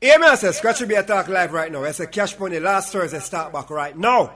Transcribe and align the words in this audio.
Hear 0.00 0.16
me, 0.20 0.28
I 0.28 0.36
say, 0.36 0.52
Scratchy 0.52 0.86
B 0.86 0.94
Talk 1.02 1.26
live 1.26 1.52
right 1.52 1.72
now. 1.72 1.82
I 1.82 1.90
say, 1.90 2.06
Cash 2.06 2.38
Money 2.38 2.60
last 2.60 2.92
Thursday 2.92 3.18
start 3.18 3.52
back 3.52 3.68
right 3.68 3.98
now. 3.98 4.32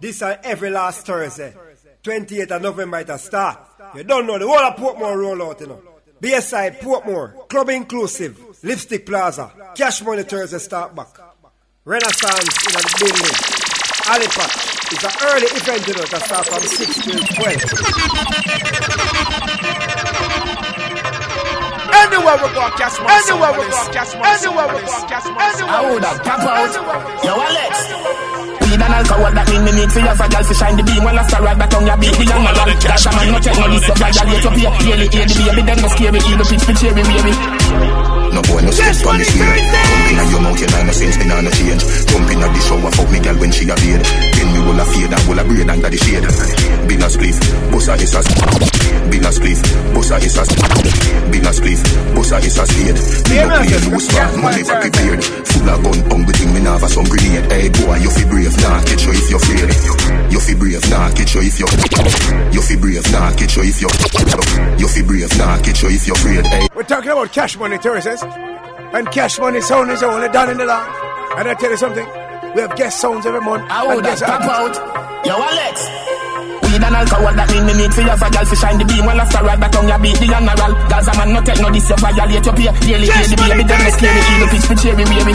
This 0.00 0.16
is 0.22 0.36
every 0.42 0.70
last 0.70 1.06
Thursday. 1.06 1.54
28th 2.02 2.50
of 2.50 2.62
November 2.62 2.98
it 2.98 3.20
start. 3.20 3.60
You 3.94 4.02
don't 4.02 4.26
know, 4.26 4.38
the 4.38 4.46
whole 4.46 4.58
of 4.58 4.74
Portmore 4.74 5.16
roll 5.16 5.40
out, 5.44 5.60
you 5.60 5.68
know. 5.68 5.80
Bayside, 6.20 6.80
Portmore, 6.80 7.48
Club 7.48 7.68
Inclusive, 7.68 8.40
Lipstick 8.64 9.06
Plaza, 9.06 9.52
Cash 9.76 10.02
Money 10.02 10.24
Thursday 10.24 10.58
start 10.58 10.96
back. 10.96 11.16
Renaissance 11.84 12.66
in 12.66 12.72
the 12.72 12.96
building. 12.98 13.36
Halifax 14.06 14.92
is 14.92 15.04
an 15.04 15.12
early 15.28 15.46
event, 15.46 15.86
you 15.86 15.94
know, 15.94 16.04
that 16.06 16.22
start 16.24 16.46
from 16.46 16.60
6 16.60 16.94
to 17.04 17.12
12. 19.78 19.83
Anywhere 22.14 22.38
we 22.46 22.48
go, 22.54 22.62
cash 22.78 22.94
money. 23.02 23.10
Anywhere 23.10 23.52
we 23.58 23.66
go, 23.74 23.80
cash 23.90 24.14
money. 24.14 24.38
Anywhere 24.38 24.68
we 24.70 24.80
go, 24.86 24.94
cash 25.10 25.26
money. 25.34 25.66
I 25.66 25.82
would 25.82 26.04
have 26.06 26.22
tap 26.22 26.46
out. 26.46 26.70
Yo, 27.26 27.34
Alex. 27.42 27.74
Weed 28.62 28.78
and 28.78 28.94
alcohol 28.94 29.34
that 29.34 29.46
mean 29.50 29.66
me 29.66 29.72
need 29.74 29.90
for 29.90 29.98
your 29.98 30.14
fragile 30.14 30.46
to 30.46 30.54
shine 30.54 30.78
the 30.78 30.86
beam. 30.86 31.02
While 31.02 31.18
after 31.18 31.42
ride 31.42 31.58
back 31.58 31.74
on 31.74 31.82
your 31.90 31.98
beat 31.98 32.14
The 32.14 32.22
young 32.30 32.46
man. 32.46 32.54
Dash 32.54 33.06
a 33.06 33.10
man 33.18 33.34
no 33.34 33.38
take 33.42 33.58
no 33.58 33.66
this 33.66 33.82
Your 33.90 33.98
violate 33.98 34.46
your 34.46 34.54
peer 34.54 34.70
Yearly 34.86 35.06
aid 35.10 35.26
the 35.26 35.42
baby 35.42 35.62
Then 35.66 35.78
no 35.82 35.88
scary. 35.90 36.20
Eagle 36.22 36.46
pitch 36.46 36.62
pitch 36.70 36.78
cherry 36.78 37.02
baby. 37.02 37.32
no 38.30 38.40
boy, 38.46 38.62
no 38.62 38.70
sense 38.70 39.02
for 39.02 39.14
me 39.18 39.24
swear 39.26 39.50
Jump 39.58 40.14
in 40.14 40.30
your 40.30 40.42
mouth, 40.46 40.60
you 40.62 40.70
know 40.70 40.82
no 40.86 40.92
sense, 40.94 41.18
me 41.18 41.26
nah 41.26 41.42
no 41.42 41.50
change. 41.50 41.82
Jump 41.82 42.30
in 42.30 42.38
the 42.38 42.60
shower, 42.62 42.90
fuck 42.94 43.10
me 43.10 43.18
girl 43.18 43.36
when 43.42 43.50
she 43.50 43.66
a 43.66 43.74
beard 43.74 44.06
will 44.64 44.80
a 44.80 44.84
fade 44.84 45.12
and 45.12 45.24
will 45.28 45.38
a 45.38 45.44
braid 45.44 45.68
under 45.68 45.90
the 45.90 45.98
shade. 46.00 46.26
Bill 46.88 47.04
a 47.04 47.08
spliff, 47.08 47.38
bossa 47.70 47.94
is 48.00 48.14
a 48.14 48.20
Bill 49.10 49.26
a 49.26 49.30
spliff, 49.30 49.60
bossa 49.92 50.16
is 50.20 50.36
a 50.36 50.44
Bill 51.30 51.46
a 51.46 51.52
spliff, 51.52 51.80
bossa 52.16 52.36
is 52.40 52.58
a 52.58 52.64
spade 52.64 52.98
Me 53.28 53.36
no 53.40 53.46
play 53.60 53.78
loose 53.92 54.08
man, 54.12 54.32
man 54.40 54.52
never 54.58 54.76
prepared. 54.80 55.20
Full 55.22 55.68
of 55.68 55.78
gun, 55.84 55.98
hungry 56.10 56.34
thing, 56.34 56.52
me 56.54 56.60
have 56.64 56.86
some 56.88 57.08
grenade. 57.08 57.46
Hey 57.52 57.68
boy, 57.68 57.98
you 58.00 58.10
fi 58.10 58.24
brave, 58.28 58.56
nah, 58.64 58.80
catch 58.82 59.04
you 59.04 59.12
if 59.12 59.28
you're 59.30 59.40
afraid. 59.40 59.70
You 60.32 60.40
fi 60.40 60.54
brave, 60.56 60.84
nah, 60.90 61.10
catch 61.12 61.34
you 61.34 61.42
if 61.44 61.56
you're 61.60 61.70
You 62.50 62.62
fi 62.62 62.74
brave, 62.76 63.06
nah, 63.12 63.30
catch 63.36 63.56
you 63.56 63.62
if 63.68 63.80
you're 63.80 63.94
You 64.80 64.88
fi 64.88 65.02
brave, 65.04 65.32
nah, 65.38 65.56
catch 65.62 65.82
you 65.82 65.90
if 65.92 66.06
you're 66.06 66.16
afraid 66.16 66.46
Hey. 66.46 66.68
We're 66.74 66.82
talking 66.82 67.10
about 67.10 67.32
cash 67.32 67.56
money 67.56 67.78
Thursdays 67.78 68.22
and 68.94 69.10
Cash 69.10 69.40
Money 69.40 69.60
sound 69.60 69.90
is 69.90 70.02
only 70.04 70.28
done 70.28 70.50
in 70.50 70.56
the 70.56 70.64
land. 70.64 70.94
And 71.36 71.48
I 71.48 71.54
tell 71.54 71.70
you 71.70 71.76
something, 71.76 72.06
we 72.54 72.60
have 72.62 72.76
guest 72.76 73.00
sounds 73.00 73.26
every 73.26 73.40
month. 73.40 73.66
I 73.68 73.94
would 73.94 74.06
have 74.06 74.20
pop 74.20 74.42
out. 74.42 74.74
Yo, 75.26 75.34
Alex. 75.34 75.76
Weed 76.62 76.82
and 76.82 76.94
alcohol 76.94 77.34
that 77.34 77.50
mean 77.50 77.66
me 77.66 77.74
need 77.74 77.92
for 77.92 78.02
your 78.02 78.16
fragile 78.16 78.46
to 78.46 78.56
shine 78.56 78.78
the 78.78 78.86
beam. 78.86 79.04
While 79.04 79.20
after 79.20 79.42
ride 79.42 79.60
back 79.60 79.74
on 79.74 79.88
your 79.90 79.98
beat 79.98 80.16
the 80.22 80.26
general. 80.30 80.72
Gaza 80.88 81.12
man 81.18 81.34
no 81.34 81.40
take 81.42 81.60
no 81.60 81.68
this 81.70 81.90
you 81.90 81.98
violate 81.98 82.46
your 82.46 82.54
peer. 82.54 82.72
Daily 82.78 83.08
pay 83.10 83.26
the 83.26 83.36
baby 83.36 83.62
then 83.66 83.80
no 83.82 83.90
scary 83.90 84.22
Eagle 84.34 84.48
pitch 84.54 84.66
for 84.70 84.76
cherry 84.78 85.04
baby 85.04 85.34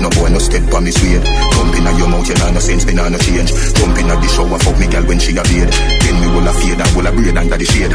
no 0.00 0.08
boy 0.16 0.32
no 0.32 0.38
step 0.38 0.64
on 0.72 0.82
me 0.84 0.90
sweet 0.90 1.20
Jump 1.20 1.76
in 1.76 1.84
your 1.84 2.08
mouth, 2.08 2.26
you 2.26 2.34
know 2.40 2.50
no 2.50 2.58
sense, 2.58 2.86
me 2.86 2.94
nah 2.94 3.10
no 3.10 3.18
change. 3.18 3.52
Jump 3.52 3.98
in 3.98 4.08
the 4.08 4.28
shower, 4.32 4.48
oh, 4.48 4.58
fuck 4.58 4.78
me 4.80 4.88
girl 4.88 5.04
when 5.04 5.18
she 5.18 5.36
a 5.36 5.42
beard 5.44 5.68
Then 6.10 6.18
me 6.18 6.26
will 6.26 6.42
a 6.42 6.50
fade 6.50 6.74
and 6.74 6.90
will 6.98 7.06
a 7.06 7.12
braid 7.14 7.38
under 7.38 7.54
the 7.54 7.62
shade. 7.70 7.94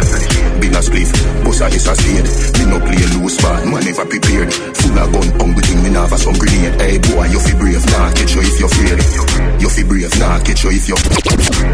Bill 0.64 0.72
a 0.72 0.80
spliff, 0.80 1.12
bossa 1.44 1.68
is 1.68 1.84
a 1.84 1.92
spade. 2.00 2.24
Me 2.56 2.64
no 2.72 2.80
play 2.80 3.04
loose 3.20 3.36
ball, 3.44 3.60
man 3.68 3.84
never 3.84 4.08
prepared. 4.08 4.56
Full 4.56 4.96
of 4.96 5.12
gun, 5.12 5.28
hungry 5.36 5.64
thing, 5.68 5.84
me 5.84 5.92
nah 5.92 6.08
have 6.08 6.16
some 6.16 6.40
grenade. 6.40 6.80
Hey 6.80 6.96
boy, 6.96 7.28
you 7.28 7.44
fi 7.44 7.52
brave, 7.60 7.84
nah, 7.92 8.16
catch 8.16 8.32
you 8.32 8.40
if 8.40 8.56
you're 8.56 8.72
afraid. 8.72 9.04
You 9.60 9.68
fi 9.68 9.84
brave, 9.84 10.16
nah, 10.16 10.40
catch 10.48 10.64
you 10.64 10.72
if 10.72 10.88
you're 10.88 10.96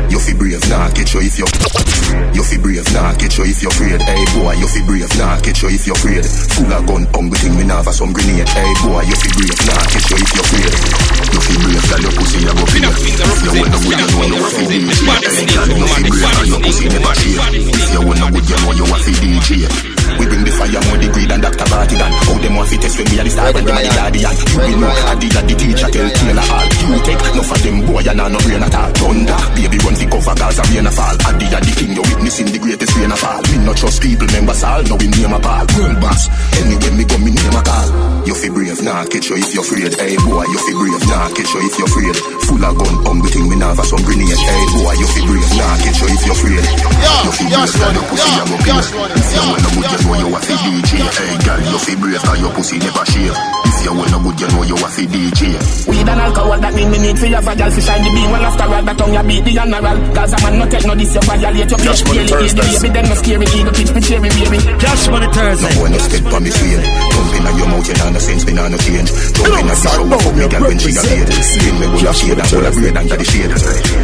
You 0.09 0.17
fi 0.17 0.33
brave, 0.33 0.65
nah, 0.65 0.89
catch 0.89 1.13
you 1.13 1.21
if 1.21 1.37
you're 1.37 1.53
You 2.33 2.41
fi 2.41 2.57
brave, 2.57 2.89
nah, 2.89 3.13
catch 3.21 3.37
you 3.37 3.45
if 3.45 3.61
you're 3.61 3.69
afraid. 3.77 4.01
Hey 4.01 4.25
boy, 4.33 4.57
you 4.57 4.65
fi 4.65 4.81
brave, 4.81 5.13
nah, 5.21 5.37
catch 5.45 5.61
you 5.61 5.69
if 5.69 5.85
you're 5.85 5.93
afraid. 5.93 6.25
Full 6.25 6.73
of 6.73 6.81
gun, 6.89 7.05
hungry 7.13 7.37
thing, 7.37 7.53
me 7.53 7.69
nah 7.69 7.85
have 7.85 7.93
some 7.93 8.17
grenade. 8.17 8.49
Hey 8.49 8.73
boy, 8.81 9.05
you 9.05 9.13
fi 9.13 9.29
brave, 9.37 9.61
nah, 9.69 9.85
catch 9.93 10.09
you 10.09 10.17
if 10.17 10.31
you're 10.33 10.41
afraid. 10.41 10.73
You 11.37 11.37
fi 11.37 11.53
brave, 11.61 11.85
girl, 11.85 12.01
your 12.01 12.13
pussy 12.17 12.41
a 12.49 12.51
go 12.57 12.65
feel 12.65 12.81
you 12.81 13.51
good, 13.53 14.01
you 14.01 14.09
know 14.09 14.25
you 14.25 14.41
a 14.41 14.49
fi 14.49 14.71
DJ 16.01 16.30
Girl, 16.31 16.45
you 16.45 16.57
pussy 16.59 16.87
never 16.89 17.13
shake 17.15 17.37
If 17.53 17.93
you 17.93 18.01
wanna 18.07 18.31
good, 18.31 18.49
you 18.49 18.57
know 18.57 18.71
you 18.71 18.83
a 18.83 18.97
fi 18.97 19.11
DJ 19.11 20.00
We 20.19 20.25
bring 20.27 20.43
the 20.43 20.51
fire 20.53 20.81
more 20.89 20.99
degree 21.01 21.25
than 21.25 21.41
Dr. 21.41 21.65
Bartigan 21.65 22.11
How 22.11 22.37
them 22.37 22.53
want 22.55 22.69
fi 22.69 22.77
test 22.77 22.95
when 22.97 23.07
me 23.09 23.15
a 23.19 23.23
the 23.25 23.31
star 23.31 23.47
and 23.49 23.65
the 23.65 23.71
guardian 23.71 24.33
You 24.51 24.57
will 24.61 24.77
know, 24.85 25.09
Adi 25.11 25.27
a 25.31 25.41
the 25.41 25.53
teacher, 25.57 25.89
tell 25.89 26.09
Taylor 26.11 26.47
all 26.51 26.67
You 26.85 26.99
take, 27.01 27.23
no 27.35 27.41
for 27.41 27.57
them 27.61 27.77
boy, 27.87 28.03
nah 28.11 28.27
no 28.29 28.39
brain 28.45 28.63
at 28.63 28.75
all. 28.75 28.91
Thunder, 28.97 29.39
baby 29.55 29.77
run 29.81 29.95
fi 29.95 30.05
cover 30.09 30.35
Gaza 30.35 30.63
rain 30.69 30.87
a 30.87 30.91
fall. 30.91 31.15
Adi 31.25 31.45
a 31.49 31.59
the 31.61 31.71
king, 31.77 31.93
you 31.95 32.03
witnessing 32.05 32.49
the 32.51 32.59
greatest 32.59 32.93
rain 32.97 33.11
a 33.11 33.17
fall. 33.17 33.41
Me 33.49 33.57
no 33.65 33.73
trust 33.73 33.99
people, 34.01 34.27
members 34.31 34.63
all, 34.63 34.81
know 34.85 34.97
him 34.97 35.11
name 35.17 35.33
a 35.33 35.39
ball 35.39 35.65
World 35.77 35.97
boss, 36.01 36.21
anyway 36.59 36.91
me 36.97 37.03
go 37.05 37.17
me 37.21 37.31
name 37.31 37.57
a 37.57 37.61
call 37.65 37.87
You 38.27 38.35
fi 38.35 38.47
brave, 38.49 38.81
nah, 38.83 39.03
catch 39.09 39.29
you 39.29 39.37
if 39.41 39.49
you're 39.53 39.65
afraid. 39.65 39.93
Hey 39.97 40.15
boy, 40.21 40.45
you 40.45 40.59
fi 40.61 40.71
brave, 40.77 41.05
nah, 41.09 41.27
catch 41.33 41.51
you 41.53 41.61
if 41.65 41.75
you're 41.79 41.89
afraid. 41.89 42.15
Full 42.45 42.61
of 42.61 42.73
gun, 42.77 42.95
hungry 43.05 43.29
thing, 43.31 43.47
me 43.49 43.55
nah 43.57 43.73
have 43.73 43.85
some 43.87 44.03
grenade 44.05 44.37
Hey 44.37 44.63
boy, 44.77 44.93
you 44.99 45.07
fi 45.09 45.21
brave, 45.25 45.51
nah, 45.57 45.75
catch 45.81 45.99
you 46.01 46.07
if 46.13 46.21
you're 46.25 46.37
afraid. 46.37 46.65
You 47.25 47.31
fi 47.33 47.43
brave, 47.49 47.73
your 47.95 48.03
pussy 48.07 48.31
a 48.31 48.43
go 48.47 48.57
clear 48.61 48.81
If 48.81 49.27
you 49.33 49.41
wanna 49.45 49.69
good, 49.75 49.90
you 49.91 49.99
know 50.07 50.15
you 50.15 50.27
a 50.35 50.39
fi 50.39 50.55
DJ 50.63 50.91
Hey 51.03 51.35
girl, 51.43 51.59
you 51.71 51.77
fi 51.79 51.93
brave, 51.99 52.21
cause 52.23 52.39
your 52.39 52.51
pussy 52.55 52.77
never 52.79 53.05
shave 53.11 53.35
If 53.67 53.77
you 53.83 53.93
wanna 53.93 54.17
good, 54.23 54.39
you 54.39 54.47
know 54.55 54.63
you 54.63 54.75
a 54.79 54.87
fi 54.87 55.03
DJ 55.05 55.41
Weed 55.87 56.07
and 56.07 56.21
alcohol 56.21 56.59
that 56.59 56.73
mean 56.73 56.89
me 56.91 56.97
need 56.99 57.17
for 57.19 57.27
your 57.27 57.41
fragile 57.41 57.71
to 57.71 57.81
shine 57.81 58.03
the 58.03 58.09
beam 58.15 58.29
While 58.31 58.45
after 58.45 58.67
ride 58.71 58.85
back 58.85 58.99
on 59.01 59.13
your 59.13 59.23
beat 59.23 59.43
the 59.45 59.51
general. 59.51 59.97
Gaza 60.15 60.37
man 60.43 60.53
no 60.59 60.65
take 60.69 60.85
no 60.87 60.93
this, 60.95 61.13
you 61.15 61.21
violate 61.27 61.69
your 61.69 61.79
Cash 61.79 62.01
Money 62.07 62.23
Daily 62.27 62.45
aid 62.47 62.55
the 62.55 62.63
baby, 62.63 62.89
then 62.93 63.05
no 63.09 63.15
scary 63.15 63.45
Eagle 63.51 63.73
pitch 63.75 63.91
for 63.91 64.01
cherry 64.01 64.29
baby. 64.31 64.57
Cash 64.79 65.03
Money 65.11 65.27
No 65.27 65.33
Thursday. 65.33 65.73
boy 65.75 65.89
no 65.91 65.97
step 65.99 66.33
on 66.33 66.43
me. 66.43 66.49
swing 66.51 66.81
Jump 67.41 67.53
in 67.53 67.57
your 67.57 67.67
mouth, 67.73 67.87
you 67.87 68.11
no 68.13 68.19
sense, 68.19 68.45
me 68.45 68.53
no 68.53 68.69
change. 68.77 69.09
Jump 69.33 69.57
in 69.57 69.65
the 69.65 69.73
shower, 69.73 70.05
fuck 70.05 70.35
me 70.37 70.45
girl 70.45 70.61
when 70.61 70.77
she 70.77 70.93
a 70.93 71.01
beard 71.01 71.25
Then 71.25 71.75
me 71.81 71.87
will 71.89 72.05
a 72.05 72.13
shade 72.13 72.37
and 72.37 72.51
will 72.53 72.65
a 72.65 72.71
braid 72.71 72.97
under 72.97 73.17
the 73.17 73.25
shade. 73.25 73.49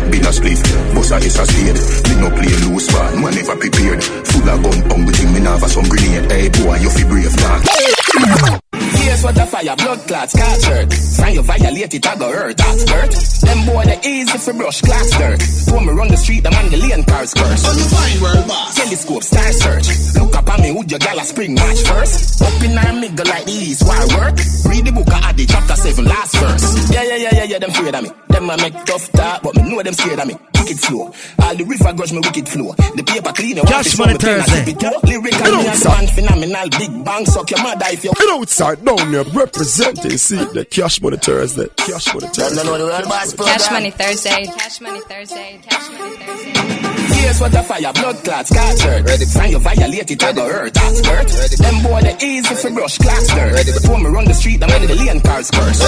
Bill 0.09 0.25
a 0.25 0.31
spliff, 0.33 0.61
bossa 0.97 1.21
is 1.21 1.37
a 1.37 1.45
spade. 1.45 1.77
Me 2.09 2.13
no 2.17 2.29
play 2.33 2.55
loose 2.65 2.89
ball, 2.89 3.13
man 3.21 3.35
never 3.37 3.55
prepared. 3.55 4.01
Full 4.01 4.49
of 4.49 4.57
gun, 4.65 5.13
thing, 5.13 5.33
me 5.33 5.41
have 5.45 5.69
some 5.69 5.85
grenade. 5.85 6.31
Hey 6.31 6.49
boy, 6.49 6.81
you 6.81 6.89
fi 6.89 7.03
brave, 7.05 7.35
nah 7.37 8.59
Here's 9.07 9.23
what 9.23 9.35
the 9.35 9.45
fire, 9.45 9.75
blood 9.77 9.99
clots, 10.07 10.35
hurt. 10.35 10.93
Find 10.93 11.35
you 11.35 11.41
violate 11.41 11.93
it, 11.93 12.07
I 12.07 12.15
go 12.17 12.27
hurt, 12.27 12.57
that's 12.57 12.89
hurt. 12.91 13.11
Them 13.47 13.65
boy, 13.65 13.83
they 13.85 13.99
easy 14.03 14.37
for 14.37 14.53
brush, 14.53 14.81
class 14.81 15.09
dirt. 15.17 15.39
When 15.71 15.85
me 15.87 15.93
run 15.93 16.07
the 16.09 16.17
street, 16.17 16.43
the 16.43 16.51
man, 16.51 16.69
the 16.69 16.75
lane 16.75 17.03
cars 17.05 17.33
curse. 17.33 17.63
On 17.63 17.75
the 17.79 17.87
fine 17.87 18.21
world, 18.21 18.47
boss. 18.49 18.75
Telescope, 18.75 19.23
star 19.23 19.51
search. 19.53 19.87
Look 20.19 20.35
up 20.35 20.49
at 20.49 20.59
me, 20.59 20.71
would 20.73 20.91
your 20.91 20.99
gal 20.99 21.19
a 21.19 21.23
spring 21.23 21.55
match 21.55 21.81
first? 21.87 22.41
Up 22.41 22.61
in 22.61 22.77
our 22.77 22.93
middle 22.99 23.25
like 23.25 23.45
the 23.45 23.51
east, 23.51 23.87
why 23.87 24.03
work? 24.19 24.35
Read 24.67 24.83
the 24.85 24.91
book, 24.91 25.07
I 25.07 25.29
add 25.29 25.37
the 25.37 25.45
chapter 25.45 25.75
7, 25.75 26.03
last 26.03 26.35
verse. 26.35 26.91
Yeah, 26.91 27.03
yeah, 27.03 27.15
yeah, 27.15 27.29
yeah, 27.31 27.43
yeah, 27.43 27.59
them 27.59 27.69
afraid 27.71 27.95
of 27.95 28.03
me. 28.03 28.26
Them 28.37 28.51
I 28.51 28.55
make 28.57 28.85
tough 28.85 29.11
talk, 29.13 29.41
but 29.41 29.55
me 29.55 29.63
know 29.63 29.81
them 29.81 29.93
scared 29.95 30.19
of 30.19 30.27
me. 30.27 30.35
Wicked 30.53 30.79
flow. 30.79 31.11
All 31.41 31.55
the 31.55 31.63
river 31.65 31.91
grudge 31.93 32.13
me 32.13 32.19
wicked 32.19 32.47
flow. 32.47 32.69
The 32.93 33.01
paper 33.01 33.33
clean, 33.33 33.57
you 33.57 33.63
want 33.65 33.69
Cash 33.69 33.85
to 33.85 33.89
show 33.97 34.03
Money 34.03 34.13
me 34.13 34.19
pen, 34.19 34.41
I 34.41 34.43
Thursday. 34.43 34.65
keep 34.65 34.77
it 34.77 34.83
low. 34.83 34.99
Lyrical, 35.01 35.57
me 35.57 35.65
and 35.65 35.81
the 35.81 35.89
man 35.89 36.07
phenomenal. 36.13 36.69
Big 36.77 36.93
bang, 37.03 37.25
suck 37.25 37.49
your 37.49 37.63
mother 37.63 37.85
if 37.89 38.03
you 38.03 38.11
And 38.13 38.29
outside 38.37 38.85
down 38.85 39.11
there 39.11 39.23
representing, 39.33 40.17
see 40.21 40.37
the 40.53 40.65
Cash 40.69 41.01
Money 41.01 41.17
Thursday. 41.17 41.65
Cash 41.77 42.13
Money 42.13 42.27
Thursday. 42.29 42.61
the 42.61 42.69
world 42.69 43.47
Cash 43.49 43.71
Money 43.71 43.89
Thursday. 43.89 44.45
Cash 44.45 44.81
Money 44.81 45.01
Thursday. 45.01 45.59
Cash 45.65 45.89
Money 45.97 46.15
Thursday. 46.17 46.97
Here's 47.17 47.41
what 47.41 47.51
the 47.51 47.63
fire, 47.63 47.91
blood 47.93 48.17
clots, 48.23 48.51
catch 48.53 48.81
hurt. 48.81 49.09
Find 49.33 49.51
you 49.51 49.59
violate 49.59 50.11
it, 50.11 50.23
I 50.23 50.31
go 50.33 50.47
hurt, 50.47 50.73
that's 50.73 51.05
hurt. 51.07 51.27
Them 51.57 51.83
boy, 51.83 52.01
they 52.01 52.15
easy 52.21 52.55
for 52.55 52.69
brush, 52.71 52.97
class 52.99 53.27
dirt. 53.33 53.89
When 53.89 54.03
me 54.03 54.09
run 54.09 54.25
the 54.25 54.33
street, 54.33 54.59
the 54.59 54.67
man 54.67 54.81
in 54.83 54.87
the 54.87 54.95
lane 54.95 55.21
cars 55.21 55.49
curse. 55.49 55.79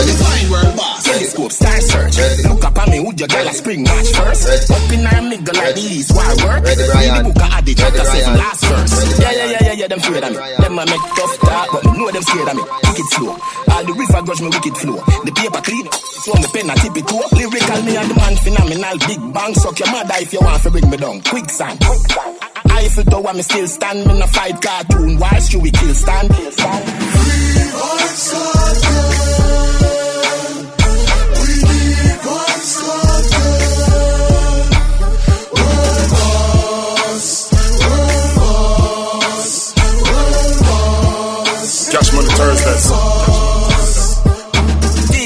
Telescope, 1.04 1.52
star 1.52 1.80
search. 1.82 2.18
Look 2.48 2.64
up 2.66 2.78
at 2.78 2.90
me, 2.90 3.00
would 3.00 3.20
your 3.20 3.28
girl 3.28 3.48
a 3.48 3.54
spring 3.54 3.84
match 3.84 4.08
first? 4.14 4.72
Up 4.72 4.92
in 4.92 5.06
our 5.06 5.22
middle 5.22 5.56
like 5.56 5.76
the 5.76 5.82
east, 5.82 6.12
why 6.16 6.28
work? 6.46 6.64
Read 6.64 6.78
the 6.78 7.22
book, 7.26 7.42
I 7.42 7.48
add 7.58 7.66
the 7.66 7.74
chapter 7.76 8.06
7, 8.06 8.38
last 8.38 8.66
verse. 8.66 9.20
Yeah, 9.20 9.32
yeah, 9.32 9.46
yeah, 9.46 9.58
yeah, 9.62 9.74
yeah, 9.74 9.88
them 9.88 10.00
afraid 10.00 10.24
of 10.24 10.32
me. 10.32 10.38
Them 10.38 10.80
I 10.80 10.86
make 10.86 11.02
tough 11.18 11.40
talk, 11.40 11.70
but 11.74 11.86
me 11.86 11.92
know 11.98 12.12
them 12.12 12.24
scared 12.24 12.48
of 12.50 12.56
me. 12.56 12.64
Wicked 12.64 13.08
slow. 13.16 13.38
All 13.70 13.84
the 13.84 13.94
river 13.94 14.22
grudge 14.24 14.42
me 14.42 14.48
wicked 14.50 14.78
flow. 14.78 14.98
The 15.26 15.32
paper 15.36 15.62
clean, 15.62 15.92
so 15.92 16.34
me 16.36 16.48
pen 16.54 16.70
I 16.70 16.76
tip 16.80 16.96
it 16.98 17.08
too. 17.08 17.22
Lyrical 17.36 17.82
me 17.84 17.98
and 17.98 18.10
the 18.10 18.16
man 18.16 18.36
phenomenal. 18.40 18.98
Big 19.08 19.22
bang, 19.34 19.54
suck 19.56 19.80
your 19.80 19.92
mother 19.92 20.16
if 20.20 20.34
you 20.34 20.40
want 20.42 20.64
to 20.64 20.72
bring 20.72 20.90
me 20.90 20.98
down. 20.98 21.22
Quicksand. 21.24 21.80
Eiffel 22.70 23.04
Tower, 23.06 23.34
me 23.34 23.42
still 23.42 23.68
stand. 23.68 24.06
Me 24.08 24.20
no 24.20 24.28
fight 24.28 24.62
cartoon. 24.62 25.18
Why 25.20 25.40
should 25.40 25.62
we 25.62 25.72
kill 25.72 25.94
stand? 25.94 26.30
Cash 26.30 26.56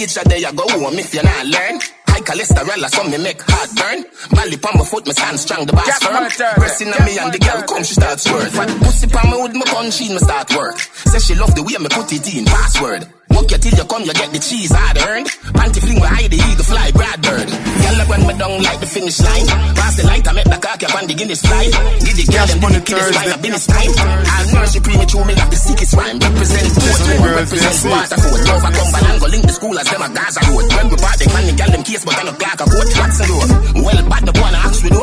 Teacher, 0.03 0.19
there 0.25 0.37
you 0.37 0.51
go 0.51 0.67
home 0.67 0.99
if 0.99 1.13
you 1.13 1.23
not 1.23 1.45
learn. 1.45 1.79
High 2.11 2.19
cholesterol, 2.27 2.89
so 2.91 3.03
me 3.07 3.17
make 3.23 3.41
heart 3.41 3.71
burn. 3.71 4.03
Bally 4.35 4.59
on 4.59 4.77
my 4.77 4.83
foot, 4.83 5.07
me 5.07 5.13
stand 5.13 5.39
strong, 5.39 5.65
the 5.65 5.71
bass 5.71 5.97
firm. 6.03 6.27
Pressing 6.59 6.91
on 6.91 7.05
me 7.05 7.17
and 7.19 7.31
the 7.31 7.39
girl 7.39 7.63
come, 7.63 7.83
she 7.85 7.93
start. 7.93 8.19
Fat 8.19 8.67
pussy 8.83 9.07
on 9.07 9.31
me 9.31 9.41
with 9.43 9.55
my 9.55 9.63
punch 9.63 10.01
in, 10.01 10.11
me 10.11 10.19
start 10.19 10.53
work. 10.57 10.77
Say 11.07 11.19
she 11.19 11.35
love 11.39 11.55
the 11.55 11.63
way 11.63 11.79
me 11.79 11.87
put 11.87 12.11
it 12.11 12.35
in, 12.35 12.43
password. 12.43 13.07
Walk 13.33 13.49
you 13.51 13.57
till 13.57 13.73
you 13.73 13.85
come, 13.85 14.03
you 14.03 14.13
get 14.13 14.29
the 14.31 14.39
cheese 14.39 14.71
hard 14.71 14.97
earned. 15.09 15.27
Panty 15.57 15.81
fling 15.81 15.99
where 15.99 16.09
hide 16.09 16.29
the 16.29 16.37
eagle 16.37 16.65
fly, 16.65 16.91
Brad 16.93 17.19
Bird. 17.21 17.49
Girl, 17.49 17.97
I 17.97 18.05
run 18.09 18.21
me 18.29 18.33
down 18.37 18.61
like 18.61 18.79
the 18.79 18.87
finish 18.87 19.19
line. 19.19 19.45
Pass 19.73 19.97
the 19.97 20.03
light, 20.05 20.25
I 20.27 20.31
make 20.33 20.49
the 20.49 20.59
cock 20.61 20.81
up 20.83 20.93
on 20.95 21.05
the 21.07 21.13
Guinness 21.13 21.41
fly. 21.41 21.65
Get 22.05 22.15
the 22.15 22.25
girl, 22.29 22.45
them 22.47 22.59
do 22.61 22.67
the 22.73 22.81
Guinness 22.85 23.09
fly, 23.13 23.25
a 23.33 23.37
business 23.41 23.65
time. 23.67 23.91
I'll 23.97 24.47
nurse 24.53 24.73
you 24.75 24.81
premature, 24.81 25.25
me 25.25 25.33
got 25.35 25.49
the 25.49 25.57
sickest 25.57 25.93
rhyme. 25.97 26.17
Represent 26.19 26.67
both, 26.77 27.01
represent 27.33 27.77
Waterford. 27.89 28.41
Love, 28.47 28.63
I 28.63 28.71
come 28.71 28.93
and 28.93 29.17
go 29.21 29.27
link 29.27 29.45
the 29.49 29.53
school 29.53 29.75
as 29.77 29.87
them 29.89 30.01
a 30.01 30.09
Gaza 30.13 30.41
road. 30.47 30.65
When 30.73 30.85
we 30.93 30.97
part, 31.01 31.17
they 31.17 31.29
man, 31.33 31.45
the 31.49 31.53
girl, 31.57 31.71
them 31.73 31.83
case, 31.83 32.03
but 32.05 32.15
I 32.17 32.23
no 32.23 32.33
black 32.37 32.59
a 32.61 32.65
coat, 32.69 32.89
Watson 32.97 33.27
road. 33.33 33.49
Well, 33.81 33.99
bad 34.09 34.23
the 34.29 34.33
boy, 34.33 34.51
I 34.53 34.61
ask 34.61 34.79
we 34.83 34.89
do. 34.93 35.01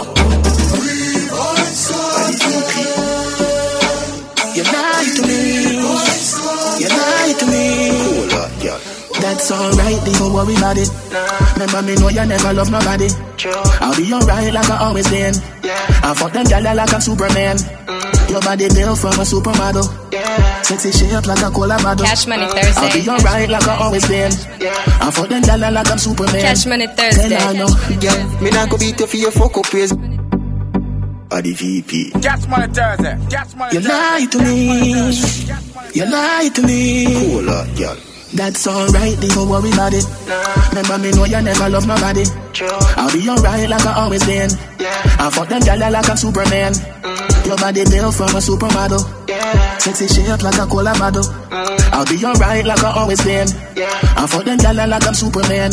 You 4.51 4.65
lie 4.65 5.09
to 5.17 5.23
me. 5.27 5.60
That's 9.31 9.53
alright, 9.53 10.03
don't 10.19 10.35
worry 10.35 10.57
about 10.57 10.75
it. 10.77 10.91
Remember 11.55 11.83
me 11.87 11.95
know 11.95 12.09
you 12.11 12.27
never 12.27 12.53
love 12.53 12.69
nobody. 12.69 13.07
I'll 13.79 13.95
be 13.95 14.13
alright 14.13 14.53
like 14.53 14.69
I 14.69 14.77
always 14.83 15.09
been. 15.09 15.35
I 16.03 16.15
fuck 16.19 16.33
them 16.33 16.47
gyal 16.47 16.75
like 16.75 16.93
I'm 16.93 17.01
Superman. 17.01 17.57
Your 18.27 18.41
body 18.43 18.67
built 18.75 18.99
from 18.99 19.15
a 19.15 19.23
supermodel. 19.23 19.87
Sexy 20.67 20.91
shape 20.91 21.27
like 21.29 21.43
a 21.47 21.51
cola 21.55 21.79
bottle. 21.79 22.05
Cash 22.05 22.27
Money 22.27 22.43
Thursday. 22.47 22.75
I'll 22.75 22.91
Thursday. 22.91 23.03
be 23.03 23.09
alright 23.09 23.49
like 23.49 23.69
I 23.69 23.77
always 23.79 24.09
been. 24.09 24.33
Yeah. 24.59 24.75
I 24.99 25.11
fuck 25.13 25.29
them 25.29 25.43
gyal 25.43 25.73
like 25.73 25.89
I'm 25.89 25.99
Superman. 25.99 26.41
Cash 26.41 26.67
Money 26.67 26.87
Thursday. 26.89 27.29
her 27.31 27.55
Thursday. 27.55 27.59
no, 27.59 28.01
girl, 28.03 28.41
me 28.43 28.51
not 28.51 28.69
go 28.69 28.79
beat 28.79 28.99
you 28.99 29.07
for 29.07 29.17
your 29.17 29.31
fuck 29.31 29.57
up 29.57 29.65
praise. 29.67 29.93
Or 29.93 31.41
the 31.41 31.53
VP. 31.55 32.11
Cash 32.19 32.49
money 32.49 32.67
Thursday. 32.75 33.17
Cash 33.31 33.55
money 33.55 33.79
Thursday. 33.79 33.79
You 33.79 33.89
lie 33.89 34.27
to 34.29 34.39
me. 34.43 34.91
You 35.95 36.11
lie 36.11 36.51
to 36.53 36.63
me. 36.67 37.07
Cool 37.07 37.49
out, 37.49 37.77
girl. 37.79 38.10
That's 38.33 38.67
alright, 38.67 39.19
don't 39.21 39.49
worry 39.49 39.71
about 39.73 39.93
it. 39.93 40.07
Remember 40.71 40.99
me 40.99 41.11
know 41.11 41.25
you 41.25 41.43
never 41.43 41.69
love 41.69 41.87
nobody. 41.87 42.25
I'll 42.97 43.11
be 43.13 43.29
alright 43.29 43.69
like 43.69 43.85
I 43.87 43.95
always 44.03 44.25
been. 44.25 44.51
Yeah. 44.79 45.03
I 45.19 45.31
fuck 45.31 45.49
them 45.49 45.61
gyal 45.63 45.91
like 45.91 46.09
I'm 46.09 46.17
Superman. 46.17 46.73
Your 47.45 47.57
body 47.57 47.85
built 47.91 48.15
from 48.15 48.31
a 48.31 48.39
supermodel. 48.41 49.03
Sexy 49.81 50.07
shape 50.07 50.43
like 50.43 50.59
a 50.59 50.67
cola 50.67 50.93
bottle. 50.99 51.25
I'll 51.51 52.07
be 52.07 52.25
alright 52.25 52.65
like 52.65 52.85
I 52.85 52.93
always 52.99 53.21
been. 53.23 53.49
Yeah. 53.75 53.91
I 54.17 54.27
fuck 54.27 54.45
them 54.45 54.59
gyal 54.59 54.89
like 54.89 55.07
I'm 55.07 55.15
Superman. 55.15 55.73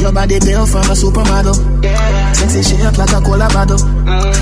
Your 0.00 0.12
body 0.12 0.38
built 0.40 0.68
from 0.68 0.82
a 0.82 0.94
supermodel. 0.94 1.54
Sexy 2.34 2.62
shape 2.62 2.98
like 2.98 3.12
a 3.12 3.20
cola 3.20 3.48
bottle. 3.48 3.80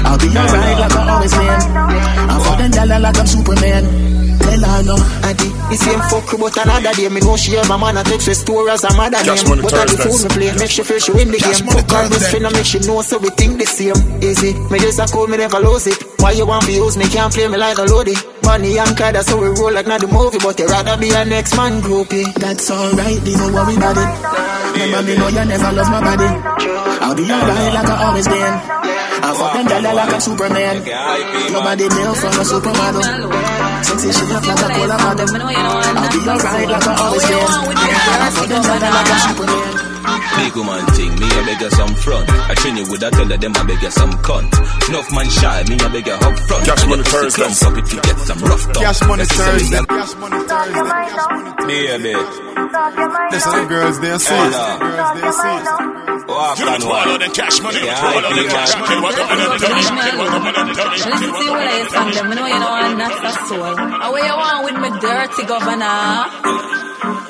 I'll 0.05 0.19
be 0.19 0.27
alright 0.29 0.79
like 0.79 0.93
I 0.93 1.11
always 1.15 1.33
been. 1.33 1.49
I 1.49 2.43
fuck 2.45 2.59
them 2.59 2.71
gyal 2.73 3.01
like 3.01 3.19
I'm 3.19 3.27
Superman. 3.27 4.12
Tell 4.41 4.63
her 4.65 4.83
no. 4.83 4.97
Adi, 5.29 5.49
the 5.69 5.77
same 5.77 6.03
fuck 6.09 6.29
but 6.39 6.57
another 6.57 6.93
day 6.95 7.09
Me 7.09 7.21
know 7.21 7.37
she 7.37 7.53
have 7.57 7.71
a 7.71 7.77
man 7.79 7.97
a 7.97 8.03
text 8.05 8.27
her 8.29 8.35
store 8.35 8.69
as 8.71 8.85
a 8.85 8.93
mother 8.97 9.19
Cash 9.23 9.45
name 9.45 9.61
Money 9.61 9.63
But 9.63 9.75
all 9.75 9.87
the 9.87 9.97
Thursdays. 9.97 10.23
food 10.23 10.29
me 10.29 10.49
play 10.49 10.51
Make 10.59 10.71
she 10.71 10.83
feel 10.83 10.99
she 10.99 11.13
win 11.13 11.29
the 11.31 11.39
Cash 11.39 11.61
game 11.61 11.67
Money 11.73 11.83
Fuck 11.83 11.91
her 11.93 12.11
best 12.11 12.31
friend 12.31 12.47
and 12.47 12.55
make 12.57 12.67
she 12.67 12.79
know 12.85 13.01
so 13.03 13.19
we 13.19 13.31
think 13.37 13.59
the 13.59 13.67
same 13.67 13.99
Easy, 14.23 14.53
me 14.71 14.79
just 14.81 14.99
a 15.01 15.07
call 15.11 15.27
me 15.27 15.37
never 15.37 15.61
lose 15.61 15.87
it 15.87 15.99
Why 16.21 16.33
you 16.33 16.47
want 16.47 16.65
to 16.67 16.73
use 16.73 16.97
me 16.97 17.07
can't 17.09 17.33
play 17.33 17.49
me 17.49 17.57
like 17.57 17.79
a 17.79 17.85
loadie 17.87 18.17
Bonnie 18.43 18.77
and 18.79 18.97
Clyde 18.97 19.15
that's 19.15 19.31
how 19.31 19.39
we 19.41 19.49
roll 19.49 19.73
like 19.73 19.87
not 19.87 20.01
the 20.01 20.09
movie 20.09 20.39
But 20.43 20.59
you 20.59 20.67
rather 20.67 20.97
be 20.99 21.11
a 21.15 21.25
next 21.25 21.57
man 21.57 21.81
groupie 21.81 22.27
That's 22.35 22.71
alright, 22.71 23.21
don't 23.25 23.53
worry 23.55 23.77
about 23.77 23.97
it. 23.97 24.11
Remember 24.73 25.01
me 25.07 25.17
know 25.17 25.29
you 25.29 25.45
never 25.47 25.71
love 25.73 25.91
nobody. 25.93 26.29
I'll 27.03 27.15
be 27.15 27.23
alright 27.31 27.73
like 27.75 27.87
I 27.87 28.05
always 28.09 28.27
been. 28.27 28.55
I 29.23 29.35
fuck 29.37 29.53
them 29.55 29.67
gyal 29.69 29.95
like 29.95 30.13
I'm 30.15 30.21
Superman. 30.21 30.77
Your 31.53 31.63
body 31.63 31.89
built 31.89 32.17
from 32.17 32.35
a 32.41 32.45
supermodel. 32.45 33.72
Sexy 33.83 34.13
shape 34.13 34.31
like 34.31 34.47
a 34.47 34.55
cola 34.55 34.97
bottle. 34.97 35.27
I'll 35.33 36.11
be 36.13 36.19
alright 36.29 36.69
like 36.69 36.87
I 36.87 36.95
always 37.03 37.27
been. 37.27 37.43
I 37.43 38.31
fuck 38.31 38.49
them 38.49 38.63
like 38.63 38.83
I'm 38.83 39.19
Superman. 39.27 39.93
Big 40.37 40.55
woman 40.57 40.81
a 40.81 40.92
beg 41.63 41.71
you 41.71 41.77
some 41.79 41.95
front. 41.95 42.29
I 42.31 42.55
train 42.55 42.77
you 42.77 42.87
with 42.91 43.03
a 43.03 43.11
tell 43.11 43.27
them 43.29 43.53
I 43.55 43.63
beg 43.65 43.83
you 43.83 43.91
some 43.91 44.11
cunt. 44.27 44.51
Enough 44.89 45.13
man 45.13 45.29
shy, 45.31 45.63
me 45.69 45.77
a 45.79 45.89
beg 45.91 46.07
you 46.07 46.13
up 46.13 46.39
front. 46.51 46.65
Cash 46.67 46.87
Money 46.87 46.99
you 46.99 47.05
pussy 47.05 47.13
Thursdays. 47.13 47.59
clump 47.59 47.63
up 47.63 47.85
if 47.85 47.93
you 47.93 48.01
get 48.03 48.19
some 48.19 48.39
rough 48.43 48.65
tongue. 48.73 48.83
Cash 48.83 49.01
money 49.07 49.23
Yes, 49.23 49.31
it's 49.31 49.39
a 49.39 49.45
Thursday. 49.45 49.79
big 49.79 49.89
Cash 49.89 50.15
money 50.19 50.41
Thursday. 50.43 50.83
Cash 50.83 51.27
money 51.31 51.53
Baby, 51.63 52.15
Listen, 53.33 53.53
the 53.53 53.67
girls 53.69 53.97
they 54.01 54.19
see 54.19 54.35
it. 54.35 54.53
Hello. 54.53 54.67
The 54.73 54.87
girls 54.91 55.13
they 55.15 55.31
see 55.39 55.55
it. 55.55 55.67
walk 56.27 56.59
You 56.59 56.67
on 56.67 56.71
don't 56.73 56.83
swallow 56.83 57.15
one. 57.23 57.31
cash 57.33 57.57
money. 57.63 57.81
Yeah, 57.83 57.95
Swallow 58.03 58.19
I 58.19 58.23
the 58.23 58.35
feel 58.35 58.51
cash 58.51 58.73
money. 58.83 58.97
What 59.03 59.19
up 59.23 59.31
in 59.31 59.39
the 59.39 59.47
dummy? 59.63 60.19
What 60.19 60.33
up 60.35 60.43
in 60.43 60.67
the 60.67 60.75
dummy? 60.75 60.99
Listen 60.99 61.31
to 61.31 61.45
what 61.53 61.69
I 61.69 61.81
song 61.93 62.11
them, 62.11 62.27
I 62.27 62.35
know 62.35 62.47
you 62.51 62.59
know 62.59 62.73
I'm 62.75 62.99
not 62.99 63.15
a 63.23 63.33
soul. 63.47 63.77
How 64.03 64.17
you 64.17 64.35
want 64.35 64.59
with 64.67 64.79
me 64.83 64.89
dirty 64.99 65.43
governor? 65.47 66.03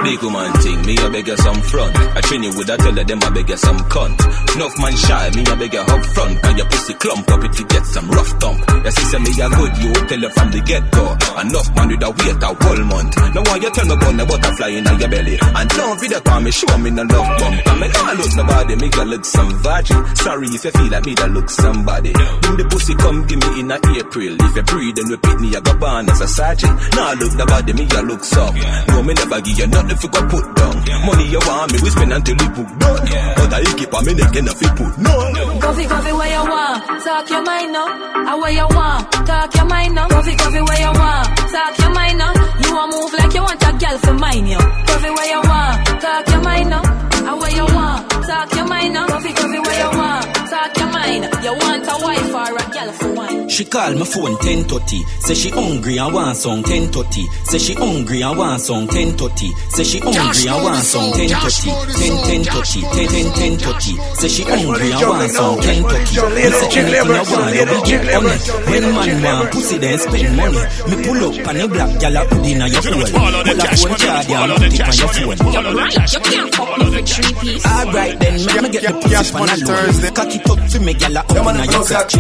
Big 0.03 0.21
woman 0.23 0.53
thing, 0.63 0.83
me 0.87 0.97
a 0.99 1.11
beg 1.11 1.27
you 1.29 1.37
some 1.37 1.61
front. 1.63 1.97
I 2.17 2.21
train 2.23 2.43
you 2.43 2.51
with 2.57 2.69
a 2.71 2.77
tell 2.77 2.93
them 2.93 3.19
I 3.23 3.31
beg 3.31 3.49
you 3.49 3.57
some 3.57 3.79
cunt. 3.91 4.19
Enough 4.55 4.77
man 4.79 4.95
shy, 4.97 5.31
me 5.35 5.43
a 5.43 5.55
beg 5.57 5.73
you 5.73 5.81
up 5.81 6.05
front. 6.13 6.37
And 6.45 6.59
your 6.59 6.69
pussy 6.69 6.95
clump 6.95 7.31
up 7.31 7.45
if 7.45 7.59
you 7.59 7.67
get 7.67 7.85
some 7.87 8.09
rough 8.11 8.33
thump. 8.41 8.61
Your 8.69 8.93
sister 8.93 9.21
me 9.21 9.33
a 9.41 9.47
good, 9.49 9.73
you 9.81 9.93
tell 9.93 10.23
her 10.23 10.31
from 10.31 10.49
the 10.53 10.61
get 10.61 10.85
go. 10.93 11.05
Enough 11.41 11.69
man 11.75 11.89
with 11.89 12.03
a 12.05 12.11
wait 12.13 12.43
a 12.43 12.51
whole 12.53 12.85
month. 12.85 13.15
Now 13.33 13.43
why 13.49 13.57
you 13.57 13.71
tell 13.73 13.87
me 13.87 13.95
about 13.95 14.15
the 14.17 14.25
butterfly 14.27 14.71
in 14.77 14.85
your 14.85 15.09
belly? 15.09 15.37
And 15.41 15.69
don't 15.71 15.97
video 16.01 16.21
call 16.21 16.41
me, 16.41 16.51
show 16.51 16.77
me 16.79 16.91
no 16.91 17.03
love 17.03 17.31
bump. 17.41 17.57
I 17.67 17.73
mean, 17.81 17.91
I 17.95 18.13
look 18.15 18.33
nobody, 18.37 18.75
me 18.77 18.89
a 18.93 19.05
look 19.09 19.25
some 19.25 19.51
virgin. 19.63 20.01
Sorry 20.17 20.49
if 20.53 20.65
you 20.65 20.71
feel 20.71 20.91
like 20.93 21.07
me 21.07 21.15
that 21.15 21.31
look 21.31 21.49
somebody. 21.49 22.13
When 22.13 22.57
the 22.61 22.65
pussy 22.69 22.95
come 22.95 23.27
give 23.27 23.41
me 23.41 23.61
in 23.61 23.73
a 23.73 23.77
April. 23.97 24.37
If 24.37 24.57
you 24.57 24.65
breathe 24.69 24.99
and 25.01 25.09
repeat 25.11 25.39
me, 25.41 25.49
I 25.57 25.61
go 25.61 25.75
born 25.81 26.09
as 26.11 26.21
a 26.21 26.29
sergeant. 26.29 26.77
Now 26.93 27.09
I 27.09 27.15
look 27.15 27.33
nobody, 27.35 27.73
me 27.73 27.85
a 27.89 28.01
look 28.05 28.23
some. 28.25 28.55
No, 28.89 29.03
me 29.03 29.15
never 29.15 29.41
give 29.41 29.59
you 29.59 29.67
nothing 29.67 29.99
you 30.03 30.09
go 30.13 30.21
put 30.29 30.47
down. 30.57 30.77
Money 31.07 31.27
you 31.31 31.41
want 31.41 31.73
me, 31.73 31.79
we 31.83 31.91
spend 31.91 32.13
until 32.13 32.37
we 32.37 32.47
book 32.53 32.71
done. 32.79 33.07
But 33.37 33.53
I 33.55 33.65
keep 33.79 33.93
me 34.05 34.15
neck 34.15 34.35
and 34.37 34.49
if 34.49 34.61
you 34.63 34.69
put 34.75 34.99
none. 34.99 35.61
Coffee, 35.61 35.87
coffee, 35.87 36.13
where 36.13 36.33
you 36.33 36.45
want? 36.51 37.05
Talk 37.05 37.31
your 37.31 37.43
mind 37.43 37.73
now. 37.73 37.87
I 38.31 38.35
where 38.35 38.51
you 38.53 38.67
want? 38.71 39.13
Talk 39.27 39.55
your 39.55 39.67
mind 39.67 39.95
now. 39.95 40.09
Coffee, 40.09 40.37
coffee, 40.37 40.63
where 40.63 40.81
you 40.81 40.93
want? 40.93 41.27
Talk 41.53 41.79
your 41.79 41.93
mind 41.95 42.19
now. 42.19 42.33
You 42.63 42.71
want 42.75 42.91
move 42.93 43.13
like 43.19 43.35
you 43.35 43.43
want 43.43 43.63
a 43.63 43.73
girl 43.73 43.99
for 43.99 44.15
mine, 44.15 44.47
yo. 44.47 44.59
Coffee, 44.59 45.11
where 45.11 45.29
you 45.31 45.41
want? 45.43 45.87
Talk 46.03 46.29
your 46.29 46.43
mind 46.43 46.71
now. 46.71 46.83
I 47.23 47.35
where 47.39 47.55
you 47.55 47.67
want? 47.75 48.11
Talk 48.27 48.55
your 48.55 48.67
mind 48.67 48.95
now. 48.95 49.07
Coffee, 49.09 49.33
coffee, 49.33 49.61
where 49.61 49.79
you 49.79 49.91
want? 49.99 50.25
Talk 50.51 50.77
mind. 51.03 51.25
You 51.45 51.53
want 51.55 51.87
a 51.87 51.97
wife 52.05 52.35
or 52.35 52.57
a 52.57 52.65
girl 52.73 52.93
for 52.93 53.13
wine? 53.15 53.49
She 53.49 53.65
call 53.65 53.95
my 53.95 54.05
phone 54.05 54.33
1030. 54.33 55.03
Say 55.27 55.35
she 55.35 55.51
hungry 55.51 55.99
and 55.99 56.15
want 56.15 56.37
some 56.37 56.63
1030. 56.63 57.27
Say 57.45 57.59
she 57.59 57.75
hungry 57.75 58.23
and 58.23 58.39
want 58.39 58.61
some 58.61 58.87
1030. 58.87 59.53
Say 59.71 59.85
she 59.85 59.99
hungry 59.99 60.47
and 60.49 60.63
want 60.65 60.83
some 60.83 61.11
1030. 61.11 61.71
10 61.71 62.45
10 62.45 62.45
30. 62.45 62.81
10 62.81 63.09
10 63.09 63.59
10 63.59 63.59
30. 63.59 63.93
Say 64.21 64.29
she 64.29 64.43
hungry 64.45 64.93
and 64.93 65.09
want 65.09 65.31
some 65.31 65.61
10 65.61 65.83
30. 65.83 66.33
Me 66.33 66.43
say 66.51 66.69
anything 66.81 66.89
you 66.93 67.25
want, 67.33 67.55
you 67.55 67.67
be 67.67 67.79
get 67.83 68.15
on 68.15 68.27
it. 68.27 68.43
When 68.71 68.85
man 68.95 69.23
want 69.23 69.53
pussy, 69.53 69.77
then 69.79 69.99
spend 69.99 70.37
money. 70.37 70.63
Me 70.89 70.95
pull 71.03 71.21
up 71.27 71.35
and 71.49 71.59
the 71.61 71.67
black 71.69 71.91
gal 72.01 72.17
a 72.17 72.23
put 72.29 72.47
in 72.47 72.63
a 72.63 72.67
your 72.69 72.83
You 72.83 73.07
phone. 73.07 73.33
Pull 73.33 73.51
a 73.51 73.55
cash 73.59 73.83
phone 73.83 73.91
money. 73.91 74.05
card 74.07 74.23
and 74.23 74.33
Swallow 74.33 74.57
put 74.57 74.71
the 74.71 74.77
it 74.77 74.81
on 74.81 74.87
cash 74.87 75.01
your 75.01 75.09
phone. 75.13 75.37
Swallow 75.37 75.63
the 75.63 75.83
Right, 75.83 76.13
you 76.13 76.21
can't 76.21 76.55
fuck 76.55 76.79
me 76.79 76.85
for 76.93 77.03
three 77.03 77.33
piece. 77.43 77.67
Alright 77.67 78.15
then, 78.21 78.35
me 78.47 78.61
me 78.63 78.69
get 78.71 78.83
the 78.83 78.93
pussy 79.03 79.15
Cash 79.15 79.31
pan 79.33 79.41
Money 79.43 79.63
alone. 79.63 79.77
Thursday. 79.77 80.11
Cock 80.13 80.35
it 80.37 80.51
up 80.51 80.61
for 80.71 80.81
me, 80.81 80.92
gal 80.95 81.17
a 81.17 81.21
up 81.21 81.31
in 81.31 81.39
a 81.39 81.65
your 81.73 81.85
crotch. 81.85 82.13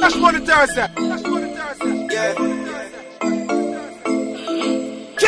Cash 0.00 0.16
money 0.16 0.38
Thursday. 0.46 0.88
Cash 0.96 1.22
money 1.24 1.54
Thursday. 1.54 2.06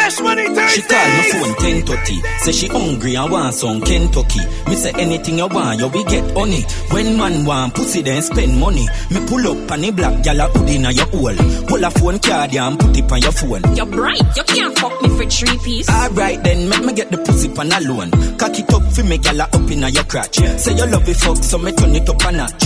Cash 0.03 0.21
money 0.21 0.43
She 0.43 0.83
call 0.83 1.07
my 1.07 1.23
phone 1.31 1.55
1030. 1.63 2.23
Say 2.41 2.53
she 2.53 2.67
hungry 2.67 3.15
and 3.15 3.31
want 3.31 3.55
some 3.55 3.81
Kentucky. 3.81 4.41
Me 4.67 4.75
say 4.75 4.91
anything 4.99 5.39
you 5.39 5.47
want, 5.47 5.79
you 5.79 5.87
we 5.87 6.03
get 6.05 6.25
on 6.37 6.51
it. 6.51 6.69
When 6.91 7.17
man 7.17 7.45
want 7.45 7.75
pussy, 7.75 8.03
then 8.03 8.21
spend 8.21 8.59
money. 8.59 8.89
Me 9.13 9.25
pull 9.29 9.47
up 9.47 9.71
and 9.71 9.85
the 9.85 9.91
black 9.93 10.25
gal 10.25 10.41
a 10.41 10.49
hood 10.49 10.69
in 10.71 10.87
a 10.87 10.91
your 10.91 11.07
hole. 11.07 11.37
Pull 11.69 11.85
a 11.85 11.91
phone 11.91 12.19
card 12.19 12.53
and 12.53 12.81
put 12.81 12.97
it 12.99 13.13
on 13.13 13.23
your 13.23 13.31
phone. 13.31 13.77
You're 13.77 13.87
bright, 13.87 14.37
you 14.37 14.43
can't 14.43 14.77
fuck 14.77 15.03
me 15.03 15.09
for 15.11 15.25
three 15.31 15.59
piece. 15.59 15.89
Alright 15.89 16.43
then, 16.43 16.69
make 16.69 16.85
me 16.85 16.93
get 16.95 17.11
the 17.13 17.19
pussy 17.19 17.49
pan 17.55 17.71
alone. 17.71 18.11
Cock 18.39 18.59
it 18.59 18.75
up 18.75 18.83
for 18.93 19.05
me, 19.05 19.19
gal 19.19 19.41
a 19.41 19.45
up 19.45 19.71
in 19.71 19.85
a 19.85 19.89
your 19.89 20.05
crotch. 20.05 20.39
Say 20.59 20.75
you 20.75 20.87
love 20.87 21.09
it 21.09 21.17
fuck, 21.17 21.37
so 21.45 21.59
me 21.59 21.71
turn 21.71 21.95
it 21.95 22.09
up 22.09 22.25
a 22.27 22.33
notch. 22.33 22.65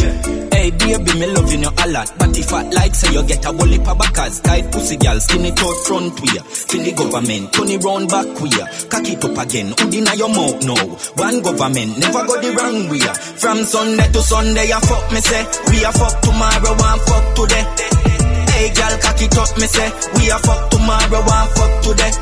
Hey 0.57 0.71
baby, 0.71 1.12
me 1.21 1.26
loving 1.37 1.61
you 1.61 1.69
a 1.69 1.87
lot. 1.93 2.09
But 2.16 2.38
if 2.38 2.50
I 2.50 2.62
like, 2.71 2.95
say 2.95 3.12
you 3.12 3.23
get 3.25 3.45
a 3.45 3.52
whole 3.52 3.69
heap 3.69 3.87
of 3.87 3.99
backers. 3.99 4.40
Tight 4.40 4.73
pussy 4.73 4.97
gal, 4.97 5.21
skin 5.21 5.45
it 5.45 5.61
out 5.61 5.76
front 5.85 6.19
way. 6.23 6.40
Feel 6.49 6.83
the 6.83 6.93
government 6.97 7.25
government, 7.26 7.52
turn 7.52 7.68
it 7.68 7.83
round 7.83 8.09
back 8.09 8.26
queer. 8.37 8.66
Cock 8.87 9.09
it 9.09 9.25
up 9.25 9.38
again, 9.38 9.75
hood 9.76 9.95
inna 9.95 10.14
your 10.14 10.28
mouth 10.30 10.62
now. 10.62 10.87
One 11.18 11.42
government, 11.42 11.99
never 11.99 12.23
go 12.26 12.35
the 12.40 12.50
wrong 12.54 12.88
way. 12.88 13.02
From 13.42 13.59
Sunday 13.64 14.09
to 14.12 14.23
Sunday, 14.23 14.71
I 14.71 14.80
fuck 14.80 15.06
me 15.11 15.21
say. 15.21 15.42
We 15.71 15.83
a 15.83 15.90
fuck 15.90 16.14
tomorrow, 16.23 16.75
one 16.78 17.00
fuck 17.02 17.26
today. 17.35 17.64
Hey, 18.54 18.71
girl, 18.73 18.95
cock 19.02 19.21
it 19.21 19.37
up, 19.37 19.50
me 19.59 19.66
say. 19.66 19.88
We 20.14 20.30
a 20.30 20.38
fuck 20.38 20.71
tomorrow, 20.71 21.23
one 21.26 21.49
fuck 21.56 21.73
today. 21.83 22.12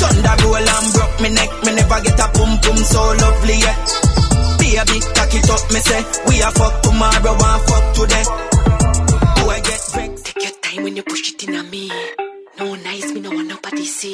Thunder 0.00 0.36
roll 0.40 0.68
and 0.72 0.88
broke 0.96 1.16
me 1.20 1.28
neck. 1.36 1.50
Me 1.64 1.70
never 1.76 2.00
get 2.00 2.20
a 2.20 2.26
pum 2.32 2.52
pum 2.64 2.78
so 2.80 3.02
lovely 3.20 3.56
yet. 3.60 3.88
Baby, 4.56 4.96
cock 5.12 5.32
it 5.36 5.50
up, 5.52 5.64
me 5.68 5.80
say. 5.84 6.00
We 6.28 6.40
a 6.40 6.50
fuck 6.56 6.74
tomorrow, 6.80 7.34
one 7.36 7.60
fuck 7.68 7.86
today. 7.92 8.24
Boy, 9.44 9.58
get 9.60 9.82
vexed. 9.92 10.24
Take 10.26 10.42
your 10.48 10.56
time 10.64 10.82
when 10.84 10.96
you 10.96 11.04
push 11.04 11.34
it 11.34 11.44
in 11.44 11.56
on 11.56 11.68
me. 11.68 11.90
No 12.60 12.74
nice, 12.74 13.10
me 13.12 13.20
no 13.20 13.30
want 13.30 13.48
nobody 13.48 13.86
see. 13.86 14.12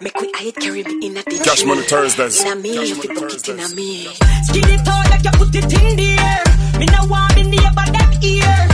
Make 0.00 0.16
we 0.20 0.30
hide 0.32 0.54
carry 0.54 0.84
me 0.84 1.06
in 1.08 1.16
a 1.16 1.22
the 1.24 1.40
Cash 1.42 1.64
Money 1.64 1.82
Thursdays. 1.82 2.40
In 2.44 2.52
a 2.52 2.54
me, 2.54 2.74
Cash 2.76 2.90
if 2.90 3.02
you 3.02 3.14
Money 3.14 3.14
book 3.14 3.32
it 3.34 3.48
in 3.48 3.58
a 3.58 3.68
me. 3.74 4.04
Skin 4.44 4.70
it 4.70 4.86
out 4.86 5.10
like 5.10 5.24
you 5.24 5.30
put 5.32 5.54
it 5.56 5.64
in 5.64 5.96
the 5.96 6.16
air. 6.16 6.78
Me 6.78 6.86
no 6.86 7.04
want 7.10 7.34
me 7.34 7.42
neighbor 7.42 7.86
that 7.90 8.22
ear. 8.22 8.68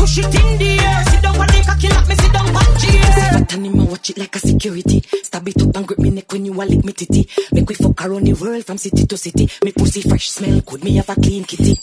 Push 0.00 0.18
it 0.18 0.34
in 0.34 0.58
the 0.58 0.78
air. 0.80 1.11
Sit 1.32 1.38
down 1.38 1.40
on 1.40 1.46
the 1.46 1.62
cocky 1.64 1.88
like 1.88 2.08
me 2.08 2.14
sit 2.14 2.32
down 2.32 2.56
on 2.56 2.78
chair. 2.78 3.12
Fat 3.32 3.54
and 3.54 3.88
watch 3.88 4.10
it 4.10 4.18
like 4.18 4.36
a 4.36 4.38
security. 4.38 5.00
Stab 5.22 5.48
it 5.48 5.62
up 5.62 5.76
and 5.76 5.86
grip 5.86 5.98
me 5.98 6.10
neck 6.10 6.32
when 6.32 6.44
you 6.44 6.52
a 6.52 6.64
lick 6.64 6.84
me 6.84 6.92
titty. 6.92 7.28
Make 7.52 7.68
we 7.68 7.74
fuck 7.74 8.04
around 8.04 8.26
the 8.26 8.34
world 8.34 8.64
from 8.64 8.78
city 8.78 9.06
to 9.06 9.16
city. 9.16 9.48
Me 9.64 9.72
pussy 9.72 10.02
fresh 10.02 10.30
smell 10.30 10.60
good. 10.60 10.84
Me 10.84 10.96
have 10.96 11.08
a 11.08 11.14
clean 11.14 11.44
kitty. 11.44 11.78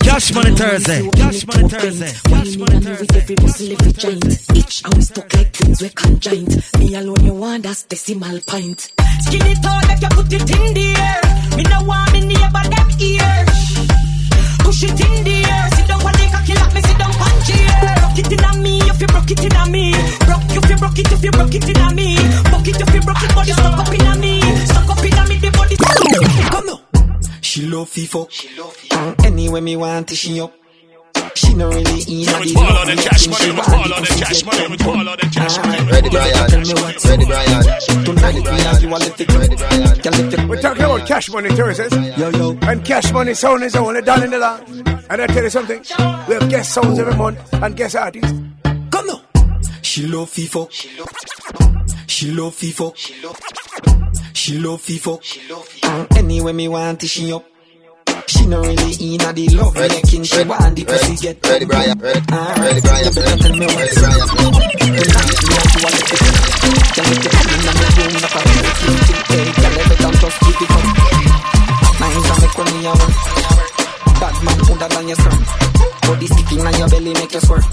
Cash 0.00 0.32
Money 0.34 0.56
Thursday. 0.56 1.10
Cash 1.10 1.46
Money 1.46 1.68
Thursday. 1.68 2.12
Cash 2.30 2.56
Money 2.56 2.80
Money 2.80 2.96
with 3.00 3.16
every 3.16 3.36
muscle, 3.42 3.72
every 3.72 3.92
joint. 3.92 4.56
Each 4.56 4.82
how 4.82 4.90
we 4.94 5.02
stuck 5.02 5.34
like 5.34 5.52
twins, 5.52 5.82
we 5.82 5.88
conjoined. 5.90 6.64
Me 6.78 6.94
alone, 6.94 7.24
you 7.24 7.34
want 7.34 7.62
that's 7.64 7.82
decimal 7.84 8.40
point. 8.46 8.80
Skin 9.20 9.42
it 9.44 9.64
out 9.64 9.88
like 9.88 10.00
you 10.00 10.08
put 10.08 10.32
it 10.32 10.50
in 10.50 10.74
the 10.74 10.96
air. 10.96 11.56
Me 11.56 11.62
no 11.64 11.82
want 11.84 12.12
me 12.12 12.20
neighbor 12.20 12.64
that 12.72 12.96
ear. 13.00 13.44
Push 14.64 14.84
it 14.84 15.00
in 15.00 15.24
the 15.24 15.44
air. 15.44 15.68
Sit 15.76 15.88
down 15.88 16.00
on 16.00 16.12
the 16.12 16.28
cocky 16.32 16.54
like 16.54 16.74
me 16.74 16.80
sit 16.80 16.98
down 16.98 17.12
on 17.12 17.44
chair. 17.44 17.93
Rock 18.14 18.30
it 18.30 18.56
in 18.56 18.62
me 18.62 18.78
if 18.78 19.00
you 19.00 19.08
broke 19.08 19.28
it 19.28 19.44
in 19.44 19.56
a 19.56 19.68
me. 19.70 19.90
Broke 20.20 20.44
if 20.46 20.70
you 20.70 20.76
broke 20.76 20.98
it 21.00 21.10
if 21.10 21.24
you 21.24 21.30
broke 21.32 21.52
it 21.52 21.68
in 21.68 21.76
a 21.76 21.92
me. 21.92 22.14
Broke 22.44 22.68
it 22.68 22.80
if 22.80 22.94
you 22.94 23.00
broke 23.00 23.22
it 23.24 23.34
body 23.34 23.50
stuck 23.50 23.76
up 23.76 23.92
in 23.92 24.06
a 24.06 24.16
me. 24.16 24.40
Stuck 24.66 24.88
up 24.88 25.04
in 25.04 25.14
a 25.14 25.26
me 25.26 25.36
the 25.38 25.50
body. 25.50 25.76
Come 26.48 26.66
now. 26.66 27.40
She 27.40 27.66
love 27.66 27.90
FIFA. 27.90 29.26
Anyway, 29.26 29.60
me 29.60 29.74
want 29.74 30.06
to 30.06 30.14
she 30.14 30.40
up. 30.40 30.52
She 31.34 31.52
no 31.54 31.68
really 31.68 31.82
in 31.82 32.28
a 32.28 32.38
the 32.38 32.52
Follow 32.54 32.84
the 32.84 32.94
cash 33.02 33.26
ah, 33.26 33.30
money, 33.30 33.34
ah, 33.34 33.42
she 33.42 33.50
we 33.50 33.56
want 33.56 33.68
ah, 33.68 33.72
follow 33.74 34.00
the 34.00 34.06
the 34.06 34.24
cash 34.24 34.44
money, 34.44 34.68
we 34.68 34.76
pump, 34.76 34.94
follow 34.94 35.16
the 35.16 35.26
cash 35.34 35.56
pump. 35.56 35.66
money. 35.66 35.90
Ready, 35.90 36.08
Brian. 36.10 36.50
Tell 36.50 36.60
me 36.60 36.74
what's 36.74 37.06
Ready, 37.06 37.24
Brian. 37.26 38.04
Tonight 38.04 38.34
we 38.34 38.60
have 38.62 38.82
you 38.82 38.88
a 38.88 38.98
little 38.98 39.38
Ready, 39.38 39.56
Brian. 39.56 39.98
Girl, 39.98 40.14
if 40.14 40.38
you 40.38 40.48
We're 40.48 40.60
talking 40.60 40.84
about 40.84 41.06
Cash 41.08 41.30
Money 41.30 41.50
Thursdays. 41.50 42.18
Yo, 42.18 42.28
yo. 42.30 42.58
And 42.62 42.84
Cash 42.84 43.12
Money 43.12 43.34
Sound 43.34 43.64
is 43.64 43.74
only 43.74 44.02
done 44.02 44.22
in 44.22 44.30
the 44.30 44.38
land. 44.38 44.64
And 45.10 45.22
I 45.22 45.26
tell 45.26 45.42
you 45.42 45.50
something, 45.50 45.80
we 46.28 46.34
have 46.34 46.48
guest 46.48 46.72
sounds 46.72 46.98
every 46.98 47.16
month 47.16 47.52
and 47.52 47.76
guest 47.76 47.96
artists. 47.96 48.32
Come 48.90 49.06
now. 49.06 49.20
She 49.82 50.06
love 50.06 50.30
FIFA. 50.30 50.70
She 50.70 52.30
love 52.30 52.54
FIFA. 52.54 52.96
She 54.34 54.58
love 54.58 54.80
FIFA. 54.82 55.84
Uh, 55.84 56.06
anyway, 56.16 56.52
me 56.52 56.68
want 56.68 57.00
to 57.00 57.08
she 57.08 57.32
up. 57.32 57.44
She 58.26 58.46
no 58.46 58.60
really 58.62 58.92
in 59.14 59.20
a 59.20 59.32
the 59.32 59.48
love 59.56 59.74
making. 59.74 60.24
She 60.24 60.42
want 60.44 60.74
the 60.76 60.84
pussy 60.84 61.16
get 61.16 61.44
Ready, 61.46 61.64
Brian. 61.66 61.98
Ready, 61.98 62.20
ah, 62.30 62.54
ready, 62.58 62.80
Brian. 62.80 63.04
you 63.04 63.12
better 63.12 63.36
tell 63.36 63.56
me 63.56 63.66
what's 63.66 64.00
Ready, 64.00 64.20
up. 64.20 64.28
Brian. 64.34 64.52
Tonight 64.94 65.40
me 65.44 65.52
have 65.54 65.72
you 65.74 65.84
a 65.84 65.90
little 65.94 66.18
Girl, 66.94 67.10
if 67.10 67.24
you 67.24 67.30
come 67.34 67.50
in 67.52 67.68
and 67.68 67.76
me 67.78 67.86
room, 67.94 68.14
like 68.24 68.34
a 68.34 68.40
real 68.44 68.70
king, 68.80 68.98
king, 69.04 69.20
hey, 69.28 69.48
girl, 69.54 69.74
every 69.84 69.96
time 70.00 70.16
just 70.24 70.38
give 70.40 70.60
it 70.64 70.72
up. 70.74 70.86
Mind 72.00 72.24
and 72.24 72.38
make 72.40 72.56
money 72.56 72.80
a 72.84 72.92
work. 72.94 73.16
Bad 74.20 74.36
man 74.44 74.58
older 74.70 74.88
than 74.88 75.04
your 75.08 75.18
skirt. 75.20 75.40
Body 76.04 76.26
sticking 76.26 76.62
on 76.64 76.74
your 76.78 76.88
belly 76.88 77.12
make 77.14 77.34
you 77.34 77.40
squirt. 77.40 77.64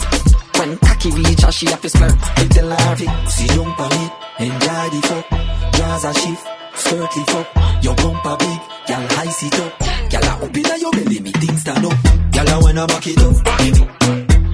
When 0.57 0.77
cocky 0.77 1.09
reach 1.11 1.41
her, 1.41 1.51
she 1.51 1.65
have 1.67 1.81
to 1.81 1.89
splurt. 1.89 2.15
Me 2.37 2.45
tell 2.49 2.69
her 2.69 2.95
fi 2.99 3.07
sit 3.29 3.49
down 3.55 3.71
on 3.71 3.93
it, 4.03 4.11
enjoy 4.41 4.87
the 4.91 4.99
fuck. 5.07 5.25
Draws 5.73 6.05
a 6.05 6.13
shift, 6.13 6.43
lift 6.89 7.35
up. 7.35 7.83
Your 7.83 7.95
bumper 7.95 8.37
big, 8.37 8.59
girl 8.87 9.07
high 9.15 9.27
sit 9.27 9.59
up. 9.59 9.79
Girl 10.09 10.23
a 10.23 10.45
up 10.45 10.57
inna 10.57 10.77
your 10.77 10.91
belly, 10.91 11.19
me 11.19 11.31
things 11.31 11.61
stand 11.61 11.85
up. 11.85 11.97
Girl 12.31 12.47
a 12.47 12.81
I 12.81 12.85
back 12.87 13.07
it 13.07 13.17
up, 13.19 13.35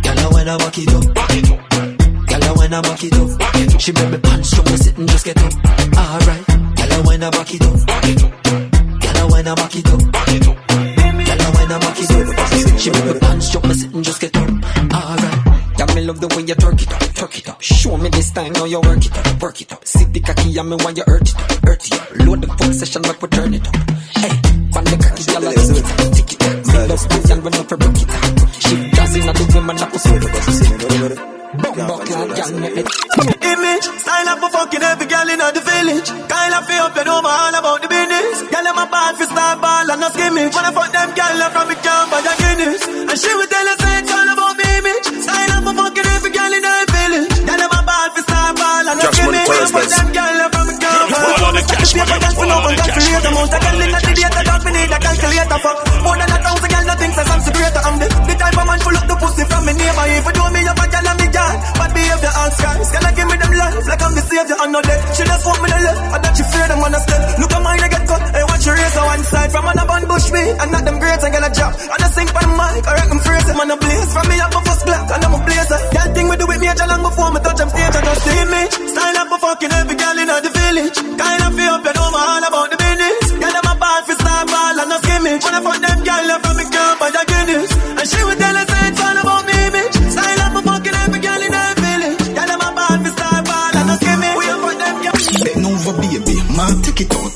girl 0.03 0.19
a 0.19 0.33
when 0.33 0.49
I 0.49 0.57
back 0.57 0.77
it 0.77 0.93
up. 0.93 1.03
Girl 2.27 2.43
a 2.43 2.67
I 2.67 2.81
back 2.81 3.03
it 3.03 3.13
up, 3.13 3.79
she 3.79 3.91
make 3.91 4.09
me 4.11 4.17
pants 4.17 4.49
strong, 4.49 4.65
me 4.65 4.77
sit 4.77 4.97
and 4.97 5.09
just 5.09 5.25
get 5.25 5.37
up. 5.37 5.53
Alright, 5.97 6.47
girl 6.47 6.91
a 6.91 7.03
when 7.07 7.23
I 7.23 7.29
back 7.29 7.53
it 7.53 7.61
up, 7.61 7.87
girl 9.01 9.17
a 9.17 9.31
when 9.31 9.47
I 9.47 9.55
back 9.55 9.75
it 9.75 9.87
up. 9.87 9.99
Girl 11.27 11.41
a 11.41 11.49
I 11.67 11.79
back 11.79 11.99
it 11.99 12.11
up, 12.11 12.79
she 12.79 12.91
make 12.91 13.05
me 13.05 13.19
pants 13.19 13.47
strong, 13.47 13.67
me 13.67 13.73
sit 13.73 13.93
and 13.93 14.03
just 14.03 14.21
get 14.21 14.35
up. 14.35 14.76
Love 16.07 16.21
the 16.21 16.27
way 16.29 16.43
you 16.47 16.55
twerk 16.55 16.81
it 16.81 16.87
up, 16.87 17.01
twerk 17.19 17.37
it 17.37 17.49
up. 17.49 17.61
Show 17.61 17.97
me 17.97 18.07
this 18.07 18.31
time, 18.31 18.53
now 18.53 18.63
you 18.63 18.79
work 18.79 19.05
it 19.05 19.11
up, 19.11 19.41
work 19.41 19.59
it 19.59 19.73
up. 19.73 19.83
Sit 19.83 20.13
the 20.13 20.21
cocky, 20.21 20.57
and 20.57 20.69
me 20.69 20.77
want 20.79 20.95
you 20.95 21.03
hurt 21.05 21.27
it 21.27 21.35
up, 21.35 21.51
hurt 21.67 21.83
it 21.83 21.99
up. 21.99 22.07
Load 22.23 22.39
the 22.39 22.47
fuck 22.47 22.71
session, 22.71 23.01
make 23.03 23.21
we 23.21 23.27
turn 23.27 23.53
it 23.53 23.67
up. 23.67 23.75
Hey, 24.15 24.31
on 24.71 24.87
the 24.87 24.95
cocky, 25.03 25.27
y'all 25.27 25.43
tick 25.51 25.67
it 25.67 25.83
up, 25.83 26.07
tick 26.15 26.31
it 26.31 26.39
up. 26.47 26.63
Me 26.63 26.79
love 26.87 27.03
the 27.11 27.19
girl 27.27 27.43
when 27.43 27.59
for 27.59 27.75
broke 27.75 27.99
it 27.99 28.07
up. 28.07 28.23
She 28.55 28.75
dancing 28.95 29.27
at 29.27 29.35
the 29.35 29.45
women 29.51 29.75
that 29.75 29.91
was 29.91 30.07
make 32.55 32.71
me 32.71 32.83
Image, 33.51 33.87
style 33.99 34.29
up 34.31 34.39
for 34.39 34.51
fucking 34.55 34.83
every 34.87 35.07
girl 35.11 35.27
in 35.27 35.43
the 35.43 35.59
village. 35.59 36.07
Kyle 36.07 36.55
up 36.55 36.71
up, 36.71 36.95
you 36.95 37.03
know 37.03 37.19
all 37.19 37.51
about 37.51 37.83
the 37.83 37.91
business. 37.91 38.47
Girl, 38.47 38.63
I'm 38.63 38.79
a 38.79 38.87
bad 38.87 39.15
for 39.19 39.27
star 39.27 39.59
ball 39.59 39.91
and 39.91 39.99
no 39.99 40.07
skimmage. 40.15 40.55
Wanna 40.55 40.71
fuck 40.71 40.87
them 40.95 41.11
girl 41.11 41.51
from 41.51 41.67
me 41.67 41.75
camp 41.83 42.11
by 42.11 42.23
the 42.23 42.31
Guinness. 42.39 42.83
And 43.11 43.17
she 43.19 43.31
will 43.35 43.47
tell 43.51 43.67
us 43.67 43.96
them 49.87 50.07
girl 50.11 50.39
from 50.51 50.65
me 50.67 50.75
camp. 50.77 51.07
Follow 51.07 51.51
the 51.55 51.61
cash 51.67 51.93
money, 51.97 52.29
follow 52.37 52.59
the 52.67 52.83
cash 52.87 53.07
money. 53.11 53.27
Amount 53.27 53.53
of 53.53 53.59
girl 53.61 53.81
in 53.81 53.89
the 53.91 53.99
theater, 54.07 54.43
dog, 54.47 54.61
me 54.65 54.71
need 54.75 54.91
a 54.91 54.97
calculator. 54.97 55.59
Fuck 55.63 55.77
more 56.03 56.17
than 56.17 56.29
a 56.31 56.37
thousand 56.43 56.69
girl, 56.71 56.85
nothing 56.87 57.11
says 57.15 57.29
I'm 57.31 57.41
superior. 57.41 57.81
I'm 57.87 57.95
the, 57.97 58.07
the 58.07 58.35
type 58.37 58.57
of 58.57 58.65
man 58.67 58.79
pull 58.83 58.97
up 58.97 59.05
the 59.07 59.15
pussy 59.17 59.43
from 59.47 59.63
me 59.67 59.73
neighbor. 59.77 60.05
If 60.07 60.25
you 60.27 60.33
do 60.37 60.43
me, 60.51 60.59
you 60.67 60.73
a 60.73 60.85
girl 60.87 61.07
and 61.07 61.17
me 61.17 61.27
girl. 61.31 61.55
Bad 61.77 61.91
behavior, 61.95 62.33
ask 62.35 62.57
guys. 62.61 62.89
Girl, 62.91 63.05
I 63.07 63.11
give 63.15 63.27
me 63.27 63.35
them 63.37 63.53
life 63.57 63.85
like 63.87 64.03
I'm 64.03 64.13
the 64.17 64.23
savior. 64.27 64.57
I 64.57 64.65
know 64.67 64.81
that 64.81 64.99
she 65.15 65.23
just 65.23 65.43
want 65.47 65.59
me 65.63 65.67
to 65.71 65.79
live. 65.79 65.99
I 66.13 66.17
that 66.17 66.33
she 66.37 66.43
fear 66.47 66.67
them 66.67 66.79
on 66.83 66.93
a 66.93 66.99
step. 66.99 67.21
Look 67.39 67.53
at 67.53 67.61
mine, 67.63 67.81
I 67.81 67.87
get 67.87 68.03
cut. 68.07 68.21
Hey, 68.35 68.45
watch 68.47 68.65
your 68.67 68.75
race 68.75 68.97
one 68.97 69.23
side. 69.23 69.51
From 69.51 69.65
on 69.67 69.79
a 69.79 69.85
bun 69.87 70.03
bush 70.07 70.27
me, 70.31 70.43
and 70.57 70.69
not 70.71 70.83
them 70.83 70.97
I 70.97 71.29
get 71.31 71.43
a 71.43 71.51
job. 71.51 71.71
And 71.77 72.01
I 72.03 72.07
sing 72.13 72.27
for 72.27 72.41
the 72.43 72.51
mic, 72.51 72.83
I 72.87 72.91
reckon 72.93 73.19
phrase 73.23 73.47
it, 73.49 73.55
man, 73.57 73.71
a 73.71 73.77
blaze. 73.77 74.11
From 74.13 74.25
me, 74.27 74.35
I'm 74.37 74.53
a 74.53 74.59
first 74.61 74.83
black, 74.85 75.05
and 75.11 75.23
I'm 75.25 75.33
a 75.33 75.39
blazer. 75.43 75.79
Girl, 75.95 76.09
thing 76.13 76.27
we 76.29 76.35
do 76.37 76.45
with 76.47 76.59
me, 76.61 76.67
I 76.67 76.85
long 76.87 77.01
before 77.03 77.31
me 77.31 77.39
fucking 79.59 79.71
every 79.77 79.95
girl 79.95 80.17
in 80.17 80.27
the 80.27 80.49
village. 80.49 80.95
Kind 81.17 81.41
of 81.43 81.55
feel 81.55 81.73
up, 81.73 81.85
you 81.85 81.96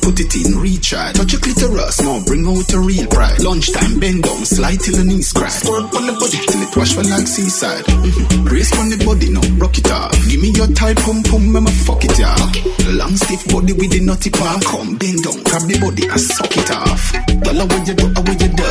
put 0.02 0.20
it 0.20 0.34
in, 0.36 0.58
recharge. 0.58 1.16
Touch 1.16 1.32
your 1.32 1.42
clitoris, 1.42 2.02
now 2.02 2.20
bring 2.26 2.46
out 2.46 2.66
your 2.72 2.82
real 2.82 3.08
pride. 3.08 3.40
Lunchtime, 3.42 4.00
bend 4.00 4.24
down, 4.24 4.44
slide 4.46 4.80
till 4.82 4.98
the 4.98 5.06
knees 5.06 5.32
crack. 5.32 5.52
Squirt 5.52 5.88
on 5.94 6.06
the 6.10 6.14
body 6.18 6.40
till 6.42 6.62
it 6.62 6.76
wash 6.76 6.94
for 6.94 7.06
like 7.06 7.28
seaside. 7.28 7.86
Mm-hmm. 7.86 8.46
Brace 8.46 8.74
on 8.78 8.90
the 8.90 9.00
body, 9.06 9.30
now 9.30 9.46
rock 9.62 9.78
it 9.78 9.92
off. 9.92 10.12
Give 10.28 10.42
me 10.42 10.50
your 10.52 10.68
tight 10.74 10.98
pum 10.98 11.24
pum, 11.24 11.56
I'ma 11.56 11.72
fuck 11.86 12.04
it 12.04 12.20
off. 12.20 12.52
Long 12.90 13.16
stiff 13.16 13.46
body 13.48 13.74
with 13.74 13.92
the 13.94 14.02
nutty 14.02 14.30
part. 14.30 14.66
Come, 14.66 14.98
bend 14.98 15.22
down, 15.24 15.38
grab 15.46 15.64
the 15.70 15.78
body 15.80 16.04
and 16.10 16.20
suck 16.20 16.54
it 16.58 16.72
off. 16.74 17.14
Yalla, 17.46 17.64
what 17.70 17.88
you 17.88 17.94
do, 17.94 18.06
how 18.12 18.26
you 18.26 18.50
do? 18.52 18.68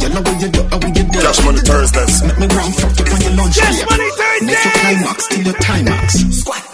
Yalla, 0.00 0.20
what 0.24 0.36
you 0.40 0.48
do, 0.48 0.62
how 0.72 0.80
you 0.80 1.04
do? 1.06 1.20
Cash 1.20 1.44
Money 1.44 1.60
Thursdays. 1.60 2.22
Make 2.24 2.38
me 2.38 2.46
round 2.46 2.74
fuck 2.74 3.00
up 3.00 3.12
on 3.12 3.20
your 3.20 3.32
lunch 3.36 3.56
Cash 3.56 3.76
break. 3.76 3.90
Money 3.90 4.10
Thursdays. 4.10 4.46
Make 4.46 4.64
your 4.64 4.72
climax 4.72 5.26
till 5.28 5.42
your 5.44 5.54
climax. 5.54 6.14
Squat. 6.40 6.71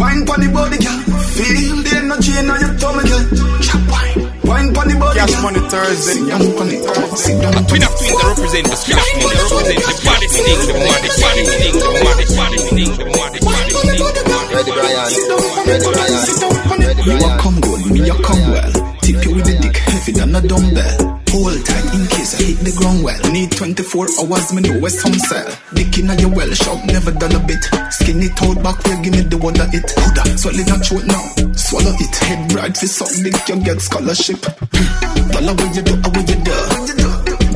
Wine 0.00 0.24
pon 0.24 0.40
the 0.40 0.48
body, 0.48 0.78
girl. 0.80 0.96
Feel 1.36 1.76
the 1.84 1.92
energy 2.00 2.32
in 2.40 2.48
your 2.48 2.72
tummy, 2.80 3.04
girl. 3.04 3.24
Chop 3.60 3.84
wine. 3.92 4.16
Wine 4.48 4.72
pon 4.72 4.88
the 4.88 4.96
body, 4.96 5.20
Cash. 5.20 5.36
Money 5.44 5.60
Thursday. 5.68 6.16
Sit 6.16 6.24
down 6.24 6.40
pon 6.56 6.68
it. 6.72 6.80
Sit 7.20 7.36
down 7.36 7.52
pon 7.52 7.64
Twin 7.68 7.84
it. 7.84 7.88
of 7.88 7.92
twins 8.00 8.16
that 8.16 8.32
represent 8.32 8.64
the 8.64 8.76
spin 8.80 8.96
of 8.96 9.04
twins 9.12 9.28
that 9.28 9.44
represent 9.44 9.76
the 9.76 10.00
body 10.08 10.28
thing, 10.32 10.56
the 10.56 10.74
body 10.80 11.10
body 11.20 11.44
thing, 11.44 11.76
the 11.76 11.92
body 12.00 12.24
body 12.32 12.60
thing, 12.64 12.90
the 12.96 13.06
body 13.12 13.38
body 13.44 13.72
thing, 13.76 14.00
the 14.00 14.22
body 14.24 14.48
Ready, 14.56 14.72
Brian. 14.72 15.08
Sit 15.12 15.24
down 15.28 15.40
Ready. 15.68 15.84
Brian. 15.84 16.24
Sit 16.24 16.36
down 16.40 16.56
pon 16.64 16.80
it. 16.80 16.86
Ready, 16.88 17.02
You 17.04 17.20
a 17.20 17.30
come 17.36 17.58
good, 17.60 17.80
me 17.92 18.00
a 18.08 18.16
come 18.24 18.42
well. 18.48 18.72
Tip 19.04 19.20
you 19.20 19.30
with 19.36 19.44
the 19.44 19.54
dick 19.60 19.76
heavy 19.84 20.12
than 20.16 20.32
a 20.32 20.40
dumbbell. 20.40 21.19
Whole 21.30 21.54
tight 21.62 21.94
in 21.94 22.04
case 22.10 22.34
I 22.34 22.42
hit 22.42 22.58
the 22.66 22.74
ground 22.74 23.06
well. 23.06 23.22
Need 23.30 23.52
24 23.54 24.18
hours, 24.18 24.50
me 24.50 24.66
know 24.66 24.82
where 24.82 24.90
some 24.90 25.14
sell. 25.14 25.46
Dick 25.78 25.94
in 25.98 26.10
your 26.18 26.34
well 26.34 26.50
shop, 26.50 26.82
never 26.90 27.14
done 27.14 27.38
a 27.38 27.42
bit. 27.46 27.62
Skinny 27.94 28.28
toad 28.34 28.58
back, 28.66 28.82
where 28.82 28.98
give 28.98 29.14
me 29.14 29.22
the 29.22 29.38
that 29.38 29.70
it. 29.70 29.86
Huda, 29.94 30.26
swallow 30.34 30.66
that 30.66 30.82
throat 30.82 31.06
now, 31.06 31.22
swallow 31.54 31.94
it. 31.94 32.14
Head 32.26 32.50
bright 32.50 32.74
for 32.74 32.90
suck 32.90 33.14
dick, 33.22 33.38
you 33.46 33.62
get 33.62 33.78
scholarship. 33.78 34.42
Yalla, 35.30 35.54
what 35.54 35.70
you 35.70 35.82
do, 35.86 35.94
how 36.02 36.10
you 36.18 36.38
do? 36.42 36.56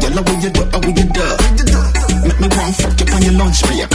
Yalla, 0.06 0.22
what 0.22 0.38
you 0.38 0.50
do, 0.54 0.62
how 0.70 0.78
you 0.94 1.06
do? 1.10 1.26
Make 2.30 2.38
me 2.38 2.48
want 2.54 2.74
fuck 2.78 2.94
you 2.94 3.06
on 3.10 3.22
your 3.26 3.36
lunch 3.42 3.58
break. 3.66 3.90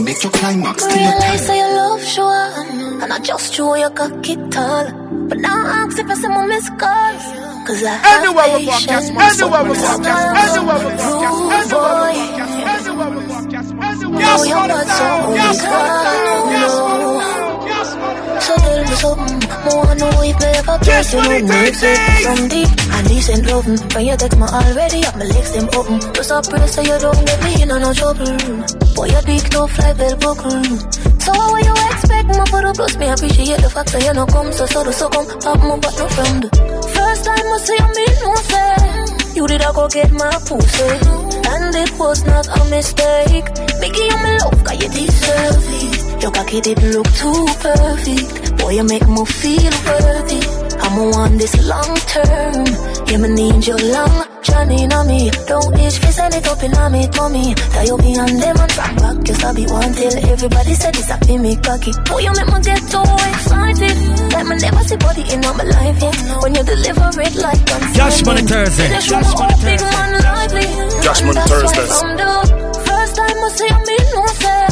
Make 0.00 0.22
your 0.22 0.32
climax 0.32 0.84
till 0.84 1.00
your 1.00 1.20
time. 1.20 1.38
say 1.38 1.56
you 1.56 1.76
love 1.76 2.02
sure 2.02 3.02
And 3.02 3.12
I 3.12 3.18
just 3.20 3.54
show 3.54 3.74
you 3.76 3.88
cock 3.90 4.28
it 4.28 4.50
tall 4.50 4.90
But 5.28 5.38
now 5.38 5.54
I 5.54 5.84
ask 5.84 5.98
if 5.98 6.06
I 6.08 6.14
see 6.14 6.28
my 6.28 6.46
missed 6.46 6.76
calls 6.78 7.41
Cause 7.72 7.84
I 7.84 7.96
have 7.96 8.20
Anywhere 8.20 8.52
we 8.52 8.66
walk, 8.68 8.84
yes, 8.84 9.08
patience 9.08 9.40
anywhere 9.40 9.64
we 9.64 9.72
walk, 9.72 10.04
yes, 10.04 10.52
anywhere 10.52 10.76
we 10.76 10.92
walk, 10.92 11.24
yes, 11.24 11.40
Rude 11.40 11.72
boy 11.72 12.12
Oh, 14.12 14.44
you're 14.44 14.68
not 14.68 14.84
so 14.92 15.08
So 18.44 18.52
tell 18.60 18.76
me 18.76 18.92
something 19.00 19.40
More 19.64 19.88
know 19.96 20.20
if 20.20 20.36
me 20.36 20.52
ever 20.52 20.76
place 20.84 21.16
you 21.16 21.24
me 21.48 21.64
exist 21.64 22.04
From 22.20 22.44
deep 22.52 22.68
and 22.92 23.08
decent 23.08 23.46
loving 23.48 23.80
When 23.96 24.04
you 24.04 24.16
take 24.20 24.36
me 24.36 24.44
already 24.52 25.00
up 25.08 25.16
my 25.16 25.24
legs 25.24 25.52
them 25.56 25.68
open. 25.72 25.96
Just 26.12 26.28
a 26.30 26.44
pray 26.44 26.66
so 26.68 26.82
you 26.84 26.98
don't 27.00 27.24
get 27.24 27.40
me 27.40 27.62
in 27.62 27.68
no 27.72 27.92
trouble. 27.96 28.36
Boy 28.92 29.08
your 29.08 29.22
dick 29.24 29.48
no 29.52 29.66
fly 29.66 29.94
bell 29.94 30.16
buckle. 30.20 30.60
So 31.24 31.32
what 31.32 31.64
you 31.64 31.72
expect 31.88 32.36
for 32.52 32.60
the 32.60 32.72
plus 32.76 32.96
Me 32.98 33.08
appreciate 33.08 33.60
the 33.64 33.70
fact 33.70 33.92
that 33.92 34.04
you 34.04 34.12
no 34.12 34.26
come 34.26 34.52
So 34.52 34.66
so 34.66 34.84
do 34.84 34.92
so 34.92 35.08
come. 35.08 35.24
Pop 35.40 35.56
me 35.56 35.72
but 35.80 35.96
no 35.96 36.06
friend 36.12 36.71
First 37.12 37.26
time 37.26 37.52
I 37.52 37.58
see 37.58 37.82
me 37.96 38.06
no 38.22 39.34
You 39.34 39.46
did 39.46 39.60
I 39.60 39.70
go 39.74 39.86
get 39.86 40.10
my 40.12 40.30
pussy. 40.48 40.92
And 41.52 41.74
it 41.74 41.92
was 41.98 42.24
not 42.24 42.48
a 42.48 42.64
mistake. 42.70 43.44
Making 43.80 44.06
you 44.06 44.16
my 44.16 44.38
love 44.38 44.64
cause 44.64 44.82
you 44.82 44.88
deserve 44.88 45.66
it. 45.82 46.22
Your 46.22 46.32
cocky 46.32 46.62
did 46.62 46.82
look 46.82 47.06
too 47.20 47.46
perfect. 47.60 48.56
Boy 48.56 48.70
you 48.76 48.84
make 48.84 49.06
me 49.06 49.26
feel 49.26 49.72
worthy 49.84 50.61
I'ma 50.92 51.08
want 51.08 51.38
this 51.38 51.54
long 51.66 51.96
term. 52.12 52.92
Yeah 53.08 53.18
me 53.18 53.28
need 53.28 53.66
you 53.66 53.76
long 53.92 54.24
Johnny 54.42 54.88
on 54.92 55.06
me 55.06 55.30
Don't 55.46 55.72
itch 55.78 55.98
fi 56.00 56.10
send 56.16 56.34
it 56.34 56.46
up 56.48 56.62
in 56.62 56.72
a 56.72 56.88
me 56.88 57.06
tummy 57.08 57.52
That 57.54 57.84
you 57.88 57.96
be 58.00 58.12
on 58.16 58.32
them 58.40 58.56
and 58.56 58.72
from 58.72 58.92
back 58.96 59.28
You 59.28 59.34
sabi 59.36 59.64
one 59.68 59.92
till 59.92 60.16
everybody 60.32 60.74
said 60.74 60.94
this 60.94 61.10
a 61.10 61.16
fi 61.20 61.36
me 61.36 61.52
cocky. 61.56 61.92
Boy 62.08 62.20
you 62.24 62.32
make 62.32 62.48
me 62.48 62.58
get 62.64 62.80
so 62.88 63.00
excited 63.04 63.96
Like 64.32 64.46
me 64.48 64.56
never 64.64 64.82
see 64.88 64.96
body 64.96 65.24
in 65.28 65.44
all 65.44 65.54
my 65.60 65.64
life 65.64 65.98
yet 66.00 66.16
When 66.42 66.54
you 66.56 66.62
deliver 66.64 67.08
it 67.20 67.34
like 67.36 67.64
on 67.68 67.80
Cash 67.92 68.24
Money 68.24 68.42
Thursday. 68.48 68.88
Cash 68.88 69.10
Money 69.10 69.28
Thursday. 69.28 69.76
Big 69.76 69.80
man 69.92 70.12
lively 70.24 70.66
Cash 71.04 71.20
And 71.20 71.26
Money 71.28 71.40
that's 71.40 71.52
why 71.52 71.68
Thursdays. 71.68 71.92
from 72.00 72.12
the 72.16 72.32
First 72.88 73.12
time 73.16 73.38
I 73.44 73.48
see 73.60 73.72
me 73.88 73.96
no 74.16 74.24
say 74.40 74.71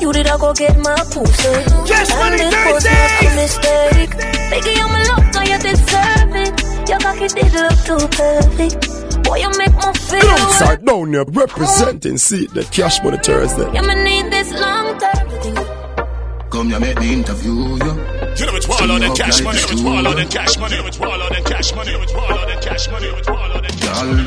You 0.00 0.12
did 0.12 0.26
I 0.26 0.36
go 0.38 0.52
get 0.52 0.76
my 0.78 0.94
pussy 1.10 1.54
Cash 1.88 2.10
And 2.10 2.20
Money 2.20 2.42
it 2.42 2.72
was 2.74 2.84
not 2.84 2.92
a 2.92 3.08
Thursdays. 3.24 3.36
mistake 3.36 4.12
Baby 4.50 4.70
you 4.78 4.86
my 4.88 5.02
love 5.10 5.26
cause 5.32 5.48
you 5.48 5.58
deserve 5.58 6.36
it 6.36 6.88
Your 6.88 6.98
cocky 7.00 7.28
did 7.28 7.52
look 7.52 7.78
too 7.84 8.08
perfect 8.16 9.24
Boy 9.24 9.36
you 9.38 9.50
make 9.58 9.74
me 9.74 9.92
feel 9.94 10.22
Alongside 10.22 10.84
down 10.84 11.12
here 11.12 11.24
representing 11.28 12.18
see 12.18 12.46
the 12.46 12.62
Cash 12.64 13.02
Money 13.02 13.18
Thursday. 13.18 13.68
Yeah, 13.72 13.82
me 13.82 13.94
need 14.04 14.30
this 14.32 14.52
long 14.52 14.96
term. 14.98 16.50
Come 16.50 16.68
here, 16.70 16.78
make 16.80 16.98
me 17.00 17.12
interview 17.14 17.52
you. 17.52 17.66
You 17.74 18.46
know 18.46 18.54
it's 18.54 18.68
wall 18.68 18.90
on 18.92 19.02
and 19.02 19.16
cash 19.16 19.42
money, 19.42 19.58
it's 19.58 19.82
wall 19.82 20.06
on 20.06 20.18
and 20.18 20.30
cash 20.30 20.56
money, 20.58 20.76
it's 20.76 20.98
wall 21.00 21.10
on 21.20 21.34
and 21.34 21.44
cash 21.44 21.74
money, 21.74 21.90
it's 21.90 22.14
wall 22.14 22.32
on 22.38 22.50
and 22.50 22.62
cash 22.62 22.88
money, 22.88 23.06
it's 23.08 23.28
wall 23.28 23.52
on 23.52 23.64
and 23.64 23.80
Girl, 23.80 24.26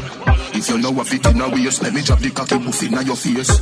if 0.54 0.70
you 0.70 0.78
know 0.80 0.92
what 0.92 1.08
fit 1.08 1.26
in 1.28 1.40
a 1.42 1.50
waist, 1.50 1.82
let 1.82 1.94
me 1.94 2.02
drop 2.02 2.20
the 2.20 2.30
cocky 2.32 2.58
buff 2.58 2.84
in 2.84 2.92
your 3.06 3.16
face. 3.16 3.60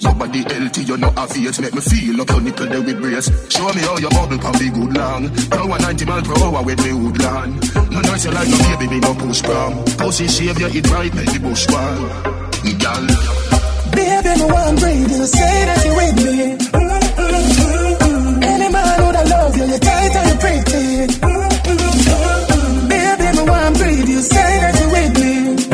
Your 0.00 0.14
healthy, 0.14 0.82
you 0.84 0.96
know 0.96 1.12
obvious. 1.16 1.58
Make 1.60 1.74
me 1.74 1.80
feel 1.80 2.20
up 2.20 2.28
your 2.30 2.40
nipple 2.40 2.66
there 2.66 2.82
with 2.82 3.00
brace. 3.00 3.28
Show 3.50 3.66
me 3.74 3.80
how 3.80 3.98
your 3.98 4.10
bubble 4.10 4.38
can 4.38 4.52
be 4.52 4.70
good 4.70 4.96
long. 4.96 5.24
Now 5.50 5.66
190 5.66 6.04
mile 6.04 6.22
per 6.22 6.38
hour 6.38 6.62
with 6.62 6.84
me 6.84 6.92
woodland. 6.92 7.74
No 7.90 8.00
noise 8.00 8.24
you 8.24 8.30
like 8.30 8.48
no 8.48 8.58
baby, 8.58 8.86
me 8.94 9.00
no 9.00 9.14
push 9.14 9.42
prom. 9.42 9.84
Pussy 9.98 10.28
shave 10.28 10.58
you, 10.60 10.68
it 10.68 10.90
right, 10.90 11.12
make 11.14 11.32
the 11.32 11.40
bush 11.40 11.66
one. 11.66 12.38
Girl, 12.78 13.06
Baby, 13.90 14.38
no 14.38 14.46
one 14.46 14.76
breathe, 14.76 15.10
you 15.10 15.26
say 15.26 15.64
that 15.66 15.84
you 15.84 15.94
with 15.98 16.16
me. 16.22 16.32
Any 18.46 18.68
man 18.70 19.06
would 19.06 19.16
I 19.16 19.24
love 19.24 19.56
you, 19.56 19.64
you're 19.64 19.78
tight 19.78 20.14
and 20.14 20.28
you're 20.28 20.38
pretty. 20.38 21.06
Baby, 22.86 23.36
no 23.36 23.44
one 23.50 23.74
you 24.08 24.20
say 24.20 24.60
that 24.62 24.80
you 24.80 24.88
with 24.90 25.14
me. 25.18 25.67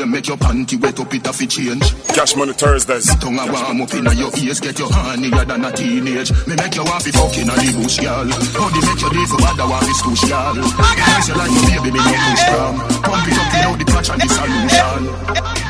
In 0.00 0.08
a 0.08 0.10
middle 0.10 0.10
day, 0.10 0.10
make 0.10 0.26
your 0.28 0.36
panty 0.36 0.80
wet 0.80 1.00
up, 1.00 1.14
it 1.14 1.26
a 1.26 1.32
fi 1.32 1.46
change. 1.46 1.94
Cash 2.14 2.36
Money 2.36 2.52
Thursdays. 2.52 3.06
Tongue 3.16 3.38
a 3.38 3.44
warm 3.52 3.80
up 3.82 3.94
inna 3.94 4.12
your 4.14 4.30
ears, 4.38 4.60
get 4.60 4.78
your 4.78 4.88
hornier 4.88 5.46
than 5.46 5.64
a 5.64 5.72
teenage. 5.72 6.30
Me 6.46 6.54
make 6.56 6.74
you 6.74 6.84
want 6.84 7.02
fi 7.02 7.10
fuck 7.10 7.36
inna 7.36 7.54
the 7.54 7.72
bush, 7.76 7.98
girl. 7.98 8.28
How 8.28 8.68
they 8.70 8.82
make 8.86 9.00
you 9.00 9.10
live 9.10 9.28
for 9.28 9.38
bad, 9.38 9.60
I 9.60 9.66
want 9.68 9.84
fi 9.84 9.92
stush, 10.00 10.24
girl. 10.28 10.54
Nice 10.56 11.28
you 11.28 11.34
like 11.34 11.50
a 11.50 11.60
baby, 11.68 11.90
me 11.92 12.00
no 12.00 12.12
push 12.12 12.44
from. 12.48 12.74
Pump 13.04 13.28
it 13.28 13.38
up, 13.40 13.48
you 13.52 13.60
know 13.62 13.74
the 13.76 13.84
patch 13.84 14.08
and 14.10 14.20
the 14.20 14.28
solution. 14.28 15.00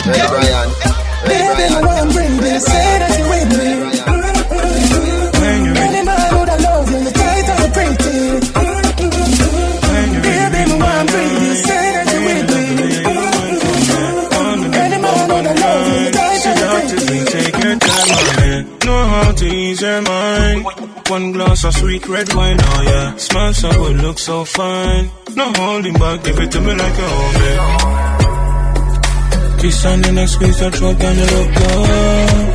Hey, 0.07 0.27
Brian. 0.31 0.69
Baby, 1.27 1.65
no 1.75 1.81
one 1.87 2.09
breathe, 2.13 2.53
you 2.53 2.61
say 2.61 2.99
that 2.99 3.13
you 3.19 3.27
with 3.29 3.51
me. 3.59 4.20
One 21.11 21.33
glass 21.33 21.65
of 21.65 21.75
sweet 21.75 22.07
red 22.09 22.33
wine, 22.35 22.57
oh 22.61 22.83
yeah. 22.83 23.17
Smell 23.17 23.53
so 23.53 23.71
good, 23.73 23.97
look 23.97 24.17
so 24.19 24.45
fine. 24.45 25.11
No 25.35 25.53
holding 25.57 25.93
back, 25.95 26.23
give 26.23 26.39
it 26.39 26.53
to 26.53 26.61
me 26.61 26.73
like 26.73 26.95
a 26.95 27.09
homie. 27.19 27.59
Kiss 29.61 29.85
on 29.87 30.03
the 30.03 30.13
next 30.13 30.33
squeeze 30.35 30.61
your 30.61 30.71
throat 30.71 31.03
and 31.03 31.19
look 31.19 31.55
good. 31.59 32.55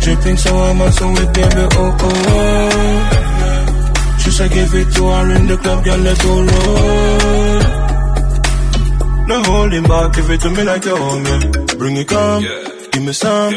Dripping 0.00 0.36
so 0.38 0.56
I'm 0.56 0.80
also 0.80 1.08
with 1.10 1.34
baby, 1.34 1.66
oh 1.76 1.96
oh. 2.00 3.10
She 4.20 4.30
said 4.30 4.50
give 4.50 4.74
it 4.74 4.90
to 4.94 5.06
her 5.06 5.30
in 5.36 5.46
the 5.46 5.56
club, 5.58 5.84
girl, 5.84 5.98
let 5.98 6.18
go 6.22 6.42
roll. 6.48 7.60
No 9.28 9.42
holding 9.42 9.82
back, 9.84 10.14
give 10.16 10.30
it 10.30 10.40
to 10.40 10.48
me 10.50 10.62
like 10.64 10.86
own, 10.86 11.24
yeah. 11.24 11.40
Bring 11.76 11.96
it 11.98 12.08
come, 12.08 12.42
give 12.92 13.02
me 13.02 13.12
some. 13.12 13.52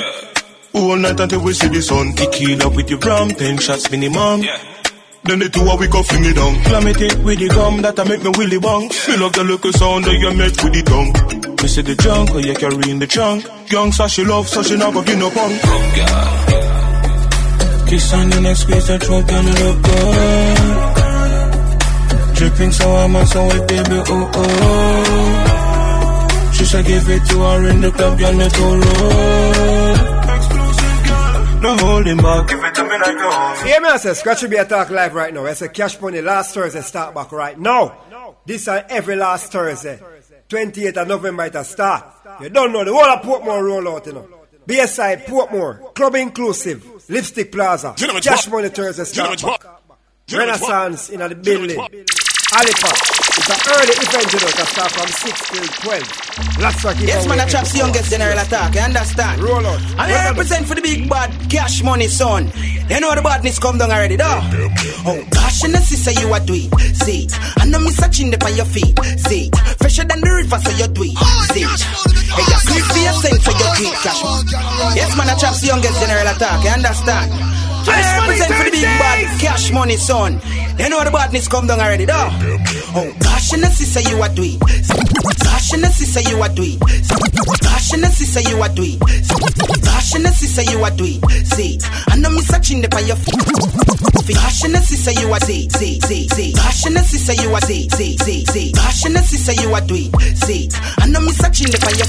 All 0.77 0.95
night 0.95 1.19
until 1.19 1.41
we 1.41 1.53
see 1.53 1.67
the 1.69 1.81
sun. 1.81 2.13
Tequila 2.13 2.69
with 2.69 2.87
the 2.87 2.97
rum, 2.97 3.29
ten 3.29 3.57
shots 3.57 3.89
minimum. 3.89 4.41
Then 5.23 5.39
the 5.39 5.49
two 5.49 5.67
of 5.67 5.79
we 5.79 5.87
go 5.87 6.03
fling 6.03 6.25
it 6.25 6.35
down. 6.35 6.63
Clam 6.63 6.87
it 6.87 7.17
with 7.25 7.39
the 7.39 7.49
gum 7.49 7.81
that 7.81 7.99
I 7.99 8.03
make 8.05 8.23
me 8.23 8.29
willy 8.37 8.59
bong. 8.59 8.83
Me 8.87 9.17
love 9.17 9.33
the 9.33 9.43
little 9.43 9.73
sound 9.73 10.05
that 10.05 10.13
you 10.13 10.31
make 10.33 10.55
with 10.63 10.73
the 10.73 10.83
tongue. 10.85 11.11
Me 11.61 11.67
see 11.67 11.81
the 11.81 11.95
junk, 11.95 12.29
oh 12.31 12.37
you 12.37 12.53
carry 12.53 12.91
in 12.91 12.99
the 12.99 13.07
trunk. 13.07 13.43
Young 13.71 13.91
so 13.91 14.07
she 14.07 14.23
love, 14.23 14.47
so 14.47 14.61
she 14.61 14.77
not 14.77 14.93
go 14.93 15.03
give 15.03 15.17
no 15.17 15.29
punk. 15.31 15.59
Oh, 15.65 16.47
Kiss 17.89 18.13
on 18.13 18.29
the 18.29 18.39
next 18.41 18.61
squeeze 18.61 18.87
the 18.87 18.99
throat 18.99 19.31
and 19.31 19.47
look 19.59 19.81
good. 19.81 20.57
Dripping 22.37 22.71
so 22.71 22.87
I'm 22.87 23.25
so 23.25 23.47
wet, 23.47 23.67
baby, 23.67 24.01
oh 24.07 24.31
oh. 24.35 25.17
She 26.53 26.63
said 26.65 26.85
give 26.85 27.09
it 27.09 27.25
to 27.29 27.39
her 27.39 27.67
in 27.67 27.81
the 27.81 27.91
club, 27.91 28.17
girl, 28.19 28.33
let 28.33 28.55
her 28.55 28.79
roll. 28.79 29.66
No 31.61 31.75
holding 31.75 32.17
back, 32.17 32.47
give 32.47 32.63
it 32.63 32.75
to 32.75 32.83
me 32.83 32.89
like 32.89 33.15
a 33.17 33.31
home. 33.31 33.67
Yeah, 33.67 33.79
me 33.79 33.89
I 33.89 33.97
say, 33.97 34.13
Scratch 34.13 34.41
will 34.43 34.49
be 34.49 34.57
a 34.57 34.65
talk 34.65 34.89
live 34.91 35.13
right 35.15 35.33
now. 35.33 35.45
I 35.45 35.53
say 35.53 35.67
Cash 35.69 35.99
Money 35.99 36.21
last 36.21 36.53
Thursday 36.53 36.81
start 36.81 37.15
back 37.15 37.31
right 37.31 37.57
now. 37.59 37.97
This 38.45 38.67
and 38.67 38.85
every 38.89 39.15
last 39.15 39.51
Thursday. 39.51 39.99
28th 40.49 40.97
of 40.97 41.07
November 41.07 41.43
it 41.45 41.55
a 41.55 41.63
start. 41.63 42.05
You 42.41 42.49
don't 42.49 42.71
know 42.71 42.85
the 42.85 42.93
whole 42.93 43.03
of 43.05 43.21
Portmore 43.23 43.63
roll 43.63 43.95
out, 43.95 44.05
you 44.05 44.13
know. 44.13 44.27
Bayside, 44.65 45.25
Portmore, 45.25 45.93
Club 45.95 46.15
Inclusive, 46.15 46.85
Lipstick 47.09 47.51
Plaza, 47.51 47.95
You 47.97 48.07
Cash 48.21 48.47
Money 48.49 48.69
Thursday 48.69 49.01
You 49.03 49.23
know 49.23 49.33
start 49.33 49.33
it's 49.33 49.43
back. 49.43 49.63
what- 49.63 49.97
you 50.29 50.37
know 50.37 50.43
it's 50.53 50.61
what- 50.61 50.69
Renaissance 50.71 51.09
in 51.09 51.19
the 51.19 51.29
you 51.29 51.35
building. 51.35 51.77
It's. 52.65 52.83
It's 53.37 53.49
an 53.53 53.61
early 53.69 53.93
event, 53.93 54.33
you 54.33 54.39
know, 54.41 54.49
that 54.57 54.67
start 54.73 54.91
from 54.91 55.07
6 55.07 55.49
till 55.53 55.67
12. 55.85 56.57
Lots 56.57 56.85
of 56.85 57.01
Yes, 57.05 57.27
man, 57.27 57.39
I 57.39 57.45
chops 57.45 57.75
youngest 57.77 58.09
general 58.09 58.39
attack, 58.39 58.73
you 58.73 58.81
understand? 58.81 59.41
Roll 59.41 59.65
out. 59.65 59.81
And 59.93 60.09
I 60.09 60.29
represent 60.31 60.65
for 60.65 60.73
the 60.73 60.81
big 60.81 61.07
bad 61.07 61.29
cash 61.49 61.83
money, 61.83 62.07
son. 62.07 62.51
You 62.89 62.99
know 62.99 63.13
the 63.13 63.21
badness 63.21 63.59
come 63.59 63.77
down 63.77 63.91
already, 63.91 64.15
though. 64.15 64.41
Oh, 65.05 65.21
gosh, 65.29 65.63
and 65.63 65.73
the 65.73 65.81
sister, 65.85 66.17
you 66.19 66.33
are 66.33 66.39
do 66.39 66.55
it. 66.57 66.95
See 66.97 67.29
it. 67.29 67.33
I 67.61 67.65
know 67.69 67.79
me 67.79 67.91
searching 67.91 68.33
up 68.33 68.43
on 68.43 68.55
your 68.55 68.65
feet. 68.65 68.97
See 69.29 69.53
it. 69.53 69.55
Fresher 69.77 70.05
than 70.05 70.21
the 70.21 70.31
river, 70.33 70.57
so 70.57 70.71
you 70.73 70.87
do 70.87 71.03
it. 71.05 71.17
See 71.53 71.61
it. 71.61 71.81
Hey, 72.33 72.41
you 72.41 72.57
sweet 72.65 72.85
for 72.89 73.01
your 73.05 73.13
sense, 73.21 73.43
so 73.45 73.51
you 73.53 73.69
do 73.77 73.85
cash 74.01 74.23
money. 74.23 74.49
Yes, 74.97 75.13
man, 75.13 75.29
I 75.29 75.35
chops 75.37 75.61
youngest 75.61 75.99
general 76.01 76.25
attack, 76.25 76.63
you 76.63 76.71
understand? 76.73 77.29
I 77.89 78.19
represent 78.19 78.53
for 78.53 78.63
the 78.65 78.71
big 78.71 78.83
bad 78.83 79.39
cash 79.39 79.71
money, 79.71 79.97
son. 79.97 80.41
You 80.77 80.89
know 80.89 81.03
the 81.03 81.11
badness 81.11 81.47
come 81.47 81.67
down 81.67 81.79
already, 81.79 82.05
though. 82.05 82.29
Oh, 82.95 83.13
gosh, 83.19 83.53
and 83.53 83.65
sister, 83.65 84.01
you 84.09 84.21
are 84.21 84.29
doing. 84.29 84.59
Gosh, 84.59 85.73
and 85.73 85.85
sister, 85.85 86.21
you 86.29 86.41
are 86.41 86.49
doing. 86.49 86.79
Gosh, 86.79 87.93
and 87.93 88.05
sister, 88.13 88.41
you 88.41 88.61
are 88.61 88.69
doing. 88.69 88.99
Gosh, 88.99 90.15
and 90.15 90.27
sister, 90.27 90.63
you 90.63 90.83
are 90.83 90.91
doing. 90.91 91.21
See, 91.45 91.79
I 92.07 92.15
know 92.17 92.29
me 92.29 92.41
searching 92.41 92.81
the 92.81 92.89
feet. 92.89 94.35
Gosh, 94.35 94.63
and 94.63 94.75
sister, 94.83 95.11
you 95.19 95.31
are 95.31 95.39
see, 95.39 95.69
see, 95.69 95.99
see, 96.01 96.27
see. 96.27 96.53
Gosh, 96.53 96.85
and 96.85 96.97
sister, 96.99 97.33
you 97.41 97.53
are 97.53 97.61
see, 97.61 97.89
see, 97.89 98.17
see, 98.17 98.45
see. 98.45 98.71
Gosh, 98.73 99.05
and 99.05 99.17
sister, 99.19 99.53
you 99.61 99.73
are 99.73 99.81
doing. 99.81 100.11
See, 100.35 100.69
I 100.99 101.07
know 101.07 101.21
me 101.21 101.31
searching 101.31 101.71
the 101.71 101.77
feet. 101.77 102.01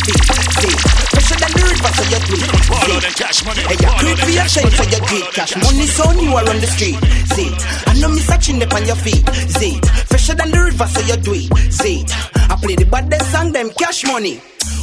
See, 0.59 0.75
pressure 1.13 1.39
than 1.39 1.53
the 1.53 1.63
river, 1.69 1.93
so 1.95 2.03
you 2.09 2.21
do. 2.27 2.37
Hey, 2.75 3.77
you 3.77 3.89
creep 3.97 4.19
for 4.19 4.31
your 4.31 4.49
shine, 4.49 4.73
so 4.73 4.85
you 4.85 5.01
do. 5.09 5.19
Cash 5.33 5.55
money, 5.57 5.68
son, 5.87 6.19
you 6.19 6.31
are 6.33 6.49
on 6.49 6.61
the 6.61 6.67
street. 6.67 6.97
See, 7.35 7.51
I 7.87 7.99
know 8.01 8.09
me 8.09 8.21
searching 8.21 8.63
up 8.63 8.73
on 8.75 8.87
your 8.87 8.97
feet. 8.97 9.29
See, 9.59 9.81
fresher 10.07 10.35
than 10.35 10.51
the 10.51 10.61
river, 10.61 10.87
so 10.87 11.01
you 11.01 11.17
do 11.17 11.33
it. 11.35 11.73
See, 11.73 12.05
I 12.35 12.57
play 12.61 12.77
the 12.77 12.87
baddest 12.87 13.31
song, 13.33 13.53
them 13.53 13.71
cash 13.79 14.05
money. 14.05 14.41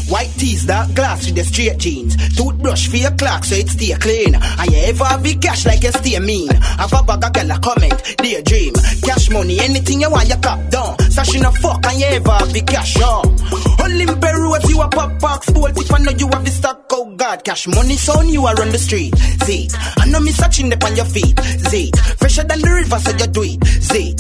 White 0.09 0.31
tees, 0.37 0.65
dark 0.65 0.93
glass 0.93 1.25
with 1.25 1.35
the 1.35 1.43
straight 1.43 1.77
jeans. 1.77 2.15
Toothbrush 2.37 2.87
for 2.87 2.97
your 2.97 3.11
clock 3.11 3.43
so 3.43 3.55
it 3.55 3.69
stay 3.69 3.93
clean. 3.95 4.35
And 4.35 4.71
you 4.71 4.77
ever 4.85 5.03
have 5.05 5.23
the 5.23 5.35
cash 5.35 5.65
like 5.65 5.83
you 5.83 5.91
stay 5.91 6.19
mean. 6.19 6.49
Have 6.53 6.93
a 6.93 7.03
bag 7.03 7.23
of 7.23 7.33
girl 7.33 7.51
a 7.51 7.59
comment, 7.59 8.17
daydream. 8.17 8.73
Cash 9.01 9.29
money, 9.31 9.59
anything 9.59 10.01
you 10.01 10.09
want, 10.09 10.29
you 10.29 10.37
cop 10.37 10.69
down. 10.69 10.99
Sash 11.09 11.35
in 11.35 11.45
a 11.45 11.51
fuck 11.51 11.85
and 11.85 11.99
you 11.99 12.05
ever 12.07 12.31
have 12.31 12.53
the 12.53 12.61
cash 12.61 13.01
on. 13.01 13.25
Only 13.81 14.03
in 14.03 14.19
Peru, 14.19 14.55
as 14.55 14.69
you 14.69 14.81
a 14.81 14.87
pop 14.89 15.19
box 15.19 15.49
bolt. 15.51 15.77
If 15.77 15.91
I 15.93 15.97
know 15.99 16.11
you 16.11 16.27
have 16.27 16.45
the 16.45 16.51
stock, 16.51 16.85
oh 16.91 17.15
God. 17.15 17.43
Cash 17.43 17.67
money, 17.67 17.95
son, 17.95 18.29
you 18.29 18.45
are 18.45 18.61
on 18.61 18.69
the 18.69 18.77
street. 18.77 19.15
See, 19.45 19.69
I 19.97 20.05
know 20.07 20.19
me 20.19 20.31
searching 20.31 20.71
up 20.71 20.83
on 20.83 20.95
your 20.95 21.05
feet. 21.05 21.39
See, 21.69 21.91
fresher 22.17 22.43
than 22.43 22.61
the 22.61 22.69
river, 22.69 22.99
so 22.99 23.11
you 23.11 23.27
do 23.27 23.41
it. 23.43 23.65
See, 23.81 24.15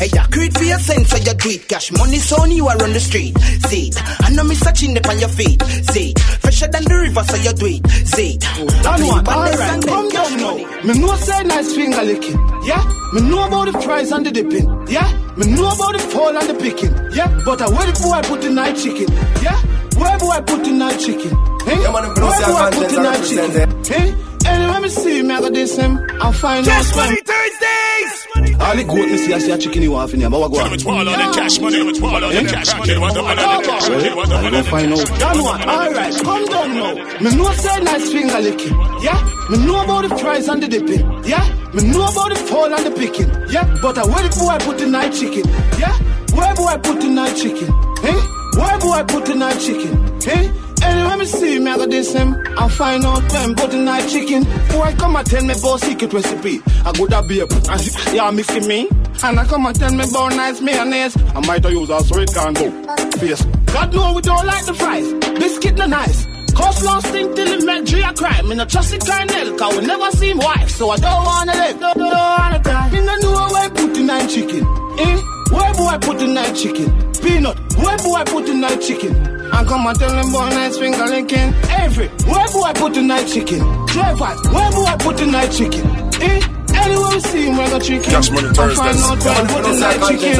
Hey, 0.00 0.08
you 0.16 0.24
create 0.32 0.56
for 0.56 0.64
your 0.64 0.78
sense, 0.78 1.10
so 1.10 1.16
you 1.18 1.34
do 1.34 1.50
it. 1.50 1.68
Cash 1.68 1.92
money, 1.92 2.16
son, 2.16 2.50
you 2.50 2.66
are 2.66 2.82
on 2.82 2.94
the 2.94 3.00
street. 3.00 3.36
See, 3.68 3.92
I 4.24 4.30
know 4.30 4.44
me 4.44 4.54
searching 4.54 4.96
up 4.96 5.06
on 5.06 5.18
your 5.20 5.28
feet. 5.28 5.62
See, 5.92 6.14
fresher 6.40 6.68
than 6.68 6.84
the 6.84 6.96
river, 7.04 7.22
so 7.22 7.36
you 7.36 7.52
do 7.52 7.66
it. 7.68 7.84
See, 8.08 8.38
I 8.40 8.96
know 8.96 9.06
what, 9.12 9.28
alright, 9.28 9.84
come 9.84 10.08
down 10.08 10.36
now. 10.40 10.56
Me 10.84 10.98
know 10.98 11.14
say 11.16 11.44
nice 11.44 11.74
finger 11.74 12.02
licking, 12.02 12.40
yeah. 12.64 12.80
Me 13.12 13.20
know 13.28 13.44
about 13.44 13.70
the 13.70 13.78
fries 13.82 14.10
and 14.10 14.24
the 14.24 14.30
dipping, 14.30 14.64
yeah. 14.88 15.04
Me 15.36 15.46
know 15.52 15.68
about 15.68 15.92
the 15.92 15.98
fall 15.98 16.34
and 16.34 16.48
the 16.48 16.54
picking, 16.54 16.96
yeah. 17.12 17.28
But 17.44 17.60
I 17.60 17.68
where 17.68 17.92
the 17.92 18.08
I 18.08 18.22
put 18.22 18.40
the 18.40 18.48
night 18.48 18.76
chicken, 18.78 19.12
yeah. 19.44 19.60
Where 20.00 20.16
do 20.16 20.30
I 20.30 20.40
put 20.40 20.64
the 20.64 20.70
night 20.70 20.98
chicken, 20.98 21.36
hey? 21.68 21.76
Yeah, 21.76 21.92
man, 21.92 22.08
where 22.08 22.14
pronounce 22.16 22.40
your 22.40 22.48
boy 22.48 22.70
put 22.72 22.72
contents 22.72 22.94
the 22.94 23.02
night 23.04 23.22
chicken, 23.28 23.84
hey? 23.84 24.29
Anyway, 24.50 24.80
me 24.80 24.88
see 24.88 25.22
me 25.22 25.34
I 25.34 25.40
got 25.40 25.52
this 25.52 25.76
him. 25.76 25.98
I'll 26.20 26.32
find 26.32 26.66
out. 26.66 26.72
Cash 26.72 26.96
Money 26.96 27.20
Thursdays! 27.22 28.56
All 28.60 28.76
the 28.76 28.84
goat 28.84 29.08
me 29.08 29.16
see 29.16 29.32
I 29.32 29.38
see 29.38 29.50
a 29.52 29.58
chicken 29.58 29.82
you 29.82 29.92
want 29.92 30.12
in 30.12 30.20
here, 30.20 30.30
but 30.30 30.40
what 30.40 30.52
go 30.52 30.60
on? 30.60 30.78
Swallow 30.78 31.04
the 31.04 31.32
cash 31.34 31.58
money, 31.60 31.94
swallow 31.94 32.28
the 32.28 32.42
cash 32.48 32.76
money. 32.78 32.98
What 32.98 33.14
the 33.14 33.22
money, 33.22 33.36
the 33.36 33.66
cash 33.66 33.88
money, 33.88 34.14
what 34.14 34.28
the 34.28 34.34
I 34.34 34.42
money, 34.42 34.50
go 34.50 34.62
the 34.62 34.70
find 34.70 34.92
out. 34.92 35.18
Done 35.18 35.42
one. 35.42 35.62
Alright, 35.62 36.14
come 36.22 36.44
down 36.46 36.74
now. 36.74 36.94
Me 37.20 37.36
know 37.36 37.52
say 37.52 37.80
nice 37.82 38.12
finger 38.12 38.40
licking. 38.40 38.76
Yeah. 39.02 39.18
Me 39.50 39.56
know 39.64 39.82
about 39.82 40.08
the 40.08 40.18
fries 40.18 40.48
and 40.48 40.62
the 40.62 40.68
dipping. 40.68 41.02
Yeah. 41.24 41.44
Me 41.74 41.82
know 41.90 42.04
about 42.04 42.28
the 42.30 42.36
fall 42.36 42.72
and 42.72 42.86
the 42.86 42.90
picking. 42.90 43.30
Yeah. 43.50 43.64
But 43.80 43.98
I 43.98 44.04
where 44.06 44.28
the 44.28 44.30
boy 44.38 44.58
put 44.64 44.78
the 44.78 44.86
night 44.86 45.12
chicken. 45.12 45.48
Yeah. 45.78 45.96
Where 46.36 46.54
boy 46.54 46.66
I 46.66 46.76
put 46.76 47.00
the 47.00 47.08
night 47.08 47.34
chicken? 47.36 47.68
Hey. 48.04 48.18
Where 48.60 48.78
boy 48.78 48.92
I 48.92 49.02
put 49.04 49.24
the 49.26 49.34
night 49.34 49.58
chicken? 49.58 50.20
Hey. 50.20 50.50
Anyway, 50.82 51.16
me 51.16 51.26
see 51.26 51.58
me, 51.58 51.70
I 51.70 51.76
got 51.76 51.90
this 51.90 52.12
him. 52.12 52.34
I 52.58 52.68
find 52.68 53.04
out 53.04 53.22
when 53.32 53.54
the 53.54 53.76
night 53.76 54.08
chicken. 54.08 54.44
Boy, 54.70 54.94
come 54.98 55.16
and 55.16 55.26
tell 55.26 55.44
me 55.44 55.54
about 55.54 55.80
secret 55.80 56.12
recipe. 56.12 56.60
I 56.84 56.92
go 56.92 57.06
that 57.06 57.28
beer, 57.28 57.46
and 57.50 58.14
yeah, 58.14 58.30
mixing 58.30 58.66
me. 58.66 58.88
And 59.22 59.38
I 59.38 59.44
come 59.44 59.66
and 59.66 59.78
tell 59.78 59.92
me 59.92 60.04
about 60.08 60.34
nice 60.36 60.60
mayonnaise. 60.60 61.16
I 61.34 61.40
might 61.46 61.64
use 61.70 61.90
a 61.90 62.00
sweet 62.04 62.32
can 62.32 62.54
go. 62.54 62.70
Face. 63.18 63.44
God 63.72 63.94
know 63.94 64.12
we 64.14 64.22
don't 64.22 64.46
like 64.46 64.64
the 64.66 64.74
fries. 64.74 65.12
Biscuit 65.38 65.76
no 65.76 65.86
nice. 65.86 66.26
Coleslaw 66.52 67.00
stink 67.06 67.36
till 67.36 67.48
it 67.48 67.64
make 67.64 67.84
G 67.84 68.00
a 68.00 68.12
cry. 68.12 68.42
Me 68.42 68.54
no 68.54 68.64
trust 68.64 68.98
Colonel, 69.06 69.56
cause 69.56 69.78
we 69.78 69.86
never 69.86 70.10
seen 70.12 70.38
wife. 70.38 70.70
So 70.70 70.90
I 70.90 70.96
don't 70.96 71.24
wanna 71.24 71.52
live, 71.52 71.80
don't, 71.80 71.98
don't 71.98 72.10
wanna 72.10 72.58
die. 72.62 72.90
Me 72.90 73.00
no 73.00 73.16
know 73.16 73.48
where 73.52 73.70
put 73.70 73.94
the 73.94 74.02
night 74.02 74.28
chicken. 74.28 74.64
Eh? 74.98 75.20
Where 75.50 75.74
boy 75.74 75.98
put 76.00 76.18
the 76.18 76.26
night 76.26 76.54
chicken? 76.54 76.88
Peanut, 77.22 77.58
where 77.76 77.98
boy 77.98 78.22
put 78.26 78.46
the 78.46 78.54
night 78.54 78.80
chicken? 78.80 79.39
And 79.52 79.66
come 79.68 79.86
and 79.86 79.98
tell 79.98 80.10
them 80.10 80.32
boy 80.32 80.48
nice 80.50 80.78
finger 80.78 81.06
licking. 81.06 81.54
Every, 81.70 82.08
where 82.08 82.48
boy 82.48 82.72
put 82.74 82.94
the 82.94 83.02
night 83.02 83.26
chicken? 83.28 83.60
Drivers, 83.86 84.40
where 84.52 84.70
boy 84.70 84.94
put 84.98 85.16
the 85.18 85.26
night 85.26 85.52
chicken? 85.52 85.86
Eh? 86.22 86.40
Anywhere 86.72 87.10
we 87.10 87.20
see 87.20 87.46
him, 87.46 87.56
we 87.58 87.64
got 87.70 87.82
chicken. 87.82 88.10
Cash 88.10 88.30
Money 88.30 88.48
I 88.48 88.52
find 88.54 88.72
Thursdays. 88.72 89.02
out 89.02 89.24
where 89.24 89.46
put 89.52 89.62
the 89.64 89.72
night 89.80 90.00
chicken. 90.08 90.36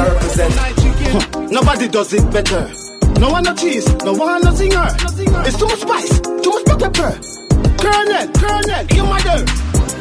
Night 0.56 0.76
chicken. 0.80 1.50
Nobody 1.50 1.88
does 1.88 2.12
it 2.14 2.32
better. 2.32 2.70
No 3.20 3.28
one 3.30 3.42
no 3.44 3.54
cheese, 3.54 3.86
no 4.04 4.12
one 4.14 4.42
no 4.42 4.54
singer. 4.54 4.86
It's 5.44 5.58
too 5.58 5.66
much 5.66 5.80
spice, 5.80 6.20
too 6.20 6.50
much 6.50 6.64
pepper. 6.80 7.12
Colonel, 7.76 8.28
Colonel, 8.32 8.86
you 8.94 9.04
mother. 9.04 9.44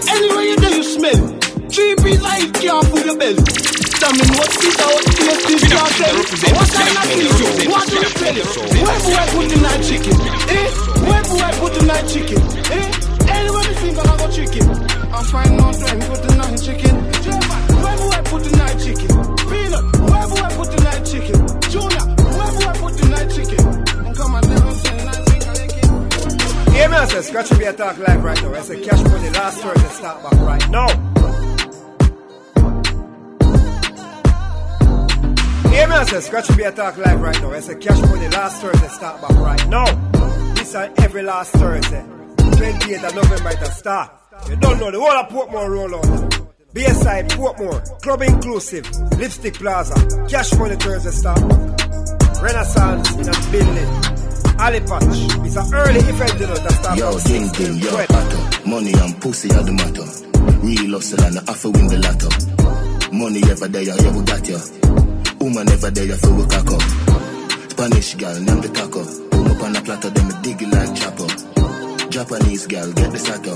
Anywhere 0.07 0.43
you 0.43 0.55
do, 0.57 0.69
you 0.77 0.83
smell. 0.83 1.39
Three 1.69 1.95
bees 1.95 2.21
like 2.21 2.53
can't 2.61 2.85
fool 2.87 2.99
your 3.05 3.17
belly. 3.17 3.78
Tell 3.99 4.15
me 4.15 4.23
what 4.31 4.47
this 4.47 4.79
out, 4.79 4.95
yes, 5.19 5.43
this 5.43 5.59
can't 5.67 5.91
tell. 5.99 6.15
What 6.55 6.71
kind 6.71 6.87
of 6.87 7.03
thing 7.03 7.19
you? 7.19 7.67
What 7.67 7.83
do 7.83 7.95
you 7.99 8.07
tell 8.15 8.31
you? 8.31 8.47
Where 8.79 8.99
boy 9.03 9.27
put 9.35 9.45
the 9.51 9.59
night 9.59 9.83
chicken? 9.83 10.15
Eh? 10.47 10.71
Where 11.03 11.23
boy 11.27 11.51
put 11.59 11.73
the 11.75 11.83
night 11.85 12.07
chicken? 12.07 12.39
Eh? 12.71 12.87
Anywhere 13.27 13.67
you 13.67 13.75
think 13.75 13.99
I 13.99 14.03
got 14.07 14.31
chicken? 14.31 14.63
I'm 15.11 15.23
fine 15.27 15.51
now, 15.57 15.67
out 15.67 15.83
where 15.83 15.99
put 16.07 16.19
the 16.23 16.31
night 16.39 16.55
chicken. 16.63 16.95
Where 16.95 17.97
boy 17.99 18.21
put 18.23 18.43
the 18.47 18.51
night 18.55 18.79
chicken? 18.79 19.11
Peanut, 19.51 19.83
where 20.07 20.27
boy 20.31 20.47
put 20.55 20.69
the 20.71 20.79
night 20.79 21.03
chicken? 21.03 21.37
Junior, 21.67 22.05
where 22.39 22.51
boy 22.55 22.73
put 22.79 22.93
the 22.95 23.05
night 23.11 23.29
chicken? 23.35 23.59
And 23.99 24.15
come 24.15 24.35
and 24.35 24.45
tell 24.47 24.63
us, 24.63 24.79
say, 24.79 24.95
night 25.03 25.23
chicken. 25.27 26.71
Hear 26.71 26.87
me, 26.87 26.95
I 26.95 27.05
say, 27.05 27.21
Scratch 27.21 27.49
Beer 27.59 27.73
Talk 27.73 27.97
live 27.99 28.23
right 28.23 28.41
now. 28.43 28.53
I 28.55 28.61
say, 28.61 28.79
Cash 28.79 29.03
Money 29.03 29.29
last 29.31 29.59
Thursday 29.59 29.89
start 29.89 30.23
back 30.23 30.39
right 30.39 30.69
now. 30.69 31.18
Hear 35.71 35.87
me, 35.87 35.93
I 35.95 36.03
say, 36.05 36.19
Scratch 36.21 36.57
Beer 36.57 36.71
Talk 36.71 36.97
live 36.97 37.21
right 37.21 37.41
now. 37.41 37.51
I 37.51 37.59
say, 37.59 37.75
Cash 37.75 38.01
Money 38.01 38.27
last 38.29 38.61
Thursday 38.61 38.87
start 38.87 39.21
back 39.21 39.31
right 39.37 39.67
now. 39.69 39.85
This 40.55 40.69
is 40.69 40.75
every 40.75 41.23
last 41.23 41.51
Thursday. 41.53 42.03
28th 42.37 43.07
of 43.07 43.15
November 43.15 43.49
it 43.49 43.61
a 43.61 43.71
start. 43.71 44.11
You 44.49 44.55
don't 44.55 44.79
know, 44.79 44.91
the 44.91 44.99
whole 44.99 45.11
of 45.11 45.29
Portmore 45.29 45.69
roll 45.69 45.95
out. 45.95 46.49
Bayside, 46.73 47.29
Portmore, 47.29 48.01
Club 48.01 48.21
Inclusive, 48.21 48.89
Lipstick 49.17 49.53
Plaza, 49.55 49.95
Cash 50.29 50.53
Money 50.57 50.75
Thursday 50.75 51.11
start 51.11 51.39
back. 51.47 52.41
Renaissance 52.41 53.11
in 53.15 53.29
a 53.29 53.51
building. 53.51 53.89
Ali 54.59 54.79
Patch. 54.81 55.03
It's 55.45 55.55
an 55.55 55.73
early 55.73 55.99
event, 55.99 56.39
you 56.39 56.47
know, 56.47 56.55
that 56.55 56.71
starts 56.71 56.99
Yo, 56.99 57.11
6 57.17 57.51
ding, 57.53 57.77
yo, 57.77 57.89
12. 57.89 58.07
pato. 58.07 58.65
Money 58.65 58.91
and 58.93 59.21
pussy 59.21 59.49
are 59.51 59.63
the 59.63 59.71
matter. 59.73 60.65
Real 60.65 60.91
hustle 60.99 61.23
and 61.23 61.37
I 61.39 61.51
have 61.51 61.61
to 61.61 61.69
win 61.69 61.87
the 61.87 61.99
lotto. 61.99 62.29
Money 63.15 63.41
ever 63.49 63.67
there, 63.67 63.83
yeah, 63.83 64.17
we 64.17 64.23
got 64.23 64.47
ya. 64.47 64.57
Woman 65.39 65.69
ever 65.69 65.91
there, 65.91 66.15
so 66.17 66.33
we 66.33 66.45
cock 66.45 66.71
up. 66.71 66.81
Spanish 67.71 68.15
girl, 68.15 68.39
name 68.39 68.61
the 68.61 68.69
taco. 68.69 69.03
Boom 69.29 69.47
up 69.47 69.63
on 69.63 69.73
the 69.73 69.81
platter, 69.81 70.09
them 70.09 70.29
a 70.29 70.41
dig 70.43 70.61
it 70.61 70.67
like 70.67 70.95
chopper. 70.99 71.27
Japanese 72.09 72.67
girl, 72.67 72.91
get 72.91 73.11
the 73.11 73.19
sato. 73.19 73.55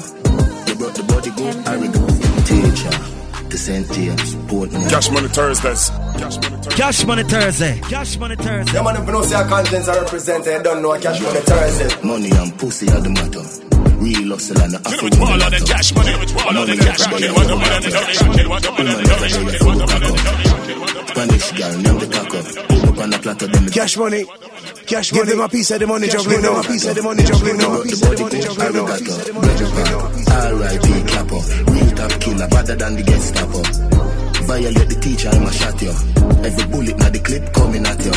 You 0.68 0.76
brought 0.80 0.96
the 0.96 1.04
body 1.04 1.32
go, 1.36 1.48
I 1.68 1.76
go. 1.92 2.04
Teacher, 2.48 3.50
to 3.50 3.58
St. 3.58 3.92
James, 3.92 4.36
Portman. 4.48 4.90
Cash 4.90 5.10
Money 5.12 5.28
Thursdays. 5.28 5.90
Cash 6.78 7.06
Money 7.06 7.24
Thursday. 7.24 7.80
Cash 7.82 8.18
Money 8.18 8.36
Thursday. 8.36 8.74
Yeah, 8.74 8.84
man, 8.84 8.96
if 9.02 9.06
you 9.06 9.12
know 9.12 9.22
say 9.24 9.38
your 9.38 9.48
contents 9.50 9.88
are 9.90 10.02
represented, 10.02 10.54
you 10.58 10.64
don't 10.64 10.82
know 10.82 11.00
Cash 11.00 11.22
Money 11.22 11.40
Thursday. 11.42 12.08
Money 12.08 12.32
and 12.32 12.58
pussy 12.60 12.88
are 12.90 13.02
the 13.02 13.10
matter. 13.10 13.44
Real 14.00 14.30
hustle 14.32 14.62
and 14.62 14.76
I 14.76 14.90
have 14.90 15.00
to 15.00 15.04
win 15.04 15.12
the 15.12 15.16
Swallow 15.16 15.38
the 15.38 15.60
lotto. 15.60 15.66
cash 15.66 15.92
money, 15.92 16.28
swallow 16.28 16.66
the 16.66 16.76
cash 16.78 17.12
money. 17.12 17.28
What 17.28 17.48
the 17.48 17.56
money, 17.56 17.80
the 17.84 17.92
cash 17.92 18.22
money, 18.24 18.48
what 18.48 18.64
the 18.64 18.72
money, 18.72 18.94
the 18.94 19.04
cash 19.04 20.46
money, 20.48 20.53
what 20.64 20.94
the 20.94 21.04
money, 21.14 21.38
the 21.38 21.44
cash 21.44 21.44
money. 21.44 21.44
Spanish 21.44 21.52
girl, 21.52 21.74
name 21.84 22.00
the 22.00 22.08
taco. 22.08 22.40
Boom 22.68 22.90
up 22.90 22.98
on 23.04 23.10
the 23.10 23.20
platter, 23.20 23.48
them 23.48 23.66
Cash 23.70 23.98
money. 23.98 24.24
Cash 24.86 25.14
money. 25.14 25.26
Give 25.26 25.36
them 25.36 25.42
a 25.42 25.50
piece 25.50 25.72
of 25.72 25.80
the 25.80 25.88
money 25.88 26.08
juggling 26.08 26.42
now. 26.42 26.60
A 26.60 26.64
piece 26.64 26.86
of 26.86 26.96
the 26.96 27.02
money 27.04 27.24
juggling 27.24 27.58
now. 27.58 27.80
A 27.80 27.84
piece 27.84 28.02
of 28.02 28.10
the 28.10 28.24
money 28.24 28.40
juggling 28.40 28.74
now. 28.74 28.86
A 28.86 28.98
piece 28.98 29.12
of 29.12 29.26
the 29.26 29.34
money. 29.34 30.24
R.I.P. 30.34 30.88
Capo, 31.12 31.40
real 31.72 31.92
top 31.96 32.14
killer, 32.22 32.48
better 32.48 32.76
than 32.76 32.96
the 32.96 33.04
Gestapo. 33.04 33.62
Violate 34.44 34.90
the 34.90 35.00
teacher, 35.00 35.30
I'ma 35.30 35.52
shot 35.52 35.82
you. 35.82 35.94
Every 36.44 36.66
bullet 36.68 36.98
na 36.98 37.10
the 37.10 37.20
clip 37.20 37.54
coming 37.54 37.86
at 37.86 38.04
you. 38.04 38.12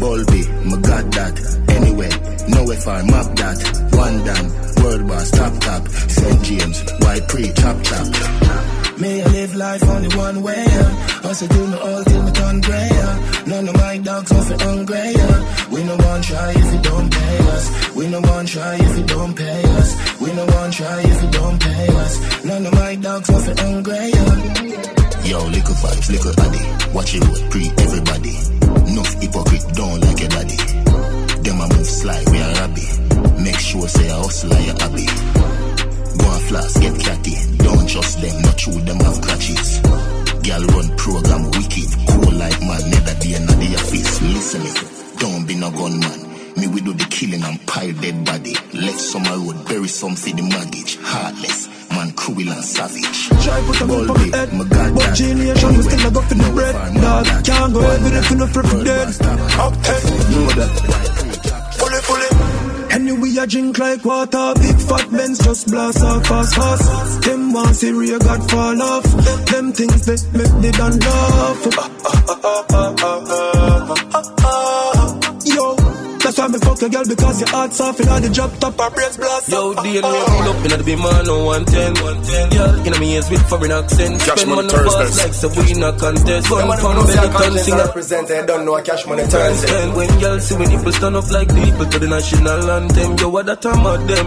Bulby, 0.00 0.42
my 0.66 0.76
god 0.80 1.12
that. 1.12 1.36
Anyway, 1.70 2.10
nowhere 2.48 2.80
far, 2.80 3.02
map 3.04 3.28
that. 3.36 3.58
One 3.94 4.24
down, 4.24 4.46
world 4.82 5.08
boss, 5.08 5.30
top 5.30 5.54
top. 5.60 5.88
St. 5.88 6.42
James, 6.42 6.84
white 7.00 7.28
pre, 7.28 7.52
chop 7.52 7.82
chop. 7.82 8.75
May 8.98 9.22
I 9.22 9.28
live 9.28 9.54
life 9.54 9.82
only 9.84 10.16
one 10.16 10.42
way. 10.42 10.64
Hustle 11.24 11.48
do 11.48 11.66
me 11.66 11.76
all 11.76 12.04
till 12.04 12.22
me 12.22 12.32
turn 12.32 12.60
grey, 12.62 12.88
yeah. 12.90 13.42
None 13.46 13.68
of 13.68 13.74
my 13.76 13.98
dogs 13.98 14.32
nothing 14.32 14.58
hungry, 14.58 15.12
yeah. 15.12 15.68
We 15.70 15.84
no 15.84 15.96
one 15.96 16.22
try 16.22 16.50
if 16.56 16.72
you 16.72 16.80
don't 16.80 17.10
pay 17.12 17.38
us. 17.54 17.94
We 17.94 18.06
no 18.08 18.20
one 18.20 18.46
try 18.46 18.74
if 18.76 18.98
you 18.98 19.04
don't 19.04 19.34
pay 19.36 19.62
us. 19.78 20.20
We 20.20 20.32
no 20.32 20.44
one 20.46 20.70
try 20.70 21.00
if 21.00 21.22
you 21.22 21.30
don't 21.30 21.60
pay 21.60 21.88
us. 21.88 22.44
None 22.44 22.66
of 22.66 22.72
my 22.72 22.94
dogs 22.96 23.30
nothing 23.30 23.56
hungry, 23.58 24.10
yeah. 24.16 25.30
Yo, 25.30 25.38
little 25.44 25.74
vibes, 25.82 26.10
little 26.10 26.34
body. 26.40 26.92
Watch 26.94 27.14
it 27.14 27.24
road, 27.24 27.50
pre 27.50 27.68
everybody. 27.84 28.36
Enough 28.90 29.12
hypocrite, 29.20 29.66
don't 29.74 30.00
like 30.00 30.20
your 30.20 30.28
daddy. 30.30 30.56
Them 31.44 31.60
a 31.60 31.68
move 31.68 31.86
slide, 31.86 32.28
we 32.30 32.38
are 32.40 32.52
rabby. 32.54 33.42
Make 33.42 33.58
sure 33.58 33.88
say 33.88 34.10
I 34.10 34.16
hustle 34.16 34.50
like 34.50 34.66
your. 34.66 35.05
Trust 38.66 38.86
them, 38.86 38.98
have 38.98 39.20
crutches. 39.20 39.80
Girl 40.42 40.64
run 40.74 40.96
program 40.96 41.50
wicked, 41.50 41.88
cool 42.08 42.32
like 42.34 42.60
man, 42.60 42.82
never 42.90 43.14
day 43.20 43.34
in 43.34 43.46
the 43.46 43.68
office. 43.78 44.22
Listen 44.22 44.62
me, 44.62 44.72
don't 45.18 45.46
be 45.46 45.54
no 45.56 45.70
gunman. 45.70 46.22
Me 46.56 46.66
we 46.68 46.80
do 46.80 46.92
the 46.94 47.04
killing 47.10 47.42
and 47.42 47.60
pile 47.66 47.92
dead 47.92 48.24
body. 48.24 48.54
Left 48.72 49.00
summer 49.00 49.36
road, 49.38 49.68
bury 49.68 49.88
some 49.88 50.16
for 50.16 50.30
the 50.30 50.42
mortgage. 50.42 50.96
Heartless, 51.02 51.68
man 51.90 52.12
cruel 52.12 52.48
and 52.48 52.64
savage. 52.64 53.28
Try 53.44 53.60
put 53.66 53.80
a 53.80 53.86
gun 53.86 54.10
on 54.10 54.30
head 54.30 54.52
my 54.54 54.64
God, 54.64 54.94
But 54.94 55.14
generation 55.14 55.76
we 55.76 55.82
still 55.82 56.06
a 56.06 56.10
go 56.10 56.22
for 56.22 56.34
the 56.34 56.50
bread 56.50 56.74
Dog, 56.94 57.26
can't 57.44 57.72
go 57.72 57.80
every 57.80 58.10
day 58.10 58.22
for 58.22 58.34
no 58.34 58.46
free 58.46 58.84
dead 58.84 59.08
Up, 59.62 59.74
know 60.30 60.50
that 60.58 60.72
Fully, 60.82 61.05
Anyway, 63.06 63.38
I 63.38 63.46
drink 63.46 63.78
like 63.78 64.04
water 64.04 64.52
Big 64.56 64.80
fat 64.80 65.12
men's 65.12 65.38
just 65.38 65.68
blast 65.70 66.02
off 66.02 66.26
fast, 66.26 66.56
fast. 66.56 67.22
Them 67.22 67.52
want 67.52 67.76
see 67.76 67.92
real 67.92 68.18
God 68.18 68.50
fall 68.50 68.82
off. 68.82 69.04
Them 69.46 69.72
things 69.72 70.06
they 70.06 70.16
make 70.36 70.50
they 70.60 70.72
done 70.72 70.98
laugh 70.98 71.66
ah, 71.78 71.90
ah, 72.68 72.94
ah, 72.98 73.55
that's 76.48 76.64
why 76.64 76.76
me 76.76 76.76
fuck 76.76 76.82
a 76.82 76.88
girl 76.88 77.04
because 77.06 77.40
your 77.40 77.48
heart's 77.50 77.80
off 77.80 78.00
and 78.00 78.08
all 78.08 78.20
the 78.20 78.30
drop 78.30 78.52
top 78.58 78.78
her 78.78 78.90
brains 78.90 79.16
blast 79.16 79.48
Yo, 79.48 79.74
DNA 79.74 80.00
pull 80.02 80.48
up 80.50 80.64
in 80.64 80.70
the 80.70 80.84
big 80.84 80.98
man 80.98 81.28
on 81.28 81.44
110. 81.44 81.94
Girl, 82.50 82.86
in 82.86 82.92
my 82.92 83.06
ears 83.06 83.30
with 83.30 83.42
foreign 83.48 83.72
accent. 83.72 84.20
Cash 84.20 84.38
Spend 84.38 84.50
money 84.50 84.68
money 84.68 84.84
fast 84.84 84.96
Thursdays. 84.96 85.18
like 85.22 85.34
so 85.34 85.48
we 85.56 85.74
not 85.74 85.98
contest. 85.98 86.48
Gun 86.48 86.58
Everybody 86.58 86.82
from 86.82 86.94
knows 86.96 87.06
belly 87.06 87.16
that 87.16 87.32
ton 87.32 87.42
conscience 87.42 87.62
singer. 87.66 87.86
represented, 87.86 88.46
don't 88.46 88.64
know 88.64 88.76
a 88.76 88.82
cash 88.82 89.06
money 89.06 89.22
Turn 89.22 89.30
Thursday. 89.30 89.66
spend 89.66 89.90
when 89.96 90.10
girls 90.20 90.42
see 90.46 90.54
when 90.56 90.68
people 90.70 90.92
stand 90.92 91.16
up 91.16 91.30
like 91.30 91.48
people 91.54 91.86
to 91.86 91.98
the 91.98 92.08
national 92.08 92.70
anthem. 92.70 93.10
Yo, 93.16 93.28
what 93.28 93.46
that 93.46 93.60
time 93.62 93.86
of 93.86 94.00
them? 94.06 94.26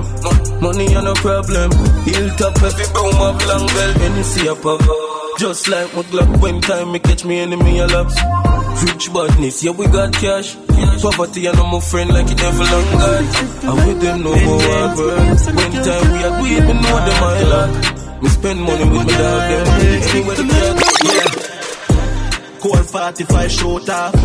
Money 0.61 0.95
are 0.95 1.03
no 1.03 1.13
problem. 1.15 1.71
Hilltop 2.03 2.55
every 2.63 2.87
boom 2.93 3.15
of 3.15 3.37
long 3.47 3.65
bell. 3.67 3.91
Any 4.03 4.23
up 4.49 4.65
of 4.65 4.79
just 5.39 5.69
like 5.69 5.87
my 5.95 6.03
Glock 6.03 6.41
when 6.41 6.59
time 6.59 6.91
me 6.91 6.99
catch 6.99 7.23
me 7.23 7.39
enemy 7.39 7.79
a 7.79 7.87
laps. 7.87 8.15
Rich 8.81 9.13
badness, 9.13 9.63
yeah 9.63 9.71
we 9.71 9.85
got 9.87 10.13
cash. 10.13 10.55
Poverty 11.01 11.45
and 11.47 11.57
I'm 11.57 11.73
a 11.73 11.81
friend 11.81 12.09
like 12.11 12.31
it 12.31 12.37
never 12.37 12.63
long 12.63 12.87
God. 12.91 13.25
And 13.63 13.87
with 13.87 14.01
them 14.01 14.23
no 14.23 14.31
more 14.35 14.61
hard 14.61 14.97
work. 14.97 15.17
When 15.57 15.71
time 15.85 16.07
we 16.13 16.19
agree, 16.29 16.59
me 16.67 16.73
know 16.81 16.97
them 17.07 17.23
I 17.23 17.43
lot. 17.51 18.21
Me 18.21 18.29
spend 18.29 18.61
money 18.61 18.83
with 18.83 18.93
my 18.93 19.17
dog 19.19 19.41
them. 19.49 19.65
The 20.37 20.45
yeah. 21.13 22.59
Cold 22.59 22.85
45 22.89 23.51
shoot 23.51 23.89
off. 23.89 24.15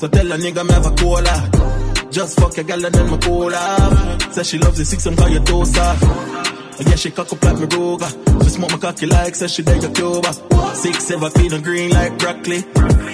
So 0.00 0.08
tell 0.08 0.32
a 0.32 0.36
nigga 0.36 0.66
me 0.66 0.72
have 0.72 0.86
a 0.86 0.90
cola. 0.96 1.64
Just 2.10 2.38
fuck 2.38 2.56
your 2.56 2.64
girl 2.64 2.84
and 2.84 2.94
then 2.94 3.20
cool 3.20 3.54
off. 3.54 4.32
Say 4.32 4.42
she 4.44 4.58
loves 4.58 4.78
the 4.78 4.84
six 4.84 5.06
and 5.06 5.16
call 5.16 5.28
you 5.28 5.40
toast 5.40 5.78
off. 5.78 6.53
Yeah, 6.80 6.96
she 6.96 7.10
cock 7.10 7.32
up 7.32 7.42
like 7.44 7.58
me 7.58 7.66
Ruger. 7.66 8.42
She 8.44 8.50
smoke 8.50 8.70
my 8.72 8.78
cocky 8.78 9.06
like 9.06 9.34
say 9.34 9.46
she 9.46 9.62
like 9.62 9.82
a 9.82 9.88
Cuba. 9.90 10.32
Six, 10.74 11.04
seven, 11.04 11.30
clean 11.30 11.52
and 11.52 11.64
green 11.64 11.90
like 11.90 12.18
broccoli. 12.18 12.60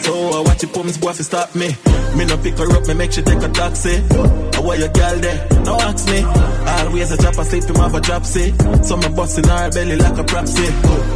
So 0.03 0.13
I 0.31 0.43
watch 0.45 0.65
it 0.65 0.73
pumps 0.73 0.97
boy 0.99 1.13
fi 1.13 1.23
stop 1.23 1.55
me. 1.55 1.69
Me 2.17 2.25
no 2.25 2.37
pick 2.39 2.57
her 2.59 2.71
up, 2.73 2.87
me 2.89 2.95
make 2.95 3.13
she 3.13 3.23
take 3.23 3.43
a 3.43 3.49
taxi. 3.49 3.97
Uh, 4.11 4.51
I 4.55 4.61
want 4.61 4.79
your 4.81 4.89
girl 4.89 5.17
there, 5.19 5.49
no 5.65 5.77
ask 5.79 6.07
me. 6.09 6.23
Always 6.23 7.11
a 7.13 7.17
drop 7.19 7.39
asleep, 7.39 7.65
him 7.65 7.77
have 7.77 7.95
a 7.95 8.01
drop 8.01 8.25
say. 8.25 8.53
So 8.83 8.97
me 8.97 9.09
busting 9.15 9.45
her 9.49 9.71
belly 9.71 9.97
like 9.97 10.19
a 10.19 10.25
proxy. 10.25 10.67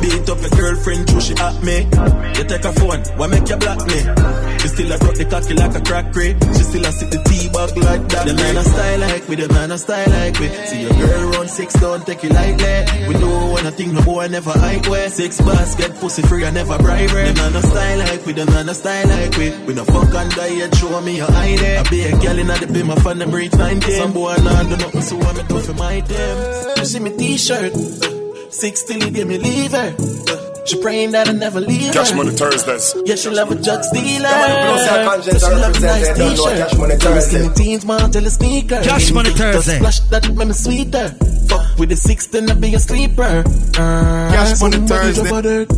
Beat 0.01 0.29
up 0.29 0.41
your 0.41 0.51
girlfriend, 0.51 1.09
too 1.09 1.21
she 1.21 1.35
at 1.35 1.63
me. 1.63 1.79
You 2.39 2.45
take 2.45 2.65
her 2.65 2.73
phone, 2.73 3.01
why 3.19 3.27
make 3.27 3.49
you 3.49 3.57
block 3.57 3.87
me? 3.87 4.54
She 4.65 4.69
still 4.69 4.93
a 4.93 4.97
drop 4.97 5.15
the 5.15 5.27
cocky 5.27 5.53
like 5.53 5.75
a 5.77 5.81
crack 5.83 6.11
crate. 6.15 6.41
She 6.57 6.63
still 6.65 6.87
a 6.87 6.91
sit 6.91 7.11
the 7.11 7.21
tea 7.29 7.53
bag 7.53 7.77
like 7.77 8.09
that. 8.09 8.25
The 8.25 8.33
man 8.33 8.57
a 8.57 8.65
style 8.65 9.01
like 9.01 9.29
me, 9.29 9.37
the 9.37 9.49
man 9.53 9.71
a 9.71 9.77
style 9.77 10.09
like 10.09 10.41
me. 10.41 10.49
See 10.49 10.81
your 10.81 10.95
girl 10.97 11.31
run 11.33 11.49
six, 11.49 11.75
don't 11.75 12.07
take 12.07 12.25
it 12.25 12.33
lightly. 12.33 13.05
We 13.09 13.13
do 13.21 13.29
one 13.29 13.71
thing, 13.77 13.93
no 13.93 14.01
boy 14.01 14.27
never 14.29 14.53
hide 14.57 14.87
way. 14.87 15.09
Six 15.11 15.39
basket, 15.43 15.93
pussy 16.01 16.23
free, 16.23 16.47
I 16.47 16.51
never 16.51 16.79
bribe 16.79 17.11
her. 17.11 17.25
The 17.29 17.35
man 17.35 17.57
a 17.57 17.61
style 17.61 17.99
like 17.99 18.25
we, 18.25 18.33
the 18.33 18.47
man 18.47 18.69
a 18.71 18.75
style 18.75 19.07
like 19.07 19.37
we. 19.37 19.51
We 19.67 19.75
no 19.75 19.85
fuck 19.85 20.15
on 20.15 20.29
diet, 20.31 20.75
show 20.77 21.01
me 21.03 21.17
your 21.19 21.31
ID. 21.31 21.77
I 21.77 21.83
be 21.91 22.01
a 22.01 22.13
girl 22.17 22.39
in 22.39 22.47
the 22.47 22.69
beam, 22.73 22.87
my 22.87 22.97
fan 22.97 23.19
them 23.19 23.33
reach 23.33 23.53
19. 23.53 24.01
Some 24.01 24.13
boy 24.15 24.35
nah 24.41 24.63
do 24.63 24.77
nothing, 24.81 25.03
so 25.03 25.21
I 25.21 25.33
me 25.35 25.43
do 25.47 25.61
for 25.61 25.75
my 25.75 26.01
them. 26.01 26.77
You 26.79 26.85
see 26.87 27.01
me 27.01 27.11
t-shirt, 27.19 27.77
six 28.49 28.85
till 28.85 28.99
he 28.99 29.11
give 29.11 29.29
me 29.29 29.37
leave 29.37 29.73
her. 29.73 30.54
She 30.67 30.81
praying 30.81 31.11
that 31.13 31.29
I 31.29 31.33
never 31.33 31.61
leave 31.61 31.93
Cash 31.93 32.11
her. 32.11 32.17
Money 32.17 32.31
Thursdays. 32.31 32.95
Yeah, 33.05 33.17
she 33.17 33.29
love 33.29 33.51
a 33.51 33.55
drug 33.55 33.85
stealer. 33.85 34.29
Come 34.29 34.51
on, 34.51 34.67
blow 34.67 34.87
some 34.87 35.07
conscience 35.07 35.45
She 35.45 35.51
love 35.55 35.77
a 35.77 35.81
nice 35.81 36.09
it. 36.09 36.17
Don't 36.17 36.19
know 36.19 36.31
t-shirt. 36.37 36.59
Cash 36.69 36.79
Money 36.79 36.97
Tell 36.97 37.15
me 37.15 37.21
Thursday. 37.21 37.39
skinny 37.39 37.55
jeans, 37.55 37.85
man, 37.87 38.11
tell 38.11 38.27
a 38.27 38.31
sneaker. 38.31 38.81
Cash 38.83 39.13
Money 39.13 39.31
Invictus 39.31 39.55
Thursday. 39.67 39.77
Splash 39.77 40.01
that 40.01 40.35
make 40.35 40.49
me 40.49 40.55
sweeter. 40.55 41.09
Fuck 41.49 41.79
with 41.79 41.89
the 41.91 41.97
six, 41.97 42.27
then 42.29 42.51
I 42.51 42.55
be 42.55 42.75
a 42.75 42.79
sleeper. 42.79 43.23
Uh, 43.23 44.31
Cash 44.33 44.61
Money 44.61 44.73
somebody 44.77 44.87
Thursday. 44.89 45.23
drop 45.29 45.39
a 45.39 45.43
dirt. 45.43 45.69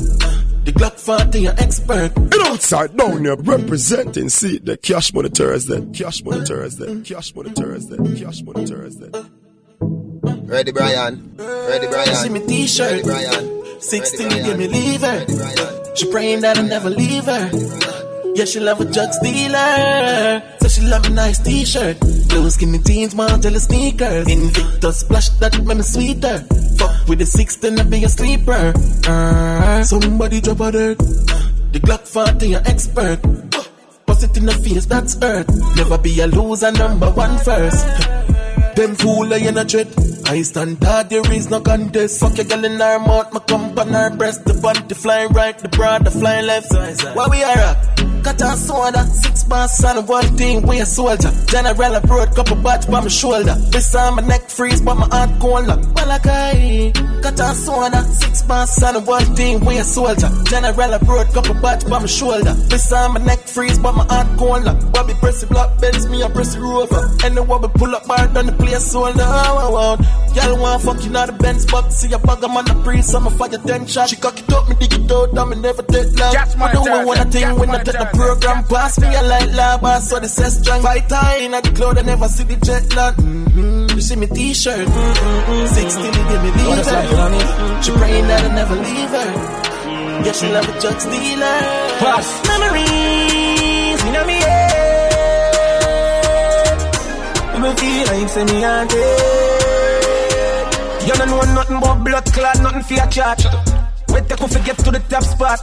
The 0.66 0.72
Glock 0.72 0.98
40, 0.98 1.46
an 1.46 1.58
expert. 1.60 2.16
And 2.16 2.34
outside 2.34 2.96
down 2.96 3.24
here 3.24 3.36
representing, 3.36 4.28
see 4.28 4.58
the 4.58 4.76
Cash 4.76 5.12
Money 5.14 5.28
Thursday, 5.30 5.84
Cash 5.92 6.24
Money 6.24 6.44
Thursday, 6.44 7.00
Cash 7.02 7.34
Money 7.36 7.50
Thursday, 7.50 7.96
Cash 8.20 8.42
Money 8.42 8.66
Thursday. 8.66 9.10
Ready, 9.80 10.72
Brian? 10.72 11.34
Ready, 11.36 11.86
Brian? 11.88 12.14
See 12.16 12.28
me 12.30 12.40
t-shirt. 12.46 12.90
Ready, 12.90 13.02
Brian? 13.02 13.55
Six 13.80 14.12
till 14.12 14.32
you 14.32 14.42
give 14.42 14.58
me 14.58 14.68
leave 14.68 15.00
her. 15.02 15.26
She 15.94 16.10
praying 16.10 16.40
that 16.40 16.58
I 16.58 16.62
never 16.62 16.90
leave 16.90 17.24
her. 17.24 17.50
Yeah, 18.34 18.44
she 18.44 18.60
love 18.60 18.80
a 18.80 18.84
drug 18.84 19.10
dealer. 19.22 20.42
So 20.60 20.68
she 20.68 20.82
love 20.82 21.06
a 21.06 21.10
nice 21.10 21.38
t-shirt. 21.38 22.00
Blue 22.28 22.50
skinny 22.50 22.78
jeans, 22.80 23.14
a 23.14 23.60
sneakers. 23.60 24.28
Invictus 24.28 25.00
splash 25.00 25.28
that 25.40 25.56
make 25.64 25.76
me 25.78 25.82
sweeter. 25.82 26.38
Fuck 26.76 27.08
with 27.08 27.18
the 27.20 27.26
16, 27.26 27.78
I 27.78 27.82
be 27.84 28.04
a 28.04 28.08
sleeper. 28.08 28.74
Uh, 29.06 29.82
somebody 29.84 30.40
drop 30.40 30.60
a 30.60 30.72
dirt. 30.72 30.98
The 30.98 31.80
Glock 31.80 32.06
40, 32.06 32.54
an 32.54 32.66
expert. 32.66 33.22
Bust 34.04 34.24
it 34.24 34.36
in 34.36 34.46
the 34.46 34.52
face, 34.52 34.86
that's 34.86 35.16
earth. 35.22 35.48
Never 35.76 35.96
be 35.96 36.20
a 36.20 36.26
loser, 36.26 36.72
number 36.72 37.10
one 37.10 37.38
first. 37.38 37.86
Them 38.76 38.94
fool 38.94 39.32
I 39.32 39.38
in 39.38 39.56
a 39.56 39.64
dread. 39.64 39.88
I 40.26 40.42
stand 40.42 40.84
hard, 40.84 41.08
there 41.08 41.32
is 41.32 41.48
no 41.48 41.60
contest. 41.60 42.20
Fuck 42.20 42.36
your 42.36 42.44
girl 42.44 42.64
in 42.64 42.78
her 42.78 42.98
mouth, 42.98 43.32
my 43.32 43.40
on 43.80 43.88
her 43.88 44.14
breast. 44.14 44.44
The 44.44 44.52
bunty 44.52 44.94
flying 44.94 45.32
right, 45.32 45.58
the 45.58 45.68
broad 45.68 46.04
the 46.04 46.10
flying 46.10 46.46
left. 46.46 46.70
Where 46.72 47.28
we 47.30 47.42
are 47.42 47.56
at? 47.56 48.15
Cut 48.26 48.42
a 48.42 48.56
soda, 48.56 49.04
six 49.06 49.44
bars 49.44 49.84
on 49.84 50.04
one 50.04 50.36
thing, 50.36 50.60
we 50.66 50.80
a 50.80 50.84
soldier. 50.84 51.30
General 51.46 51.94
abroad, 51.94 52.34
couple 52.34 52.56
batch 52.56 52.90
by 52.90 53.00
my 53.00 53.06
shoulder. 53.06 53.54
This 53.70 53.92
time 53.92 54.16
my 54.16 54.22
neck 54.22 54.50
freeze, 54.50 54.80
but 54.80 54.96
my 54.96 55.06
heart 55.06 55.30
cold. 55.38 55.68
Like, 55.68 55.94
well, 55.94 56.10
I 56.10 56.92
cut 57.22 57.38
a 57.38 57.54
soda, 57.54 58.02
six 58.02 58.42
bars 58.42 58.82
on 58.82 59.04
one 59.04 59.36
thing, 59.36 59.64
we 59.64 59.78
a 59.78 59.84
soldier. 59.84 60.28
General 60.46 60.94
abroad, 60.94 61.32
couple 61.32 61.54
batch 61.54 61.88
by 61.88 62.00
my 62.00 62.06
shoulder. 62.06 62.52
This 62.66 62.90
time 62.90 63.14
my 63.14 63.20
neck 63.20 63.46
freeze, 63.46 63.78
but 63.78 63.92
my 63.92 64.04
heart 64.06 64.26
cold. 64.36 64.64
Like, 64.64 64.92
Bobby 64.92 65.14
press 65.20 65.42
the 65.42 65.46
block, 65.46 65.80
bends 65.80 66.08
me, 66.08 66.24
I 66.24 66.28
press 66.28 66.56
the 66.56 66.62
rover. 66.62 67.08
And 67.22 67.36
the 67.36 67.44
wobble 67.44 67.68
pull 67.68 67.94
up 67.94 68.08
bar 68.08 68.26
down 68.26 68.46
the 68.46 68.52
place, 68.54 68.90
soldier. 68.90 69.22
Oh, 69.22 69.70
oh, 69.70 69.98
oh. 70.00 70.32
Y'all 70.34 70.60
want 70.60 70.82
fuck 70.82 71.02
you 71.04 71.10
not 71.10 71.28
the 71.28 71.32
Benz 71.32 71.64
box, 71.64 71.94
see 71.94 72.12
a 72.12 72.18
I'm 72.18 72.56
on 72.56 72.64
the 72.64 72.74
breeze, 72.82 73.14
I'm 73.14 73.26
a 73.26 73.30
fire 73.30 73.56
ten 73.56 73.86
shot. 73.86 74.10
She 74.10 74.16
cock 74.16 74.38
it 74.38 74.52
up, 74.52 74.68
me 74.68 74.74
dig 74.74 74.92
it 74.92 75.10
out, 75.10 75.38
I'm 75.38 75.62
never 75.62 75.82
take 75.82 76.18
long. 76.18 76.36
I 76.36 76.72
do 76.72 76.80
what 76.80 77.06
one 77.06 77.30
thing 77.30 77.58
when 77.58 77.70
I 77.70 77.82
take 77.82 77.96
the 77.96 78.15
program 78.16 78.64
pass 78.64 78.98
me, 78.98 79.08
I 79.08 79.20
like 79.22 79.52
lava, 79.52 80.00
so 80.00 80.18
the 80.18 80.28
set 80.28 80.50
strong. 80.50 80.82
Fight 80.82 81.10
high 81.10 81.38
in 81.38 81.52
the 81.52 81.60
cloud, 81.76 81.98
I 81.98 82.02
never 82.02 82.28
see 82.28 82.44
the 82.44 82.56
jet 82.56 82.96
lag. 82.96 83.14
Mm-hmm. 83.14 83.94
You 83.94 84.00
see 84.00 84.16
me 84.16 84.26
t-shirt, 84.26 84.88
mm-hmm. 84.88 85.66
16, 85.66 86.04
he 86.04 86.22
give 86.30 86.42
me 86.42 86.50
leave 86.56 86.84
She 87.84 87.90
praying 87.92 88.26
that 88.28 88.44
I 88.44 88.48
never 88.54 88.76
leave 88.76 89.10
her. 89.10 89.30
Yeah, 90.24 90.32
she 90.32 90.48
love 90.48 90.68
a 90.68 90.72
drug 90.80 90.98
dealer. 91.12 91.60
Pass. 92.00 92.26
Memories, 92.48 94.04
me 94.04 94.10
know 94.12 94.24
me 94.26 94.38
head. 94.40 94.76
Me 97.62 97.70
feel 97.80 98.06
like 98.06 98.28
say 98.28 98.44
me 98.44 98.64
a 98.64 98.86
dead. 98.86 99.86
You 101.06 101.14
don't 101.14 101.28
know 101.28 101.40
nothing 101.54 101.80
but 101.80 101.94
blood 102.04 102.24
clot, 102.32 102.58
nothing 102.62 102.82
for 102.82 102.94
your 102.94 103.06
charge. 103.06 103.46
Wait 104.08 104.28
till 104.28 104.46
we 104.48 104.60
get 104.64 104.78
to 104.78 104.90
the 104.90 105.00
top 105.08 105.22
spot. 105.22 105.60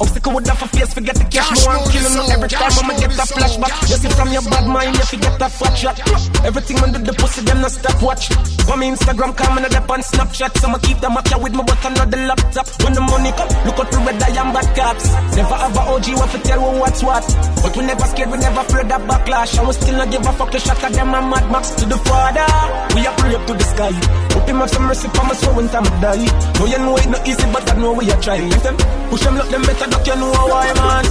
Obstacle 0.00 0.32
would 0.34 0.46
have 0.46 0.62
a 0.62 0.68
face, 0.68 0.92
forget 0.92 1.14
the 1.16 1.24
cash, 1.24 1.64
more 1.64 1.76
I'm 1.76 1.90
killing 1.90 2.12
them 2.12 2.26
every 2.30 2.48
time 2.48 2.70
I'ma 2.70 2.98
get 2.98 3.10
that 3.12 3.28
flashback. 3.28 3.88
You 3.88 3.96
see 3.96 4.08
from 4.10 4.32
your 4.32 4.42
bad 4.42 4.66
mind, 4.66 4.96
you 4.96 5.04
forget 5.04 5.38
that 5.38 5.52
fat 5.52 5.74
shot. 5.74 5.98
Everything 6.44 6.78
under 6.80 6.98
the 6.98 7.12
pussy, 7.14 7.42
them 7.42 7.62
no 7.62 7.68
stop 7.68 8.02
watch. 8.02 8.55
On 8.70 8.78
me 8.80 8.90
Instagram, 8.90 9.36
come 9.36 9.58
and 9.58 9.74
up 9.74 9.90
on 9.90 10.00
Snapchat. 10.00 10.58
So 10.58 10.66
I'ma 10.66 10.78
keep 10.78 10.98
them 10.98 11.16
up 11.16 11.26
here 11.28 11.38
with 11.38 11.54
me, 11.54 11.62
but 11.66 11.78
another 11.84 12.18
laptop. 12.26 12.66
When 12.82 12.92
the 12.94 13.00
money 13.00 13.30
come, 13.38 13.48
look 13.64 13.78
out 13.78 13.90
the 13.90 13.98
red 14.02 14.22
eye 14.22 14.34
and 14.42 14.52
bad 14.52 14.68
cops. 14.74 15.06
Never 15.36 15.54
have 15.54 15.76
a 15.76 15.82
OG, 15.94 16.06
what 16.18 16.30
to 16.34 16.38
tell 16.42 16.60
what's 16.80 17.02
what. 17.02 17.24
But 17.62 17.76
we 17.76 17.86
never 17.86 18.06
scared, 18.10 18.30
we 18.30 18.38
never 18.38 18.60
afraid 18.60 18.90
of 18.90 19.02
backlash. 19.06 19.58
And 19.58 19.66
we 19.68 19.72
still 19.74 19.96
not 19.96 20.10
give 20.10 20.26
a 20.26 20.32
fuck 20.32 20.50
the 20.50 20.58
shot 20.58 20.82
at 20.82 20.92
them 20.92 21.14
and 21.14 21.30
Mad 21.30 21.46
Max 21.50 21.70
to 21.78 21.84
the 21.86 21.98
father. 21.98 22.48
We 22.94 23.06
are 23.06 23.16
pray 23.16 23.34
up 23.34 23.46
to 23.46 23.54
the 23.54 23.66
sky. 23.70 23.92
Hope 24.34 24.48
him 24.48 24.56
have 24.58 24.70
some 24.70 24.86
mercy 24.86 25.08
for 25.14 25.24
my 25.24 25.34
soul 25.34 25.54
when 25.54 25.68
time 25.68 25.86
I 25.86 26.00
die. 26.02 26.26
No, 26.58 26.66
you 26.66 26.78
know 26.78 26.96
it 26.96 27.08
not 27.08 27.22
easy, 27.28 27.46
but 27.52 27.70
I 27.70 27.74
know 27.78 27.92
we 27.94 28.10
are 28.10 28.20
trying. 28.20 28.50
Them 28.50 28.76
push 29.10 29.22
them, 29.22 29.36
look 29.36 29.48
them 29.48 29.62
better, 29.62 29.86
duck, 29.90 30.06
you 30.06 30.16
know 30.16 30.32
why, 30.50 30.72
man. 30.74 31.06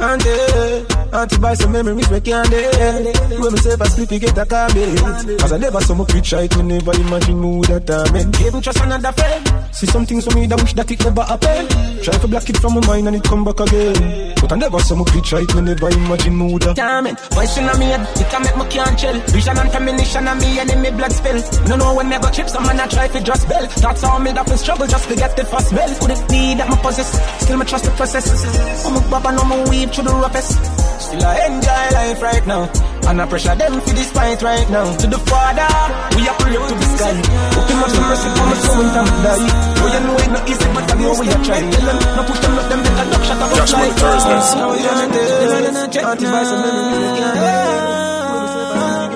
And 0.00 0.22
eh. 0.26 1.07
Uh, 1.12 1.20
Auntie 1.20 1.38
buy 1.38 1.54
some 1.54 1.72
memories 1.72 2.08
we 2.10 2.20
can't 2.20 2.50
dead 2.50 3.04
When 3.38 3.54
if 3.54 3.80
I 3.80 3.88
sleep 3.88 4.10
you 4.12 4.18
get 4.18 4.38
a 4.38 4.46
comment. 4.46 5.40
Cause 5.40 5.52
I 5.52 5.58
never 5.58 5.80
saw 5.80 5.94
my 5.94 6.04
creature 6.04 6.36
I 6.38 6.48
could 6.48 6.64
never 6.64 6.92
imagine 6.92 7.42
who 7.42 7.62
that 7.62 7.90
I'm 7.90 8.12
meant 8.12 8.40
Even 8.40 8.60
trust 8.60 8.80
another 8.80 9.12
friend. 9.12 9.74
See 9.74 9.86
some 9.86 10.06
things 10.06 10.24
for 10.24 10.34
me 10.34 10.46
that 10.46 10.60
wish 10.60 10.72
that 10.74 10.90
it 10.90 11.04
never 11.04 11.22
happened 11.22 11.70
Try 12.02 12.14
to 12.18 12.28
block 12.28 12.48
it 12.48 12.56
from 12.58 12.74
my 12.74 12.86
mind 12.86 13.08
and 13.08 13.16
it 13.16 13.24
come 13.24 13.44
back 13.44 13.60
again. 13.60 14.34
But 14.40 14.52
I 14.52 14.56
never 14.56 14.78
saw 14.80 14.96
my 14.96 15.04
creature 15.04 15.36
I 15.36 15.44
could 15.46 15.64
never 15.64 15.88
imagine 15.90 16.38
who 16.38 16.58
that 16.60 16.76
Damn 16.76 17.06
it, 17.06 17.20
voice 17.32 17.56
in 17.58 17.66
me 17.78 17.86
head 17.86 18.02
It 18.16 18.28
can 18.30 18.42
make 18.42 18.56
me 18.56 18.64
can't 18.70 18.98
chill 18.98 19.18
Vision 19.28 19.58
and 19.58 19.70
premonition 19.70 20.28
and 20.28 20.40
me 20.40 20.90
blood 20.90 21.12
spill 21.12 21.40
No 21.68 21.76
know 21.76 21.94
when 21.94 22.08
never 22.08 22.30
chips 22.30 22.54
I'm 22.54 22.68
I 22.78 22.86
try 22.86 23.08
to 23.08 23.20
just 23.20 23.48
bell. 23.48 23.66
That's 23.66 24.02
how 24.02 24.18
me 24.18 24.32
that 24.32 24.50
in 24.50 24.58
struggle 24.58 24.86
just 24.86 25.08
to 25.08 25.16
get 25.16 25.36
the 25.36 25.44
first 25.44 25.74
bell. 25.74 25.88
Could 26.00 26.10
it 26.10 26.28
be 26.28 26.54
that 26.54 26.68
my 26.68 26.76
possess? 26.76 27.10
Still 27.42 27.58
me 27.58 27.64
trust 27.64 27.84
the 27.84 27.90
process. 27.92 28.86
I'm 28.86 28.96
a 28.96 29.00
baba 29.10 29.32
no 29.32 29.44
more 29.44 29.68
weave 29.68 29.90
through 29.90 30.04
the 30.04 30.14
roughest 30.14 30.77
Still 31.08 31.24
I 31.24 31.46
enjoy 31.48 31.84
life 31.96 32.20
right 32.22 32.46
now. 32.46 32.62
And 33.08 33.22
I 33.22 33.26
pressure 33.26 33.54
them 33.56 33.80
for 33.80 33.94
this 33.96 34.10
fight 34.12 34.42
right 34.42 34.68
now. 34.68 34.84
To 34.96 35.06
the 35.06 35.18
father, 35.18 35.72
we 36.16 36.28
are 36.28 36.36
pray 36.36 36.56
up 36.56 36.68
to 36.68 36.74
the 36.74 36.88
sky 36.92 37.14
Hope 37.56 37.68
him 37.70 37.78
have 37.80 37.90
some 37.96 38.04
mercy 38.04 38.28
for 38.36 38.44
my 38.44 38.56
soul 38.60 38.76
when 38.76 38.88
time 38.92 39.08
die 39.24 39.48
Oh 39.80 39.88
you 39.88 40.00
know 40.04 40.16
it 40.18 40.30
not 40.34 40.44
easy 40.50 40.68
but 40.74 40.84
I 40.84 40.94
know 41.00 41.12
we 41.16 41.24
are 41.32 41.44
trying 41.44 41.70
Tell 41.70 41.86
them, 41.88 41.98
no 42.16 42.22
push 42.28 42.40
them, 42.44 42.52
let 42.56 42.68
them 42.68 42.80
make 42.84 42.98
a 42.98 43.04
duck 43.08 43.24
shot 43.24 43.38
about 43.38 43.72
life 47.32 47.97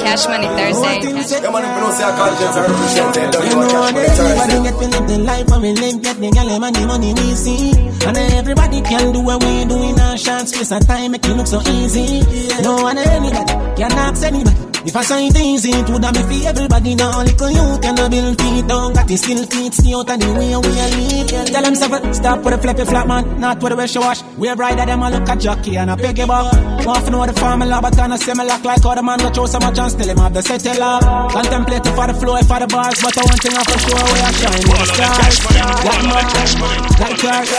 Cash 0.04 0.26
Money 0.26 0.46
Thursday. 0.46 0.96
Yeah, 1.02 1.50
man, 1.50 1.64
if 1.64 1.74
you 1.74 1.80
don't 1.82 1.92
say 1.92 2.04
I 2.04 2.12
call 2.16 2.32
Jens, 2.38 2.56
I 2.56 2.60
represent 2.66 3.16
it. 3.16 3.32
Don't 3.32 3.46
You 3.46 3.54
know 3.54 3.66
know 3.68 3.92
Cash 3.92 4.18
Money 4.18 4.32
everybody 4.32 4.56
get 4.66 4.74
to 4.80 4.86
live 4.92 5.06
the 5.08 5.18
life 5.18 5.48
and 5.52 5.62
we 5.62 5.72
live 5.72 6.02
get 6.02 6.16
the 6.18 6.30
gal 6.30 6.48
and 6.50 6.60
money 6.60 6.86
money 6.86 7.14
we 7.14 7.34
see. 7.34 7.70
And 8.06 8.16
everybody 8.16 8.80
can 8.82 9.12
do 9.12 9.20
what 9.20 9.42
we 9.42 9.64
do 9.64 9.76
in 9.82 9.98
a 9.98 10.16
short 10.18 10.48
space 10.48 10.72
of 10.72 10.86
time 10.86 11.12
make 11.12 11.24
it 11.24 11.36
look 11.36 11.46
so 11.46 11.60
easy. 11.62 12.20
No 12.62 12.76
one 12.82 12.98
anybody 12.98 13.54
can 13.76 13.92
ask 13.92 14.24
anybody 14.24 14.71
if 14.84 14.96
I 14.96 15.02
it 15.28 15.36
easy, 15.38 15.70
it 15.70 15.88
would 15.90 16.04
have 16.04 16.14
been 16.14 16.26
for 16.26 16.48
everybody 16.48 16.94
now. 16.94 17.22
Little 17.22 17.50
you 17.50 17.78
can 17.80 17.94
build 18.10 18.40
feet 18.40 18.66
down, 18.66 18.92
got 18.92 19.06
the 19.06 19.16
skill 19.16 19.46
feet, 19.46 19.74
see 19.74 19.94
out 19.94 20.10
of 20.10 20.20
the 20.20 20.28
way 20.34 20.54
we 20.56 20.72
a 20.78 20.86
live. 20.96 21.46
Tell 21.52 21.62
them 21.62 21.74
seven, 21.74 22.14
stop 22.14 22.44
with 22.44 22.54
a 22.54 22.58
flippy 22.58 22.84
flat 22.84 23.06
man, 23.06 23.40
not 23.40 23.62
with 23.62 23.72
a 23.72 23.76
wish 23.76 23.96
wash. 23.96 24.22
We're 24.36 24.56
brighter 24.56 24.86
than 24.86 25.00
a 25.00 25.10
look 25.10 25.28
at 25.28 25.40
jockey 25.40 25.76
and 25.76 25.90
a 25.90 25.96
piggy. 25.96 26.24
Want 26.24 27.04
to 27.04 27.10
know 27.10 27.26
the 27.26 27.32
formula, 27.34 27.78
but 27.80 27.98
on 27.98 28.12
a 28.12 28.18
similar 28.18 28.58
like 28.62 28.82
how 28.82 28.94
the 28.94 29.02
man 29.02 29.18
go 29.18 29.30
throw 29.30 29.46
so 29.46 29.58
much 29.60 29.78
and 29.78 29.90
still 29.90 30.08
him 30.08 30.18
have 30.18 30.34
the 30.34 30.42
settle 30.42 30.82
up. 30.82 31.30
Contemplate 31.30 31.86
for 31.86 32.06
the 32.06 32.14
flow, 32.14 32.36
for 32.42 32.58
the 32.58 32.66
bars, 32.66 32.98
but 33.02 33.16
I 33.18 33.22
one 33.22 33.38
thing 33.38 33.54
I 33.54 33.62
for 33.62 33.78
sure 33.78 34.02
we 34.02 34.18
are 34.18 34.34
shining 34.34 34.66
the 34.66 34.86
stars. 34.90 35.36
Like 35.86 36.04
mud, 36.10 36.26
like 36.98 37.18
cars. 37.22 37.50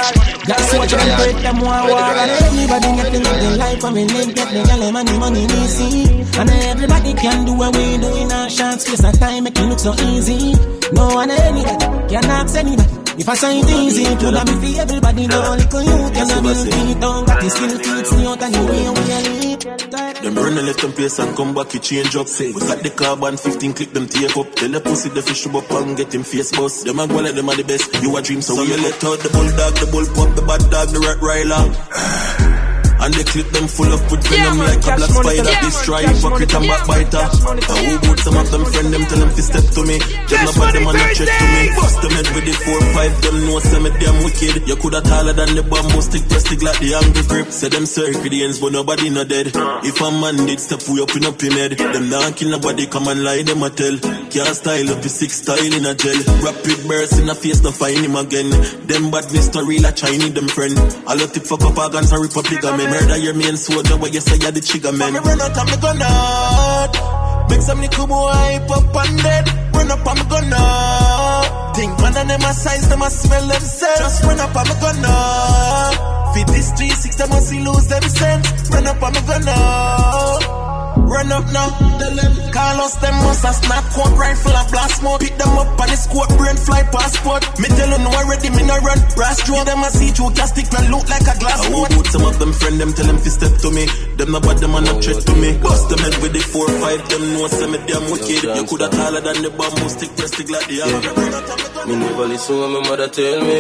What 0.74 0.92
you 0.92 0.98
can 0.98 1.18
break 1.20 1.38
them 1.44 1.60
one 1.62 1.88
war. 1.88 2.00
And 2.00 2.32
everybody 2.32 2.90
get 3.00 3.12
the 3.14 3.58
life 3.58 3.84
and 3.84 3.94
we 3.96 4.04
live, 4.06 4.36
get 4.36 4.50
the 4.52 4.62
and 4.74 4.94
money, 4.94 5.18
money 5.18 5.48
see. 5.68 6.04
And 6.36 6.50
everybody 6.50 7.13
can 7.14 7.46
do 7.46 7.54
what 7.56 7.76
we 7.76 7.98
do 7.98 8.08
in 8.16 8.32
a 8.32 8.50
short 8.50 8.82
space 8.82 9.04
of 9.04 9.20
time, 9.20 9.44
make 9.44 9.58
it 9.58 9.66
look 9.66 9.80
so 9.80 9.94
easy. 9.94 10.54
No 10.94 11.08
one 11.08 11.32
anybody 11.32 11.86
can 12.10 12.26
ask 12.26 12.56
anybody. 12.56 13.04
If 13.16 13.30
I 13.30 13.36
say 13.36 13.60
it 13.60 13.70
easy, 13.70 14.04
it 14.04 14.22
would 14.24 14.34
been 14.34 14.58
for 14.58 14.82
everybody. 14.82 15.28
No 15.28 15.54
little 15.54 15.84
you 15.84 16.12
can 16.12 16.30
have 16.30 16.42
build 16.42 16.58
feet 16.58 17.00
down, 17.00 17.26
got 17.26 17.42
the 17.42 17.50
skill 17.50 17.78
feet, 17.78 18.08
see 18.08 18.26
out 18.26 18.42
and 18.42 18.54
the 18.54 18.62
way 18.66 18.90
we 18.90 19.04
a 19.14 19.20
live. 19.30 20.24
Them 20.24 20.36
run 20.36 20.58
and 20.58 20.66
left 20.66 20.82
them 20.82 20.94
place 20.94 21.20
and 21.20 21.36
come 21.36 21.54
back, 21.54 21.72
he 21.72 21.80
change 21.80 22.16
up. 22.16 22.26
We 22.40 22.54
got 22.54 22.80
the 22.82 22.90
carbon 22.90 23.38
15, 23.38 23.74
click 23.74 23.94
them 23.94 24.08
tape 24.08 24.36
up. 24.36 24.56
Tell 24.56 24.70
the 24.70 24.82
pussy 24.82 25.10
the 25.10 25.22
fish 25.22 25.46
up 25.46 25.72
and 25.72 25.96
get 25.96 26.14
him 26.14 26.24
face 26.24 26.52
bust. 26.52 26.86
Them 26.86 27.00
a 27.00 27.08
go 27.08 27.18
like 27.18 27.36
them 27.36 27.50
are 27.50 27.56
the 27.56 27.64
best. 27.64 27.94
You 28.02 28.18
a 28.18 28.22
dream, 28.22 28.42
so 28.42 28.56
we 28.56 28.68
let 28.68 29.04
out 29.04 29.20
the 29.20 29.30
bulldog, 29.30 29.74
the 29.78 29.88
bull 29.92 30.08
pup, 30.16 30.36
the 30.36 30.42
bad 30.42 30.64
dog, 30.72 30.90
the 30.90 31.00
rat 31.00 31.22
riler. 31.22 32.70
And 33.04 33.14
they 33.14 33.26
clip 33.28 33.48
them 33.52 33.68
full 33.68 33.92
up 33.92 34.00
with 34.08 34.24
venom 34.32 34.58
man, 34.58 34.68
like 34.72 34.80
a 34.80 34.96
black 34.96 35.12
money, 35.12 35.36
spider. 35.36 35.52
cash 35.52 35.64
Destroy 35.68 35.94
money, 35.94 36.08
cash 36.08 36.24
hypocrite 36.24 36.54
and 36.56 36.64
money, 36.64 36.72
backbiter. 36.88 37.24
cash 37.28 37.40
money, 37.44 37.62
Now 37.68 37.80
who 37.84 37.94
boot 38.00 38.20
some 38.24 38.38
of 38.40 38.48
them 38.48 38.64
friend 38.64 38.90
them 38.96 39.04
tell 39.12 39.20
them 39.20 39.32
to 39.36 39.44
step 39.44 39.66
to 39.76 39.82
me. 39.84 39.98
Them 40.00 40.40
no 40.48 40.52
bad 40.56 40.72
them 40.72 40.88
and 40.88 40.96
no 40.96 41.06
check 41.12 41.28
to 41.28 41.46
me. 41.52 41.62
Bust 41.76 41.98
them 42.00 42.14
head 42.16 42.28
with 42.32 42.46
the 42.48 42.56
four 42.64 42.80
five. 42.96 43.14
Them 43.20 43.38
know 43.44 43.60
say 43.60 43.80
me 43.84 43.92
damn 44.00 44.18
wicked. 44.24 44.56
You 44.72 44.76
coulda 44.80 45.02
taller 45.04 45.36
than 45.36 45.52
the 45.52 45.64
bamboo 45.68 46.00
stick, 46.00 46.24
press 46.32 46.44
stick 46.48 46.62
like 46.64 46.80
the 46.80 46.90
angry 46.96 47.24
grip. 47.28 47.48
Say 47.52 47.68
them 47.68 47.84
circadians 47.84 48.58
but 48.64 48.72
nobody 48.72 49.12
no 49.12 49.28
dead. 49.28 49.52
If 49.84 50.00
a 50.00 50.08
man 50.08 50.40
did 50.48 50.64
step 50.64 50.80
way 50.88 51.04
up 51.04 51.12
in 51.12 51.28
up 51.28 51.44
him 51.44 51.60
head, 51.60 51.76
them 51.76 52.08
not 52.08 52.40
kill 52.40 52.56
nobody. 52.56 52.88
Come 52.88 53.12
and 53.12 53.20
lie 53.20 53.44
them 53.44 53.68
a 53.68 53.70
tell. 53.70 54.00
Can't 54.32 54.56
style 54.56 54.88
up 54.96 55.04
the 55.04 55.12
six 55.12 55.44
style 55.44 55.60
in 55.60 55.84
a 55.84 55.92
gel. 55.92 56.16
Rapid 56.40 56.88
burst 56.88 57.20
in 57.20 57.28
a 57.28 57.36
face, 57.36 57.60
no 57.68 57.76
find 57.76 58.00
him 58.00 58.16
again. 58.16 58.48
Them 58.88 59.12
badness 59.12 59.52
to 59.52 59.60
real 59.68 59.84
a 59.84 59.92
Chinese 59.92 60.32
them 60.32 60.48
friend. 60.48 60.80
All 61.04 61.20
the 61.20 61.28
tip 61.28 61.44
fuck 61.44 61.68
up 61.68 61.76
our 61.76 61.92
guns 61.92 62.08
and 62.16 62.24
Republic 62.24 62.64
of 62.64 62.80
men. 62.80 62.93
Murder 62.94 63.18
your 63.18 63.34
main 63.34 63.58
soldier, 63.58 63.98
what 63.98 64.14
you 64.14 64.22
say 64.22 64.38
you're 64.38 64.52
the 64.52 64.62
trigger 64.62 64.92
man. 64.92 65.14
Run 65.14 65.42
out 65.42 65.58
and 65.58 65.66
me 65.66 65.78
gun 65.82 66.02
out. 66.04 67.50
Make 67.50 67.62
some 67.62 67.82
little 67.82 68.06
boy 68.06 68.30
up 68.70 68.96
and 69.02 69.18
dead. 69.18 69.50
Run 69.74 69.90
up 69.90 70.06
and 70.06 70.20
me 70.20 70.26
gun 70.30 70.54
out. 70.54 71.76
Think 71.76 71.98
man 71.98 72.18
and 72.18 72.30
them 72.30 72.42
a 72.42 72.54
size, 72.54 72.88
them 72.90 73.02
a 73.02 73.10
smell 73.10 73.48
themselves. 73.48 74.00
Just 74.00 74.24
run 74.24 74.40
up 74.40 74.56
and 74.56 74.70
me 74.70 74.76
gun 74.78 75.06
out. 75.06 76.36
Fit 76.36 76.48
this 76.54 76.70
3-6, 76.74 77.18
them 77.18 77.30
must 77.30 77.54
lose 77.54 77.88
them 77.88 78.04
sense. 78.04 78.70
Run 78.70 78.86
up 78.86 79.02
and 79.02 79.16
me 79.16 79.22
gun 79.26 79.48
out. 79.48 80.73
Run 80.96 81.32
up 81.32 81.46
now, 81.52 81.70
tell 81.98 82.16
them 82.16 82.34
Carlos 82.54 82.96
them 83.02 83.16
must 83.26 83.46
a 83.46 83.54
snap 83.54 83.86
coat 83.94 84.14
rifle 84.18 84.54
a 84.54 84.64
blast 84.70 85.02
smoke 85.02 85.22
Pick 85.22 85.36
them 85.38 85.58
up 85.58 85.80
on 85.80 85.90
the 85.90 85.98
squad 85.98 86.30
brain 86.38 86.58
fly 86.58 86.84
passport 86.94 87.42
Me 87.60 87.68
tell 87.68 87.90
you 87.90 88.00
no 88.04 88.10
already 88.14 88.50
me 88.54 88.64
no 88.64 88.78
run 88.78 89.00
Brass 89.16 89.42
draw 89.46 89.64
them 89.64 89.82
a 89.82 89.90
see 89.90 90.12
through 90.14 90.32
castic 90.38 90.70
and 90.70 90.90
look 90.94 91.10
like 91.10 91.26
a 91.26 91.36
glass 91.40 91.66
I 91.66 91.70
will 91.70 91.90
boat 91.90 92.08
some 92.08 92.26
of 92.26 92.38
them 92.40 92.54
friend 92.54 92.80
them 92.80 92.94
tell 92.94 93.06
them 93.06 93.18
fi 93.18 93.30
step 93.30 93.58
to 93.62 93.72
me. 93.72 93.86
Them 94.18 94.32
no 94.32 94.40
bad 94.40 94.58
them 94.60 94.76
and 94.76 94.86
no 94.86 95.02
threat 95.02 95.22
to 95.26 95.36
me. 95.36 95.58
Bust 95.58 95.90
them 95.90 96.00
head 96.00 96.16
with 96.22 96.34
the 96.34 96.40
four 96.40 96.68
five. 96.82 97.10
Them 97.10 97.34
know 97.34 97.48
say 97.48 97.68
me 97.72 97.78
damn 97.88 98.06
wicked. 98.12 98.44
You 98.44 98.64
coulda 98.66 98.90
taller 98.90 99.22
than 99.22 99.42
the 99.42 99.50
bamboo 99.50 99.90
stick, 99.90 100.16
press 100.16 100.32
stick 100.34 100.50
like 100.50 100.68
the 100.68 100.78
hammer. 100.82 101.88
Me 101.88 101.96
never 101.96 102.26
listen 102.28 102.60
when 102.60 102.72
my 102.74 102.80
mother 102.90 103.08
tell 103.08 103.42
me. 103.42 103.60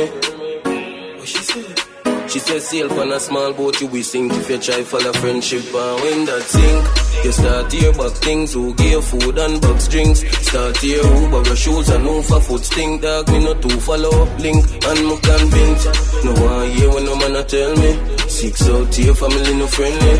What 1.17 1.27
she 1.27 1.37
say? 1.39 1.82
She 2.33 2.39
says, 2.39 2.67
sail 2.67 2.91
on 2.99 3.11
a 3.11 3.19
small 3.19 3.53
boat 3.53 3.79
you 3.79 3.85
will 3.85 4.01
sink. 4.01 4.33
If 4.33 4.49
you 4.49 4.57
try 4.57 4.81
follow 4.81 5.13
friendship 5.13 5.65
and 5.65 6.01
when 6.01 6.25
that 6.25 6.41
sink 6.41 7.23
you 7.23 7.31
start 7.31 7.71
hear 7.71 7.93
back 7.93 8.11
things. 8.13 8.53
Who 8.53 8.73
give 8.73 9.05
food 9.05 9.37
and 9.37 9.61
box 9.61 9.87
drinks? 9.87 10.21
Start 10.47 10.75
hear 10.77 11.03
who 11.03 11.29
borrow 11.29 11.53
shoes 11.53 11.89
and 11.89 12.03
move 12.03 12.25
for 12.25 12.41
foot 12.41 12.65
stink. 12.65 13.03
Dog 13.03 13.29
me 13.29 13.43
not 13.43 13.61
to 13.61 13.69
follow 13.81 14.09
up 14.23 14.39
link 14.39 14.65
and 14.65 15.07
me 15.07 15.17
convinced 15.21 16.25
no 16.25 16.33
one 16.33 16.71
hear 16.71 16.89
when 16.89 17.05
no 17.05 17.15
man 17.17 17.35
a 17.35 17.43
tell 17.43 17.75
me. 17.75 18.17
Six 18.27 18.67
out 18.67 18.95
here 18.95 19.13
family 19.13 19.53
no 19.53 19.67
friendly. 19.67 20.15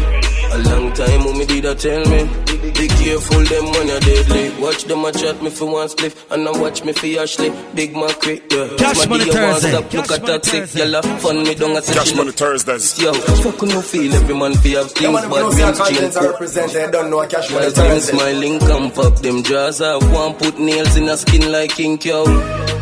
A 0.51 0.57
long 0.69 0.93
time 0.93 1.25
when 1.25 1.37
me 1.39 1.45
did 1.47 1.65
a 1.65 1.73
tell 1.73 2.05
me 2.05 2.52
be 2.83 2.89
careful 2.99 3.43
them 3.43 3.65
when 3.71 3.87
you're 3.87 3.99
deadly 4.01 4.61
watch 4.61 4.83
them 4.83 5.05
a 5.05 5.11
chat 5.11 5.41
me 5.41 5.49
for 5.49 5.71
one 5.71 5.87
spliff 5.87 6.13
and 6.31 6.43
now 6.43 6.51
watch 6.59 6.83
me 6.83 6.91
for 6.91 7.07
Ashley 7.21 7.49
big 7.75 7.93
macri 7.93 8.35
yeah 8.51 8.75
Cash 8.77 8.97
My 8.97 9.05
Money 9.05 9.25
dear 9.25 9.41
one 9.41 9.53
Thursday. 9.53 9.71
stop, 9.71 9.93
look 9.93 10.07
Cash 10.07 10.11
at 10.11 10.21
Money 10.21 10.33
taxi 10.33 10.59
Thursday. 10.59 10.79
Yalla, 10.79 11.01
fun 11.23 11.43
me 11.43 11.55
down 11.55 11.71
a 11.71 11.73
Cash 11.75 11.85
session. 11.85 12.17
Money 12.17 12.31
Thursdays. 12.31 13.01
Yo, 13.01 13.13
fuck 13.13 13.61
no 13.63 13.81
feel 13.81 14.13
every 14.13 14.35
man 14.35 14.53
fi 14.55 14.69
have 14.69 14.91
Yeah, 14.99 15.11
things, 15.11 15.13
man, 15.13 15.15
if 15.15 15.23
you 15.23 15.29
but 15.29 15.39
don't 15.39 15.51
say 15.53 15.63
I 15.63 15.65
dreams 15.65 15.77
call 15.77 15.87
change. 15.87 15.99
Jens, 15.99 16.17
I 16.17 16.25
represent 16.27 16.75
it. 16.75 16.91
Don't 16.91 17.09
know 17.09 17.27
Cash 17.27 17.51
Money 17.51 17.65
While 17.65 17.71
time 17.73 17.91
Thursday. 17.91 18.17
smiling, 18.17 18.59
come 18.59 18.91
pop 18.91 19.15
them 19.19 19.43
jaws 19.43 19.81
off. 19.81 20.03
One 20.11 20.33
put 20.33 20.59
nails 20.59 20.95
in 20.97 21.07
a 21.07 21.17
skin 21.17 21.51
like 21.51 21.71
King 21.71 21.97
Cow. 21.97 22.25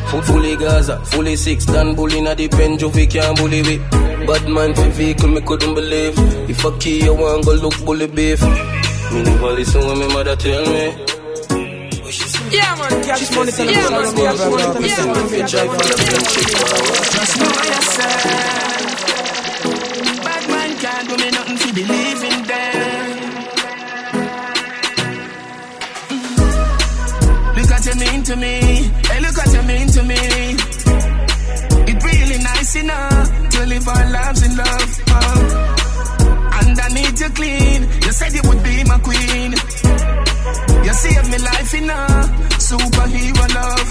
Foot 0.09 0.25
fully 0.25 0.55
Gaza, 0.55 1.05
fully 1.05 1.35
six, 1.35 1.65
done 1.65 1.95
bully 1.95 2.17
in 2.17 2.27
a 2.27 2.33
the 2.35 2.47
bench, 2.47 2.83
we 2.83 3.05
can't 3.05 3.37
bully 3.37 3.61
with. 3.61 3.91
Bad 4.27 4.49
man 4.49 4.73
for 4.73 4.89
vehicle, 4.89 5.29
me 5.29 5.41
couldn't 5.41 5.75
believe. 5.75 6.15
If 6.49 6.65
I 6.65 6.77
key 6.79 7.03
you 7.03 7.13
want 7.13 7.45
go 7.45 7.53
look 7.53 7.85
bully 7.85 8.07
beef. 8.07 8.41
Me 9.13 9.19
never 9.23 9.51
listen 9.51 9.81
when 9.87 9.97
my 9.99 10.07
mother 10.13 10.35
tell 10.35 10.65
me. 10.65 10.85
Yeah, 12.51 12.75
man, 12.75 13.03
cash 13.03 13.31
money, 13.35 13.51
tell 13.51 13.65
them 13.65 13.75
Yeah, 13.75 13.85
all 13.85 13.91
man, 13.91 14.05
of 14.07 14.13
me, 14.15 14.21
cash 14.21 14.37
bro, 14.37 14.49
money, 14.49 14.63
bro, 14.63 14.71
tell 14.73 15.05
bro. 15.05 15.13
them 15.13 15.25
if 15.25 15.31
you 15.31 15.47
try 15.47 15.65
for 15.67 15.83
the 15.87 15.95
friendship 16.03 16.47
Just 17.15 17.33
know 17.39 17.53
yourself. 17.71 18.23
Bad 20.25 20.43
man 20.51 20.71
can't 20.83 21.05
do 21.09 21.15
me 21.21 21.27
nothing 21.31 21.57
to 21.63 21.67
believe 21.79 22.21
in 22.31 22.39
them. 22.51 23.07
Look 27.55 27.71
at 27.71 27.85
you 27.85 27.95
mean 28.03 28.21
to 28.23 28.35
me. 28.35 28.53
Hey, 29.07 29.19
look 29.21 29.37
at 29.37 29.53
you 29.55 29.63
mean 29.63 29.87
to 29.87 30.03
me. 30.03 30.21
It 31.91 31.97
really 32.03 32.37
nice 32.43 32.75
enough 32.75 33.49
to 33.51 33.65
live 33.65 33.87
our 33.87 34.09
lives 34.09 34.41
in 34.43 34.55
love. 34.57 34.99
Oh 35.07 35.70
you 37.21 37.29
clean. 37.29 37.81
You 37.83 38.11
said 38.11 38.33
you 38.33 38.41
would 38.49 38.63
be 38.63 38.83
my 38.83 38.97
queen. 38.99 39.51
You 40.85 40.93
saved 40.93 41.29
me 41.29 41.37
life 41.37 41.73
in 41.75 41.89
a 41.89 42.01
superhero 42.57 43.45
love. 43.53 43.89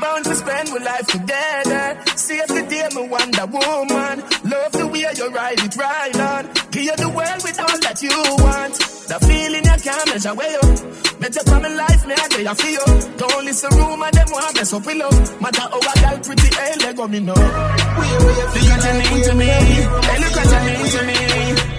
Bound 0.00 0.24
to 0.26 0.34
spend 0.36 0.68
my 0.70 0.78
life 0.78 1.06
together. 1.06 1.86
Save 2.16 2.48
the 2.48 2.62
day, 2.68 2.88
my 2.94 3.02
Wonder 3.08 3.46
Woman. 3.46 4.16
Love 4.44 4.72
the 4.72 4.86
way 4.92 5.08
you 5.16 5.28
ride 5.30 5.60
it 5.66 5.76
right 5.76 6.20
on. 6.20 6.44
Give 6.70 6.96
the 6.96 7.08
world 7.08 7.40
with 7.42 7.58
all 7.64 7.78
that 7.86 7.98
you 8.02 8.16
want. 8.44 8.74
The 9.08 9.18
feeling 9.24 9.64
you 9.64 9.78
can't 9.80 10.06
measure 10.12 10.34
way 10.34 10.54
up. 10.62 10.78
Better 11.20 11.42
from 11.48 11.62
my 11.62 11.68
life, 11.68 12.06
me 12.06 12.14
I 12.14 12.28
get 12.28 12.56
feel. 12.60 12.88
Don't 13.16 13.44
listen 13.44 13.70
rumor, 13.72 14.10
them 14.10 14.28
want 14.30 14.54
mess 14.54 14.72
up 14.72 14.84
pillow. 14.84 15.10
Matter 15.40 15.66
how 15.72 15.80
I 15.80 15.94
got 16.04 16.24
pretty, 16.24 16.48
hey, 16.54 16.74
let 16.78 16.96
go 16.96 17.08
me 17.08 17.20
know. 17.20 17.34
Do 17.34 18.60
you 18.68 18.76
mean 19.00 19.22
to 19.24 19.34
me? 19.34 19.46
Hey, 19.46 20.18
look 20.20 20.36
what 20.36 20.48
you 20.52 20.60
mean 20.68 20.86
to 20.92 21.02
me. 21.08 21.77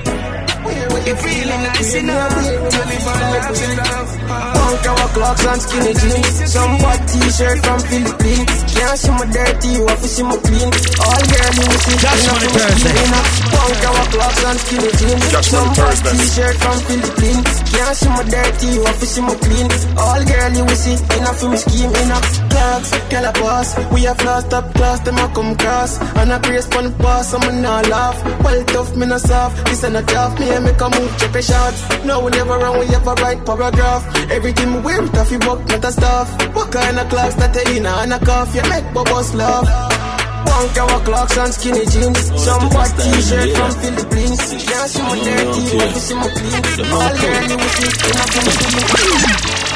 It 1.08 1.18
feeling 1.20 1.64
nice 1.64 1.93
enough 1.95 2.34
to 2.36 2.80
live 2.89 3.08
our 3.08 3.24
lives 3.32 3.62
in 3.62 3.78
love. 3.78 4.10
Punk 4.28 4.86
our 4.89 5.08
clocks 5.16 5.45
and 5.45 5.62
skinny 5.62 5.93
jeans. 5.95 6.36
Some 6.52 6.74
white 6.84 7.04
t-shirt 7.08 7.58
from 7.64 7.80
Philippines. 7.80 8.52
Can't 8.76 8.97
see 9.00 9.12
my 9.16 9.26
dirty, 9.32 9.70
you 9.80 9.84
have 9.88 10.02
to 10.02 10.10
see 10.10 10.24
my 10.24 10.38
clean. 10.43 10.70
All 11.00 11.24
girl 11.24 11.52
you 11.56 11.68
see, 11.80 11.97
Cash 12.04 12.24
enough 12.24 12.43
Thursday. 12.52 12.93
clean 12.93 13.14
up. 13.16 13.26
Punk 13.54 13.84
our 13.88 14.06
clocks 14.12 14.43
and 14.43 14.60
skinny 14.60 14.91
jeans. 15.00 15.47
Some 15.47 15.68
white 15.68 15.78
Thursday. 15.78 16.12
t-shirt 16.20 16.56
from 16.60 16.78
Philippines. 16.84 17.50
Can't 17.72 17.95
see 17.95 18.10
my 18.10 18.24
dirty, 18.28 18.68
you 18.76 18.82
have 18.84 19.00
to 19.00 19.06
see 19.06 19.22
my 19.22 19.36
clean. 19.39 19.68
All 19.95 20.22
girl 20.26 20.52
you 20.52 20.76
see, 20.76 20.97
enough 21.16 21.39
for 21.39 21.50
me 21.50 21.58
scheme, 21.58 21.93
enough. 21.95 22.49
Clocks, 22.50 22.91
girl 23.10 23.26
a 23.26 23.32
boss. 23.34 23.78
We 23.91 24.02
have 24.04 24.24
lost 24.24 24.54
up 24.54 24.74
class, 24.74 25.00
them 25.02 25.18
a 25.18 25.28
come 25.34 25.56
cross. 25.58 26.00
And 26.18 26.32
a 26.32 26.39
brace 26.39 26.68
pon 26.68 26.84
the 26.86 26.89
boss, 26.91 27.34
I'm 27.34 27.62
not 27.62 27.88
laugh. 27.88 28.18
Well 28.43 28.64
tough, 28.66 28.95
me 28.95 29.06
not 29.06 29.22
soft. 29.22 29.66
This 29.66 29.84
ain't 29.84 29.95
a 29.95 30.04
tough, 30.04 30.39
me 30.39 30.50
and 30.50 30.66
make 30.66 30.82
a 30.82 30.89
move, 30.89 31.18
check 31.18 31.36
a 31.36 31.41
shot. 31.41 31.74
No, 32.06 32.24
we 32.24 32.32
never 32.32 32.58
run, 32.58 32.80
we 32.80 32.86
ever 32.93 33.14
write 33.22 33.45
paragraph. 33.45 34.04
Everything 34.32 34.74
we 34.74 34.80
wear, 34.82 35.04
it 35.04 35.18
off 35.18 35.32
your 35.32 35.39
buck, 35.39 35.60
not 35.68 35.86
a 35.86 35.91
stuff. 35.91 36.28
What 36.56 36.72
kind 36.72 37.00
of 37.00 37.10
clocks 37.10 37.36
that 37.36 37.54
they 37.54 37.78
in 37.78 37.86
and 37.86 38.14
a 38.14 38.20
cuff? 38.20 38.54
You 38.56 38.64
make 38.70 38.93
bubbles 38.93 39.34
love. 39.34 39.68
Punk 40.45 40.78
our 40.78 41.00
clocks 41.06 41.38
and 41.38 41.54
skinny 41.54 41.86
jeans. 41.86 42.20
Some 42.41 42.70
white 42.72 42.95
t-shirt 42.97 43.50
from 43.56 43.72
Philippines. 43.82 44.39
Can't 44.66 44.89
see 44.89 45.02
my 45.02 45.20
dirty, 45.20 45.62
you 45.70 45.80
have 45.80 45.93
to 45.93 46.00
see 46.00 46.16
my 46.16 46.30
clean. 46.30 46.91
All 46.91 47.12
girl 47.22 47.43
you 47.50 47.58
will 47.58 47.74
see, 47.78 47.91
enough 48.10 48.32
for 48.34 48.41
me 48.45 48.84
clean. 48.89 49.68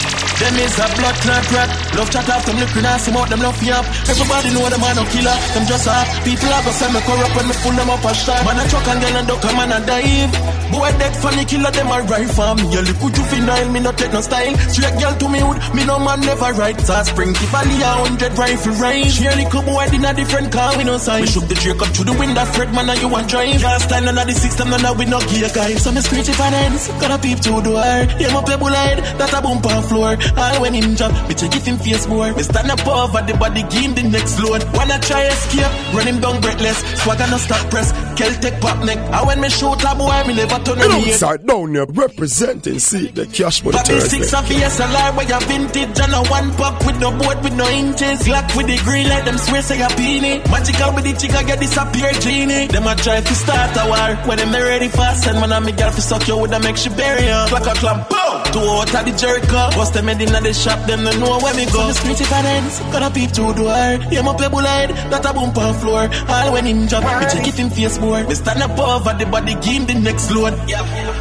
Them 0.44 0.60
is 0.60 0.76
a 0.76 0.84
blood 1.00 1.16
clot 1.24 1.48
rat. 1.56 1.70
Love 1.96 2.12
chat 2.12 2.28
off 2.28 2.44
them 2.44 2.60
looking 2.60 2.84
ass 2.84 3.08
him 3.08 3.16
out 3.16 3.30
them 3.32 3.40
love 3.40 3.56
up. 3.72 3.86
Everybody 4.12 4.52
know 4.52 4.68
them 4.68 4.82
man 4.84 5.00
no 5.00 5.08
killer. 5.08 5.38
Them 5.56 5.64
just 5.64 5.88
up. 5.88 6.04
People 6.28 6.52
are 6.52 6.60
gonna 6.68 6.76
say 6.76 6.92
me 6.92 7.00
corrupt 7.00 7.32
when 7.32 7.48
me 7.48 7.56
pull 7.64 7.72
them 7.72 7.88
up 7.88 8.04
a 8.04 8.12
shot. 8.12 8.44
Man 8.44 8.60
a 8.60 8.68
truck 8.68 8.84
and 8.92 9.00
girl 9.00 9.16
and 9.24 9.28
duck 9.32 9.44
a 9.48 9.52
man 9.56 9.72
a 9.72 9.80
dive. 9.88 10.36
Boy 10.68 10.92
dead 11.00 11.16
funny 11.24 11.46
killer 11.48 11.72
them 11.72 11.88
a 11.88 12.04
ride 12.12 12.28
for 12.36 12.52
me. 12.60 12.68
You 12.76 12.84
look 12.84 13.00
juvenile, 13.16 13.72
me 13.72 13.80
no 13.80 13.92
take 13.96 14.12
no 14.12 14.20
style. 14.20 14.52
Straight 14.68 15.00
girl 15.00 15.16
to 15.16 15.28
me 15.32 15.40
hood, 15.40 15.58
me 15.72 15.88
no 15.88 15.96
man 16.04 16.20
never 16.28 16.52
ride. 16.60 16.82
So 16.84 16.92
spring 17.08 17.32
Tivoli 17.32 17.80
a 17.80 17.92
hundred 18.04 18.36
rifle 18.36 18.76
range. 18.84 19.16
She 19.16 19.24
a 19.24 19.32
little 19.40 19.64
boy 19.64 19.88
in 19.96 20.04
a 20.04 20.12
different 20.12 20.52
car 20.52 20.76
we 20.76 20.84
no 20.84 21.00
sign. 21.00 21.24
Me 21.24 21.28
shook 21.32 21.48
the 21.48 21.56
Drake 21.56 21.80
up 21.80 21.88
through 21.96 22.12
the 22.12 22.16
window, 22.20 22.44
Fred 22.52 22.68
man 22.76 22.92
and 22.92 23.00
you 23.00 23.08
want 23.08 23.32
drive. 23.32 23.64
Last 23.64 23.88
time 23.88 24.12
none 24.12 24.20
the 24.20 24.36
system, 24.36 24.76
none 24.76 24.84
of 24.84 25.00
we 25.00 25.06
no 25.08 25.24
gear 25.32 25.48
guys. 25.56 25.80
So 25.80 25.96
me 25.96 26.02
screech 26.04 26.28
if 26.28 26.42
an 26.42 26.54
ends, 26.54 26.92
gotta 27.00 27.16
peep 27.16 27.40
the 27.40 27.56
door. 27.64 27.80
Yeah, 28.20 28.36
my 28.36 28.44
pebble 28.44 28.76
head, 28.76 29.00
that 29.24 29.32
a 29.32 29.40
bump 29.40 29.64
on 29.72 29.84
floor. 29.88 30.18
All 30.38 30.62
when 30.62 30.74
him 30.74 30.96
drop, 30.96 31.12
me 31.28 31.36
check 31.36 31.56
if 31.56 31.66
him 31.66 31.78
face 31.78 32.08
more. 32.08 32.34
Me 32.34 32.44
stand 32.44 32.72
up 32.72 32.86
over 32.88 33.22
the 33.22 33.34
body, 33.38 33.64
give 33.64 33.84
him 33.84 33.94
the 33.96 34.04
next 34.04 34.40
load. 34.40 34.64
Wanna 34.74 35.00
try 35.00 35.24
escape, 35.26 35.72
run 35.94 36.08
him 36.08 36.20
down 36.20 36.42
breathless. 36.42 36.80
Swagger 37.02 37.28
no 37.30 37.38
stop 37.38 37.70
press, 37.70 37.92
Celtic 38.18 38.60
pop 38.62 38.84
neck. 38.86 38.98
And 38.98 39.28
when 39.28 39.42
me 39.42 39.50
shoot 39.50 39.84
a 39.84 39.96
boy, 39.96 40.24
me 40.28 40.36
never 40.36 40.60
turn 40.64 40.80
on 40.82 41.02
me. 41.02 41.12
outside 41.12 41.46
down 41.46 41.74
here 41.74 41.86
representing 41.86 42.80
see 42.80 43.08
the 43.08 43.26
cash 43.28 43.64
money 43.64 43.78
Bobby 43.78 44.00
six 44.02 44.34
of 44.34 44.46
VSLR 44.46 45.16
where 45.18 45.28
you 45.28 45.40
vintage 45.48 46.00
and 46.00 46.14
a 46.14 46.22
one 46.30 46.52
pop 46.56 46.86
with 46.86 47.00
no 47.00 47.12
board 47.18 47.44
with 47.44 47.56
no 47.56 47.68
inches. 47.70 48.20
Glock 48.24 48.56
with 48.58 48.68
the 48.68 48.78
green 48.84 49.10
light, 49.10 49.26
them 49.26 49.38
swear 49.38 49.62
say 49.62 49.82
a 49.82 49.88
peony. 49.90 50.42
Magical 50.50 50.94
with 50.96 51.06
the 51.06 51.14
chica 51.14 51.44
get 51.46 51.60
disappear 51.60 52.12
genie. 52.24 52.68
Them 52.68 52.88
a 52.88 52.96
try 52.96 53.22
to 53.22 53.36
start 53.36 53.72
a 53.78 53.84
war 53.88 54.28
when 54.28 54.38
them 54.38 54.54
ready 54.54 54.88
fast 54.88 55.28
and 55.28 55.40
when 55.42 55.52
I'm 55.52 55.66
a 55.66 55.72
girl 55.72 55.92
fi 55.92 56.02
suck 56.02 56.28
you 56.28 56.38
with 56.38 56.52
a 56.54 56.60
make 56.60 56.78
she 56.78 56.90
bury 56.90 57.26
ya. 57.26 57.48
Clack 57.48 57.68
a 57.68 57.80
clamp, 57.80 58.10
boom. 58.10 58.34
Two 58.54 58.60
out 58.60 58.94
of 58.94 59.06
the 59.06 59.14
Jericho. 59.18 59.62
Bust 59.78 59.94
them 59.94 60.10
head 60.14 60.22
inna 60.22 60.42
the 60.42 60.54
shop, 60.54 60.80
them 60.88 61.04
no 61.04 61.12
know 61.18 61.40
where 61.40 61.54
me 61.56 61.66
go. 61.66 61.82
So 61.82 61.88
the 61.88 61.94
street 61.94 62.22
if 62.22 62.34
I 62.34 62.42
dance, 62.42 62.80
gonna 62.92 63.10
peep 63.10 63.32
through 63.32 63.54
the 63.54 63.64
door. 63.64 64.12
Yeah, 64.12 64.22
my 64.22 64.36
pebble 64.36 64.60
head, 64.60 64.90
that 65.12 65.26
a 65.26 65.34
bump 65.34 65.58
on 65.58 65.74
floor. 65.80 66.10
All 66.30 66.54
when 66.54 66.66
him 66.66 66.86
drop, 66.88 67.04
me 67.04 67.26
check 67.30 67.48
if 67.48 67.58
him 67.58 67.70
face 67.70 67.98
board. 67.98 68.30
Me 68.30 68.36
stand 68.36 68.62
up 68.62 68.78
over 68.78 69.14
the 69.18 69.26
body, 69.26 69.54
give 69.56 69.74
him 69.74 69.86
the 69.86 69.96
next 69.96 70.32
load. 70.32 70.54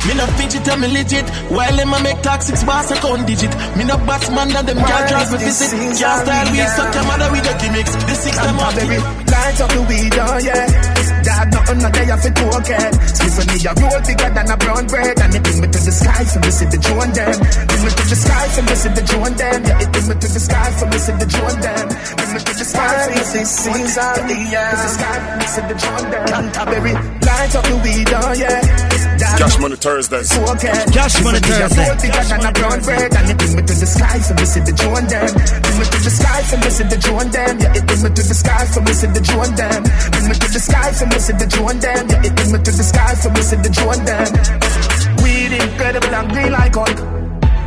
Me 0.07 0.13
no 0.15 0.27
fidget, 0.37 0.65
tell 0.65 0.79
me 0.79 0.89
legit. 0.89 1.29
While 1.51 1.77
them 1.77 1.93
a 1.93 2.03
make 2.03 2.23
talk 2.23 2.43
six 2.43 2.65
bars 2.65 2.91
a 2.91 2.97
count 2.97 3.27
digit. 3.27 3.53
Me 3.77 3.85
no 3.85 3.97
batsman 4.05 4.49
than 4.53 4.67
them 4.67 4.79
can't 4.79 5.09
drive 5.09 5.33
me 5.33 5.39
visit. 5.39 5.71
Can't 5.73 5.99
style 5.99 6.49
we 6.53 6.59
suck 6.77 6.95
your 6.95 7.05
mother 7.05 7.29
with 7.33 7.45
the 7.45 7.55
gimmicks. 7.61 7.93
The 7.97 8.15
six 8.15 8.37
them 8.37 8.59
off 8.61 8.75
baby. 8.77 8.99
Light 9.33 9.61
up 9.61 9.71
the 9.71 9.83
weed, 9.89 10.15
oh 10.19 10.39
yeah. 10.39 10.92
Dad, 11.23 11.47
nothing 11.53 11.79
not 11.79 11.93
there 11.93 12.19
for 12.19 12.33
token. 12.33 12.91
Spliff 13.11 13.33
for 13.37 13.45
me 13.51 13.57
a 13.63 13.73
roll 13.79 14.01
bigger 14.03 14.31
than 14.33 14.47
a 14.51 14.57
brown 14.57 14.85
bread. 14.87 15.17
And 15.21 15.35
it 15.35 15.43
bring 15.43 15.61
me 15.61 15.69
to 15.69 15.81
the 15.81 15.93
sky 15.93 16.23
from 16.25 16.41
me 16.43 16.51
see 16.51 16.67
the 16.67 16.79
drone 16.79 17.13
them. 17.13 17.37
Bring 17.69 17.83
me 17.83 17.91
to 17.93 18.05
the 18.07 18.19
sky 18.19 18.45
from 18.55 18.65
me 18.67 18.75
see 18.75 18.93
the 18.93 19.03
drone 19.03 19.35
them. 19.37 19.59
Yeah, 19.63 19.83
it 19.83 19.89
bring 19.93 20.07
me 20.09 20.15
to 20.15 20.29
the 20.29 20.43
sky 20.43 20.69
from 20.79 20.89
me 20.91 20.99
see 20.99 21.15
the 21.19 21.27
drone 21.27 21.59
them. 21.63 21.87
Bring 22.17 22.33
me 22.33 22.41
to 22.43 22.53
the 22.53 22.67
sky 22.67 22.91
from 22.93 23.13
me 23.15 23.23
see 23.23 23.43
the 23.43 23.55
drone 23.63 23.87
them. 23.93 24.29
The 24.29 24.91
sky 24.93 25.17
from 25.23 25.39
me 25.39 25.47
see 25.47 25.65
the 25.69 25.77
drone 25.79 26.07
them. 26.11 26.27
Canterbury, 26.27 26.93
light 26.93 27.55
up 27.57 27.65
the 27.65 27.77
weed, 27.83 28.11
oh 28.13 28.33
yeah. 28.35 28.93
Dad, 29.23 29.39
Cash 29.39 29.59
money 29.63 29.77
Thursday. 29.77 30.23
Cash 30.23 31.23
money 31.23 31.39
Thursday. 31.39 31.95
bigger 32.03 32.25
than 32.27 32.43
a 32.43 32.53
brown 32.53 32.81
bread 32.83 33.15
And 33.15 33.31
it 33.31 33.39
bring 33.39 33.55
me 33.55 33.63
to 33.63 33.75
the 33.75 33.87
sky 33.87 34.19
for 34.19 34.35
me 34.35 34.45
see 34.45 34.59
the 34.67 34.75
drone 34.75 35.07
them 35.07 35.31
Bring 35.31 35.62
me 35.83 35.91
to 35.91 35.99
the 35.99 36.11
sky 36.11 36.43
see 36.43 36.85
the 36.85 36.99
drone 36.99 37.31
them 37.31 37.59
Yeah, 37.59 37.75
it 37.75 37.85
bring 37.87 38.03
me 38.03 38.11
to 38.15 38.23
the 38.23 38.35
sky 38.35 38.65
see 38.67 39.07
the 39.11 39.21
drone 39.21 39.53
them 39.59 39.83
Bring 39.83 40.27
me 40.31 40.35
to 40.39 40.49
the 40.49 40.61
sky 40.63 40.93
see 40.95 41.35
the 41.35 41.47
drone 41.51 41.79
them 41.83 42.05
Yeah, 42.09 42.27
it 42.27 42.33
bring 42.37 42.51
me 42.53 42.59
to 42.63 42.71
the 42.71 42.85
sky 42.87 43.15
see 43.19 43.59
the 43.59 43.71
drone 43.71 44.03
them 44.07 44.29
Weed 45.23 45.53
incredible 45.59 46.15
and 46.15 46.29
green 46.31 46.53
like 46.53 46.75
Hulk 46.75 46.99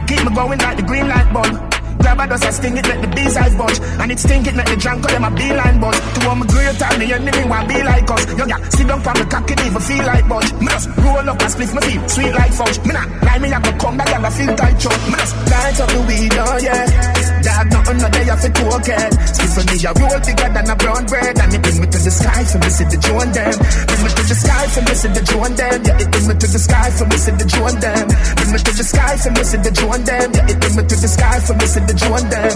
Keep 0.08 0.22
me 0.24 0.32
going 0.36 0.60
like 0.60 0.78
the 0.78 0.86
green 0.86 1.08
light 1.10 1.34
bulb. 1.34 1.50
Grab 1.98 2.20
a 2.20 2.28
dust 2.28 2.46
and 2.46 2.54
sting 2.54 2.78
it, 2.78 2.86
let 2.86 3.02
the 3.02 3.08
bees 3.18 3.36
eyes 3.36 3.56
bunch 3.56 3.80
And 3.98 4.12
it 4.12 4.20
stink 4.20 4.46
it, 4.46 4.54
let 4.54 4.68
the 4.68 4.76
drunk 4.76 5.02
them 5.08 5.24
a 5.24 5.32
beeline 5.32 5.80
bunch 5.82 5.98
To 5.98 6.30
all 6.30 6.36
my 6.36 6.46
great 6.46 6.78
time, 6.78 7.00
the 7.00 7.08
enemy 7.10 7.44
want 7.50 7.68
be 7.68 7.82
like 7.82 8.06
us. 8.12 8.24
Yo, 8.38 8.46
yeah, 8.46 8.62
sit 8.70 8.86
down 8.88 9.02
from 9.02 9.16
the 9.18 9.26
cock, 9.26 9.50
it 9.50 9.60
even 9.66 9.82
feel 9.82 10.06
like 10.06 10.28
bunch 10.30 10.54
Me 10.62 10.68
just 10.68 10.88
roll 11.02 11.26
up 11.26 11.42
and 11.42 11.52
split 11.52 11.74
my 11.74 11.82
feet, 11.82 12.02
sweet 12.06 12.34
like 12.38 12.54
fudge. 12.54 12.78
Me 12.86 12.94
not 12.94 13.10
lie, 13.26 13.40
me 13.40 13.50
have 13.50 13.64
to 13.64 13.74
come 13.82 13.98
back 13.98 14.14
and 14.14 14.26
I 14.26 14.30
feel 14.30 14.54
tight 14.54 14.78
chunk 14.78 15.02
Me 15.10 15.18
just 15.18 15.36
light 15.50 15.80
up 15.82 15.90
the 15.90 16.02
weed, 16.06 16.34
oh 16.38 16.58
yeah 16.62 17.25
Dog, 17.56 17.72
nothing 17.72 18.00
no 18.04 18.10
day 18.12 18.28
for 18.36 18.52
token 18.52 19.12
Split 19.32 19.52
for 19.56 19.64
me, 19.64 19.76
a 19.80 19.92
roll 19.96 20.20
bigger 20.20 20.50
than 20.52 20.68
a 20.68 20.76
brown 20.76 21.04
bread 21.08 21.40
And 21.40 21.56
it 21.56 21.62
bring 21.64 21.80
me 21.80 21.88
to 21.88 22.00
the 22.04 22.12
sky 22.12 22.44
for 22.44 22.60
me 22.60 22.68
see 22.68 22.84
the 22.84 23.00
drone 23.00 23.32
them 23.32 23.56
Bring 23.56 24.02
me 24.04 24.10
to 24.12 24.24
the 24.28 24.36
sky 24.36 24.66
for 24.76 24.82
me 24.84 24.94
see 25.00 25.12
the 25.16 25.24
drone 25.24 25.56
them 25.56 25.80
Yeah, 25.88 26.04
it 26.04 26.10
bring 26.12 26.28
me 26.28 26.34
to 26.36 26.48
the 26.52 26.60
sky 26.60 26.90
for 26.92 27.06
me 27.08 27.16
see 27.16 27.32
the 27.32 27.46
drone 27.48 27.78
them 27.80 28.06
Bring 28.12 28.52
me 28.52 28.60
to 28.60 28.72
the 28.76 28.84
sky 28.84 29.14
for 29.16 29.32
me 29.32 29.44
see 29.48 29.60
the 29.64 29.72
drone 29.72 30.04
them 30.04 30.28
Yeah, 30.36 30.52
it 30.52 30.58
bring 30.60 30.76
me 30.76 30.84
to 30.84 30.96
the 31.00 31.08
sky 31.08 31.38
for 31.40 31.56
me 31.56 31.66
see 31.72 31.84
the 31.88 31.96
drone 31.96 32.28
them 32.28 32.56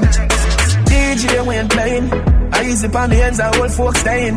DJ 0.84 1.24
Wayne 1.48 1.70
playing 1.72 2.06
I 2.52 2.60
easy 2.68 2.88
upon 2.92 3.08
the 3.08 3.24
ends, 3.24 3.40
I 3.40 3.48
old 3.56 3.72
folks 3.72 4.04
staying 4.04 4.36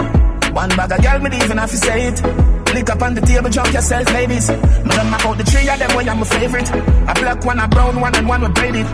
One 0.55 0.71
bag 0.79 0.95
of 0.95 1.03
girl, 1.03 1.19
me 1.27 1.43
even 1.43 1.59
have 1.59 1.75
to 1.75 1.79
say 1.83 2.07
it 2.07 2.23
Lick 2.71 2.87
up 2.87 3.03
on 3.03 3.19
the 3.19 3.23
table, 3.27 3.51
drunk 3.51 3.75
yourself, 3.75 4.07
ladies 4.15 4.47
Me 4.47 4.95
them 4.95 5.11
about 5.11 5.43
the 5.43 5.45
three 5.45 5.67
of 5.67 5.75
them, 5.75 5.91
way 5.99 6.07
I'm 6.07 6.23
my 6.23 6.27
favorite 6.31 6.71
A 6.71 7.15
black 7.19 7.43
one, 7.43 7.59
a 7.59 7.67
brown 7.67 7.99
one, 7.99 8.15
and 8.15 8.29
one 8.31 8.43
with 8.47 8.55
braided 8.55 8.87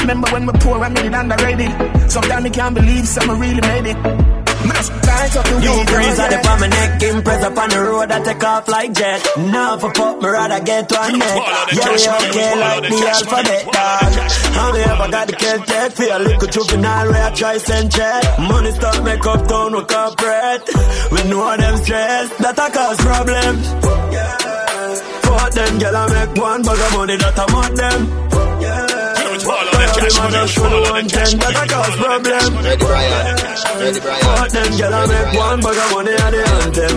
Remember 0.00 0.28
when 0.30 0.46
we 0.46 0.52
poor, 0.60 0.82
I 0.82 0.88
made 0.88 1.06
it 1.06 1.14
underrated 1.14 2.10
Sometimes 2.10 2.44
me 2.44 2.50
can't 2.50 2.74
believe 2.74 3.06
someone 3.06 3.38
really 3.38 3.60
made 3.60 3.86
it 3.86 3.96
Me 3.96 4.72
just 4.74 4.92
light 4.92 5.30
the 5.32 5.60
You 5.62 5.72
weed, 5.76 5.86
breeze 5.86 6.18
on 6.18 6.30
the 6.30 6.38
palm 6.44 6.60
my 6.60 6.66
neck, 6.68 7.02
impress 7.02 7.44
up 7.44 7.56
on 7.56 7.68
the 7.70 7.80
road, 7.80 8.10
I 8.10 8.20
take 8.20 8.44
off 8.44 8.68
like 8.68 8.92
jet. 8.92 9.26
Now 9.38 9.78
for 9.78 9.92
fuck, 9.94 10.20
me 10.20 10.28
rather 10.28 10.60
get 10.64 10.88
to 10.90 10.96
a 11.00 11.12
neck. 11.12 11.40
Yeah, 11.72 11.88
we 11.88 12.00
okay 12.28 12.52
like 12.60 12.82
the 12.84 12.98
alphabet, 13.08 13.64
dog. 13.72 14.12
How 14.56 14.72
me 14.72 14.80
ever 14.80 15.08
got 15.10 15.26
the 15.28 15.36
kill 15.36 15.58
check 15.64 15.92
for 15.92 16.08
a 16.12 16.18
little 16.18 16.48
juvenile 16.48 17.08
where 17.08 17.24
I 17.24 17.30
try 17.34 17.56
send 17.58 17.92
check. 17.92 18.22
Money 18.38 18.72
start 18.72 19.02
make 19.04 19.24
up 19.24 19.48
town 19.48 19.72
with 19.72 19.88
corporate. 19.88 20.64
We 21.12 21.20
know 21.30 21.56
them 21.56 21.76
stress, 21.78 22.28
that 22.44 22.58
a 22.58 22.66
cause 22.68 22.98
problems. 23.00 23.64
Fuck 25.24 25.50
them, 25.52 25.78
girl, 25.78 25.96
I 25.96 26.04
make 26.12 26.36
one 26.36 26.62
bag 26.62 26.80
of 26.84 26.92
money 26.92 27.16
that 27.16 27.38
I 27.38 27.46
want 27.54 27.76
them. 27.76 28.30
Every 30.00 30.12
man 30.16 30.30
just 30.32 30.54
for 30.56 30.68
the 30.68 30.80
one 30.80 31.06
ten, 31.08 31.38
that 31.38 31.56
a 31.60 31.64
cause 31.68 31.96
problem. 32.00 32.64
Ready, 32.64 32.76
Brian. 32.80 33.36
Ready, 33.80 34.00
Brian. 34.00 34.22
Fuck 34.24 34.48
them, 34.50 34.70
girl, 34.80 34.94
I 34.94 35.02
make 35.12 35.32
one 35.36 35.60
bag 35.60 35.76
of 35.76 35.88
money 35.92 36.14
and 36.16 36.32
the 36.34 36.42
anthem. 36.56 36.96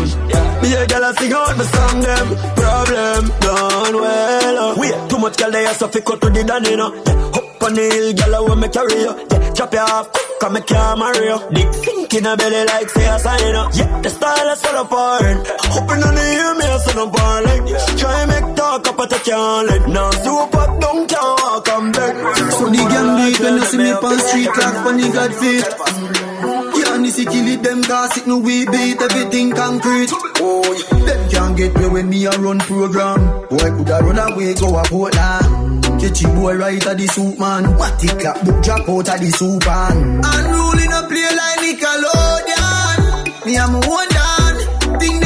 Me 0.63 0.69
a 0.73 0.87
girl, 0.87 1.03
I 1.03 1.11
sing 1.19 1.33
out 1.33 1.57
my 1.57 1.65
song, 1.67 1.99
them. 1.99 2.27
Problem 2.55 3.23
done 3.43 3.95
well. 3.99 4.57
Uh. 4.63 4.75
Wait, 4.79 4.95
too 5.09 5.17
much 5.19 5.35
girl, 5.37 5.51
they 5.51 5.65
so 5.73 5.87
fit 5.89 6.05
cut 6.05 6.21
to 6.21 6.29
the 6.29 6.43
done, 6.43 6.63
you 6.65 6.77
know. 6.77 6.93
Yeah, 6.95 7.37
Up 7.37 7.63
on 7.63 7.73
the 7.75 7.81
hill, 7.91 8.13
girl, 8.13 8.35
I 8.35 8.39
want 8.47 8.59
me 8.61 8.67
carry 8.69 8.95
you. 9.03 9.11
Yeah, 9.31 9.51
chop 9.53 9.73
you 9.73 9.79
off, 9.79 10.07
come 10.39 10.53
me 10.53 10.61
can't 10.61 10.99
marry 10.99 11.25
you. 11.25 11.39
Dick 11.53 11.73
sink 11.73 12.13
in 12.13 12.25
a 12.25 12.37
belly 12.37 12.65
like 12.65 12.89
say 12.89 13.07
I 13.07 13.17
sign 13.17 13.55
up. 13.55 13.69
Yeah, 13.73 14.01
the 14.01 14.09
style 14.09 14.49
is 14.49 14.59
solo 14.59 14.83
porn. 14.85 15.37
Hoping 15.73 16.03
on 16.03 16.15
the 16.15 16.25
hear 16.33 16.53
me, 16.55 16.65
I 16.65 16.75
of 16.75 17.11
porn 17.13 17.43
like. 17.45 17.97
Try 17.97 18.25
make 18.25 18.55
talk 18.55 18.87
up, 18.87 18.99
I 18.99 19.07
can't 19.07 19.67
let. 19.69 19.89
Now 19.89 20.11
super 20.11 20.67
don't 20.79 21.09
can't 21.09 21.39
walk 21.41 21.69
on 21.69 21.91
bed. 21.91 22.13
So 22.57 22.65
the 22.69 22.81
gang 22.91 23.11
it 23.27 23.39
when 23.39 23.55
you 23.55 23.65
see 23.65 23.77
me 23.77 23.91
on 23.91 24.19
street 24.19 24.47
like 24.47 24.77
funny 24.83 25.11
god 25.11 25.33
feet. 25.35 25.65
Yeah, 26.75 26.95
and 26.95 27.05
this 27.05 27.17
kill 27.17 27.47
it, 27.47 27.63
them 27.63 27.81
gas 27.81 28.17
it, 28.17 28.27
no 28.27 28.37
we 28.37 28.65
beat 28.65 29.01
everything 29.01 29.51
concrete. 29.51 30.09
Oh, 30.41 30.63
yeah. 30.73 31.05
them 31.05 31.29
can't 31.29 31.57
get 31.57 31.75
me 31.77 31.87
when 31.87 32.09
me 32.09 32.25
a 32.25 32.31
run 32.31 32.59
program. 32.59 33.47
Boy, 33.47 33.69
coulda 33.69 33.99
run 34.01 34.19
away, 34.19 34.53
go 34.55 34.77
a 34.77 34.83
Portland. 34.83 35.62
Catchy 36.03 36.25
boy 36.35 36.57
right 36.57 36.85
at 36.85 36.97
the 36.97 37.07
soup 37.07 37.39
man. 37.39 37.63
Matty 37.79 38.07
clap 38.19 38.43
book 38.43 38.61
drop 38.61 38.89
out 38.89 39.07
of 39.07 39.19
the 39.23 39.31
soup 39.31 39.65
man. 39.65 40.19
Unruly 40.19 40.87
no 40.91 40.99
play 41.07 41.31
like 41.31 41.63
Nickelodeon. 41.63 43.45
Me 43.45 43.55
a 43.55 43.63
my 43.71 43.79
own 43.79 44.07
dan. 44.11 44.99
Think 44.99 45.23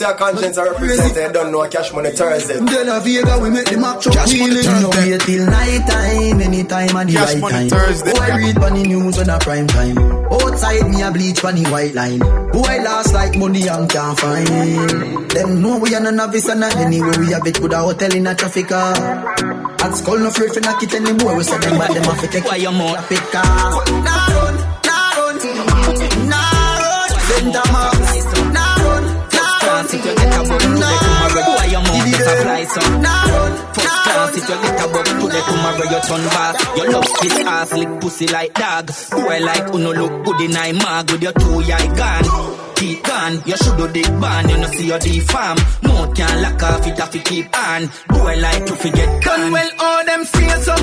see 0.00 0.10
a 0.10 0.14
conscience 0.14 0.56
I 0.56 0.64
represent, 0.64 1.14
you 1.14 1.32
don't 1.32 1.52
know 1.52 1.62
a 1.62 1.68
cash 1.68 1.92
money 1.92 2.10
Thursday. 2.10 2.58
De 2.58 2.84
La 2.84 3.00
Vega, 3.00 3.38
we 3.38 3.50
make 3.50 3.68
the 3.68 3.76
match 3.76 4.06
up 4.06 4.28
feeling. 4.28 4.64
No 4.80 4.88
wait 4.90 5.20
till 5.20 5.46
night 5.46 5.84
time, 5.86 6.40
anytime 6.40 6.96
and 6.96 7.08
the 7.08 7.14
Cash 7.14 7.34
right 7.34 7.40
money 7.40 7.52
time. 7.52 7.68
Thursday. 7.68 8.12
Boy 8.12 8.36
read 8.36 8.58
on 8.58 8.74
the 8.74 8.82
news 8.82 9.18
on 9.18 9.30
a 9.30 9.38
prime 9.38 9.66
time. 9.66 9.98
Outside 10.32 10.88
me 10.88 11.02
a 11.02 11.10
bleach 11.10 11.44
on 11.44 11.54
the 11.54 11.68
white 11.70 11.94
line. 11.94 12.18
Boy 12.18 12.76
last 12.80 13.12
like 13.12 13.36
money 13.36 13.68
and 13.68 13.90
can't 13.90 14.18
find. 14.18 15.30
Them 15.30 15.62
know 15.62 15.78
we 15.78 15.94
are 15.94 16.00
no 16.00 16.10
novice 16.10 16.48
and 16.48 16.60
not 16.60 16.76
anywhere 16.76 17.18
we 17.18 17.32
have 17.32 17.46
it 17.46 17.60
good 17.60 17.72
a 17.72 17.78
hotel 17.78 18.14
in 18.14 18.26
a 18.26 18.34
traffic 18.34 18.68
car. 18.68 18.94
At 19.84 19.92
school 19.96 20.18
no 20.18 20.28
afraid 20.28 20.52
for 20.52 20.60
knock 20.60 20.82
it 20.82 20.94
anymore. 20.94 21.36
We 21.36 21.44
say 21.44 21.58
them 21.58 21.78
bad 21.78 21.94
them 21.94 22.04
have 22.04 22.20
to 22.20 22.28
take 22.28 22.44
why 22.44 22.56
you 22.56 22.72
more 22.72 22.96
traffic 22.96 23.18
car. 23.30 23.44
Nah 23.44 23.76
run, 23.84 24.04
nah 24.04 24.26
run, 24.32 24.56
a 32.30 32.42
fly 32.42 32.64
son. 32.64 33.02
Nah 33.02 33.24
run, 33.32 33.52
First 33.74 33.96
class, 34.04 34.36
if 34.36 34.48
you 34.48 34.56
get 34.62 34.84
a 34.84 34.86
bug 34.92 35.06
today, 35.20 35.42
tomorrow 35.48 35.86
you 35.92 36.00
turn 36.08 36.24
back. 36.34 36.54
You 36.76 36.84
love 36.92 37.10
this 37.22 37.38
ass 37.46 37.72
lick 37.72 38.00
pussy 38.00 38.26
like 38.28 38.54
dog. 38.54 38.86
Boy 39.10 39.38
like 39.40 39.74
uno 39.74 39.92
look 39.92 40.24
good 40.24 40.40
in 40.40 40.56
I 40.56 40.72
mag 40.72 41.10
with 41.10 41.22
your 41.22 41.32
two 41.32 41.58
eye 41.60 41.90
gone. 41.98 42.26
Keep 42.76 43.02
gone, 43.04 43.42
you 43.44 43.56
should 43.56 43.76
do 43.76 43.86
dick 43.92 44.10
ban, 44.20 44.48
you 44.48 44.56
know 44.56 44.70
see 44.76 44.86
your 44.86 44.98
D 44.98 45.20
farm. 45.20 45.58
Mouth 45.82 46.14
can't 46.16 46.40
lock 46.40 46.62
off 46.62 46.86
it 46.86 46.98
have 46.98 47.10
to 47.10 47.18
keep 47.18 47.46
on. 47.56 47.82
Boy 48.08 48.36
like 48.40 48.64
to 48.66 48.74
forget 48.76 49.24
gone. 49.24 49.52
Well, 49.52 49.70
all 49.80 50.04
them 50.06 50.24
fears 50.24 50.68
up. 50.68 50.80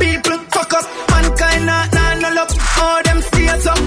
People 0.00 0.38
fuck 0.54 0.72
up, 0.74 0.86
mankind 1.10 1.66
not 1.66 1.92
nah, 1.94 2.14
no 2.22 2.28
love. 2.34 2.52
All 2.82 3.02
them 3.02 3.20
fears 3.22 3.66
up. 3.66 3.78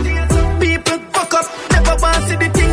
People 0.62 0.98
fuck 1.16 1.34
up, 1.34 1.46
never 1.72 1.96
want 2.02 2.24
see 2.28 2.36
the 2.36 2.50
thing 2.54 2.73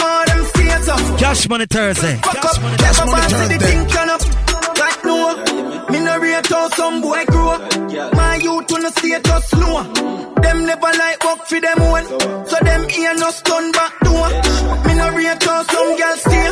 All 0.00 0.24
them 0.26 0.44
fears 0.54 0.88
up. 0.88 1.18
Cash 1.18 1.48
Money 1.48 1.66
Thursday. 1.66 2.16
Fuck 2.16 2.44
up, 2.44 2.62
never 2.62 3.06
want 3.06 3.30
see 3.30 3.48
the 3.52 3.58
thing 3.66 3.86
turn 3.88 4.08
up. 4.10 4.22
Like 4.78 5.04
no, 5.04 5.88
me 5.90 5.98
no 6.04 6.18
rate 6.18 6.46
how 6.46 6.68
some 6.70 7.00
boy 7.00 7.24
grow. 7.26 7.58
My 8.12 8.36
youth 8.36 8.70
wanna 8.70 8.90
see 8.90 9.12
it 9.12 9.24
just 9.24 9.48
slow. 9.50 9.82
Them 10.42 10.66
never 10.66 10.90
like 11.02 11.24
work 11.24 11.46
for 11.46 11.60
them 11.60 11.80
own, 11.80 12.04
so 12.46 12.56
them 12.62 12.88
here 12.88 13.14
no 13.14 13.30
stun 13.30 13.72
back 13.72 13.92
door. 14.00 14.28
Me 14.86 14.94
no 14.94 15.10
rate 15.16 15.42
how 15.42 15.62
some 15.62 15.96
girls 15.96 16.20
stay. 16.20 16.48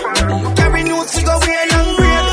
Carry 0.57 0.83
news 0.85 1.11
to 1.13 1.23
go 1.25 1.39
way 1.45 1.65
long 1.73 1.97
braid. 1.97 2.25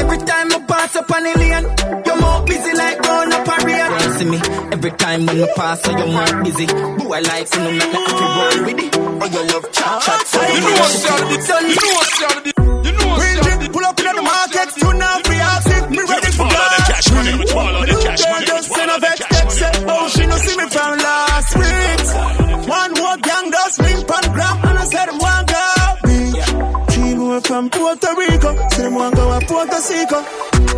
Every 0.00 0.18
time 0.18 0.52
I 0.52 0.58
pass 0.68 0.96
up 0.96 1.10
on 1.10 1.22
the 1.24 1.32
lane, 1.38 1.66
you're 2.06 2.20
more 2.20 2.42
busy 2.46 2.72
like 2.76 3.02
going 3.02 3.32
up 3.32 3.48
a 3.48 3.56
raid. 3.66 3.90
See 4.18 4.24
me 4.30 4.38
every 4.38 4.63
time 4.98 5.26
when 5.26 5.42
I 5.42 5.46
pass, 5.56 5.82
so 5.82 5.90
you're 5.90 6.06
more 6.06 6.42
busy. 6.42 6.66
Boy 6.66 7.14
i 7.14 7.20
like 7.20 7.48
you 7.54 7.60
know 7.60 7.72
make 7.72 7.92
me 7.92 8.00
happy 8.04 8.26
roll 8.36 8.58
with 8.66 8.80
it. 8.84 8.96
Oh 8.96 9.26
you 9.34 9.42
love 9.52 9.66
chat 9.72 10.02
chat, 10.02 10.26
so 10.26 10.40
you 10.42 10.60
know 10.60 10.74
what's 10.80 11.02
done. 11.04 11.24
You 11.30 11.38
know 11.38 11.92
what's 11.94 12.18
done. 12.20 12.44
You 12.84 12.92
know 12.92 13.06
what's 13.08 13.34
done. 13.40 13.72
Pull 13.74 13.84
up 13.84 13.98
in 13.98 14.16
the 14.16 14.22
market, 14.22 14.70
you 14.76 14.92
now 14.94 15.18
free 15.24 15.40
outfit, 15.40 15.90
me 15.90 15.98
ready 15.98 16.30
for 16.38 16.46
cash 16.46 17.10
money, 17.10 17.38
Me 17.38 17.46
swallow 17.46 17.84
the 17.84 17.96
cash 18.06 18.22
girl 18.22 18.32
money, 18.32 18.46
just 18.46 18.70
send 18.70 18.90
a 18.90 18.94
the 18.94 19.00
vex 19.00 19.18
money, 19.20 19.86
oh, 19.90 20.08
she 20.08 20.26
no 20.26 20.36
see 20.36 20.56
me 20.56 20.66
from 20.70 20.98
last 20.98 21.50
week. 21.58 22.68
One 22.68 22.92
more 22.94 23.16
gang 23.18 23.50
does 23.50 23.78
link 23.80 24.10
on 24.10 24.24
gram, 24.32 24.56
and 24.64 24.78
I 24.78 24.84
said, 24.84 25.08
want 25.18 25.46
go 25.50 25.64
beach. 26.06 26.94
Three 26.94 27.14
more 27.14 27.40
from 27.40 27.70
Puerto 27.70 28.10
Rico, 28.14 28.50
say 28.70 28.82
them 28.82 28.94
want 28.94 29.16
go 29.16 29.40
to 29.40 29.46
Puerto 29.46 29.78
Rico. 29.90 30.18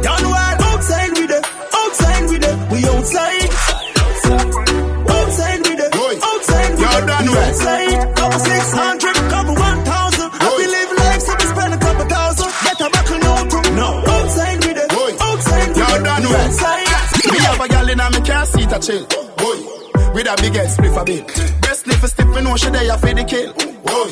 Done 0.02 0.24
well, 0.24 0.62
outside 0.72 1.10
with 1.10 1.30
it, 1.30 1.44
outside 1.74 2.24
with 2.30 2.44
it, 2.44 2.56
we 2.72 2.78
outside. 2.86 3.65
Outside 4.26 5.60
with 5.62 5.78
it, 5.78 5.94
outside 5.94 6.70
with 6.70 6.82
it, 6.82 7.10
outside. 7.10 8.16
Couple 8.16 8.40
six 8.40 8.72
hundred, 8.72 9.14
couple 9.30 9.54
one 9.54 9.84
thousand. 9.84 10.30
I 10.34 10.50
believe 10.58 10.90
life, 10.98 11.22
so 11.22 11.32
we 11.34 11.46
spend 11.46 11.74
a 11.74 11.78
couple 11.78 12.06
thousand. 12.06 12.50
Get 12.64 12.80
a 12.80 12.90
buckle 12.90 13.18
no 13.22 13.34
too. 13.46 13.62
No, 13.76 13.88
outside 14.06 14.58
with 14.66 14.76
it, 14.76 14.90
outside 14.90 15.68
with 15.68 15.78
it, 15.78 16.06
outside. 16.06 17.32
Me 17.32 17.38
have 17.38 17.60
a 17.60 17.68
gal 17.68 17.88
in 17.88 18.00
a 18.00 18.10
me 18.10 18.20
car 18.26 18.46
seat 18.46 18.72
a 18.72 18.78
chill. 18.80 19.06
Boy, 19.36 19.58
with 20.14 20.26
a 20.26 20.34
big 20.42 20.54
head 20.54 20.68
spliff 20.74 20.96
a 21.00 21.04
bill. 21.04 21.24
Breast 21.60 21.82
sniff 21.84 22.02
a 22.02 22.08
stiff, 22.08 22.28
me 22.28 22.40
know 22.42 22.56
she 22.56 22.70
there 22.70 22.98
for 22.98 23.14
the 23.14 23.24
kill. 23.24 23.52
Boy, 23.54 24.08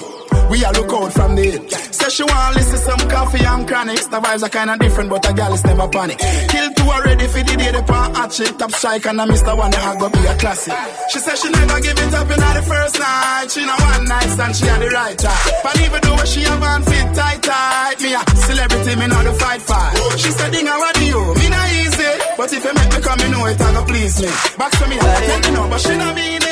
we 0.51 0.65
a 0.65 0.71
look 0.73 0.93
out 0.93 1.13
from 1.13 1.35
the. 1.37 1.49
Say 1.91 2.09
she 2.11 2.23
want 2.25 2.57
listen 2.57 2.79
some 2.79 3.09
coffee 3.09 3.45
and 3.45 3.67
chronics. 3.67 4.07
The 4.07 4.21
vibes 4.21 4.43
are 4.43 4.49
kinda 4.49 4.77
different, 4.79 5.11
but 5.11 5.29
a 5.29 5.33
gal 5.33 5.53
is 5.55 5.65
never 5.65 5.89
panic. 5.89 6.19
Kill 6.19 6.69
two 6.75 6.89
already 6.89 7.27
for 7.27 7.43
the 7.43 7.55
day 7.57 7.71
the 7.73 7.83
pan 7.83 8.15
hot 8.15 8.33
shit. 8.33 8.59
Top 8.59 8.73
strike 8.73 9.07
and 9.07 9.21
I 9.21 9.25
missed 9.25 9.45
the 9.45 9.55
one 9.57 9.71
that 9.71 9.99
go 9.99 10.09
be 10.09 10.21
a 10.27 10.35
classic. 10.37 10.75
She 11.11 11.19
said 11.19 11.37
she 11.39 11.49
never 11.51 11.81
give 11.81 11.99
it 11.99 12.15
up 12.15 12.31
in 12.31 12.41
the 12.41 12.63
first 12.67 12.99
night. 12.99 13.47
She 13.51 13.61
know 13.65 13.77
one 13.79 14.05
night 14.05 14.29
stand, 14.35 14.55
she 14.57 14.67
had 14.67 14.81
the 14.81 14.89
right 14.91 15.19
time. 15.19 15.45
But 15.63 15.77
even 15.81 16.01
though 16.03 16.25
she 16.25 16.41
have 16.43 16.63
on 16.63 16.83
fit 16.83 17.09
tight 17.15 17.43
tight, 17.43 17.97
me 18.03 18.15
a 18.15 18.23
celebrity, 18.37 18.93
me 18.97 19.07
know 19.07 19.23
the 19.25 19.35
fight 19.35 19.63
fight. 19.63 19.95
She 20.19 20.31
said, 20.31 20.53
Ding, 20.53 20.67
what 20.67 20.95
do 20.95 21.05
you? 21.05 21.21
Me 21.41 21.49
not 21.49 21.69
easy. 21.73 22.11
But 22.37 22.53
if 22.53 22.65
you 22.65 22.75
make 22.75 22.91
me 22.93 23.01
come, 23.01 23.21
you 23.21 23.31
know 23.33 23.47
it, 23.47 23.61
I 23.61 23.73
go 23.73 23.83
please 23.85 24.21
me. 24.21 24.29
Back 24.59 24.73
to 24.79 24.85
me, 24.89 24.97
I 25.01 25.21
tell 25.27 25.41
you 25.41 25.53
know, 25.57 25.69
but 25.69 25.81
she 25.81 25.97
not 25.97 26.15
mean. 26.15 26.44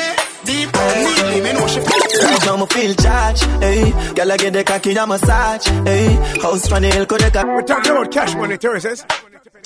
Deep 0.45 0.69
neatly, 0.73 1.41
me 1.41 1.53
know 1.53 1.67
she 1.67 1.79
feel 2.67 2.93
charged, 2.95 3.43
hey. 3.61 4.13
Girl 4.13 4.31
I 4.31 4.37
get 4.37 4.53
the 4.53 4.63
cocky 4.63 4.93
a 4.93 5.07
massage, 5.07 5.67
hey. 5.85 6.15
House 6.41 6.71
on 6.71 6.81
the 6.81 6.89
hill, 6.89 7.05
could 7.05 7.21
they 7.21 7.43
We're 7.43 7.61
talking 7.61 7.91
about 7.91 8.11
Cash 8.11 8.35
Money 8.35 8.57
Thursdays. 8.57 9.05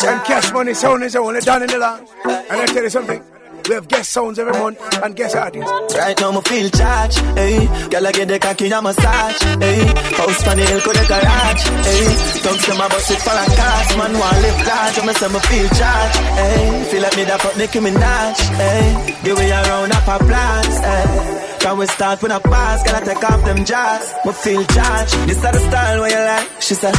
And 0.06 0.24
Cash 0.26 0.54
Money 0.54 0.74
Sound 0.74 1.04
is 1.04 1.16
only 1.16 1.40
done 1.42 1.64
in 1.64 1.70
the 1.70 1.78
land. 1.78 2.08
And 2.26 2.62
I 2.62 2.66
tell 2.68 2.84
you 2.84 2.90
something. 2.90 3.37
We 3.68 3.76
have 3.76 3.88
guest 3.90 4.12
sounds 4.12 4.40
every 4.40 4.54
month 4.54 4.80
and 5.04 5.14
guest 5.16 5.36
artists. 5.36 5.96
Right 5.96 6.18
now 6.22 6.32
me 6.32 6.42
feel 6.42 6.70
charged, 6.70 7.20
hey. 7.36 7.68
Girl 7.90 8.08
I 8.08 8.12
get 8.14 8.28
the 8.30 8.40
cocky 8.40 8.70
a 8.70 8.82
massage, 8.82 9.42
hey. 9.60 9.84
House 10.16 10.44
the 10.44 10.56
hill, 10.56 10.82
could 10.82 10.96
they 10.96 11.08
garage, 11.08 11.64
hey. 11.84 12.42
Don't 12.44 12.60
say 12.60 12.78
my 12.78 12.88
bus 12.88 13.12
it 13.12 13.20
for 13.20 13.36
a 13.36 13.46
cars, 13.60 13.98
man 13.98 14.14
want 14.18 14.38
live 14.42 14.68
large, 14.68 14.98
me 15.06 15.14
say 15.14 15.28
me 15.28 15.40
feel 15.40 15.70
charged, 15.76 16.18
hey. 16.40 16.88
Feel 16.92 17.02
like 17.02 17.16
me 17.18 17.24
that 17.26 17.42
fuck 17.42 17.58
Nicki 17.58 17.80
Minaj, 17.80 18.40
hey. 18.56 19.16
Give 19.24 19.38
me 19.38 19.50
a 19.50 19.62
round 19.64 19.92
up 19.92 20.08
applause, 20.08 20.80
hey. 20.80 21.47
Can 21.60 21.78
we 21.78 21.86
start 21.88 22.22
with 22.22 22.32
a 22.32 22.40
pass? 22.40 22.84
Gotta 22.84 23.06
take 23.06 23.24
off 23.24 23.44
them 23.44 23.66
jars. 23.66 24.14
Me 24.26 24.32
feel 24.34 24.64
charged. 24.66 25.14
This 25.28 25.38
is 25.38 25.42
the 25.42 25.60
style 25.60 26.00
where 26.02 26.12
you 26.12 26.24
like. 26.32 26.62
She 26.62 26.74
said, 26.76 26.96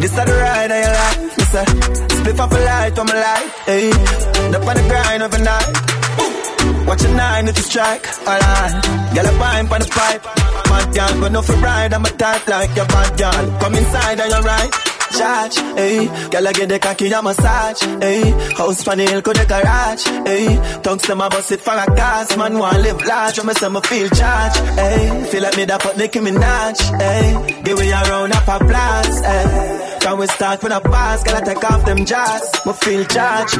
This 0.00 0.10
is 0.10 0.16
the 0.16 0.34
ride 0.42 0.70
that 0.70 0.80
you 0.84 0.92
like. 1.00 1.38
Me 1.38 1.44
said, 1.52 1.68
Split 2.12 2.40
off 2.40 2.52
a 2.52 2.58
light 2.58 2.98
on 2.98 3.06
my 3.06 3.14
light. 3.14 3.50
Hey, 3.66 3.90
up 3.90 4.66
on 4.66 4.74
the 4.76 4.84
grind 4.88 5.22
overnight. 5.22 6.86
Watch 6.86 7.04
a 7.04 7.08
nine 7.14 7.48
if 7.48 7.56
you 7.56 7.62
strike. 7.64 8.06
Alright, 8.26 8.72
girl, 9.14 9.26
a 9.26 9.38
pine 9.38 9.66
on 9.66 9.80
the 9.80 9.88
pipe. 9.90 10.22
Mad 10.70 10.94
girl, 10.94 11.20
but 11.20 11.32
no 11.32 11.42
for 11.42 11.56
ride. 11.56 11.92
I'm 11.92 12.04
a 12.04 12.10
type 12.10 12.46
like 12.48 12.74
your 12.76 12.86
bad 12.86 13.18
girl. 13.18 13.58
Come 13.60 13.74
inside 13.74 14.20
and 14.20 14.30
you're 14.30 14.42
right. 14.42 14.95
Charge, 15.16 15.56
hey, 15.56 16.06
girl, 16.30 16.48
I 16.48 16.52
get 16.52 16.68
the 16.68 16.78
cocky 16.78 17.10
a 17.10 17.22
massage, 17.22 17.82
hey, 18.02 18.30
house 18.54 18.84
the 18.84 18.96
hill, 18.96 19.22
could 19.22 19.36
the 19.36 19.46
garage, 19.46 20.04
hey, 20.26 20.80
tongues 20.82 21.02
them 21.02 21.20
a 21.20 21.28
bust 21.30 21.52
it 21.52 21.60
for 21.60 21.72
a 21.72 21.86
cast, 21.96 22.36
man 22.36 22.58
Wanna 22.58 22.78
live 22.78 23.04
large, 23.04 23.38
when 23.38 23.46
me 23.46 23.54
say 23.54 23.68
me 23.68 23.80
feel 23.80 24.08
charge, 24.10 24.56
hey, 24.76 25.24
feel 25.30 25.42
like 25.42 25.56
me 25.56 25.64
that 25.64 25.80
put 25.80 25.96
Nicki 25.96 26.18
Minaj, 26.20 26.78
hey, 27.00 27.62
give 27.62 27.78
me 27.78 27.90
a 27.90 28.02
round 28.02 28.32
of 28.32 28.48
applause, 28.48 29.20
hey, 29.20 29.98
can 30.00 30.18
we 30.18 30.26
start 30.26 30.62
with 30.62 30.72
a 30.72 30.80
pass, 30.80 31.22
gotta 31.22 31.44
take 31.44 31.64
off 31.64 31.84
them 31.86 32.04
jars, 32.04 32.50
me 32.66 32.72
feel 32.74 33.04
charge, 33.04 33.52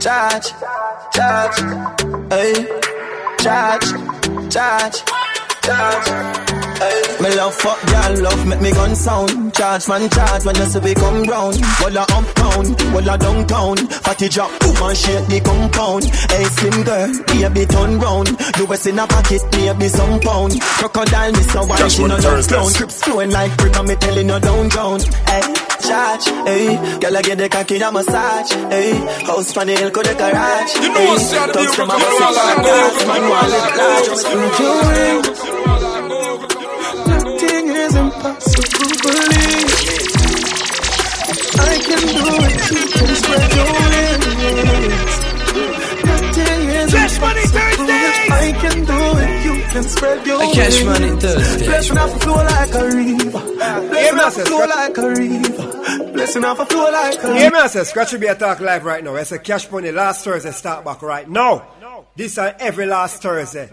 charge, 0.00 0.52
charge, 1.12 1.58
hey, 2.30 2.66
charge 3.38 4.16
charge, 4.50 5.02
charge, 5.62 6.45
Me 6.76 7.34
love 7.34 7.54
fuck 7.54 7.80
girl, 7.86 8.22
love 8.22 8.46
make 8.46 8.60
me 8.60 8.70
gun 8.70 8.94
sound. 8.94 9.54
Charge 9.54 9.88
man 9.88 10.10
charge 10.10 10.44
when 10.44 10.56
you 10.56 10.66
see 10.66 10.78
we 10.80 10.94
come 10.94 11.22
round. 11.24 11.56
Walla 11.80 12.04
uptown, 12.12 12.92
walla 12.92 13.16
downtown. 13.16 13.76
Fatty 14.04 14.28
drop, 14.28 14.50
and 14.62 14.96
shake 14.96 15.26
the 15.26 15.40
compound. 15.40 16.04
Hey 16.04 16.44
slim 16.44 16.82
girl, 16.84 17.08
baby 17.32 17.64
turn 17.66 17.98
round. 17.98 18.28
You 18.58 18.66
was 18.66 18.86
in 18.86 18.98
a 18.98 19.06
pocket, 19.06 19.40
maybe 19.52 19.88
some 19.88 20.20
pound. 20.20 20.60
Crocodile, 20.60 21.32
me 21.32 21.42
so 21.42 21.64
why 21.64 21.88
she 21.88 22.02
no 22.04 22.16
love 22.16 22.46
clown. 22.46 22.70
Scripts 22.70 23.02
flowing 23.02 23.30
like 23.30 23.76
on 23.76 23.86
me 23.86 23.96
telling 23.96 24.28
you 24.28 24.40
down 24.40 24.68
down. 24.68 25.00
Hey, 25.00 25.42
charge, 25.80 26.28
hey, 26.44 26.76
girl 27.00 27.16
I 27.16 27.22
get 27.22 27.38
the 27.38 27.48
cocky 27.48 27.80
a 27.80 27.90
massage. 27.90 28.52
Hey, 28.68 28.92
house 29.24 29.52
the 29.52 29.64
hill, 29.64 29.90
go 29.90 30.02
the 30.02 30.14
garage. 30.14 30.74
You 30.76 30.92
know 30.92 31.04
what's 31.08 31.30
the 31.30 31.42
a 31.42 31.52
beautiful 31.52 31.86
bust 31.86 32.04
it 32.04 32.36
girl? 32.60 33.06
man 33.08 33.22
want 33.30 33.48
live 33.48 33.76
large. 33.80 34.08
Nothing 35.32 36.55
is 38.30 38.54
impossible, 38.54 38.96
believe. 39.02 39.74
I 41.58 41.78
can 41.78 42.02
do 42.16 42.26
it, 42.46 42.56
you 42.70 42.82
can 42.92 43.10
spread 43.16 43.50
your 43.56 43.70
wings. 43.76 45.14
Nothing 46.06 46.62
is 46.70 46.92
Cash 46.92 47.16
Money 47.20 47.40
impossible. 47.46 47.86
I 48.28 48.52
can 48.60 48.84
do 48.84 49.00
it, 49.18 49.30
you 49.44 49.54
can 49.70 49.82
spread 49.84 50.26
your 50.26 50.36
A 50.36 50.38
wings. 50.40 50.54
Cash 50.54 50.84
Money 50.84 51.10
Thursday. 51.20 51.66
Blessing 51.66 51.98
off 51.98 52.14
a 52.14 52.18
flow 52.20 52.34
like 52.34 52.74
a 52.74 52.84
river. 52.86 53.42
Blessing 53.88 54.20
off 54.20 54.36
a 54.36 54.44
flow 54.44 54.66
like 54.66 54.98
a 54.98 55.08
river. 55.08 56.12
Blessing 56.12 56.44
off 56.44 56.58
a 56.60 56.66
flow 56.66 56.90
like 56.90 57.24
a 57.24 57.26
You 57.28 57.34
hear 57.34 57.44
river. 57.44 57.56
me? 57.56 57.60
I 57.62 57.66
say 57.68 57.84
Scratchy 57.84 58.18
Beer 58.18 58.34
Talk 58.34 58.60
live 58.60 58.84
right 58.84 59.02
now. 59.04 59.16
I 59.16 59.22
say 59.24 59.38
Cash 59.38 59.70
Money 59.70 59.92
last 59.92 60.24
Thursday 60.24 60.50
start 60.52 60.84
back 60.84 61.02
right 61.02 61.28
now. 61.28 61.66
This 62.16 62.38
and 62.38 62.54
every 62.58 62.86
last 62.86 63.22
Thursday. 63.22 63.68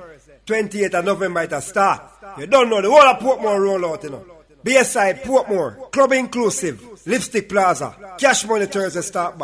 28th 0.45 0.93
of 0.95 1.05
November 1.05 1.41
it 1.41 1.51
a 1.53 1.61
start. 1.61 2.01
You 2.37 2.47
don't 2.47 2.69
know 2.69 2.81
the 2.81 2.89
whole 2.89 2.99
of 3.01 3.19
Portmore 3.19 3.59
roll 3.61 3.85
out, 3.93 4.03
you 4.03 4.09
know. 4.09 4.25
BSI 4.63 5.21
Portmore, 5.23 5.91
Club 5.91 6.11
Inclusive, 6.13 6.81
Lipstick 7.05 7.49
Plaza, 7.49 7.95
Cash 8.17 8.45
Money 8.45 8.65
Thursday 8.65 9.01
start. 9.01 9.35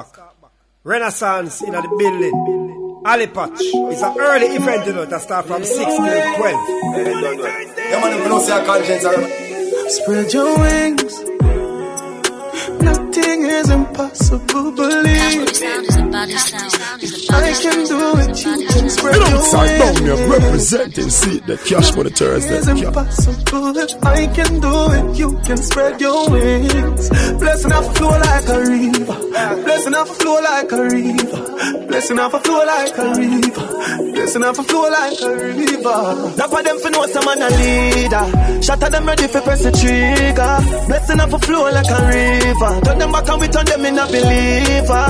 Renaissance 0.83 1.61
in 1.61 1.73
the 1.73 1.81
building. 1.97 3.01
Ali 3.05 3.27
Patch 3.27 3.61
is 3.61 4.01
an 4.01 4.17
early 4.19 4.47
event, 4.47 4.85
you 4.87 4.93
know, 4.93 5.05
that 5.05 5.21
start 5.21 5.45
from 5.45 5.63
6 5.63 5.77
till 5.77 5.95
12. 5.95 5.99
Yeah, 5.99 8.01
man, 8.01 8.17
if 8.17 8.23
you 8.23 8.29
don't 8.29 8.41
say 8.41 8.61
a 8.61 8.65
conscience, 8.65 9.05
I 9.05 9.89
Spread 9.89 10.33
your 10.33 10.57
wings. 10.59 11.38
Nothing 13.09 13.45
is 13.45 13.69
impossible, 13.71 14.71
believe. 14.71 15.49
I 17.31 17.53
can 17.57 17.85
do 17.89 17.99
it, 18.21 18.45
you 18.45 18.67
can 18.67 18.89
spread 18.89 19.15
You 19.15 19.19
know, 19.19 19.29
your 19.29 19.41
down 19.51 19.79
wings. 19.79 19.99
here 19.99 20.29
representing 20.29 21.09
see 21.09 21.39
the 21.39 21.57
Cash 21.57 21.95
Money 21.95 22.11
Thursday. 22.11 22.57
It's 22.57 22.67
impossible 22.67 23.77
if 23.77 24.03
I 24.05 24.27
can 24.27 24.59
do 24.59 24.91
it, 24.91 25.17
you 25.17 25.39
can 25.43 25.57
spread 25.57 25.99
your 25.99 26.29
wings. 26.29 27.09
Blessing 27.39 27.71
off 27.71 27.89
a 27.89 27.93
flow 27.95 28.09
like 28.09 28.47
a 28.47 28.59
river. 28.59 29.17
Blessing 29.63 29.95
off 29.95 30.09
a 30.09 30.13
flow 30.13 30.41
like 30.41 30.71
a 30.71 30.83
river. 30.83 31.87
Blessing 31.87 32.19
off 32.19 32.33
a 32.35 32.39
flow 32.39 32.63
like 32.63 32.97
a 32.97 33.09
river. 33.17 34.13
Blessing 34.13 34.43
off 34.43 34.59
a 34.59 34.63
flow 34.63 34.89
like 34.89 35.21
a 35.21 35.35
river. 35.35 36.35
That 36.37 36.49
for 36.51 36.61
them 36.61 36.77
for 36.77 36.89
know 36.91 37.07
some 37.07 37.25
man 37.25 37.41
a 37.41 37.49
leader. 37.57 38.61
Shot 38.61 38.79
them 38.79 39.05
ready 39.07 39.27
for 39.27 39.41
press 39.41 39.63
the 39.63 39.71
trigger. 39.71 40.85
Blessing 40.87 41.19
up 41.19 41.33
a 41.33 41.39
flow 41.39 41.71
like 41.71 41.89
a 41.89 42.01
river. 42.07 42.81
Them 42.99 43.13
back 43.13 43.29
and 43.29 43.39
we 43.39 43.47
turn 43.47 43.65
them 43.65 43.85
in 43.85 43.97
a 43.97 44.05
believer. 44.07 45.07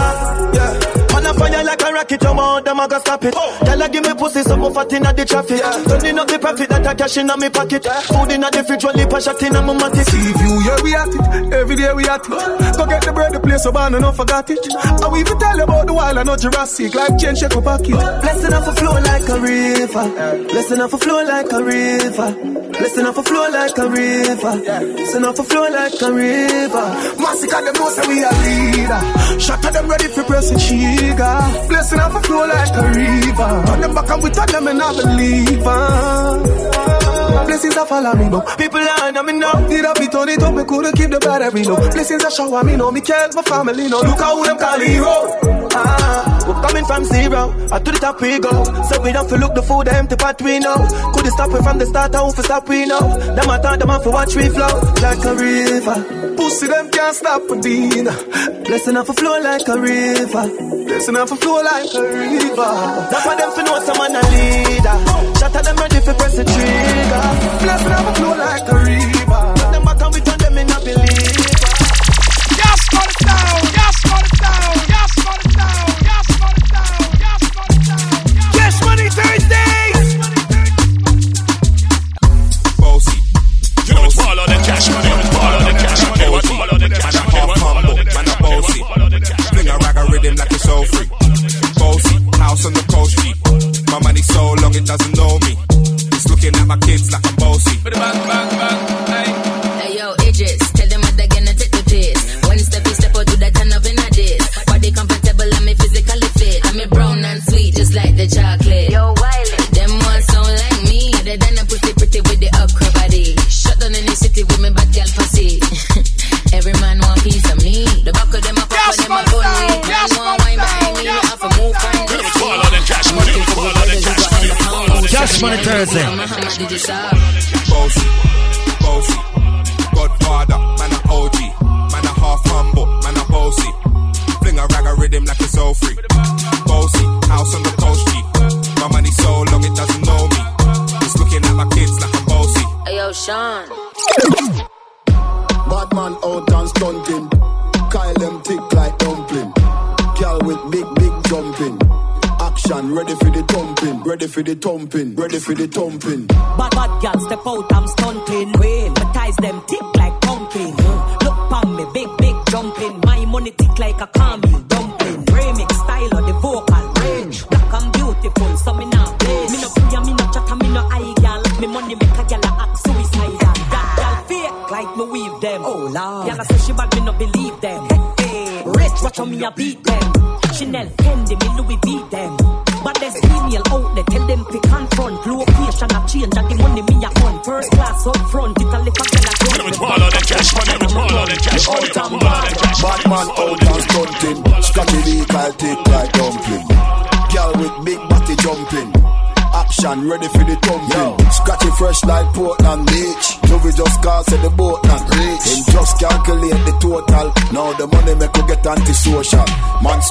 Yeah. 0.53 0.98
Man 1.19 1.35
a 1.35 1.37
fire 1.37 1.63
like 1.65 1.81
a 1.81 1.91
rocket, 1.91 2.23
you 2.23 2.33
want 2.33 2.65
them 2.65 2.79
a 2.79 2.87
go 2.87 2.99
stop 2.99 3.25
it. 3.25 3.33
Oh. 3.35 3.59
Girl 3.65 3.81
a 3.81 3.89
give 3.89 4.03
me 4.05 4.13
pussy, 4.13 4.41
some 4.41 4.63
of 4.63 4.73
fat 4.73 4.93
inna 4.93 5.11
the 5.11 5.25
traffic. 5.25 5.59
Turning 5.59 6.19
up 6.19 6.27
the 6.27 6.39
profit 6.39 6.69
that 6.69 6.87
I 6.87 6.95
cash 6.95 7.17
inna 7.17 7.35
me 7.35 7.49
pocket. 7.49 7.83
Food 7.83 8.31
inna 8.31 8.49
the 8.49 8.63
fridge, 8.63 8.85
only 8.85 9.03
a 9.03 9.21
shot 9.21 9.43
inna 9.43 9.61
my 9.61 9.73
matic. 9.73 10.07
See 10.07 10.31
you, 10.31 10.63
yeah, 10.63 10.79
we 10.79 10.95
at 10.95 11.11
it. 11.11 11.53
Every 11.53 11.75
day 11.75 11.91
we 11.91 12.07
at 12.07 12.23
it. 12.23 12.77
Go 12.77 12.85
get 12.87 13.03
the 13.03 13.11
bread, 13.11 13.33
the 13.33 13.39
place 13.39 13.63
so 13.63 13.71
bad, 13.71 13.93
and 13.93 14.03
don't 14.03 14.15
forget 14.15 14.49
it. 14.49 14.63
And 14.63 15.11
we 15.11 15.19
even 15.19 15.37
tell 15.39 15.57
you 15.57 15.63
about 15.63 15.87
the 15.87 15.93
wild 15.93 16.17
I 16.17 16.23
know 16.23 16.37
Jurassic. 16.37 16.95
Like 16.95 17.19
chain 17.19 17.35
shake 17.35 17.55
up 17.55 17.63
pocket. 17.63 17.99
Blessing 18.23 18.53
off 18.53 18.67
a 18.67 18.73
flow 18.79 18.95
like 18.95 19.27
a 19.27 19.39
river. 19.43 20.05
Blessing 20.47 20.79
off 20.79 20.93
a 20.93 20.97
flow 20.97 21.23
like 21.23 21.51
a 21.51 21.59
river. 21.63 22.31
Blessing 22.79 23.05
off 23.05 23.17
a 23.17 23.23
flow 23.23 23.49
like 23.51 23.77
a 23.77 23.89
river. 23.89 24.55
Blessing 24.95 25.25
off 25.25 25.39
a 25.39 25.43
flow 25.43 25.67
like 25.67 26.01
a 26.01 26.13
river. 26.15 26.87
Massacre 27.19 27.59
them 27.59 27.75
know 27.75 27.89
say 27.91 28.07
we 28.07 28.23
a 28.23 28.31
leader. 28.31 29.01
Shot 29.39 29.65
at 29.65 29.73
them 29.73 29.89
ready 29.89 30.07
for 30.07 30.23
press 30.23 30.49
the 30.49 30.55
trigger. 31.09 31.67
Blessing 31.67 31.99
off 31.99 32.15
a 32.15 32.21
flow 32.21 32.45
like 32.45 32.75
a 32.75 32.87
river. 32.87 33.43
On 33.71 33.81
the 33.81 33.89
back 33.89 34.09
and 34.09 34.23
we 34.23 34.29
turn 34.29 34.47
them 34.47 34.67
in 34.67 34.81
a 34.81 34.93
believer. 34.93 36.98
Blessings 37.45 37.77
are 37.77 37.85
follow 37.85 38.13
me 38.15 38.29
now. 38.29 38.41
People 38.55 38.79
are 38.79 39.23
me 39.23 39.33
now. 39.33 39.67
Did 39.67 39.85
I 39.85 39.93
be 39.93 40.07
turn 40.07 40.29
it 40.29 40.43
up? 40.43 40.53
Me 40.53 40.63
couldn't 40.65 40.95
keep 40.95 41.09
the 41.09 41.19
battery 41.19 41.63
low. 41.63 41.75
Blessings 41.75 42.23
are 42.23 42.31
shower 42.31 42.63
me 42.63 42.75
now. 42.75 42.91
Me 42.91 43.01
care 43.01 43.29
my 43.33 43.41
family 43.43 43.87
now. 43.87 44.01
Look 44.01 44.19
how 44.19 44.43
them 44.43 44.57
call 44.57 44.79
hero. 44.79 45.69
Ah, 45.71 46.45
we're 46.47 46.61
coming 46.61 46.85
from 46.85 47.03
zero. 47.05 47.53
I 47.71 47.79
to 47.79 47.91
the 47.91 47.99
top 47.99 48.21
we 48.21 48.39
go. 48.39 48.51
So 48.89 49.01
we 49.01 49.11
don't 49.11 49.29
feel 49.29 49.39
look 49.39 49.53
the 49.55 49.61
food 49.61 49.87
empty 49.87 50.15
pot 50.15 50.41
we 50.41 50.59
know. 50.59 50.77
Could 51.13 51.27
it 51.27 51.31
stop 51.31 51.51
it 51.51 51.63
from 51.63 51.77
the 51.77 51.85
start? 51.85 52.15
I 52.15 52.21
won't 52.21 52.37
stop 52.37 52.67
we 52.67 52.85
know. 52.85 52.99
Them 53.35 53.49
I 53.49 53.57
thought 53.59 53.79
them 53.79 53.89
have 53.89 54.03
to 54.03 54.09
watch 54.09 54.35
we 54.35 54.49
flow 54.49 54.73
like 55.01 55.23
a 55.23 55.33
river. 55.35 56.35
Pussy 56.37 56.67
them 56.67 56.89
can't 56.91 57.15
stop 57.15 57.49
a 57.49 57.55
dean. 57.61 58.05
Blessing 58.65 58.97
off 58.97 59.09
a 59.09 59.13
flow 59.13 59.39
like 59.39 59.67
a 59.67 59.79
river. 59.79 60.45
Blessing 60.87 61.15
off 61.17 61.31
a 61.31 61.35
flow 61.35 61.61
like 61.61 61.93
a 61.93 62.01
river. 62.01 62.71
That's 63.11 63.25
why 63.25 63.35
them 63.35 63.51
for 63.51 63.63
know 63.63 63.79
some 63.85 63.97
man 63.97 64.15
a 64.17 64.21
leader. 64.33 64.97
Shot 65.39 65.55
at 65.55 65.63
them 65.65 65.77
ready 65.77 65.99
for 66.01 66.13
press 66.13 66.35
the 66.35 66.43
trigger. 66.45 67.28
Blessing 67.61 67.91
off 67.91 68.07
a 68.07 68.13
flow 68.15 68.35
like 68.35 68.67
a 68.67 68.75
river. 68.75 69.71
Them 69.71 69.83
back 69.85 70.01
and 70.01 70.13
we 70.13 70.21
turn 70.21 70.37
them 70.39 70.57
in 70.57 70.69
a 70.69 70.79
believer. 70.79 71.48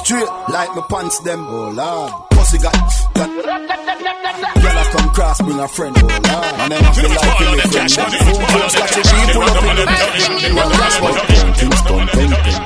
Straight 0.09 0.25
like 0.49 0.73
my 0.73 0.81
pants 0.89 1.19
them. 1.19 1.45
Oh 1.45 1.69
lord. 1.69 2.09
Pussy 2.31 2.57
got 2.57 2.73
that. 2.73 3.29
Girl 3.29 4.77
I 4.81 4.85
come 4.89 5.09
cross 5.13 5.37
bring 5.37 5.59
a 5.59 5.67
friend. 5.67 5.93
Oh 5.93 6.01
lord. 6.01 6.53
And 6.65 6.71
then 6.73 6.81
I 6.81 6.91
feel 6.97 7.09
like 7.13 7.29
All 7.29 7.37
of 7.37 7.53
me 7.53 7.61
the 7.61 7.69
friend. 7.69 7.85
cash 7.85 7.93
money. 8.01 8.17
Boom 8.17 8.41
boom 8.41 8.49
All 8.49 8.65
of 8.65 8.73
the 8.73 8.89
money. 8.89 9.21
people 9.29 9.45
up 9.45 9.69
in 9.69 9.75
the 9.77 9.85
bed. 9.85 10.09
Well 10.57 10.69
that's 10.73 10.97
what 10.97 11.13
Kingston 11.61 12.05
painting. 12.09 12.57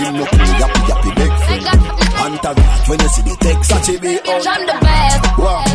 Him 0.00 0.14
look 0.16 0.32
me 0.32 0.48
yappy 0.48 0.80
yappy 0.88 1.10
big 1.12 1.32
friend. 1.44 1.76
Antagonist 2.24 2.88
when 2.88 2.98
you 3.04 3.10
see 3.12 3.24
the 3.28 3.36
text. 3.36 3.68
Scratchy 3.68 3.94
B 4.00 4.06
oh. 4.24 4.32
out. 4.32 4.46
I'm 4.48 4.64
the 4.64 4.78
best. 4.80 5.20
Wow, 5.36 5.68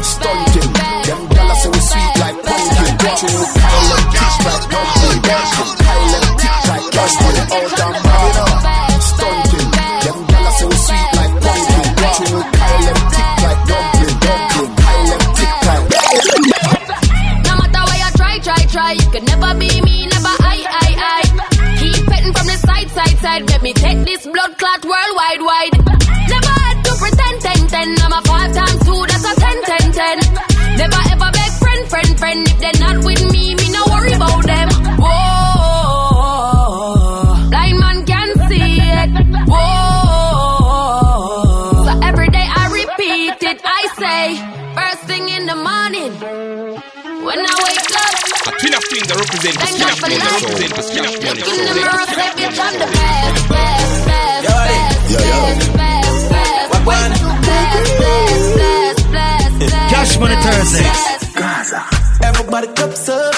Gaza. 60.64 61.84
Everybody 62.24 62.68
cups 62.68 63.10
up. 63.10 63.36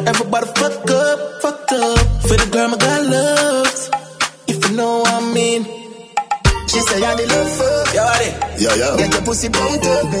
Everybody 0.00 0.46
fuck 0.58 0.90
up, 0.90 1.42
fucked 1.42 1.72
up. 1.72 1.98
For 2.22 2.36
the 2.36 2.48
girl 2.50 2.68
my 2.70 2.76
God 2.76 3.06
loves. 3.06 3.90
If 4.48 4.68
you 4.68 4.76
know 4.76 4.98
what 4.98 5.22
I 5.22 5.32
mean. 5.32 5.62
She 6.66 6.80
say 6.80 7.02
I 7.04 7.14
the 7.14 7.24
love 7.28 7.48
fuck. 7.54 7.94
Yo, 8.58 8.74
yeah. 8.74 8.96
Get 8.98 9.12
your 9.14 9.22
pussy 9.22 9.48
pumped 9.48 9.86
up, 9.86 10.10
baby 10.10 10.18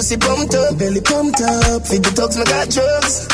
pussy 0.00 0.16
pumped 0.16 0.54
up, 0.54 0.78
belly 0.78 1.00
pumped 1.02 1.42
up. 1.42 1.86
Feed 1.86 2.02
the 2.02 2.12
dogs, 2.16 2.36
my 2.40 2.44
got 2.44 2.66
drugs. 2.72 3.28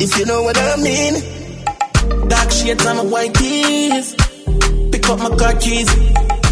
If 0.00 0.16
you 0.18 0.24
know 0.24 0.40
what 0.42 0.56
I 0.56 0.76
mean. 0.80 1.14
Dark 2.26 2.50
shades 2.50 2.86
on 2.86 2.96
my 2.96 3.04
white 3.04 3.34
keys. 3.34 4.16
Pick 4.88 5.04
up 5.12 5.18
my 5.20 5.28
car 5.36 5.52
keys. 5.60 5.90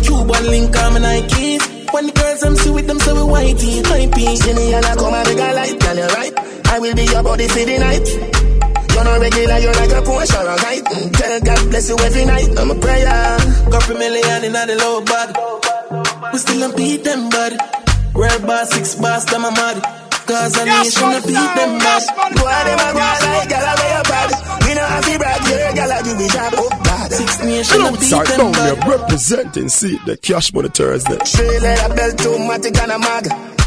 Cuban 0.05 0.45
link 0.53 0.77
on 0.77 0.93
my 0.93 1.01
Nikes. 1.01 1.65
When 1.95 2.07
the 2.09 2.13
girls 2.13 2.43
I'm 2.45 2.57
see 2.57 2.73
with 2.77 2.87
them, 2.87 3.01
so 3.01 3.15
we 3.17 3.25
whitey, 3.33 3.81
hypey. 3.81 4.37
Me 4.53 4.75
and 4.75 4.85
I 4.85 4.95
come 5.01 5.15
and 5.15 5.25
make 5.25 5.41
a 5.41 5.49
light, 5.57 5.81
girl, 5.81 5.97
you 5.97 6.09
right. 6.13 6.35
I 6.69 6.79
will 6.79 6.95
be 6.95 7.05
your 7.09 7.23
body 7.23 7.49
for 7.49 7.65
the 7.65 7.77
night. 7.81 8.09
You're 8.93 9.05
not 9.05 9.17
regular, 9.17 9.59
you're 9.65 9.79
like 9.81 9.97
a 9.97 10.03
Porsche 10.05 10.37
or 10.37 10.53
a 10.53 10.57
kite. 10.61 10.85
Mm, 10.93 11.09
Tell 11.17 11.41
God 11.41 11.71
bless 11.71 11.89
you 11.89 11.97
every 12.05 12.25
night. 12.27 12.51
I'm 12.59 12.71
a 12.71 12.75
prayer. 12.77 13.39
Couple 13.73 13.97
million 13.97 14.45
in 14.45 14.53
the 14.53 14.77
low 14.77 15.01
bag. 15.01 15.29
We 16.35 16.39
still 16.39 16.61
don't 16.69 16.77
beat 16.77 17.03
them, 17.05 17.31
bud. 17.31 17.82
Real 18.23 18.39
boss, 18.47 18.71
six 18.71 18.95
boss, 18.95 19.25
them 19.25 19.45
a 19.45 19.51
mad. 19.51 19.83
Cause 20.27 20.57
I 20.57 20.63
need 20.63 20.93
to 20.93 21.27
beat 21.27 21.35
them, 21.35 21.79
bad. 21.83 22.03
Go 22.39 22.47
on, 22.47 22.65
them 22.71 22.79
a 22.79 22.93
go 22.95 23.03
like 23.03 23.49
girl, 23.51 23.67
I 23.67 23.75
wear 23.83 23.99
a 23.99 24.05
pad. 24.05 24.31
Me 24.63 24.75
no 24.75 24.83
have 24.87 25.05
to 25.05 25.19
brag, 25.19 25.43
yeah, 25.51 25.87
I 25.91 26.03
give 26.03 26.19
me 26.19 26.29
job. 26.29 26.55
Oh 26.57 26.71
God. 26.85 27.11
Six 27.11 27.43
nation, 27.43 27.81
I 27.81 27.91
beat 27.91 28.37
them, 28.37 28.53
bad. 28.53 28.87
representing, 28.87 29.69
see 29.69 29.99
the 30.07 30.17
cash 30.17 30.55
money 30.55 30.69
Thursday. 30.69 31.19
Straight 31.25 31.63
leather 31.63 31.95
belt, 31.97 32.21
automatic 32.21 32.79
and 32.79 32.93
a 32.93 32.99
mag. 33.01 33.62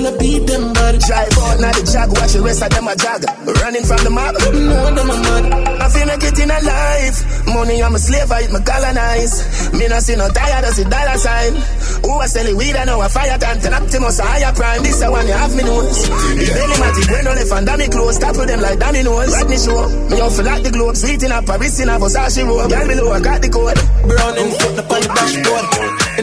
We 0.00 0.06
still 0.06 0.16
a 0.16 0.18
beat 0.18 0.46
them, 0.48 0.72
bud. 0.72 0.96
Drive 0.96 1.36
out, 1.36 1.60
now 1.60 1.72
the 1.76 1.84
jag, 1.84 2.08
watch 2.16 2.32
the 2.32 2.40
rest 2.40 2.62
of 2.64 2.70
them 2.72 2.88
a 2.88 2.96
jag. 2.96 3.20
Running 3.60 3.84
from 3.84 4.00
the 4.00 4.08
mob. 4.08 4.32
No, 4.56 4.78
them 4.96 5.12
a 5.12 5.16
mad. 5.20 5.44
I 5.76 5.86
feel 5.92 6.06
make 6.08 6.24
it 6.24 6.38
in 6.40 6.48
a 6.48 6.56
life. 6.56 7.18
Money, 7.44 7.84
I'm 7.84 7.92
a 7.92 8.00
slave, 8.00 8.32
I 8.32 8.48
eat 8.48 8.52
my 8.52 8.64
colonize. 8.64 9.68
Me 9.76 9.84
not 9.92 10.00
see 10.00 10.16
no 10.16 10.24
tired, 10.32 10.64
I 10.64 10.72
see 10.72 10.88
dollar 10.88 11.20
sign. 11.20 11.52
Who 12.00 12.16
I 12.16 12.26
sell 12.32 12.48
it 12.48 12.56
weed, 12.56 12.76
I 12.80 12.88
know 12.88 13.04
a 13.04 13.12
fire 13.12 13.36
time. 13.36 13.60
Ten 13.60 13.76
Optimus, 13.76 14.18
a 14.20 14.24
higher 14.24 14.52
prime. 14.56 14.80
This 14.80 15.04
a 15.04 15.10
one 15.12 15.28
you 15.28 15.36
have 15.36 15.52
me 15.52 15.68
nose. 15.68 16.00
The 16.08 16.48
belly 16.48 16.76
matic, 16.80 17.08
when 17.12 17.24
no 17.28 17.32
left 17.36 17.52
and 17.52 17.66
dummy 17.68 17.88
close. 17.92 18.16
Tackle 18.16 18.46
them 18.48 18.60
like 18.64 18.78
dummy 18.80 19.02
nose. 19.04 19.36
Rodney 19.36 19.58
show. 19.60 19.84
Me 20.08 20.16
off 20.24 20.38
like 20.40 20.64
the 20.64 20.72
globe. 20.72 20.96
Sweet 20.96 21.20
in 21.28 21.32
a 21.32 21.44
Paris 21.44 21.76
in 21.76 21.92
a 21.92 22.00
Versace 22.00 22.40
robe. 22.48 22.72
Girl 22.72 22.88
below, 22.88 23.12
I 23.12 23.20
got 23.20 23.44
the 23.44 23.52
code. 23.52 23.76
Brown 24.08 24.32
and 24.32 24.48
foot 24.56 24.80
up 24.80 24.88
on 24.96 25.00
the 25.04 25.10
dashboard. 25.12 25.64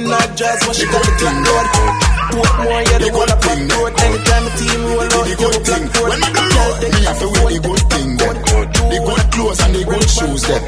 In 0.02 0.10
our 0.10 0.28
jazz, 0.34 0.66
what 0.66 0.74
she 0.74 0.90
got 0.90 1.06
the 1.06 1.14
clock. 1.22 2.07
Put 2.28 2.52
more, 2.64 2.82
yeah, 2.84 3.00
the 3.00 3.10
one 3.14 3.32
up 3.32 3.46
on. 3.48 3.60
Anytime 3.98 4.44
the 4.46 4.52
team 4.58 4.82
roll 4.88 5.14
out, 5.16 5.28
you 5.28 5.48
a 5.48 5.60
black 5.64 5.84
road. 5.96 6.10
When 6.12 6.20
me 6.20 6.30
go 6.36 6.44
road, 6.44 6.84
me 6.92 7.00
have 7.08 7.20
to 7.20 7.28
wear 7.32 7.48
the 7.48 7.60
good 7.64 7.84
thing. 7.92 8.10
The 8.18 9.00
good 9.04 9.24
clothes 9.32 9.60
and 9.62 9.76
the 9.76 9.84
good 9.84 10.08
shoes 10.10 10.44
them. 10.48 10.64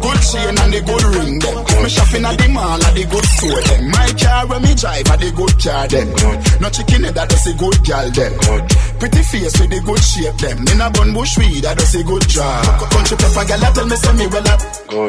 Good 0.00 0.20
chain 0.32 0.56
and 0.56 0.72
the 0.72 0.80
good 0.80 1.04
ring 1.12 1.38
them. 1.40 1.56
Me 1.82 1.88
shopping 1.88 2.24
at 2.24 2.36
the 2.36 2.48
mall 2.48 2.80
at 2.80 2.92
the 2.96 3.04
good 3.04 3.26
store 3.36 3.62
them. 3.68 3.82
My 3.92 4.08
car 4.16 4.42
when 4.48 4.60
me 4.64 4.72
drive 4.74 5.08
at 5.08 5.18
the 5.20 5.30
good 5.32 5.54
car 5.60 5.84
them. 5.88 6.08
No 6.60 6.68
chicken 6.68 7.04
head 7.04 7.14
that 7.14 7.28
does 7.28 7.46
a 7.46 7.52
good 7.56 7.78
gal 7.84 8.08
them. 8.10 8.32
Pretty 9.00 9.22
face 9.24 9.56
with 9.60 9.70
the 9.70 9.80
good 9.80 10.02
shape 10.02 10.36
them. 10.40 10.58
In 10.68 10.80
a 10.80 10.88
bun 10.90 11.12
bush 11.12 11.36
weed 11.38 11.64
that 11.64 11.76
does 11.76 11.94
a 11.94 12.02
good 12.04 12.24
job. 12.28 12.64
Country 12.90 13.16
pepper 13.16 13.44
gal 13.48 13.60
that 13.60 13.72
tell 13.76 13.86
me 13.88 13.96
say 13.96 14.12
me 14.16 14.26
well 14.28 14.48
up. 14.48 14.60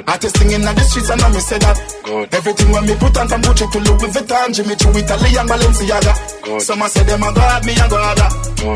Artist 0.08 0.38
singing 0.38 0.64
at 0.64 0.76
the 0.76 0.84
streets 0.84 1.10
and 1.10 1.22
I 1.24 1.28
me 1.32 1.40
say 1.40 1.60
that. 1.60 1.78
Everything 2.32 2.70
when 2.72 2.84
me 2.86 2.96
put 3.00 3.16
on 3.18 3.28
from 3.28 3.42
Gucci 3.42 3.66
to 3.72 3.80
Louis 3.80 4.12
Vuitton, 4.12 4.54
Jimmy 4.56 4.76
Choo, 4.76 4.92
Italy 4.92 5.32
and 5.40 5.48
Balenciaga. 5.82 6.60
Some 6.62 6.82
a 6.82 6.90
say 6.90 7.04
them 7.04 7.24
a 7.24 7.34
god, 7.34 7.66
me 7.66 7.74
a 7.74 7.88
god. 7.90 8.20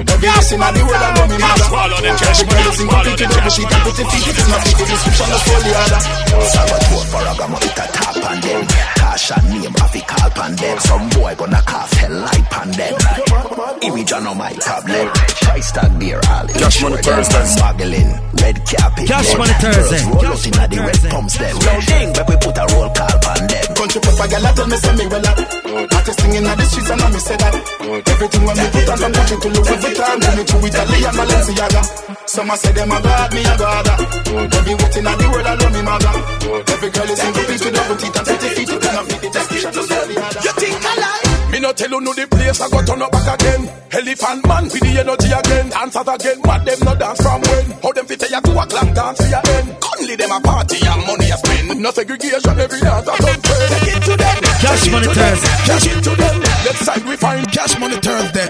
Every 0.09 0.29
listen 0.29 0.61
at 0.61 0.73
the 0.73 0.81
world 0.81 0.95
I 0.95 1.13
know 1.15 1.27
me 1.27 1.37
mother. 1.37 1.63
Swallow 1.63 2.01
the 2.01 2.09
cash 2.17 2.41
Every 2.41 2.45
money, 2.45 2.63
girl 2.63 2.73
is 2.73 2.79
in 2.79 2.87
the 2.87 2.97
with 3.05 3.19
cash 3.29 3.55
she 3.55 3.63
can 3.65 3.81
put 3.81 3.99
it 3.99 4.07
feet. 4.09 4.27
It's 4.27 4.49
not 4.49 4.61
the 4.65 4.85
description 4.85 5.29
all 5.49 5.61
the 5.61 5.73
other. 5.77 6.01
Salvatore 6.45 7.05
Ferragamo, 7.11 7.57
it 7.61 7.77
a 7.77 7.85
tap 7.93 8.31
on 8.31 8.41
them. 8.41 8.94
Cash 9.05 9.31
and 9.37 9.47
name, 9.53 9.75
I 9.77 9.87
fi 9.93 10.01
call 10.01 10.33
on 10.43 10.55
them. 10.57 10.77
Some 10.79 11.05
boy 11.13 11.35
gonna 11.37 11.61
cough 11.61 11.93
hell 11.93 12.15
light 12.25 12.49
on 12.57 12.69
them. 12.73 12.93
Image 13.85 14.11
on 14.11 14.25
my 14.35 14.51
problem. 14.57 15.07
Price 15.45 15.71
tag 15.71 15.93
there, 16.01 16.21
all 16.33 16.47
Cash 16.49 16.81
Money. 16.81 16.97
Thursday. 17.05 17.45
Smuggling, 17.53 18.11
red 18.41 18.57
carpet. 18.65 19.05
Cash. 19.07 19.37
Money 19.37 19.55
Thursday. 19.61 20.01
Girls 20.01 20.09
roll 20.09 20.25
out 20.25 20.33
Cash 20.33 20.47
inna 20.49 20.65
the 20.67 20.77
red 20.81 20.89
Thursday. 20.89 21.09
pumps 21.13 21.37
them. 21.37 21.53
Yo, 21.53 21.73
ding, 21.85 22.09
but 22.17 22.25
we 22.25 22.35
put 22.41 22.57
a 22.57 22.65
roll 22.73 22.89
call 22.97 23.17
on 23.29 23.41
them. 23.45 23.65
Country 23.77 23.99
pepper 24.01 24.27
gal 24.27 24.45
tell 24.57 24.67
me 24.73 24.77
say 24.81 24.93
me 24.97 25.05
well 25.05 25.27
up. 25.29 25.37
Artist 25.95 26.19
singing 26.19 26.45
at 26.49 26.55
the 26.57 26.65
streets 26.65 26.89
and 26.89 27.01
I 27.05 27.07
me 27.13 27.19
say 27.21 27.37
that. 27.37 27.53
Everything 28.09 28.43
when 28.43 28.57
me 28.57 28.67
put 28.73 28.89
on 28.89 28.97
from 28.97 29.11
Gucci 29.13 29.35
to 29.37 29.47
Louis 29.53 29.77
Vuitton, 29.85 30.17
Jimmy 30.25 30.43
Choo, 30.49 30.65
Italy 30.65 30.99
and 31.05 31.15
Balenciaga. 31.15 31.81
Some 32.25 32.49
a 32.49 32.55
say 32.57 32.73
them 32.73 32.89
a 32.89 32.97
god, 33.05 33.29
me 33.37 33.41
a 33.45 33.53
god. 33.53 33.87
Every 34.49 34.73
waiting 34.73 35.05
at 35.05 35.15
the 35.21 35.25
world 35.29 35.45
I 35.45 35.53
love 35.61 35.73
me 35.77 35.81
mother. 35.85 36.13
Every 36.73 36.89
girl 36.89 37.09
is 37.13 37.21
in 37.21 37.31
the 37.37 37.43
beach 37.45 37.63
with 37.63 37.75
double 37.77 37.97
teeth 38.01 38.17
and 38.17 38.25
pretty 38.25 38.49
feet. 38.57 38.94
It 38.95 39.03
cannot 39.03 39.21
the 39.21 39.29
description 39.29 39.75
of 39.75 39.91
all. 39.91 40.07
You 40.39 40.53
think 40.55 40.79
I 40.79 40.95
lie? 40.95 41.51
Me 41.51 41.59
no 41.59 41.71
tell 41.73 41.91
you 41.91 41.99
no 41.99 42.13
the 42.13 42.27
place 42.27 42.61
I 42.61 42.69
go 42.69 42.79
turn 42.83 43.01
up 43.01 43.11
back 43.11 43.27
again. 43.35 43.67
Elephant 43.91 44.47
man 44.47 44.63
with 44.71 44.79
the 44.79 44.93
energy 45.03 45.31
again. 45.35 45.67
Dance 45.69 45.95
out 45.95 46.07
again, 46.15 46.39
but 46.43 46.63
them 46.63 46.79
no 46.79 46.95
dance 46.95 47.19
from 47.19 47.41
when. 47.43 47.65
How 47.83 47.91
them 47.91 48.05
fit 48.07 48.23
you 48.23 48.39
to 48.39 48.51
a 48.55 48.63
clock 48.65 48.89
dance 48.95 49.19
for 49.19 49.27
your 49.27 49.43
end. 49.59 49.67
Only 49.83 50.15
them 50.15 50.31
a 50.31 50.39
party 50.39 50.79
and 50.79 51.01
money 51.03 51.27
a 51.27 51.37
spend. 51.37 51.79
No 51.79 51.91
segregation, 51.91 52.55
every 52.55 52.79
dance 52.79 53.07
I 53.07 53.17
don't 53.19 53.43
pay. 53.43 53.67
Take 53.67 53.91
it 53.95 54.01
to 54.07 54.13
them. 54.15 54.35
Cash 54.63 54.87
Money 54.87 55.07
to 55.07 55.13
them. 55.15 55.35
Thursday. 55.35 55.67
Take 55.67 55.87
it 55.91 55.99
to 56.07 56.13
them. 56.15 56.35
Let's 56.63 56.81
side 56.87 57.03
we 57.03 57.15
find 57.19 57.43
Cash 57.51 57.75
Money 57.79 57.99
Thursday. 57.99 58.47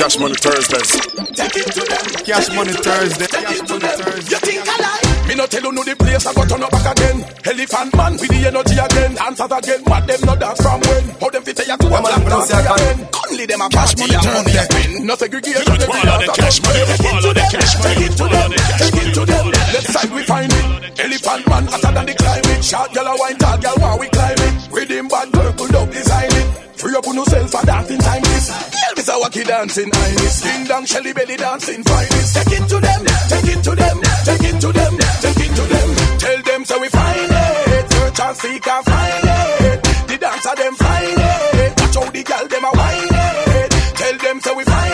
Cash 0.00 0.16
Money 0.16 0.36
Thursdays. 0.40 0.90
Take 1.36 1.56
it 1.60 1.68
to 1.76 1.82
them. 1.92 2.04
Cash 2.24 2.48
Money 2.56 2.72
Thursday. 2.72 3.28
Cash 3.28 3.60
Money 3.68 3.88
Thursday. 4.00 4.32
You 4.32 4.40
think 4.40 4.64
I 4.64 4.76
lie? 4.80 5.01
Me 5.28 5.34
no 5.34 5.46
tell 5.46 5.62
you 5.62 5.72
no 5.72 5.82
the 5.84 5.94
place 5.96 6.26
I 6.26 6.34
go 6.34 6.44
turn 6.44 6.62
up 6.62 6.70
back 6.70 6.86
again. 6.96 7.24
Elephant 7.46 7.90
man 7.96 8.12
with 8.20 8.28
the 8.28 8.40
energy 8.46 8.76
again. 8.76 9.12
Out 9.18 9.40
again, 9.40 9.80
but 9.86 10.02
them 10.06 10.20
no 10.26 10.34
dance 10.36 10.60
from 10.60 10.80
when. 10.86 11.04
How 11.20 11.30
them 11.30 11.42
fit 11.42 11.58
you 11.62 11.76
to 11.76 11.86
a 11.86 11.90
man, 11.90 12.02
black 12.02 12.22
dance 12.26 12.50
your 12.50 12.60
again. 12.60 12.96
Only 13.22 13.44
them 13.46 13.60
a 13.62 13.68
and 13.70 13.72
money 13.72 14.16
a 14.18 14.62
spend. 14.66 15.06
No 15.06 15.14
segregation, 15.14 15.62
Do 15.64 15.72
it, 15.72 15.82
every 15.82 15.88
follow 15.88 16.18
the 16.20 16.26
dance 16.26 16.36
cash 16.36 16.58
money, 16.62 16.82
pay. 16.84 16.96
follow 17.06 17.32
the 17.32 17.44
cash 17.48 17.72
money, 17.78 17.94
Take 17.94 18.04
it 18.04 18.12
to 18.18 18.24
them. 18.28 18.50
the 18.50 18.58
cash 18.60 18.82
Take 18.82 19.00
it 19.02 19.14
to 19.14 19.22
them. 19.24 19.46
Left 19.52 19.88
side 19.94 20.10
we 20.12 20.22
find 20.24 20.52
it. 20.52 20.64
Elephant 21.00 21.42
man 21.48 21.64
hotter 21.70 21.92
than 21.96 22.06
the 22.06 22.14
climate. 22.18 22.51
Short 22.62 22.90
gyal 22.92 23.06
a 23.10 23.14
wine, 23.18 23.36
tall 23.38 23.58
gyal 23.58 23.76
want 23.82 24.00
we 24.00 24.08
climb 24.08 24.38
it. 24.38 24.54
Rhythm 24.70 25.08
bad, 25.08 25.32
purple 25.32 25.66
dub 25.68 25.90
design 25.90 26.30
it. 26.30 26.46
Free 26.78 26.94
up 26.96 27.06
on 27.06 27.14
yourself 27.14 27.50
for 27.50 27.66
dancing 27.66 27.98
time 27.98 28.22
this. 28.22 28.50
Elvis 28.86 29.08
a 29.08 29.14
wacky 29.22 29.44
dancing 29.44 29.90
iris. 29.92 30.42
Ding 30.42 30.64
dong, 30.66 30.84
Shelly 30.86 31.12
belly 31.12 31.36
dancing 31.36 31.82
finest. 31.82 32.34
Take 32.36 32.52
it 32.58 32.68
to 32.68 32.78
them, 32.80 33.00
take 33.28 33.50
it 33.54 33.62
to 33.66 33.72
them, 33.74 33.96
take 34.24 34.46
it 34.50 34.60
to 34.60 34.72
them, 34.72 34.92
take 35.22 35.42
it 35.44 35.52
to 35.58 35.64
them. 35.74 35.88
Tell 36.22 36.42
them 36.42 36.64
so 36.64 36.80
we 36.80 36.88
find 36.88 37.30
it. 37.30 37.92
Search 37.92 38.20
and 38.20 38.36
seek 38.36 38.66
and 38.66 38.84
find 38.84 39.24
it. 39.26 39.82
The 40.08 40.16
dancer 40.18 40.54
them 40.54 40.74
find 40.74 41.18
it. 41.18 41.80
Watch 41.80 41.96
how 41.96 42.10
the 42.10 42.22
girl 42.22 42.46
them 42.48 42.64
a 42.64 42.70
whine 42.78 43.14
it. 43.58 43.70
Tell 43.98 44.18
them 44.18 44.40
so 44.40 44.54
we 44.54 44.64
find 44.64 44.86
it. 44.86 44.91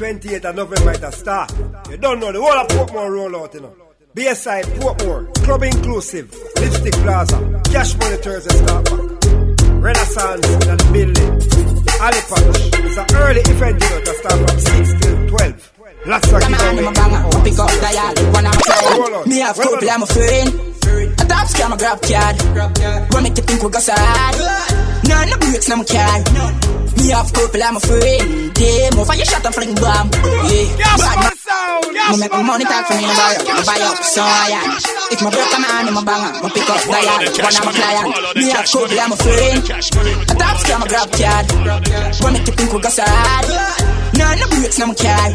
28th 0.00 0.44
of 0.46 0.56
November 0.56 0.92
it 0.92 1.02
a 1.02 1.12
start. 1.12 1.52
You 1.90 1.98
don't 1.98 2.20
know 2.20 2.32
the 2.32 2.40
whole 2.40 2.56
of 2.56 2.68
Portmore 2.68 3.10
roll 3.12 3.36
out, 3.36 3.52
you 3.52 3.60
know. 3.60 3.76
BSI, 4.16 4.62
Portmore, 4.80 5.28
Club 5.44 5.62
Inclusive, 5.62 6.34
Lipstick 6.56 6.94
Plaza, 7.04 7.36
Cash 7.70 7.98
Money 7.98 8.16
Thursday 8.16 8.56
start 8.64 8.84
back. 8.86 9.00
Renaissance 9.76 10.48
in 10.48 10.60
the 10.60 10.76
building. 10.88 11.32
Ali 12.00 12.20
Patch. 12.32 12.80
It's 12.80 12.96
an 12.96 13.06
early 13.20 13.40
event, 13.44 13.76
you 13.76 13.90
know, 13.90 14.00
to 14.00 14.14
start 14.14 14.38
from 14.40 14.58
6 14.58 15.04
till 15.04 15.28
12. 15.28 15.72
Lots 16.06 16.32
of 16.32 16.40
Come 16.40 16.54
on, 16.54 16.60
I'm 16.60 16.72
a 16.72 16.80
giveaway. 16.80 16.94
banger, 16.96 17.22
oh, 17.28 17.42
pick 17.44 17.58
up 17.60 17.68
dial, 17.68 18.32
one 18.32 18.46
of 18.48 18.56
my 18.56 18.72
Roll 18.72 19.04
client. 19.04 19.14
out. 19.20 19.26
Me 19.28 19.36
have 19.44 19.58
Roll 19.58 19.68
couple, 19.68 19.90
out. 19.90 19.94
I'm 19.96 20.02
a 20.02 20.06
friend. 20.08 20.48
A 21.20 21.24
top 21.28 21.44
scam, 21.52 21.72
a 21.72 21.76
grab 21.76 22.00
card. 22.00 22.36
What 23.12 23.20
make 23.22 23.36
you 23.36 23.44
think 23.44 23.62
we 23.62 23.68
go 23.68 23.78
sad? 23.78 24.32
No, 25.04 25.24
no 25.28 25.36
breaks, 25.36 25.68
no 25.68 25.84
car. 25.84 26.24
Me 27.00 27.08
have 27.16 27.32
couple, 27.32 27.62
I'm 27.64 27.76
a 27.76 27.80
friend. 27.80 28.52
Damn, 28.52 28.98
over 29.00 29.16
your 29.16 29.24
shot 29.24 29.44
and 29.44 29.54
fling 29.54 29.74
bomb. 29.80 30.12
Yeah, 30.52 31.00
bad 31.00 31.16
man. 31.16 31.32
Me 32.12 32.16
make 32.20 32.32
my 32.32 32.42
money 32.42 32.64
talk 32.64 32.86
for 32.86 32.94
me, 32.94 33.08
no 33.08 33.14
buy 33.16 33.40
up, 33.40 33.46
no 33.48 33.62
buy 33.64 33.80
up, 33.80 33.96
so 34.04 34.20
I 34.20 34.52
am. 34.52 34.76
If 35.08 35.22
my 35.22 35.30
broke, 35.30 35.54
I'm 35.56 35.64
on, 35.64 35.88
I'm 35.88 35.96
a 35.96 36.02
banger, 36.04 36.30
I 36.44 36.48
pick 36.52 36.68
up 36.68 36.82
dial, 36.84 37.24
one 37.40 37.56
of 37.56 37.64
my 37.64 37.72
client. 37.72 38.36
Me 38.36 38.50
have 38.52 38.68
couple, 38.68 39.00
I'm 39.00 39.12
a 39.12 39.16
friend. 39.16 39.64
A 39.64 40.34
top 40.36 40.56
scam, 40.60 40.82
a 40.84 40.88
grab 40.92 41.08
card. 41.08 41.44
What 42.20 42.32
make 42.36 42.46
you 42.46 42.52
think 42.52 42.72
we 42.72 42.80
go 42.80 42.90
sad? 42.90 43.48
No, 44.20 44.26
no 44.36 44.46
breaks, 44.52 44.78
no 44.78 44.92
car. 44.92 45.30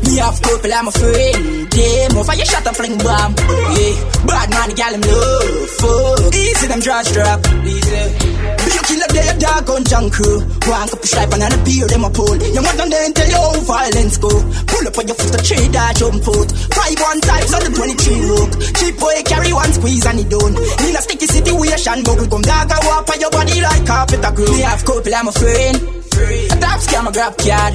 Me 0.00 0.16
have 0.16 0.40
couple, 0.40 0.72
I'm 0.72 0.88
a 0.88 0.92
friend. 0.96 1.68
Damn, 1.76 2.16
over 2.16 2.34
your 2.34 2.46
shot 2.48 2.66
and 2.66 2.76
fling 2.76 2.96
bomb. 3.04 3.36
Yeah, 3.76 4.00
bad 4.24 4.48
man, 4.48 4.68
the 4.70 4.74
gal 4.74 4.94
him 4.96 5.04
love. 5.04 5.70
Fuck. 5.76 6.32
Easy, 6.32 6.66
them 6.66 6.80
draws 6.80 7.12
drop. 7.12 7.44
Easy. 7.68 8.65
You 8.86 8.94
kill 8.94 9.02
up 9.02 9.10
their 9.10 9.34
dog 9.38 9.70
on 9.70 9.82
junk 9.84 10.12
crew. 10.14 10.38
One 10.70 10.86
cup 10.88 11.02
of 11.02 11.08
stripe 11.10 11.32
and 11.34 11.42
a 11.42 11.58
beer, 11.66 11.86
them 11.90 12.04
a 12.06 12.10
pull. 12.10 12.36
You 12.38 12.62
want 12.62 12.76
them 12.78 12.90
then 12.90 13.12
tell 13.12 13.26
you 13.28 13.34
how 13.34 13.58
violence 13.66 14.16
go. 14.18 14.30
Pull 14.30 14.86
up 14.86 14.98
on 14.98 15.06
your 15.10 15.16
foot, 15.18 15.34
a 15.34 15.40
tree 15.42 15.66
that 15.74 15.96
jump 15.98 16.22
out. 16.22 16.48
Five 16.70 16.98
one 17.02 17.20
times 17.20 17.50
on 17.50 17.62
the 17.66 17.70
23 17.74 18.30
look. 18.30 18.50
Cheap 18.78 18.94
boy 19.02 19.18
carry 19.26 19.52
one 19.52 19.72
squeeze 19.74 20.06
and 20.06 20.20
it 20.22 20.28
done. 20.30 20.54
In 20.86 20.94
a 20.94 21.02
sticky 21.02 21.26
situation, 21.26 22.02
bubble 22.06 22.28
come 22.30 22.42
dog, 22.46 22.70
I 22.70 22.78
walk 22.86 23.10
on 23.10 23.18
your 23.18 23.30
body 23.34 23.58
like 23.60 23.82
carpet 23.86 24.22
a 24.22 24.30
glue. 24.30 24.54
Me 24.54 24.62
have 24.62 24.84
couple, 24.86 25.14
I'm 25.14 25.28
a 25.28 25.32
friend. 25.34 25.76
A 26.16 26.56
top 26.62 26.80
scam, 26.80 27.04
a 27.08 27.12
grab 27.12 27.34
card. 27.36 27.74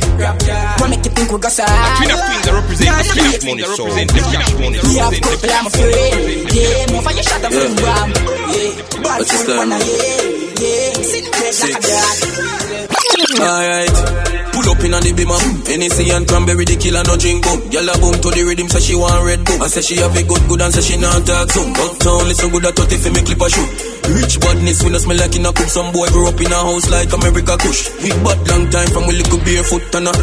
What 0.80 0.90
make 0.90 1.04
you 1.06 1.12
think 1.12 1.30
we 1.32 1.38
got 1.38 1.52
sad? 1.52 1.68
Queen 2.00 2.10
of 2.10 2.20
Queens 2.24 2.46
that 2.48 2.56
represent 2.56 2.90
the 2.90 3.14
cash 3.20 3.44
money, 3.46 3.64
so 3.68 3.84
the 3.86 4.06
cash 4.32 4.54
money, 4.58 4.78
Me 4.82 4.96
have 4.98 5.12
represent 5.12 5.12
the 5.12 5.20
couple, 5.22 5.52
I'm 5.52 5.68
a 5.68 5.72
friend. 5.76 6.24
Yeah, 6.56 6.90
move 6.90 7.06
on 7.06 7.14
your 7.14 7.26
shot 7.28 7.44
and 7.46 7.52
Yeah. 7.52 7.62
bring 7.62 7.76
bomb. 7.84 8.10
Yeah, 8.50 8.72
bad 9.04 9.18
What's 9.22 9.30
food, 9.30 9.46
this 9.46 9.62
man, 9.62 9.70
yeah, 9.78 10.51
Alright. 13.42 13.98
Pull 14.54 14.70
up 14.70 14.84
in 14.86 14.94
on 14.94 15.02
the 15.02 15.12
beamer. 15.18 15.42
NEC 15.66 16.14
and 16.14 16.28
cranberry, 16.28 16.66
the 16.66 16.76
killer 16.78 17.02
no 17.02 17.18
drink 17.18 17.42
boom. 17.42 17.62
Gyal 17.74 17.90
a 17.90 17.98
boom 17.98 18.14
to 18.22 18.30
the 18.30 18.44
rhythm, 18.46 18.70
say 18.70 18.80
she 18.80 18.96
want 18.96 19.26
red 19.26 19.44
boom. 19.44 19.62
I 19.62 19.68
say 19.68 19.82
she 19.82 19.98
have 19.98 20.16
a 20.16 20.22
good 20.22 20.44
good 20.48 20.62
and 20.62 20.74
say 20.74 20.82
she 20.82 20.98
not 21.02 21.26
talk 21.26 21.50
soon. 21.50 21.74
Uptown 21.74 22.28
listen 22.30 22.52
good 22.52 22.66
at 22.66 22.76
30 22.76 22.98
for 22.98 23.10
me 23.10 23.22
clip 23.26 23.42
a 23.42 23.50
shoot. 23.50 23.91
Rich 24.12 24.40
badness, 24.44 24.84
we 24.84 24.92
no 24.92 24.98
smell 25.00 25.18
like 25.18 25.36
in 25.36 25.46
a 25.46 25.54
coop. 25.54 25.70
Some 25.72 25.92
boy 25.96 26.08
grew 26.12 26.28
up 26.28 26.40
in 26.40 26.52
a 26.52 26.60
house 26.60 26.90
like 26.92 27.12
America 27.16 27.56
Kush. 27.56 27.88
We 28.04 28.12
bad 28.20 28.40
long 28.52 28.68
time 28.68 28.90
from 28.92 29.08
we 29.08 29.16
little 29.16 29.40
barefoot 29.40 29.88
and 29.96 30.08
a. 30.08 30.14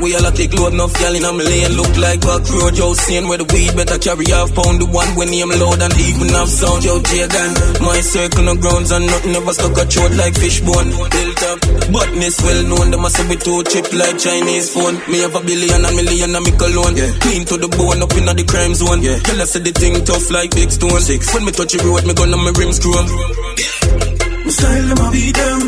We 0.00 0.12
all 0.16 0.24
a 0.28 0.30
take 0.32 0.52
load 0.52 0.72
enough 0.76 0.92
gyal 0.92 1.16
in 1.16 1.24
a 1.24 1.32
lane. 1.32 1.72
Look 1.72 1.92
like 1.96 2.20
back 2.20 2.44
road, 2.52 2.76
yo, 2.76 2.92
seeing 2.92 3.28
where 3.28 3.40
the 3.40 3.48
weed 3.48 3.72
better 3.76 3.96
carry 3.96 4.28
half 4.28 4.52
pound. 4.52 4.80
The 4.80 4.86
one 4.92 5.08
when 5.16 5.32
him 5.32 5.52
load 5.56 5.80
and 5.80 5.96
even 5.96 6.28
have 6.36 6.52
sound, 6.52 6.84
yo, 6.84 7.00
Jagan. 7.00 7.52
My 7.80 8.00
circle 8.00 8.44
no 8.44 8.54
grounds 8.60 8.92
and 8.92 9.08
nothing 9.08 9.32
ever 9.32 9.52
stuck 9.56 9.76
a 9.76 9.84
throat 9.88 10.12
like 10.20 10.36
fishbone. 10.36 10.92
Built 10.92 11.40
up, 11.48 11.58
badness 11.92 12.36
well 12.44 12.60
known. 12.68 12.92
Them 12.92 13.04
a 13.04 13.10
say 13.12 13.24
we 13.24 13.36
too 13.40 13.64
cheap 13.64 13.88
like 13.96 14.20
Chinese 14.20 14.68
phone. 14.72 15.00
Me 15.08 15.24
have 15.24 15.36
a 15.36 15.40
billion 15.40 15.80
and 15.80 15.96
million 15.96 16.36
and 16.36 16.44
me 16.44 16.52
cologne. 16.60 16.96
Yeah. 16.96 17.12
Clean 17.24 17.44
to 17.48 17.56
the 17.56 17.68
bone 17.72 18.04
up 18.04 18.12
in 18.20 18.28
the 18.28 18.44
crime 18.44 18.76
zone. 18.76 19.00
Yeah. 19.00 19.16
Tell 19.24 19.40
us 19.40 19.56
the 19.56 19.72
thing 19.72 19.96
tough 20.04 20.28
like 20.28 20.52
big 20.52 20.68
stone. 20.68 21.00
Six. 21.00 21.32
When 21.32 21.44
me 21.48 21.52
touch 21.52 21.72
the 21.72 21.80
road, 21.88 22.04
me 22.04 22.12
gun 22.12 22.32
on 22.36 22.40
my 22.44 22.52
rims 22.56 22.80
chrome. 22.80 23.29
My 23.30 24.50
style 24.50 24.86
them 24.90 24.98
a 24.98 25.08
beat 25.14 25.34
them. 25.38 25.60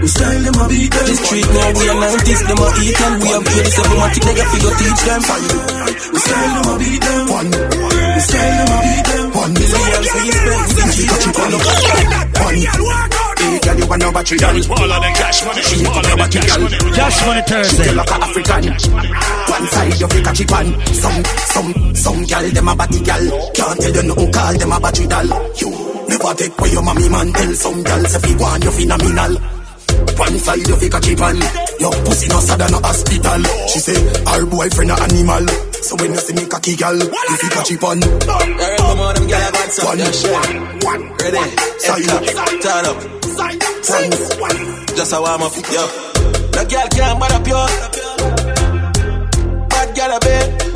My 0.00 0.06
style 0.06 0.42
them 0.44 0.60
a 0.60 0.64
beat 0.68 0.92
them. 0.92 1.06
This 1.08 1.20
street 1.24 1.48
now 1.48 1.72
we 1.72 1.84
are 1.88 1.96
90s, 1.96 2.42
them 2.44 2.60
a 2.60 2.68
eat 2.84 2.96
them. 3.00 3.12
We 3.24 3.28
have 3.32 3.48
87 3.48 3.96
matic, 3.96 4.22
they 4.24 4.34
got 4.36 4.48
figure 4.52 4.74
teach 4.76 5.02
them. 5.08 5.20
My 5.24 6.20
style 6.20 6.52
them 6.52 6.68
a 6.68 6.74
beat 6.76 7.00
them. 7.00 7.22
One. 7.32 7.48
My 7.48 8.20
style 8.20 8.52
them 8.52 8.68
a 8.68 8.78
beat 8.84 9.04
them. 9.08 9.24
One. 9.32 9.52
Millions 9.56 10.08
we 10.12 10.28
spend. 10.28 10.92
Keep 10.92 11.08
a 11.08 11.16
chip 11.24 11.38
on 11.40 11.48
the 11.48 11.58
One. 12.44 13.24
Hey, 13.34 13.58
girl, 13.60 13.76
you 13.80 13.86
want 13.88 14.02
no 14.02 14.12
battery, 14.12 14.38
girl. 14.38 14.52
Do 14.52 14.58
it, 14.58 14.64
follow 14.64 15.00
the 15.00 15.10
cash 15.16 15.44
money, 15.44 15.62
do 15.64 15.74
it, 15.74 15.88
follow 15.88 16.28
cash 16.28 16.58
money. 16.60 16.92
Cash 16.92 17.18
Money 17.26 17.42
Thursday. 17.48 17.84
feel 17.84 17.94
like 17.96 18.10
a 18.10 18.16
African. 18.24 18.64
One 19.48 19.66
side 19.72 20.00
you 20.00 20.08
fake 20.08 20.26
a 20.26 20.32
chip 20.32 20.52
on. 20.52 20.66
Some, 20.92 21.24
some, 21.24 21.94
some 21.94 22.22
gal 22.24 22.46
them 22.50 22.68
a 22.68 22.76
batty 22.76 23.00
gal. 23.00 23.24
Can't 23.54 23.80
tell 23.80 23.94
you 23.96 24.02
nothing, 24.04 24.32
call 24.32 24.58
them 24.58 24.72
a 24.72 24.80
battery 24.80 25.06
doll. 25.06 25.28
You 25.56 25.93
never 26.08 26.34
take 26.34 26.58
away 26.58 26.70
your 26.72 26.82
mommy 26.82 27.08
man. 27.08 27.32
Tell 27.32 27.52
some 27.54 27.82
gal 27.82 28.04
if 28.04 28.28
you 28.30 28.36
want 28.38 28.64
you 28.64 28.70
phenomenal. 28.70 29.34
One 30.16 30.38
side 30.38 30.66
you 30.66 30.74
a 30.94 31.00
chip 31.00 31.20
on. 31.20 31.36
Your 31.80 31.92
pussy 32.04 32.28
no 32.28 32.38
sad 32.40 32.60
no 32.70 32.78
hospital. 32.80 33.42
She 33.68 33.78
say 33.80 33.98
her 33.98 34.46
boyfriend 34.46 34.90
a 34.90 34.94
animal. 35.02 35.46
So 35.84 35.96
when 35.96 36.12
you 36.12 36.18
see 36.18 36.34
me 36.34 36.46
cocky 36.46 36.76
gal, 36.76 36.96
you 36.96 37.36
fake 37.40 37.56
a 37.56 37.62
chip 37.64 37.82
on. 37.84 38.02
Alright, 38.02 38.78
come 38.78 39.00
on, 39.00 39.14
them 39.14 39.26
gyal 39.28 39.52
got 39.52 39.70
some. 39.72 39.86
One, 39.86 39.98
Yeah, 39.98 40.10
shit. 40.12 40.84
one, 40.84 41.02
Ready? 41.18 41.44
Side 41.78 42.08
up. 42.10 42.22
Turn 42.62 42.86
up. 42.86 42.98
One. 44.40 44.86
Just 44.96 45.12
a 45.12 45.20
warm 45.20 45.42
up, 45.42 45.54
yo. 45.56 45.84
The 46.54 46.62
girl 46.70 46.88
can't 46.94 47.22
up, 47.34 47.46
yo. 47.46 47.66
Bad 49.68 49.88
girl 49.96 50.12
a 50.16 50.20
bit. 50.20 50.74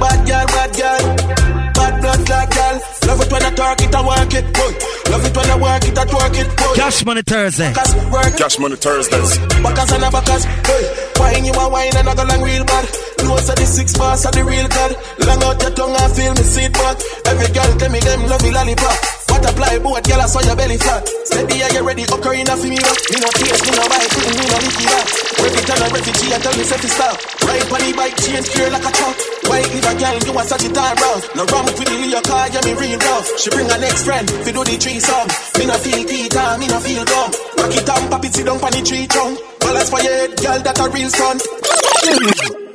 Bad 0.00 0.26
girl, 0.26 0.46
bad 0.46 0.76
girl. 0.76 1.67
Bad 1.78 1.94
blood 2.02 2.28
like 2.28 2.50
girl. 2.50 2.76
Love 3.06 3.20
it 3.22 3.32
when 3.32 3.42
I 3.42 3.50
talk 3.54 3.80
it 3.80 3.94
and 3.94 4.06
work 4.06 4.34
it. 4.34 4.46
Boy. 4.52 4.72
Love 5.10 5.24
it 5.24 5.36
when 5.36 5.48
I 5.48 5.56
work 5.56 5.84
it, 5.88 5.98
I 5.98 6.04
twerk 6.04 6.36
it. 6.42 6.48
Boy. 6.58 6.74
Cash 6.74 7.04
Money 7.06 7.22
Thursday. 7.22 7.72
Cash 7.72 8.58
Money 8.58 8.76
Thursdays. 8.76 9.38
Backers 9.62 9.90
and 9.92 10.04
a 10.04 10.10
backers. 10.10 10.44
Hey, 10.44 10.84
wine 11.16 11.44
you 11.44 11.52
a 11.54 11.68
wine 11.70 11.96
and 11.96 12.08
I 12.08 12.14
go 12.14 12.24
long 12.24 12.42
real 12.42 12.64
bad. 12.64 12.84
Close 13.18 13.46
to 13.46 13.54
the 13.54 13.66
six 13.66 13.96
bars 13.96 14.26
of 14.26 14.32
the 14.32 14.44
real 14.44 14.68
god. 14.68 14.92
Long 15.22 15.42
out 15.42 15.62
your 15.62 15.72
tongue 15.72 15.96
and 15.96 16.12
feel 16.12 16.34
me 16.34 16.42
seat 16.42 16.72
back. 16.72 16.96
Every 17.26 17.48
girl 17.54 17.70
tell 17.78 17.90
me 17.90 18.00
them 18.00 18.20
love 18.26 18.42
you 18.42 18.52
lollipop. 18.52 19.17
What 19.28 19.44
apply 19.44 19.78
boat, 19.78 20.04
girl, 20.04 20.20
I 20.20 20.26
saw 20.26 20.40
your 20.42 20.56
belly 20.56 20.78
flat. 20.78 21.02
Steady, 21.28 21.62
I 21.62 21.68
get 21.68 21.84
ready, 21.84 22.04
occurring 22.04 22.48
for 22.48 22.68
me, 22.68 22.78
rock. 22.80 22.98
Me 23.12 23.18
no 23.20 23.28
taste, 23.36 23.62
me 23.64 23.72
no 23.76 23.84
bite, 23.88 24.14
me 24.16 24.44
no 24.48 24.58
licky 24.58 24.84
that. 24.88 25.06
Refugee 25.38 25.76
and 25.78 25.92
refugee, 25.92 26.34
I 26.34 26.38
tell 26.42 26.56
me 26.56 26.64
self 26.64 26.84
stop. 26.88 27.16
Ride 27.44 27.68
on 27.68 27.96
bike, 27.96 28.16
change 28.18 28.48
gear 28.52 28.70
like 28.70 28.86
a 28.88 28.92
truck. 28.92 29.16
White 29.48 29.68
liver 29.72 29.94
girl, 29.98 30.16
you 30.24 30.32
a 30.38 30.42
Sagittarius. 30.44 31.22
No 31.36 31.42
rum 31.48 31.64
with 31.64 31.78
the 31.78 31.94
Leo 31.94 32.20
car, 32.22 32.48
yeah, 32.48 32.62
me 32.64 32.72
real 32.74 32.98
rough. 32.98 33.26
She 33.38 33.48
bring 33.50 33.68
her 33.68 33.80
next 33.80 34.02
friend, 34.04 34.26
fi 34.28 34.50
do 34.52 34.62
the 34.64 34.76
tree 34.76 35.00
song. 35.00 35.28
Me 35.58 35.64
no 35.66 35.76
feel 35.78 36.02
Peter, 36.04 36.38
ah, 36.40 36.56
me 36.58 36.66
no 36.68 36.78
feel 36.80 37.04
dumb. 37.04 37.30
Rock 37.58 37.74
it 37.76 37.84
down, 37.86 38.02
pop 38.10 38.24
it, 38.24 38.34
sit 38.34 38.46
down 38.46 38.58
on 38.58 38.72
the 38.72 38.82
tree 38.82 39.06
trunk. 39.06 39.38
Balance 39.60 39.90
for 39.90 40.00
your 40.00 40.12
head, 40.12 40.30
girl, 40.36 40.60
that 40.60 40.78
a 40.78 40.86
real 40.90 41.10
son. 41.10 42.67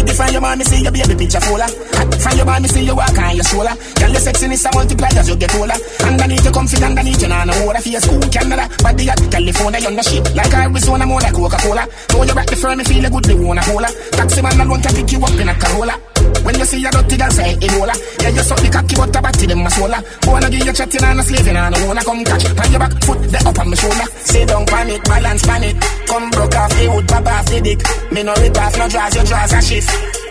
Pretty 0.00 0.16
from 0.16 0.32
your 0.32 0.40
mommy, 0.40 0.64
see 0.64 0.80
your 0.80 0.92
baby 0.92 1.12
picture 1.12 1.40
fuller. 1.44 1.68
From 1.68 2.32
your 2.32 2.46
mommy, 2.46 2.68
see 2.68 2.88
you 2.88 2.96
walk 2.96 3.18
on 3.18 3.36
your 3.36 3.44
shoulder. 3.44 3.76
Girl, 4.00 4.08
your 4.08 4.24
sexiness 4.24 4.64
a 4.64 4.72
multiply 4.72 5.12
as 5.12 5.28
you 5.28 5.36
get 5.36 5.54
older. 5.54 5.76
Underneath 6.00 6.42
you 6.42 6.50
comfy, 6.50 6.82
underneath 6.82 7.20
you 7.20 7.28
nah 7.28 7.44
no 7.44 7.52
water. 7.66 7.82
For 7.82 7.90
your 7.90 8.00
school, 8.00 8.24
Canada, 8.32 8.64
body 8.80 9.04
California, 9.28 9.80
you're 9.80 9.90
no 9.90 10.00
shit. 10.00 10.24
Like 10.34 10.54
Arizona, 10.54 11.04
more 11.04 11.20
like 11.20 11.34
Coca-Cola. 11.34 11.84
Know 12.14 12.22
you 12.24 12.34
back 12.34 12.46
the 12.46 12.56
firm, 12.56 12.78
me 12.78 12.84
feel 12.84 13.04
a 13.04 13.10
good, 13.10 13.24
they 13.24 13.34
wanna 13.34 13.60
hold 13.60 13.84
Taxi 14.12 14.40
man 14.40 14.58
alone 14.58 14.80
can 14.80 14.94
pick 14.94 15.12
you 15.12 15.20
up 15.20 15.36
in 15.36 15.48
a 15.50 15.54
Corolla. 15.54 16.09
When 16.44 16.58
you 16.58 16.64
see 16.64 16.84
a 16.84 16.90
dirty 16.90 17.16
girl 17.16 17.30
say 17.30 17.54
Ebola. 17.56 17.94
Yeah, 18.22 18.30
you 18.30 18.42
suck 18.42 18.60
the 18.60 18.68
cocky 18.70 18.94
but 18.96 19.16
a 19.16 19.20
batty 19.22 19.46
them 19.46 19.66
a 19.66 19.70
swola 19.70 19.98
Wanna 20.26 20.50
give 20.50 20.66
you 20.66 20.72
chatting 20.72 21.04
and 21.04 21.20
a 21.20 21.22
slaving 21.22 21.56
and 21.56 21.76
a 21.76 21.86
wanna 21.86 22.02
come 22.04 22.24
catch. 22.24 22.44
On 22.46 22.70
your 22.70 22.80
back 22.80 22.94
foot, 23.04 23.18
the 23.30 23.38
up 23.46 23.58
on 23.58 23.70
my 23.70 23.76
shoulder. 23.76 24.06
Say 24.24 24.44
don't 24.46 24.68
panic, 24.68 25.04
balance 25.04 25.46
panic. 25.46 25.76
Come 26.06 26.30
broke 26.30 26.56
off 26.56 26.72
the 26.76 26.84
wood, 26.90 27.08
pop 27.08 27.26
off 27.26 27.46
the 27.46 27.60
dick. 27.60 27.80
Me 28.12 28.22
no 28.22 28.34
rip 28.34 28.56
off, 28.56 28.76
no 28.78 28.88
draws, 28.88 29.14
your 29.14 29.24
draws 29.24 29.52
a 29.52 29.60
shift. 29.62 29.90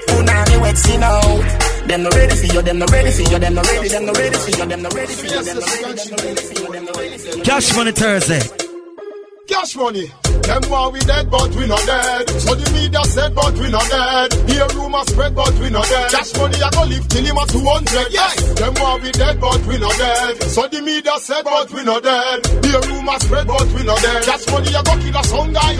Punani 0.10 0.62
wet, 0.62 0.78
see 0.78 0.98
now. 0.98 1.22
Them 1.88 2.04
no 2.04 2.10
ready 2.10 2.36
for 2.36 2.46
you, 2.54 2.62
them 2.62 2.80
no 2.80 2.86
ready 2.86 3.12
for 3.12 3.22
you, 3.32 3.40
them 3.40 3.54
no 3.56 3.62
ready, 3.62 3.90
them 3.90 4.06
no 4.06 4.14
ready 4.14 4.38
for 4.38 4.50
you, 4.50 4.66
them 4.66 4.82
no 4.82 4.90
ready 4.90 5.14
for 5.14 5.26
you, 5.26 5.44
them 5.44 5.56
no 6.86 6.94
ready 6.94 7.18
for 7.18 7.38
you. 7.38 7.44
Cash 7.44 7.76
Money 7.76 7.92
Thursday. 7.92 8.69
Cash 9.50 9.76
money. 9.78 10.06
Them 10.46 10.62
want 10.70 10.94
we 10.94 11.00
dead, 11.10 11.26
but 11.32 11.50
we 11.58 11.66
not 11.66 11.82
dead. 11.82 12.30
So 12.38 12.54
the 12.54 12.70
media 12.70 13.02
said, 13.10 13.34
but 13.34 13.50
we 13.58 13.66
not 13.74 13.82
dead. 13.90 14.30
Hear 14.46 14.70
rumors 14.78 15.10
spread, 15.10 15.34
but 15.34 15.50
we 15.58 15.74
not 15.74 15.90
dead. 15.90 16.12
Cash 16.14 16.38
money, 16.38 16.62
I 16.62 16.70
go 16.70 16.86
live 16.86 17.08
till 17.10 17.26
him 17.26 17.38
at 17.38 17.50
200. 17.50 18.14
Yes. 18.14 18.38
Them 18.62 18.74
want 18.78 19.02
we 19.02 19.10
dead, 19.10 19.42
but 19.42 19.58
we 19.66 19.82
not 19.82 19.98
dead. 19.98 20.38
So 20.54 20.68
the 20.70 20.82
media 20.86 21.18
said, 21.18 21.42
but 21.42 21.66
we 21.74 21.82
not 21.82 22.04
dead. 22.06 22.46
Hear 22.62 22.78
rumors 22.94 23.22
spread, 23.26 23.48
but 23.50 23.66
we 23.74 23.82
not 23.90 23.98
dead. 23.98 24.22
Cash 24.22 24.46
money, 24.54 24.70
I 24.70 24.82
go 24.86 24.94
kill 25.02 25.18
a 25.18 25.24
song 25.26 25.50
guy. 25.50 25.74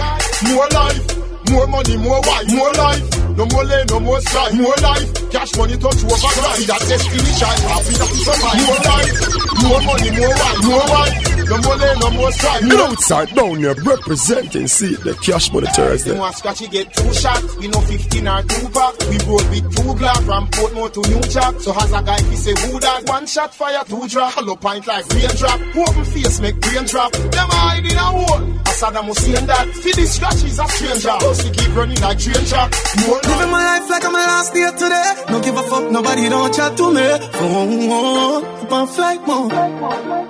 More 0.50 0.70
life. 0.74 1.06
More 1.54 1.68
money, 1.68 1.98
more 1.98 2.22
wife, 2.26 2.50
more 2.50 2.74
life. 2.74 3.06
No 3.38 3.46
more 3.54 3.64
lay, 3.64 3.86
no 3.86 4.00
more 4.02 4.22
strife, 4.22 4.54
more 4.54 4.80
life. 4.82 5.10
Cash 5.30 5.54
money 5.58 5.78
touch 5.78 6.02
over 6.06 6.18
See 6.18 6.66
that 6.66 6.82
destiny 6.90 7.32
child, 7.38 7.60
happy 7.70 7.94
that 8.02 8.10
we 8.10 8.20
survive. 8.22 8.58
More 8.66 8.82
life, 8.86 9.14
more 9.62 9.82
money, 9.86 10.10
more 10.18 10.34
wife, 10.34 10.62
more 10.66 10.86
wife. 10.90 11.39
No 11.50 11.58
more 11.62 11.76
lay, 11.78 11.96
no 12.00 12.12
more 12.12 12.32
strife. 12.32 12.62
Get 12.62 12.80
outside 12.80 13.30
down 13.34 13.58
here 13.58 13.74
representing, 13.84 14.68
see 14.68 14.94
the 14.94 15.16
Cash 15.16 15.52
Money 15.52 15.66
Thursday. 15.74 16.16
You 16.16 16.34
scratchy 16.34 16.68
get 16.68 16.94
two 16.94 17.12
shots, 17.12 17.58
we 17.58 17.68
know 17.68 17.82
15 17.82 18.28
or 18.28 18.42
two 18.44 18.70
pack. 18.70 18.94
We 19.10 19.18
roll 19.26 19.42
with 19.50 19.66
two 19.76 19.96
glass 19.98 20.22
from 20.26 20.46
Portmore 20.48 20.94
to 20.94 21.02
New 21.10 21.22
Jack. 21.22 21.60
So 21.60 21.74
has 21.74 21.92
a 21.92 22.04
guy, 22.04 22.22
he 22.22 22.36
say, 22.36 22.54
who 22.54 22.80
that? 22.80 23.10
One 23.10 23.26
shot 23.26 23.56
fire, 23.56 23.84
two 23.86 24.08
drop. 24.08 24.34
Hollow 24.34 24.56
pint 24.58 24.86
like 24.86 25.08
rain 25.10 25.30
drop. 25.38 25.60
Open 25.76 26.06
face 26.06 26.40
make 26.40 26.62
brain 26.62 26.86
drop. 26.86 27.12
Them 27.14 27.50
hide 27.50 27.86
in 27.86 27.98
a 27.98 28.10
hole. 28.14 28.46
Saddam 28.78 29.06
Hussein 29.06 29.46
that. 29.48 29.68
For 29.74 29.94
the 29.98 30.06
scratch 30.06 30.44
is 30.44 30.60
a 30.60 30.68
stranger. 30.68 31.18
Plus 31.18 31.44
we 31.44 31.50
keep 31.50 31.76
running 31.76 32.00
like 32.00 32.20
train 32.20 32.46
track. 32.46 32.70
More 33.08 33.20
Living 33.26 33.50
my 33.50 33.64
life 33.66 33.90
like 33.90 34.06
I'm 34.06 34.14
my 34.14 34.22
last 34.22 34.54
day 34.54 34.70
today. 34.78 35.14
No 35.32 35.42
give 35.42 35.58
a 35.58 35.64
fuck, 35.64 35.92
nobody 35.92 36.30
don't 36.30 36.54
chat 36.54 36.78
to 36.78 36.94
me. 36.94 37.02
Oh, 37.02 37.30
oh, 37.42 38.46
oh 38.46 38.60
up 38.70 38.74
on 38.74 38.88
flight 38.88 39.22
mode. 39.26 40.29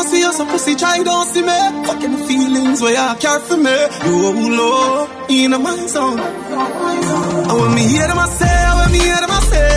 Don't 0.00 0.08
see 0.08 0.20
you, 0.20 0.32
some 0.32 0.48
pussy 0.48 0.74
try 0.76 1.02
don't 1.02 1.26
see 1.26 1.42
me. 1.42 1.60
Fucking 1.84 2.16
feelings 2.26 2.80
where 2.80 2.96
you 2.96 3.18
care 3.20 3.38
for 3.40 3.58
me. 3.58 3.76
You 4.06 4.56
low 4.56 5.06
in 5.28 5.50
my 5.50 5.76
zone. 5.88 6.18
I 6.18 7.52
want 7.52 7.74
me 7.74 7.82
hear 7.82 8.08
them 8.08 8.18
I 8.18 8.26
say, 8.28 8.48
I 8.48 8.74
want 8.80 8.92
me 8.92 8.98
hear 8.98 9.20
them 9.20 9.30
I 9.30 9.40
say. 9.52 9.70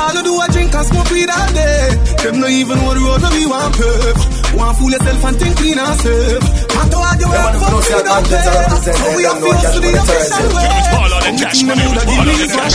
All 0.00 0.12
you 0.12 0.22
do 0.22 0.36
I 0.36 0.48
drink 0.48 0.74
and 0.74 0.86
smoke 0.86 1.10
weed 1.10 1.30
all 1.30 1.52
day. 1.54 1.96
Them 2.20 2.40
no 2.40 2.46
even 2.48 2.76
the 2.76 3.00
road 3.00 3.24
we 3.32 3.46
want 3.46 3.74
perf. 3.74 4.18
Want 4.54 4.76
fool 4.76 4.90
yourself 4.90 5.24
and 5.24 5.36
think 5.40 5.56
clean 5.56 5.78
and 5.78 6.00
safe. 6.00 6.69
Matter 6.80 6.96
what 6.96 7.20
you 7.20 7.28
work 7.28 7.54
for, 7.60 7.76
we 7.76 7.92
don't 8.00 8.24
pay. 8.24 8.40
So 8.80 9.04
we 9.12 9.22
have 9.28 9.36
to 9.36 9.52
to 9.52 9.78
the 9.84 9.90
official 10.00 10.48
way. 10.56 10.64
I'm 11.20 11.36
making 11.36 11.66
them 11.68 11.76
know 11.76 11.92
that 11.92 12.06
the 12.08 12.16
reason 12.24 12.56
why 12.56 12.72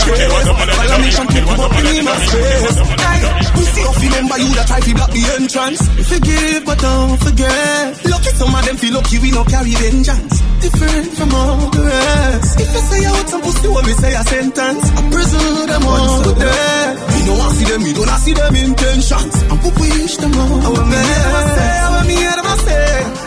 Follow 0.78 0.98
me 1.02 1.10
and 1.10 1.28
keep 1.34 1.42
up 1.50 1.74
in 1.74 2.04
my 2.06 2.14
face. 2.14 2.70
space. 2.70 3.50
Pussy 3.50 3.82
off, 3.82 3.98
remember 3.98 4.38
you 4.38 4.48
that 4.54 4.66
try 4.70 4.78
to 4.80 4.92
block 4.94 5.10
the 5.10 5.22
entrance. 5.34 5.82
Forgive 6.06 6.62
but 6.64 6.78
don't 6.78 7.18
forget. 7.18 8.04
Lucky 8.06 8.30
some 8.38 8.54
of 8.54 8.62
them 8.64 8.76
feel 8.76 8.94
lucky 8.94 9.18
we 9.18 9.30
no 9.32 9.42
carry 9.44 9.74
vengeance. 9.74 10.45
Different 10.60 11.08
from 11.16 11.30
all 11.34 11.70
the 11.70 11.82
rest. 11.84 12.60
If 12.60 12.68
you 12.74 12.80
say 12.90 13.04
out 13.06 13.28
some 13.28 13.40
pussy, 13.42 13.68
what 13.68 13.84
we 13.86 13.92
say 13.92 14.14
a 14.14 14.22
sentence. 14.24 14.84
I 14.90 15.10
prison 15.10 15.66
them 15.68 15.84
all 15.86 16.22
to 16.24 16.32
death. 16.34 16.96
Me 17.12 17.18
no 17.26 17.32
want 17.38 17.50
to 17.52 17.56
see 17.56 17.64
them, 17.70 17.82
me 17.84 17.92
don't 17.92 18.06
want 18.06 18.22
see 18.22 18.32
them 18.32 18.54
intentions. 18.56 19.34
I'm 19.52 19.58
put 19.60 19.74
wish 19.78 20.16
them 20.16 20.34
all. 20.34 20.60
I 20.66 20.68
want 20.74 20.88
me 20.90 20.96
hear 20.96 21.28
them 21.30 21.46
say, 21.56 21.70
I 21.76 21.88
want 21.94 22.06
me 22.08 22.14
hear 22.16 22.36
them 22.36 22.58
say. 22.66 22.86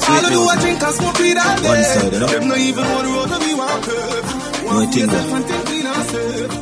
All 0.09 0.25
I 0.25 0.29
do 0.29 0.41
I 0.41 0.55
drink 0.59 0.81
and 0.83 0.93
smoke 0.95 1.19
weed 1.19 1.37
all 1.37 1.55
day. 1.61 1.69
One 1.69 1.83
side, 1.83 2.13
you 2.13 2.19
know? 2.19 2.27
Them 2.27 2.47
no 2.49 2.55
even 2.55 2.83
know 2.83 3.01
the 3.03 3.09
road 3.13 3.29
that 3.29 3.41
we 3.45 3.53
want 3.53 3.83
curve. 3.85 4.25
No, 4.65 4.71
I 4.73 4.85
think 4.89 5.07
that. 5.11 5.25
And 5.29 5.45
think 5.45 5.65
clean 5.69 5.85
and 5.85 6.05
safe. 6.09 6.53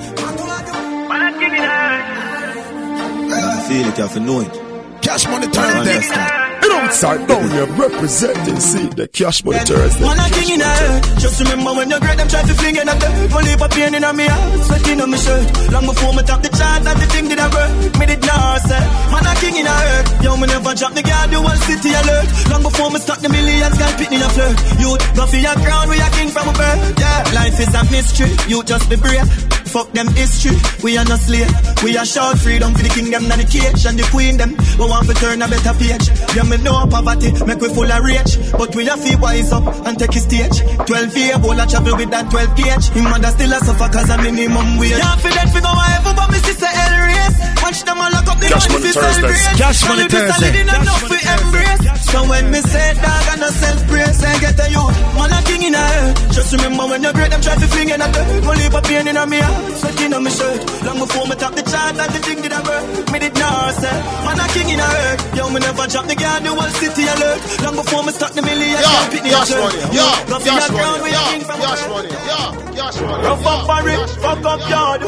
You 3.27 3.33
have 3.33 3.55
to 3.55 3.61
feel 3.67 3.87
it, 3.87 3.97
you 3.97 4.03
have 4.03 4.13
to 4.13 4.19
know 4.19 4.41
it. 4.41 4.66
Cash 5.07 5.23
Money 5.31 5.47
Thursday. 5.47 5.95
understand? 5.95 6.61
Get 6.61 6.71
outside 6.83 7.27
down 7.31 7.49
here 7.49 7.65
representing, 7.79 8.59
see 8.59 8.87
the 8.91 9.07
Cash 9.07 9.39
Money 9.45 9.63
Thursday. 9.63 10.03
Man, 10.03 10.19
I 10.19 10.27
king 10.35 10.51
in 10.51 10.59
the 10.59 10.67
earth. 10.67 11.23
Just 11.23 11.39
remember 11.39 11.71
when 11.79 11.87
you 11.87 11.99
great, 12.03 12.17
them 12.19 12.27
try 12.27 12.43
to 12.43 12.53
fling 12.59 12.75
in 12.75 12.91
a 12.91 12.95
dirt. 12.99 13.31
Only 13.31 13.53
a 13.55 13.67
pain 13.71 13.95
in 13.95 14.03
my 14.03 14.27
heart, 14.27 14.65
sweating 14.67 14.99
on 14.99 15.07
my 15.07 15.15
shirt. 15.15 15.47
Long 15.71 15.85
before 15.87 16.11
me 16.11 16.21
top 16.27 16.43
the 16.43 16.51
chart, 16.51 16.83
that 16.83 16.99
the 16.99 17.07
thing 17.07 17.31
did 17.31 17.39
I 17.39 17.47
work. 17.47 17.71
Me 17.95 18.05
did 18.11 18.19
not 18.19 18.59
say. 18.67 18.83
Man, 19.07 19.23
I 19.23 19.33
king 19.39 19.55
in 19.55 19.63
the 19.63 19.71
earth. 19.71 20.07
Yo, 20.27 20.35
me 20.35 20.45
never 20.51 20.75
drop 20.75 20.91
the 20.91 21.03
guard, 21.07 21.31
the 21.31 21.39
whole 21.39 21.61
city 21.63 21.91
alert. 21.95 22.27
Long 22.51 22.63
before 22.67 22.91
me 22.91 22.99
start 22.99 23.23
the 23.23 23.31
millions, 23.31 23.79
guy 23.79 23.91
pitney 23.95 24.19
a 24.19 24.27
flirt. 24.27 24.59
You 24.75 24.91
go 25.15 25.23
for 25.23 25.39
your 25.39 25.55
crown, 25.55 25.87
we 25.87 26.03
a 26.03 26.09
king 26.19 26.35
from 26.35 26.51
a 26.51 26.53
birth. 26.53 26.99
Yeah, 26.99 27.31
life 27.31 27.55
is 27.55 27.71
a 27.71 27.81
mystery. 27.87 28.35
You 28.51 28.59
just 28.67 28.91
be 28.91 28.99
brave. 28.99 29.23
Fuck 29.67 29.91
them 29.91 30.07
history, 30.15 30.55
we 30.83 30.97
are 30.97 31.03
not 31.05 31.19
slave. 31.19 31.51
We 31.83 31.97
are 31.97 32.05
short 32.05 32.39
freedom 32.39 32.73
for 32.73 32.83
the 32.83 32.89
kingdom, 32.89 33.27
not 33.27 33.37
the 33.37 33.45
cage 33.45 33.85
and 33.85 33.99
the 33.99 34.03
queen 34.09 34.37
them. 34.37 34.55
We 34.79 34.85
want 34.87 35.07
to 35.07 35.13
turn 35.13 35.41
a 35.41 35.47
better 35.47 35.73
page. 35.75 36.07
Yeah, 36.33 36.47
me 36.47 36.57
know 36.63 36.87
poverty, 36.87 37.35
make 37.45 37.59
we 37.59 37.67
full 37.69 37.85
of 37.91 38.01
rage. 38.03 38.39
But 38.55 38.73
we 38.75 38.85
have 38.87 39.03
to 39.03 39.15
wise 39.19 39.51
up 39.51 39.67
and 39.85 39.99
take 39.99 40.15
a 40.15 40.19
stage. 40.23 40.57
12 40.87 41.17
year 41.17 41.35
old, 41.43 41.59
I 41.59 41.65
travel 41.67 41.95
with 41.99 42.09
that 42.15 42.31
12 42.31 42.55
gauge. 42.57 42.85
Him 42.95 43.05
mother 43.11 43.27
still 43.35 43.51
a 43.53 43.59
suffer 43.59 43.89
cause 43.91 44.09
a 44.09 44.17
minimum 44.17 44.79
wage. 44.79 44.95
Yeah, 44.97 45.15
for 45.19 45.29
that, 45.35 45.51
we 45.53 45.59
go 45.61 45.71
ever, 45.75 46.13
but 46.15 46.27
me 46.31 46.39
sister 46.41 46.71
L 46.71 46.93
race. 47.05 47.37
Watch 47.61 47.83
them 47.83 47.99
all 47.99 48.11
lock 48.15 48.27
up 48.31 48.39
the 48.39 48.47
Cash 48.47 48.65
money 48.71 48.79
Money 48.87 48.93
for 48.95 49.01
Thursdays. 49.03 49.41
celebrate. 49.43 49.59
Cash 49.59 49.79
Money 49.83 50.03
And 50.07 50.07
if 50.07 50.15
it's 50.15 50.31
Thursday. 50.31 50.47
solid 50.47 50.79
enough 50.79 51.03
for 51.11 51.19
embrace. 51.27 51.83
So 52.07 52.19
when 52.23 52.45
me 52.55 52.59
say 52.63 52.87
dog, 53.03 53.25
I 53.27 53.35
no 53.35 53.49
self 53.51 53.79
praise. 53.91 54.23
I 54.23 54.39
get 54.39 54.55
a 54.55 54.65
youth, 54.71 54.97
man 55.19 55.31
a 55.35 55.39
king 55.43 55.63
in 55.67 55.75
a 55.75 55.83
earth. 55.83 56.31
Just 56.31 56.53
remember 56.55 56.87
when 56.87 57.03
you're 57.03 57.11
great, 57.11 57.29
them 57.31 57.41
try 57.41 57.55
to 57.59 57.67
fling 57.67 57.89
in 57.91 57.99
a 57.99 58.07
dirt. 58.07 58.27
Only 58.47 58.65
a 58.71 58.81
pain 58.81 59.07
in 59.11 59.17
a 59.17 59.27
me 59.27 59.39
heart, 59.43 59.56
sweating 59.79 60.13
on 60.13 60.23
me 60.23 60.31
shirt. 60.31 60.59
Long 60.85 60.99
before 60.99 61.25
me 61.27 61.35
top 61.35 61.53
the 61.55 61.63
chart, 61.63 61.95
and 61.97 62.11
the 62.13 62.19
thing 62.19 62.41
did 62.41 62.53
I 62.53 62.61
work. 62.61 62.83
Me 63.11 63.17
did 63.19 63.35
not 63.35 63.73
say, 63.75 63.97
man 64.25 64.39
a 64.39 64.45
king 64.53 64.69
in 64.69 64.79
a 64.79 64.87
earth. 64.87 65.35
Yo, 65.37 65.49
me 65.49 65.59
never 65.59 65.85
drop 65.87 66.05
the 66.07 66.15
guard, 66.15 66.43
the 66.43 66.49
whole 66.53 66.73
city 66.81 67.03
alert. 67.07 67.39
Long 67.63 67.75
before 67.75 68.03
me 68.03 68.11
start 68.11 68.33
the 68.33 68.41
million, 68.41 68.77
yeah, 68.77 69.07
cash 69.31 69.51
a 69.51 69.57
money, 69.57 69.81
shirt. 69.81 70.27
Go 70.27 70.35
for 70.39 70.45
cash 70.45 70.67
your 70.67 70.77
crown, 70.77 70.99
money, 70.99 71.11
king 71.11 71.41
yo, 71.41 71.47
from 71.47 71.59
cash 71.61 71.83
a 71.83 71.89
money, 71.89 72.09
yo, 72.09 72.39
cash 72.77 72.97
money. 73.01 73.23
Rough 73.27 73.45
up 73.47 73.61
for 73.67 73.89
it, 73.89 74.09
fuck 74.21 74.45
up 74.45 74.61
yard. 74.69 75.01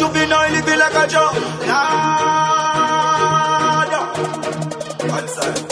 Juvenile, 0.00 0.50
living 0.52 0.78
like 0.78 0.96
a 0.96 1.04
job. 1.08 1.34
How 1.68 2.49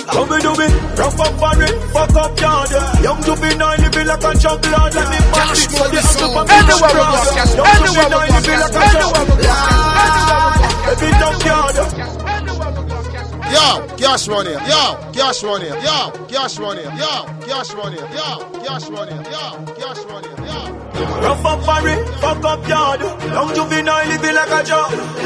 we 0.09 0.41
do 0.41 0.53
it? 0.57 0.73
Rough 0.99 1.21
up 1.21 1.35
for 1.37 1.63
it, 1.63 1.75
fuck 1.93 2.17
up 2.17 2.41
yard. 2.41 2.71
Young 3.05 3.21
juvenile, 3.23 3.77
living 3.79 4.07
like 4.07 4.25
a 4.25 4.33
job, 4.39 4.65
Lord. 4.65 4.95
Let 4.95 5.09
me 5.11 5.19
back 5.33 5.53
it 5.53 5.69
so 5.69 5.85
the 5.89 6.01
up 6.01 6.37
up 6.37 6.49
Anywhere 6.49 6.89
we 6.89 6.97
broadcast, 6.97 7.57
Young 7.57 7.67
anywhere 7.69 7.89
we 7.89 7.93
juvenile, 7.93 8.29
living 8.33 8.59
like 8.59 8.69
a 8.69 8.73
broadcast, 8.73 8.97
job. 8.99 9.17
anywhere 9.17 9.29
we 9.29 9.37
broadcast, 9.37 10.89
Every 10.89 11.13
dump 11.21 11.45
yard. 11.45 11.77
Yo, 13.49 13.69
cash 13.97 14.29
money, 14.29 14.53
yo, 14.53 14.83
cash 15.13 15.43
money, 15.43 15.69
yo, 15.69 16.13
cash 16.29 16.59
money, 16.59 16.83
yo, 16.85 17.13
cash 17.49 17.73
money, 17.75 17.97
yo, 17.97 18.29
cash 18.65 18.89
money, 18.91 19.17
yo, 19.17 19.45
cash 19.77 20.03
money, 20.09 20.29
yo. 20.45 20.61
Rough 21.21 21.45
up 21.47 21.61
for 21.65 21.89
it, 21.89 22.09
fuck 22.21 22.45
up 22.45 22.69
yard. 22.69 23.01
Young 23.01 23.55
juvenile, 23.55 24.07
living 24.09 24.35
like 24.35 24.53
a 24.53 24.65
job. 24.65 24.93
Lord. 24.93 25.19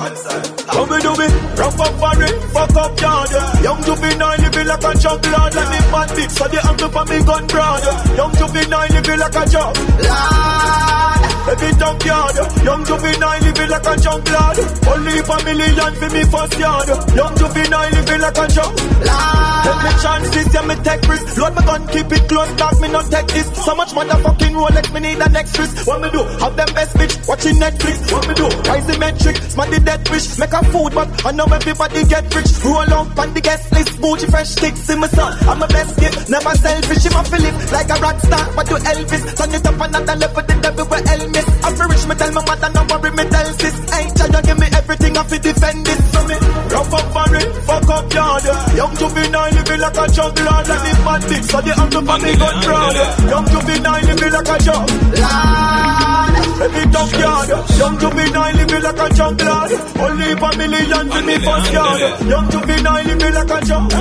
How 0.00 0.44
we 0.44 0.49
do 0.74 1.12
it? 1.22 1.32
Rough 1.58 1.80
up 1.80 1.94
for 1.98 2.22
it, 2.22 2.42
fuck 2.52 2.76
up 2.76 3.00
yard. 3.00 3.30
Young 3.62 3.82
juvenile 3.82 4.38
living 4.38 4.66
like 4.66 4.84
a 4.84 4.98
juggler. 4.98 5.50
Let 5.50 5.66
me 5.70 5.78
man 5.90 6.08
big, 6.16 6.30
so 6.30 6.48
the 6.48 6.66
angle 6.66 6.88
for 6.90 7.04
me 7.04 7.22
gun 7.24 7.46
broad. 7.46 7.82
Young 8.16 8.34
juvenile 8.34 8.88
living 8.90 9.18
like 9.18 9.34
a 9.34 9.44
jug. 9.46 9.76
Lord, 9.76 11.19
every 11.48 11.72
junkyard. 11.78 12.36
Young 12.64 12.82
juvenile 12.84 13.40
living 13.40 13.70
like 13.70 13.86
a 13.86 13.94
junkyard. 13.96 14.56
Only 14.90 15.22
for 15.22 15.38
million 15.44 15.92
for 15.96 16.10
me 16.10 16.22
first 16.28 16.58
yard. 16.58 16.88
Young 17.14 17.34
juvenile 17.36 17.90
living 17.90 18.20
like 18.20 18.38
a 18.38 18.46
jug. 18.48 18.72
Lord, 19.00 19.64
take 19.64 19.80
me 19.84 19.92
chances, 20.02 20.46
yeah 20.54 20.64
me 20.66 20.74
take 20.82 21.04
risks. 21.08 21.38
Load 21.38 21.54
my 21.54 21.62
gun, 21.64 21.86
keep 21.88 22.10
it 22.12 22.24
close, 22.28 22.52
dark 22.56 22.80
me 22.80 22.88
not 22.88 23.06
take 23.10 23.28
this. 23.28 23.48
So 23.64 23.74
much 23.74 23.90
motherfucking 23.90 24.54
Rolex, 24.54 24.92
me 24.92 25.00
need 25.00 25.20
a 25.20 25.28
next 25.28 25.58
risk. 25.58 25.86
What 25.86 26.00
me 26.00 26.10
do? 26.10 26.22
Have 26.42 26.56
them 26.56 26.70
best 26.74 26.96
bitch 26.96 27.28
watching 27.28 27.56
Netflix. 27.56 28.12
What 28.12 28.28
me 28.28 28.34
do? 28.34 28.46
Rise 28.68 28.86
the 28.86 28.98
metric, 28.98 29.36
smash 29.36 29.70
the 29.70 29.80
dead 29.80 30.08
wish. 30.10 30.38
Make 30.38 30.52
a 30.52 30.64
food, 30.72 30.94
but 30.94 31.08
I 31.26 31.32
know 31.32 31.46
everybody 31.46 32.04
get 32.04 32.34
rich. 32.34 32.50
Roll 32.64 32.92
up 32.92 33.18
on 33.18 33.34
the 33.34 33.40
guest 33.40 33.72
list, 33.72 33.92
Gucci 34.00 34.30
fresh 34.30 34.48
sticks 34.50 34.88
in 34.90 34.98
my 34.98 35.08
son. 35.08 35.32
I'm 35.48 35.62
a 35.62 35.68
best 35.68 35.98
gift, 35.98 36.28
never 36.28 36.54
selfish. 36.56 37.06
I'm 37.06 37.20
a 37.20 37.24
Philip 37.24 37.72
like 37.72 37.90
a 37.90 38.00
rock 38.00 38.18
star. 38.20 38.44
What 38.56 38.66
do 38.66 38.74
Elvis? 38.76 39.36
Turn 39.36 39.54
it 39.54 39.66
up 39.66 39.80
another 39.80 40.16
level, 40.16 40.42
the 40.42 40.54
devil 40.60 40.84
will 40.86 41.04
Elvis. 41.04 41.29
I'm 41.36 41.74
for 41.76 41.86
rich, 41.88 42.06
me 42.06 42.14
tell 42.14 42.32
my 42.32 42.42
mother, 42.44 42.70
no 42.74 42.82
worry, 42.90 43.10
me 43.12 43.24
tell 43.30 43.48
sis. 43.58 43.76
Ain't 43.94 44.16
try 44.16 44.40
give 44.42 44.58
me 44.58 44.66
everything, 44.72 45.16
I 45.16 45.22
fi 45.24 45.38
defend 45.38 45.86
this. 45.86 46.00
So 46.12 46.20
me 46.26 46.36
rough 46.72 46.94
up 46.94 47.06
for 47.14 47.36
it, 47.36 47.48
fuck 47.66 47.88
up 47.90 48.12
yard. 48.12 48.44
Young 48.74 48.94
juvenile 48.96 49.50
living 49.54 49.80
like 49.80 50.00
a 50.00 50.06
juggler, 50.10 50.58
like 50.66 50.82
the 50.84 50.92
bad 51.04 51.22
bitch, 51.28 51.44
so 51.50 51.60
the 51.60 51.72
uncle 51.80 52.02
for 52.02 52.18
me 52.18 52.30
gun 52.36 52.56
proud. 52.64 52.96
Young 53.30 53.46
juvenile 53.52 54.02
living 54.08 54.32
like 54.32 54.50
a 54.50 54.56
jug. 54.64 54.88
Lord, 55.20 56.34
every 56.64 56.86
dog 56.90 57.12
yard. 57.20 57.48
Young 57.78 57.96
juvenile 58.00 58.54
living 58.58 58.82
like 58.82 59.00
a 59.00 59.08
juggler. 59.14 59.62
Only 60.00 60.28
for 60.40 60.52
million 60.58 61.06
to 61.10 61.20
me 61.22 61.36
first 61.38 61.72
yard. 61.72 62.00
Young 62.26 62.46
juvenile 62.50 63.04
living 63.04 63.34
like 63.34 63.50
a 63.50 63.58
jug. 63.66 63.92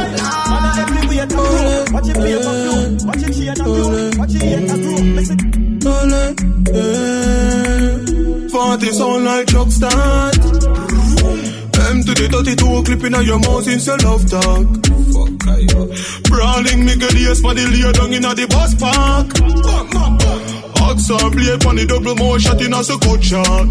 Everywhere 0.80 1.28
to 1.28 1.36
go, 1.36 1.86
watch 1.94 2.10
it 2.10 2.16
play 2.16 2.36
for 2.42 2.56
blue, 2.56 3.08
watch 3.08 3.24
it 3.24 3.34
cheer 3.34 3.54
to 3.54 3.64
blue, 3.64 4.12
watch 4.18 4.36
it 4.36 4.42
hate 4.42 4.68
to 4.70 5.69
blue. 5.90 6.36
Eh. 6.74 7.30
Listen. 7.50 8.50
Forty 8.50 8.92
sound 8.92 9.26
like 9.26 9.48
truck 9.48 9.70
start. 9.72 10.38
M 11.90 12.04
to 12.04 12.14
the 12.14 12.28
32 12.32 12.84
clipping 12.84 13.16
on 13.16 13.26
your 13.26 13.40
mouth 13.40 13.64
since 13.64 13.88
your 13.88 13.98
love 13.98 14.30
talk. 14.30 14.68
Brawling 16.30 16.86
me 16.86 16.96
get 16.96 17.12
the 17.12 17.40
for 17.42 17.54
the 17.54 17.66
lay 17.66 17.92
down 17.92 18.14
in 18.14 18.22
the 18.22 18.48
bus 18.50 18.76
park. 18.76 20.59
Ox 20.90 21.06
and 21.06 21.32
blade 21.38 21.66
on 21.70 21.76
the 21.78 21.86
double 21.86 22.16
more 22.18 22.40
shot 22.42 22.58
in 22.66 22.74
a 22.74 22.82
so 22.82 22.98
cut 22.98 23.22
shot. 23.22 23.70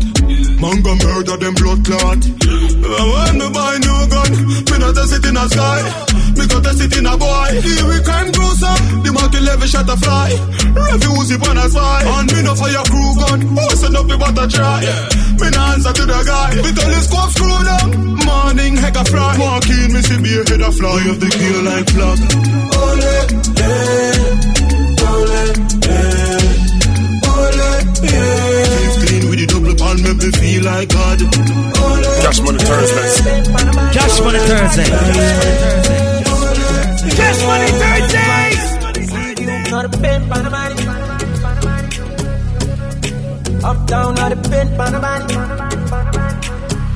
Man 0.62 0.78
go 0.86 0.94
murder 1.02 1.34
them 1.34 1.50
blood 1.58 1.82
clot. 1.82 2.22
When 2.22 3.34
me 3.42 3.46
buy 3.50 3.74
new 3.82 4.02
gun, 4.06 4.30
me 4.46 4.76
not 4.78 4.94
a 4.94 5.02
sit 5.02 5.26
in 5.26 5.34
a 5.34 5.42
sky. 5.50 5.82
Me 6.38 6.46
got 6.46 6.62
a 6.62 6.72
sit 6.78 6.94
in 6.94 7.10
a 7.10 7.18
boy. 7.18 7.58
Here 7.58 7.86
we 7.90 7.98
crime 8.06 8.30
closer. 8.30 8.70
The 9.02 9.10
market 9.10 9.42
level 9.42 9.66
shot 9.66 9.90
a 9.90 9.98
fly. 9.98 10.30
Refuse 10.94 11.34
it 11.34 11.42
when 11.42 11.58
I 11.58 11.66
spy. 11.66 12.06
And 12.06 12.30
me 12.30 12.38
no 12.46 12.54
fire 12.54 12.86
crew 12.86 13.10
gun. 13.18 13.38
Oh, 13.50 13.74
send 13.74 13.98
up 13.98 14.06
the 14.06 14.14
butter 14.14 14.46
try. 14.46 14.78
Me 15.42 15.50
no 15.50 15.60
answer 15.74 15.90
to 15.98 16.04
the 16.06 16.22
guy. 16.22 16.54
We 16.54 16.70
tell 16.70 16.86
the 16.86 17.02
telescope 17.02 17.34
screw 17.34 17.62
down. 17.66 18.14
Morning 18.22 18.78
heck 18.78 18.94
a 18.94 19.02
fly. 19.02 19.34
Walk 19.42 19.66
in, 19.66 19.90
me 19.90 20.06
see 20.06 20.22
a 20.22 20.46
head 20.46 20.62
a 20.62 20.70
fly. 20.70 21.02
Of 21.10 21.18
the 21.18 21.26
kill 21.34 21.66
like 21.66 21.90
flag. 21.90 22.18
Ole, 22.78 23.10
eh, 23.58 25.02
ole, 25.02 25.50
eh, 25.82 26.17
eh. 27.54 27.80
Fifteen 28.98 29.30
with 29.30 29.38
the 29.40 29.46
double 29.46 29.74
make 30.02 30.18
me 30.18 30.30
feel 30.40 30.62
like 30.64 30.88
God. 30.88 31.18
Cash 32.22 32.40
Money 32.40 32.58
Thursdays. 32.58 33.20
Cash 33.94 34.20
Money 34.20 34.38
Thursday. 34.48 34.88
Cash 37.18 37.40
Money 37.48 37.70
Thursdays. 37.80 38.68
Up 43.64 43.86
down, 43.86 44.14
not 44.14 44.32
a 44.32 44.36
pimp 44.36 44.78
on 44.78 44.92
the 44.92 45.00
body. 45.00 45.34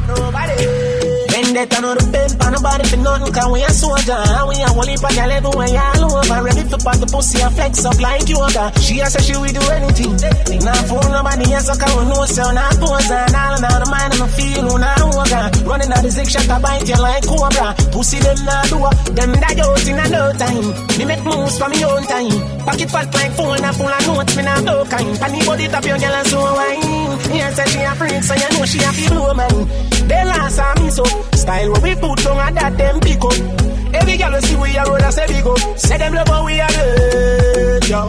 Nobody. 0.09 0.82
A 1.53 1.67
pimp 1.69 2.41
on 2.41 2.57
the 2.57 2.61
body 2.65 2.85
for 2.89 2.97
nothing 2.97 3.29
Cause 3.29 3.51
we 3.53 3.61
a 3.61 3.69
soldier 3.69 4.17
And 4.17 4.49
we 4.49 4.57
a 4.65 4.73
whole 4.73 4.89
heap 4.89 5.05
of 5.05 5.13
gal 5.13 5.29
everywhere 5.29 5.69
all 5.69 6.17
over. 6.17 6.41
Ready 6.49 6.65
to 6.65 6.79
pop 6.81 6.97
the 6.97 7.05
pussy 7.13 7.45
and 7.45 7.53
flex 7.53 7.85
up 7.85 8.01
like 8.01 8.25
yoga. 8.25 8.73
She 8.81 9.05
a 9.05 9.07
say 9.13 9.21
she 9.21 9.37
will 9.37 9.53
do 9.53 9.61
anything. 9.69 10.17
Now 10.65 10.81
fool 10.89 11.05
nobody 11.13 11.53
else 11.53 11.69
so 11.69 11.77
cause 11.77 11.93
we 11.93 12.09
know 12.09 12.25
so 12.25 12.49
Now 12.57 12.73
pose. 12.81 13.05
And 13.05 13.37
all 13.37 13.61
now 13.61 13.77
the 13.85 13.89
mind 13.93 14.17
and 14.17 14.25
the 14.25 14.29
feel 14.33 14.65
who 14.65 14.81
now 14.81 15.05
woga 15.13 15.41
Running 15.69 15.93
out 15.93 16.01
the 16.01 16.09
zig 16.09 16.29
shot 16.33 16.49
I 16.49 16.57
bite 16.57 16.89
you 16.89 16.97
like 16.97 17.25
cobra. 17.29 17.69
Pussy 17.93 18.17
them 18.25 18.41
now 18.49 18.65
do 18.73 18.81
Them 19.13 19.33
that 19.37 19.61
out 19.61 19.85
in 19.85 20.01
a 20.01 20.07
no 20.09 20.23
time. 20.41 20.67
Me 20.97 21.05
make 21.05 21.21
moves 21.21 21.61
for 21.61 21.69
me 21.69 21.85
own 21.85 22.05
time. 22.09 22.33
Pocket 22.65 22.89
fat 22.89 23.13
like 23.13 23.33
phone 23.37 23.61
and 23.61 23.77
full 23.77 23.93
of 23.93 24.03
notes 24.09 24.33
Me 24.41 24.43
now 24.43 24.57
no 24.65 24.89
kind. 24.89 25.13
Panny 25.21 25.45
body 25.45 25.69
top 25.69 25.85
your 25.85 26.01
gal 26.01 26.17
and 26.17 26.29
so 26.33 26.41
wine. 26.41 27.13
Here 27.29 27.53
say 27.53 27.67
she 27.69 27.81
a 27.85 27.93
freak 27.93 28.25
so 28.25 28.35
you 28.41 28.49
know 28.57 28.65
she 28.65 28.81
a 28.81 28.91
feel 28.97 29.13
blow 29.13 29.35
man 29.37 29.69
They 30.09 30.25
last 30.25 30.59
on 30.59 30.81
me 30.81 30.89
so 30.89 31.05
Style 31.43 31.73
where 31.73 31.83
we 31.83 31.95
put 31.97 32.25
on 32.27 32.39
and 32.39 32.57
that 32.57 32.79
them 32.79 33.01
pick 33.01 33.19
up. 33.19 33.95
Every 33.95 34.17
girl 34.17 34.41
see 34.41 34.57
we 34.57 34.77
a 34.77 34.85
roll 34.85 35.03
and 35.03 35.13
say 35.13 35.27
big 35.27 35.45
up. 35.45 35.59
Say 35.77 35.99
them 35.99 36.15
love 36.15 36.29
how 36.29 36.45
we 36.47 36.61
are 36.61 36.71
yo 37.89 38.09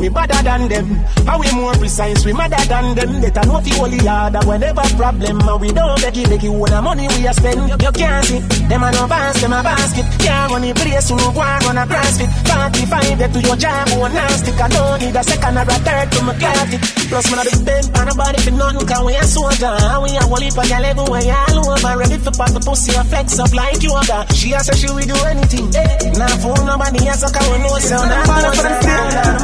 we 0.00 0.08
better 0.08 0.42
than 0.42 0.68
them, 0.68 0.88
and 1.28 1.40
we 1.40 1.52
more 1.52 1.74
precise, 1.74 2.24
we 2.24 2.32
madder 2.32 2.64
than 2.64 2.94
them. 2.96 3.20
Better 3.20 3.44
know 3.46 3.60
fi 3.60 3.70
holy 3.76 3.98
harder 3.98 4.40
whenever 4.48 4.80
problem, 4.96 5.40
and 5.40 5.60
we 5.60 5.70
don't 5.72 6.00
beg 6.00 6.16
you, 6.16 6.26
beg 6.26 6.42
you, 6.42 6.56
the 6.64 6.80
money 6.80 7.06
we 7.12 7.26
a 7.28 7.32
spend. 7.34 7.68
You, 7.68 7.92
can't 7.92 8.24
see, 8.24 8.40
them 8.40 8.82
a 8.82 8.90
no 8.92 9.04
pass, 9.06 9.40
them 9.40 9.52
a 9.52 9.62
basket. 9.62 10.06
Can't 10.24 10.52
run 10.52 10.62
the 10.62 10.72
place, 10.72 11.10
you 11.10 11.16
no 11.20 11.28
go 11.32 11.42
and 11.44 11.64
run 11.68 11.76
a 11.76 11.84
CrossFit. 11.84 12.30
45 12.48 13.18
get 13.18 13.32
to 13.32 13.40
your 13.44 13.56
job, 13.56 13.88
one 14.00 14.16
and 14.16 14.32
stick. 14.40 14.56
I 14.56 14.68
don't 14.68 15.00
need 15.04 15.16
a 15.16 15.22
second 15.22 15.58
or 15.60 15.68
a 15.68 15.76
third 15.84 16.08
to 16.16 16.20
my 16.24 16.32
it. 16.40 16.80
Plus, 17.12 17.26
man, 17.28 17.40
I 17.44 17.44
bent 17.60 17.98
on 17.98 18.06
nobody 18.08 18.38
for 18.40 18.54
nothing, 18.56 18.86
cause 18.88 19.04
we 19.04 19.12
a 19.20 19.24
soldier, 19.28 19.68
and 19.68 20.00
we 20.00 20.16
a 20.16 20.22
whole 20.24 20.40
heap 20.40 20.56
of 20.56 20.64
gal 20.64 20.84
everywhere, 20.84 21.36
all 21.52 21.76
over. 21.76 21.92
Ready 22.00 22.16
for 22.16 22.32
pop 22.32 22.50
the 22.56 22.60
pussy 22.64 22.96
and 22.96 23.04
flex 23.04 23.38
up 23.38 23.52
like 23.52 23.82
yoga. 23.84 24.24
She 24.32 24.56
a 24.56 24.60
say 24.64 24.80
she 24.80 24.88
will 24.88 25.04
do 25.04 25.18
anything. 25.28 25.68
Now, 26.16 26.32
for 26.40 26.56
nobody 26.64 27.04
else, 27.04 27.20
cause 27.28 27.48
we 27.52 27.58
know 27.60 27.76
so 27.84 28.00
now. 28.00 28.24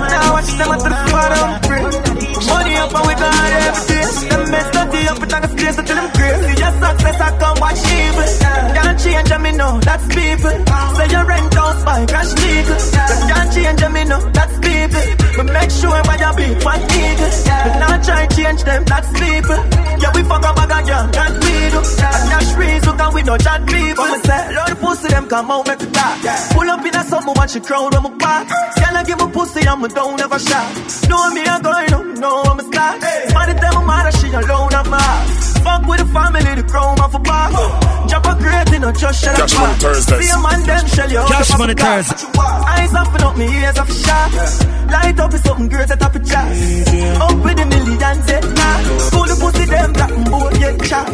Now 0.00 0.45
watch 0.46 0.58
them 0.58 0.70
at 0.70 0.80
the 0.82 1.12
bottom 1.12 1.48
Money 2.46 2.74
up 2.76 2.94
and 2.94 3.06
we 3.06 3.14
got 3.14 3.52
everything 3.66 4.28
Them 4.28 4.44
best 4.50 4.70
dirty 4.72 5.08
up, 5.08 5.22
it 5.22 5.32
like 5.32 5.44
a 5.44 5.48
space 5.48 5.78
until 5.78 5.96
them 5.96 6.10
crazy 6.12 6.52
Your 6.60 6.72
success, 6.78 7.20
I 7.20 7.30
come 7.38 7.58
watch 7.60 7.82
evil 7.82 8.28
Can't 8.76 8.98
change 9.00 9.28
them, 9.28 9.42
me 9.42 9.52
know, 9.52 9.80
that's 9.80 10.06
people. 10.06 10.56
Say 10.96 11.08
your 11.10 11.24
rent 11.26 11.54
house 11.54 11.84
by 11.84 12.06
cash 12.06 12.32
legal 12.34 12.78
Them 12.78 13.20
can't 13.30 13.52
change 13.52 13.80
them, 13.80 13.92
me 13.92 14.04
know, 14.04 14.20
that's 14.30 14.56
people. 14.60 15.04
But 15.36 15.46
make 15.52 15.70
sure 15.70 16.00
when 16.06 16.18
you 16.18 16.32
be 16.36 16.48
one 16.64 16.82
eagle. 16.82 17.32
But 17.46 17.74
not 17.80 18.04
try 18.04 18.26
change 18.26 18.62
them, 18.64 18.84
that's 18.84 19.10
people 19.18 19.85
Yeah, 20.00 20.12
we 20.14 20.22
fuck 20.24 20.44
up 20.44 20.58
a 20.58 20.66
girl, 20.66 21.04
that 21.10 21.32
we 21.40 21.54
do. 21.72 21.80
And 21.80 22.24
cash 22.30 22.50
reason, 22.56 22.96
can 22.96 23.14
we 23.14 23.22
no 23.22 23.36
chat 23.36 23.60
people 23.66 24.04
But 24.04 24.12
me 24.12 24.18
say, 24.24 24.42
Lord, 24.54 24.70
the 24.70 24.76
pussy, 24.76 25.08
them 25.08 25.26
come 25.28 25.50
out, 25.50 25.66
make 25.66 25.82
it 25.82 25.92
talk 25.92 26.16
Pull 26.54 26.70
up 26.70 26.84
in 26.84 26.94
a 26.94 27.02
summer, 27.04 27.32
watch 27.34 27.52
the 27.54 27.60
crowd 27.60 27.94
on 27.94 28.02
my 28.02 28.10
back 28.16 28.48
Girl, 28.48 28.96
I 28.96 29.02
give 29.04 29.20
a 29.20 29.28
pussy, 29.28 29.66
I'm 29.66 29.84
a 29.84 29.88
don't 29.88 30.20
ever 30.20 30.38
shot 30.38 30.66
Know 31.08 31.30
me, 31.34 31.42
I'm 31.44 31.62
going 31.62 31.92
up, 31.92 32.06
know 32.18 32.42
I'm 32.46 32.60
a 32.60 32.64
star 32.64 32.92
Money, 33.34 33.54
tell 33.58 33.74
my 33.80 33.84
mother, 33.84 34.12
she 34.18 34.28
alone, 34.30 34.72
I'm 34.72 34.94
out 34.94 35.46
Fuck 35.66 35.82
with 35.88 36.00
the 36.00 36.08
family, 36.14 36.54
the 36.54 36.64
crown 36.68 37.00
off 37.00 37.14
a 37.14 37.18
bar 37.18 37.50
Drop 38.08 38.26
a 38.26 38.34
crate 38.38 38.72
in 38.72 38.84
a 38.84 38.92
just 38.92 39.22
shell 39.22 39.34
Cash 39.34 39.54
Money 39.58 39.74
Thursdays. 39.74 40.22
See 40.22 40.30
a 40.30 40.38
man, 40.38 40.62
them 40.62 40.86
shell 40.86 41.10
you 41.10 41.18
out. 41.18 41.28
Cash 41.28 41.48
the 41.48 41.58
Money 41.58 41.74
fucking 41.74 41.84
car. 41.84 42.02
Thursday. 42.02 42.38
Eyes 42.70 42.94
up 42.94 43.22
up, 43.22 43.36
me 43.36 43.46
ears 43.50 43.78
off 43.78 43.90
shot 43.90 44.76
Light 44.90 45.18
up 45.18 45.34
is 45.34 45.42
something 45.42 45.68
great 45.68 45.90
at 45.90 45.98
top 45.98 46.14
of 46.14 46.24
chat. 46.24 46.46
Up 47.18 47.34
with 47.44 47.56
the 47.56 47.66
millions, 47.66 48.30
eh, 48.30 48.40
nah. 48.54 48.78
Pull 49.10 49.26
the 49.26 49.36
pussy, 49.40 49.64
them 49.66 49.85
black 49.92 50.10
and 50.10 50.24
both 50.30 50.52
get 50.58 50.84
shot 50.86 51.06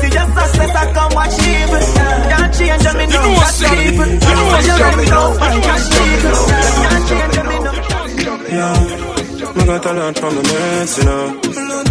See 0.00 0.10
your 0.16 0.26
success, 0.36 0.72
I 0.76 0.92
come 0.92 1.12
watch 1.14 1.36
evil 1.40 1.82
Can't 2.30 2.54
change 2.54 2.82
them, 2.82 2.96
me 2.96 3.04
know, 3.06 3.22
know 3.22 3.30
what's 3.36 3.58
that's 3.60 3.72
up. 3.72 3.78
people 3.78 4.06
You 4.06 4.34
know 4.36 4.46
what's 4.46 4.66
Say 4.66 4.66
you 4.66 4.74
up. 4.76 4.96
ready, 4.96 5.06
don't 5.10 5.62
cash 5.66 5.86
people 5.96 6.36
Can't 6.82 7.02
change 7.08 7.34
them, 7.36 7.46
me 7.50 7.56
know 7.64 7.74
Yeah, 8.56 8.76
I 9.56 9.66
got 9.66 9.86
a 9.86 9.92
lot 9.94 10.18
from 10.18 10.34
the 10.36 10.42
meds, 10.42 10.98
you 10.98 11.04
know. 11.04 11.85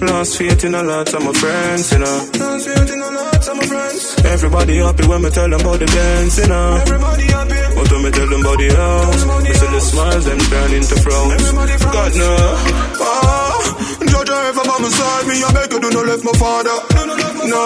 Lost 0.00 0.38
faith 0.38 0.64
in 0.64 0.74
a 0.74 0.82
lot 0.82 1.12
of 1.14 1.22
my 1.24 1.32
friends, 1.32 1.92
you 1.92 1.98
know. 1.98 2.18
Lost 2.38 2.68
faith 2.68 2.92
in 2.92 3.00
a 3.00 3.10
lot 3.10 3.48
of 3.48 3.56
my 3.56 3.66
friends. 3.66 4.24
Everybody 4.24 4.76
happy 4.76 5.06
when 5.06 5.22
me 5.22 5.30
tell 5.30 5.48
them 5.48 5.60
about 5.60 5.78
the 5.78 5.86
dance, 5.86 6.38
you 6.38 6.48
know. 6.48 6.76
Everybody 6.82 7.22
happy. 7.24 7.60
But 7.74 7.92
when 7.92 8.02
me 8.04 8.10
tell 8.10 8.28
them 8.28 8.40
about 8.40 8.58
the 8.58 8.68
house, 8.74 9.24
me 9.44 9.52
see 9.54 9.70
the 9.70 9.80
smiles 9.80 10.24
them 10.24 10.38
turn 10.38 10.72
into 10.74 10.96
frowns. 11.00 11.52
God 11.94 12.12
no. 12.16 12.32
Oh, 13.00 13.54
judge 14.06 14.30
I 14.30 14.48
ever 14.48 14.64
by 14.64 14.78
my 14.78 14.88
side, 14.88 15.26
me 15.28 15.34
I 15.42 15.48
beg 15.52 15.72
you 15.72 15.80
do 15.80 15.90
not 15.90 16.06
left 16.06 16.24
my 16.24 16.34
father. 16.38 16.76
No, 17.44 17.62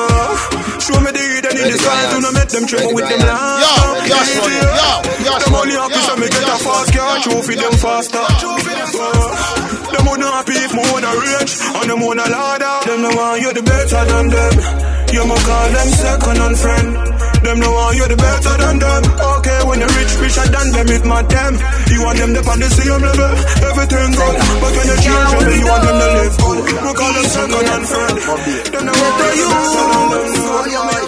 show 0.83 0.99
me 1.01 1.11
the 1.15 1.23
hidden 1.23 1.55
in 1.59 1.67
the 1.71 1.79
sky, 1.79 2.03
do 2.13 2.19
not 2.21 2.35
make 2.35 2.51
them 2.51 2.65
tremble 2.67 2.95
with 2.95 3.09
them 3.09 3.21
love. 3.23 3.63
Yo, 3.63 3.73
Cash 4.09 4.35
Money, 4.39 4.59
yo, 4.59 4.93
Cash 5.27 5.45
Them 5.45 5.55
only 5.55 5.75
Money, 5.75 5.75
happy 5.79 6.01
yo, 6.01 6.07
so 6.07 6.15
me 6.19 6.27
get 6.29 6.43
a 6.43 6.47
Cash 6.49 6.63
fast 6.63 6.91
car, 6.95 7.15
trophy 7.23 7.55
them 7.55 7.75
faster. 7.79 9.58
Them 9.93 10.05
would 10.09 10.21
not 10.21 10.49
if 10.49 10.73
me 10.75 10.83
wanna 10.93 11.13
rage 11.17 11.53
and 11.61 11.87
them 11.91 12.01
wanna 12.01 12.27
ladder. 12.29 12.77
Them 12.89 13.01
no 13.03 13.11
want 13.17 13.41
you 13.43 13.53
the 13.53 13.63
better 13.63 14.03
than 14.05 14.27
them. 14.29 14.55
You 15.09 15.25
mo 15.25 15.37
call 15.37 15.69
them 15.73 15.89
second 15.89 16.39
and 16.39 16.57
friend. 16.59 16.89
Them 17.45 17.59
no 17.61 17.69
want 17.73 17.97
you 17.97 18.07
the 18.09 18.17
better 18.17 18.55
than 18.61 18.77
them. 18.79 19.03
Okay, 19.39 19.61
when 19.65 19.79
you 19.81 19.89
rich, 19.97 20.13
richer 20.21 20.47
than 20.53 20.67
them, 20.77 20.89
it 20.93 21.05
mad 21.09 21.27
them. 21.29 21.53
You 21.89 22.01
want 22.05 22.19
them 22.19 22.31
to 22.37 22.43
on 22.45 22.59
the 22.61 22.69
same 22.69 23.01
level, 23.01 23.33
everything 23.69 24.11
good. 24.13 24.37
But 24.61 24.73
when 24.77 24.87
you 24.93 24.99
change 25.01 25.31
them, 25.33 25.53
you 25.57 25.67
want 25.67 25.83
them 25.87 25.97
to 25.97 26.09
live 26.19 26.37
good. 26.37 26.59
We 26.69 26.91
call 26.93 27.13
them 27.17 27.27
second 27.33 27.67
and 27.73 27.85
friend. 27.89 28.17
Them 28.69 28.83
no 28.85 28.93
want 28.93 29.37
you 29.41 29.49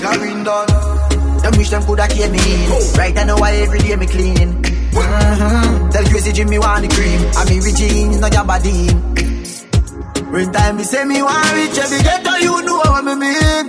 than 0.01 0.28
them. 0.44 1.52
Wish 1.61 1.70
them 1.70 1.82
coulda 1.82 2.09
kept 2.09 2.32
me 2.32 2.39
in. 2.39 2.97
Right 2.97 3.16
I 3.19 3.24
know 3.24 3.36
why 3.36 3.52
every 3.57 3.81
day 3.81 3.97
me 3.97 4.07
clean. 4.07 4.80
Mm-hmm. 4.92 5.90
Tell 5.90 6.04
crazy 6.04 6.32
Jimmy 6.32 6.58
want 6.58 6.82
the 6.82 6.88
cream. 6.88 7.20
I 7.36 7.44
mean 7.48 7.62
rich 7.62 7.76
jeans, 7.76 8.18
not 8.20 8.32
your 8.34 8.44
body. 8.44 8.86
When 10.30 10.52
time 10.52 10.76
me 10.76 10.84
say 10.84 11.04
me 11.04 11.22
want 11.22 11.52
rich, 11.54 11.78
every 11.78 11.98
ghetto 12.02 12.34
you 12.42 12.54
know 12.66 12.76
what 12.78 13.04
me 13.04 13.14
mean. 13.16 13.66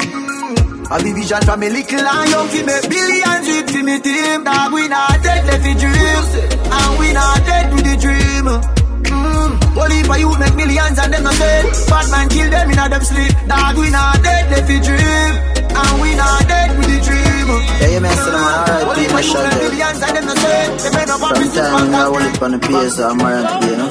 I 0.92 1.02
be 1.02 1.14
vision 1.14 1.42
from 1.48 1.60
me 1.62 1.70
little 1.70 2.04
and 2.04 2.30
young 2.30 2.48
fi 2.52 2.62
make 2.68 2.86
billions 2.90 3.48
with 3.48 3.70
fi 3.72 3.82
me 3.82 3.96
team. 4.02 4.44
Dog 4.44 4.74
we 4.74 4.88
not 4.88 5.24
dead 5.24 5.42
left 5.48 5.64
fi 5.64 5.74
dream, 5.74 6.24
and 6.68 6.92
we 7.00 7.08
not 7.14 7.40
dead 7.48 7.66
with 7.74 7.86
the 7.86 7.96
dream. 8.02 8.46
Mm. 9.08 9.52
Only 9.82 10.04
for 10.04 10.18
you 10.20 10.30
make 10.38 10.56
millions 10.56 11.00
and 11.00 11.14
them 11.14 11.24
not 11.24 11.38
dead. 11.40 11.66
Bad 11.88 12.06
man 12.12 12.28
kill 12.30 12.50
them 12.50 12.70
in 12.72 12.78
a 12.80 12.90
them 12.90 13.04
sleep. 13.04 13.34
Dog 13.48 13.78
we 13.78 13.90
not 13.90 14.22
dead 14.22 14.44
left 14.52 14.68
fi 14.68 14.78
dream, 14.84 15.34
and 15.80 15.94
we 16.02 16.10
not 16.16 16.48
dead 16.48 16.78
with 16.78 16.88
the 16.92 17.00
dream. 17.08 17.31
Yeah, 17.82 17.90
you 17.94 18.02
mess 18.02 18.18
with 18.24 18.34
them, 18.34 18.44
alright, 18.44 18.98
people 18.98 19.14
my 19.14 19.22
shot 19.22 19.44
there. 19.52 19.70
Millions 19.70 20.02
and 20.02 20.16
them 20.16 20.26
not 20.26 20.38
dead. 20.38 20.80
They 20.80 20.92
make 20.96 21.08
no 21.08 21.16
From 21.18 21.36
time 21.52 21.96
I 21.96 21.98
hold 22.06 22.22
it 22.22 22.42
on 22.42 22.52
the 22.52 22.60
PS, 22.60 23.00
I'm 23.00 23.22
around 23.22 23.48
today, 23.62 23.72
you 23.72 23.78
know. 23.78 23.90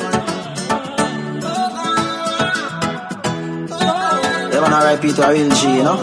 Yeah, 4.53 4.61
man, 4.61 4.73
alright, 4.73 5.01
Peter, 5.01 5.23
a 5.23 5.25
real 5.33 5.51
G, 5.51 5.61
you 5.77 5.85
know. 5.85 5.97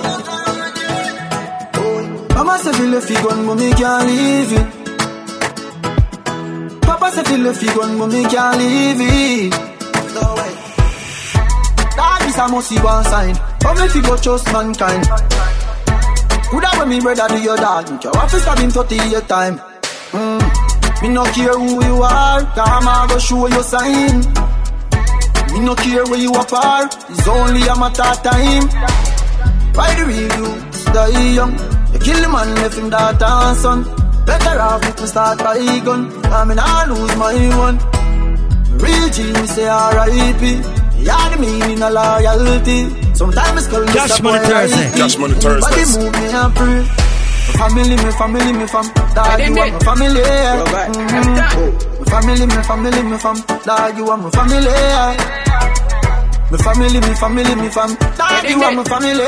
Mama 2.35 2.53
say 2.59 2.71
feel 2.73 2.93
if 2.93 3.09
you 3.09 3.17
but 3.23 3.55
me 3.55 3.73
can't 3.73 4.05
leave 4.07 4.53
it. 4.53 4.67
Papa 6.83 7.11
say 7.11 7.23
feel 7.23 7.45
if 7.47 7.61
you 7.63 7.73
but 7.75 8.07
me 8.07 8.23
can't 8.25 8.57
leave 8.59 9.01
it. 9.01 9.51
That 11.97 12.21
is 12.27 12.37
a 12.37 12.47
must 12.47 12.69
see 12.69 12.79
one 12.79 13.03
sign. 13.05 13.35
But 13.59 13.73
me 13.79 13.87
fi 13.87 14.01
go 14.01 14.15
trust 14.17 14.45
mankind. 14.53 15.03
Coulda 16.49 16.69
when 16.77 16.89
me 16.89 16.99
brother 17.01 17.27
do 17.27 17.41
your 17.41 17.57
dad, 17.57 17.91
me 17.91 17.97
care 17.97 18.11
to 18.11 18.39
stab 18.39 18.57
him 18.59 18.71
38 18.71 19.27
time. 19.27 19.59
Mm. 20.15 21.01
Me 21.01 21.09
no 21.09 21.25
care 21.25 21.51
who 21.51 21.83
you 21.83 22.01
are, 22.01 22.41
come 22.55 22.87
I 22.87 23.05
go 23.09 23.19
show 23.19 23.47
you 23.47 23.63
sign. 23.63 24.19
Me 25.51 25.59
no 25.59 25.75
care 25.75 26.05
where 26.05 26.19
you 26.19 26.31
apart, 26.31 26.95
it's 27.09 27.27
only 27.27 27.61
a 27.67 27.75
matter 27.75 28.01
of 28.01 28.23
time. 28.23 28.65
Why 29.75 29.93
the 29.95 30.05
real 30.07 30.47
die 30.93 31.33
young? 31.33 31.53
You 31.91 31.99
kill 31.99 32.21
the 32.21 32.29
man, 32.29 32.55
left 32.55 32.77
him 32.77 32.89
daughter 32.89 33.25
and 33.25 33.57
son. 33.57 33.83
Better 34.25 34.59
off 34.59 34.83
if 34.83 35.01
me 35.01 35.07
start 35.07 35.39
by 35.39 35.79
gun, 35.83 36.25
I 36.25 36.45
mean 36.45 36.59
I 36.59 36.85
lose 36.87 37.15
my 37.17 37.35
one. 37.57 37.77
Real 38.79 39.09
G, 39.09 39.33
me 39.33 39.47
say 39.47 39.67
R.I.P. 39.67 40.61
Yeah, 41.03 41.29
the 41.29 41.37
meaning 41.41 41.83
of 41.83 41.91
loyalty. 41.91 43.06
Sometimes 43.17 43.57
it's 43.57 43.67
called 43.67 43.87
Cash 43.87 44.21
Money 44.21 44.39
Thursday. 44.45 44.91
Cash 44.93 45.17
Money 45.17 45.33
Body 45.41 45.83
move 45.97 46.13
me 46.13 46.27
and 46.29 46.53
pray. 46.55 46.85
Family, 47.57 47.95
me 47.97 48.11
family, 48.19 48.51
me 48.53 48.67
fam. 48.67 48.85
Dog, 49.15 49.39
you 49.41 49.57
are 49.57 49.71
my 49.71 49.79
family. 49.79 50.21
Mhm. 50.21 51.35
My 51.97 52.05
family, 52.11 52.45
me 52.45 52.61
family, 52.69 53.01
me 53.09 53.17
fam. 53.17 53.37
Dog, 53.65 53.97
you 53.97 54.09
are 54.11 54.17
my 54.17 54.29
family. 54.29 54.75
My 56.51 56.57
family, 56.65 56.99
me 56.99 57.13
family, 57.15 57.55
me 57.55 57.69
fam. 57.69 57.95
Dog, 57.95 58.49
you 58.49 58.63
are 58.63 58.71
my 58.71 58.83
family. 58.83 59.25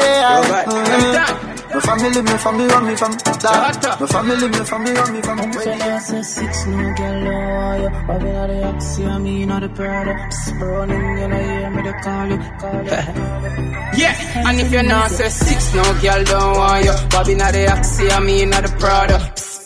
Mhm. 0.70 1.49
My 1.72 1.80
family, 1.80 2.22
me 2.22 2.38
family, 2.38 2.90
me 2.90 2.96
fam. 2.96 3.12
Dog, 3.40 4.00
my 4.00 4.08
family, 4.08 4.48
me 4.48 4.66
family, 4.66 5.12
me 5.12 5.22
fam. 5.22 6.00
say 6.00 6.22
six 6.22 6.66
no 6.66 6.94
girl 6.96 7.22
no 7.22 7.76
you 7.82 7.90
Bobbing 8.08 8.36
out 8.36 8.50
the 8.50 8.64
oxy 8.64 9.06
I 9.06 9.18
mean 9.20 9.52
out 9.52 9.62
the 9.62 9.70
Prada 9.70 10.14
Running 10.60 11.18
you 11.20 11.28
know 11.28 11.38
hear 11.38 11.70
me 11.70 11.82
they 11.84 11.94
call 12.02 12.28
you 12.28 12.38
Call 12.60 12.84
you 12.84 13.70
Yeah, 14.00 14.48
and 14.48 14.62
if 14.62 14.72
you're 14.72 14.84
not 14.84 15.12
say 15.12 15.30
six, 15.30 15.74
no 15.76 15.84
girl 16.02 16.24
don't 16.24 16.58
want 16.58 16.86
you. 16.86 16.94
Bobby 17.10 17.36
not 17.36 17.52
the 17.54 17.66
Axie, 17.66 18.10
I 18.12 18.20
mean 18.20 18.50
not 18.52 18.64
the 18.64 18.70
Prada. 18.80 19.18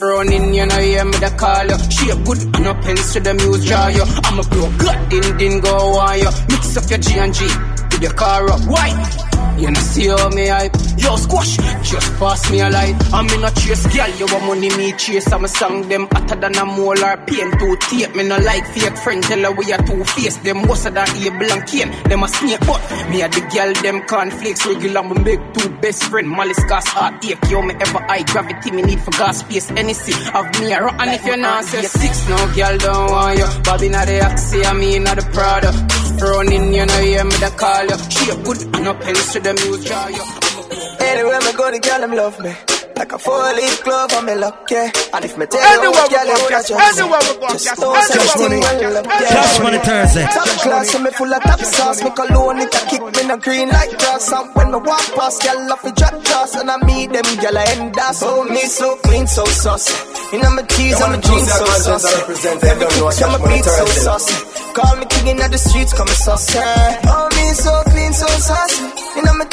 Running, 0.02 0.54
you 0.54 0.66
know, 0.66 0.80
hear 0.80 1.06
me 1.06 1.12
the 1.12 1.30
call 1.38 1.68
you. 1.68 1.78
Shape 1.92 2.26
good, 2.26 2.56
and 2.56 2.64
no 2.64 2.74
pens 2.74 3.14
to 3.14 3.20
the 3.20 3.34
muse 3.36 3.66
draw 3.66 3.88
you. 3.90 4.04
I'm 4.24 4.40
a 4.40 4.44
blow, 4.44 4.72
gut, 4.78 5.10
din 5.10 5.38
din 5.38 5.60
go 5.60 5.76
on 6.00 6.18
you. 6.20 6.32
Mix 6.50 6.78
up 6.78 6.90
your 6.90 7.00
G 7.00 7.20
and 7.20 7.34
G, 7.34 7.46
with 7.92 8.02
your 8.02 8.14
car 8.14 8.50
up. 8.50 8.62
Why? 8.66 8.90
You 9.58 9.72
know, 9.72 9.80
see 9.80 10.08
how 10.08 10.30
me 10.30 10.48
hype. 10.48 10.74
Yo, 10.98 11.16
squash, 11.16 11.58
just 11.84 12.14
pass 12.20 12.52
me 12.52 12.60
a 12.62 12.70
light. 12.70 12.96
I'm 13.14 13.28
in 13.30 13.44
a 13.44 13.52
chase, 13.52 13.86
girl. 13.96 14.10
You 14.18 14.26
want 14.32 14.46
money, 14.46 14.70
me 14.78 14.92
chase. 14.94 15.32
I'm 15.32 15.44
a 15.44 15.48
song 15.48 15.88
them 15.90 16.08
hotter 16.12 16.36
than 16.36 16.56
a 16.56 16.66
molar 16.66 17.18
pain. 17.28 17.52
Two 17.60 17.76
tape, 17.78 18.16
me 18.16 18.24
no 18.28 18.38
like 18.38 18.66
fake 18.68 18.98
friend. 18.98 19.24
Tell 19.24 19.40
her 19.40 19.52
we 19.52 19.72
are 19.74 19.82
two 19.86 20.04
face. 20.04 20.38
Them 20.38 20.64
worse 20.68 20.84
than 20.84 20.98
Abel 20.98 21.52
and 21.52 21.68
Cain. 21.68 21.92
Them 22.10 22.24
a 22.24 22.28
snake, 22.28 22.60
but 22.62 22.82
me 23.10 23.22
a 23.22 23.28
the 23.30 23.42
girl. 23.54 23.74
Them 23.84 24.02
conflicts. 24.08 24.66
regular. 24.66 25.04
Me 25.04 25.16
make 25.24 25.54
two 25.54 25.70
best 25.82 26.04
friend. 26.06 26.30
Malice 26.30 26.64
gas 26.66 26.88
heartache. 26.88 27.38
Yo, 27.50 27.62
me 27.62 27.74
ever 27.76 28.00
high 28.00 28.24
gravity. 28.24 28.72
Me 28.72 28.82
need 28.82 29.00
for 29.02 29.12
gas 29.12 29.40
space. 29.40 29.70
Anything 29.72 30.16
of 30.34 30.46
me 30.60 30.72
a 30.74 30.82
rock. 30.84 30.96
And 31.00 31.12
if 31.12 31.26
you're 31.26 31.38
not 31.38 31.64
say 31.66 31.82
six, 31.84 32.28
no 32.30 32.38
girl 32.56 32.78
don't 32.78 33.12
want 33.12 33.38
you. 33.38 33.48
Bobby 33.64 33.90
not 33.90 34.08
the 34.08 34.20
Axie, 34.20 34.66
I 34.66 34.74
mean 34.74 35.04
not 35.04 35.18
the 35.18 35.24
Prada. 35.34 35.72
Running, 36.24 36.74
you 36.74 36.86
know, 36.86 37.02
hear 37.02 37.24
me 37.26 37.32
the 37.32 37.50
call 37.58 37.84
you. 37.84 37.98
Shape 38.10 38.44
good, 38.46 38.76
and 38.76 38.84
no 38.86 38.94
pens 38.94 39.33
to 39.34 39.40
the 39.40 40.10
you. 40.12 40.24
Anywhere 41.00 41.40
me 41.40 41.54
go, 41.54 41.72
the 41.72 41.80
girl 41.80 42.00
them 42.02 42.12
love 42.12 42.40
me. 42.40 42.54
Like 42.96 43.12
a 43.12 43.18
four-leaf 43.18 43.84
glove 43.84 44.14
on 44.14 44.26
me 44.26 44.36
luck, 44.36 44.70
yeah. 44.70 44.92
And 45.14 45.26
if 45.26 45.36
me 45.38 45.46
tell 45.48 45.60
you 45.60 45.66
Anywhere 45.66 45.92
what 45.92 46.10
we 46.10 46.16
girl 46.16 46.26
go, 46.30 46.44
you 46.44 46.50
Cash- 46.54 46.70
wanna 46.70 46.84
just 46.86 47.00
anywhere 47.02 47.24
we 47.26 47.34
go, 47.42 47.48
Just 47.50 47.82
don't 47.82 48.04
say 48.06 48.16
nothing 48.22 48.42
money. 48.44 48.60
when 48.64 48.76
you 48.80 48.90
look, 48.94 49.06
yeah. 49.08 49.34
Cash 49.34 49.60
Money 49.60 49.80
Thursday. 49.80 50.26
Top 50.30 50.48
class, 50.62 50.90
so 50.92 51.00
me 51.00 51.10
full 51.12 51.34
of 51.34 51.42
top 51.44 51.60
sauce. 51.60 52.04
Me 52.04 52.10
cologne, 52.12 52.60
it 52.62 52.70
a 52.76 52.80
kick 52.86 53.02
me 53.02 53.22
no 53.28 53.38
green 53.38 53.70
like 53.70 53.98
grass. 53.98 54.32
And 54.32 54.46
when 54.56 54.68
me 54.72 54.78
walk 54.78 55.06
past, 55.18 55.42
girl 55.44 55.72
off 55.74 55.82
the 55.82 55.92
drop 55.92 56.16
jaws. 56.24 56.56
And 56.56 56.70
I 56.72 56.78
meet 56.86 57.12
them, 57.12 57.28
girl 57.42 57.58
I 57.58 57.64
end 57.76 57.98
us. 57.98 58.22
Oh, 58.24 58.44
me 58.46 58.62
so 58.70 58.96
clean, 59.04 59.26
so 59.28 59.44
saucy. 59.46 59.94
You 60.32 60.42
know 60.42 60.52
my 60.52 60.62
cheese, 60.64 61.02
I'm 61.02 61.14
a 61.14 61.18
jeans, 61.22 61.52
so 61.52 61.66
saucy. 61.66 62.14
Everything 62.14 62.60
to 62.62 63.26
my 63.28 63.38
beat, 63.50 63.66
so 63.66 63.86
saucy. 63.86 64.36
Call 64.74 64.96
me 64.98 65.06
king 65.10 65.28
in 65.28 65.38
the 65.38 65.58
streets, 65.58 65.94
come 65.94 66.08
saucy. 66.08 66.58
Oh, 67.10 67.28
me 67.36 67.54
so 67.54 67.74
clean, 67.90 68.14
so 68.14 68.28
saucy. 68.28 68.86
You 69.18 69.24
know 69.26 69.34
my 69.34 69.42
I'm 69.42 69.42
a 69.42 69.46
jeans, 69.50 69.53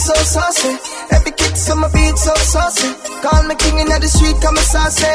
so 0.00 0.14
saucy. 0.14 0.72
Every 1.12 1.32
kick 1.32 1.54
to 1.54 1.74
my 1.76 1.88
beat, 1.92 2.16
so 2.16 2.34
saucy. 2.34 2.88
Call 3.22 3.42
me 3.44 3.54
king 3.56 3.78
in 3.78 3.88
the 3.88 4.08
street, 4.08 4.36
come 4.42 4.56
saucy. 4.56 5.06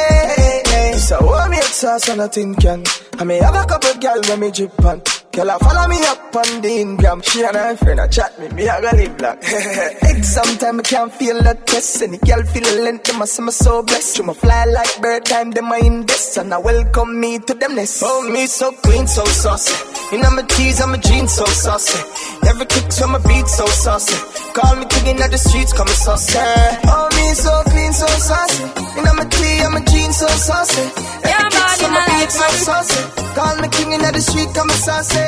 So, 0.99 1.17
oh, 1.21 1.49
me 1.49 1.57
a 1.57 1.61
sauce 1.61 2.09
and 2.09 2.21
a 2.21 2.29
tin 2.29 2.55
can. 2.55 2.83
I 3.19 3.23
may 3.23 3.37
have 3.37 3.55
a 3.55 3.65
couple 3.65 3.99
girl 3.99 4.21
when 4.29 4.39
me 4.39 4.51
drip 4.51 4.85
on. 4.85 5.01
Girl, 5.35 5.51
I 5.51 5.57
follow 5.57 5.87
me 5.89 5.99
up 6.07 6.33
on 6.33 6.61
the 6.61 6.69
Ingram. 6.79 7.21
She 7.21 7.43
and 7.43 7.57
her 7.57 7.75
friend 7.75 7.99
a 7.99 8.07
chat 8.07 8.39
me, 8.39 8.47
me 8.55 8.67
a 8.69 8.79
go 8.79 8.89
live 8.95 9.17
black. 9.17 9.37
Exam 10.07 10.57
time, 10.59 10.79
I 10.79 10.83
can't 10.83 11.11
feel 11.13 11.35
the 11.43 11.55
test. 11.65 12.01
Any 12.01 12.17
girl 12.19 12.41
feel 12.43 12.63
the 12.63 12.81
length, 12.83 13.03
them 13.03 13.21
a 13.21 13.27
say 13.27 13.43
me 13.43 13.51
so 13.51 13.83
blessed. 13.83 14.17
You 14.17 14.33
fly 14.33 14.63
like 14.63 15.01
bird 15.01 15.25
time, 15.25 15.51
them 15.51 15.73
a 15.73 15.77
invest. 15.77 16.37
And 16.37 16.53
I 16.53 16.57
welcome 16.57 17.19
me 17.19 17.39
to 17.39 17.53
them 17.53 17.75
nest. 17.75 18.01
Oh, 18.05 18.23
me 18.31 18.47
so 18.47 18.71
clean, 18.71 19.07
so 19.07 19.25
saucy. 19.25 19.75
You 20.15 20.21
know 20.23 20.31
my 20.31 20.43
tees, 20.43 20.79
I'm 20.79 20.93
a 20.93 20.97
jeans, 20.97 21.33
so 21.33 21.43
saucy. 21.43 21.99
Every 22.47 22.65
kick 22.67 22.87
to 22.87 23.07
my 23.07 23.19
beat, 23.19 23.47
so 23.49 23.65
saucy. 23.65 24.15
Call 24.53 24.75
me 24.77 24.85
king 24.85 25.07
in 25.07 25.17
the 25.17 25.37
streets, 25.37 25.73
come 25.73 25.87
me 25.87 25.93
saucy. 25.99 26.39
Oh, 26.39 27.09
me 27.11 27.33
so 27.33 27.51
clean, 27.75 27.91
so 27.91 28.07
saucy. 28.07 28.63
You 28.95 29.03
know 29.03 29.13
my 29.19 29.25
tee, 29.25 29.59
I'm 29.67 29.75
a 29.75 29.83
jeans, 29.83 30.15
so 30.15 30.27
saucy. 30.27 30.81
Every 31.27 31.51
kick 31.51 31.71
to 31.83 31.87
my 31.91 32.01
beat, 32.07 32.31
so 32.31 32.47
saucy. 32.63 33.25
Call 33.35 33.55
me 33.59 33.67
king 33.67 33.91
in 33.91 33.99
the 33.99 34.21
street, 34.21 34.47
come 34.55 34.69
saucy. 34.69 35.24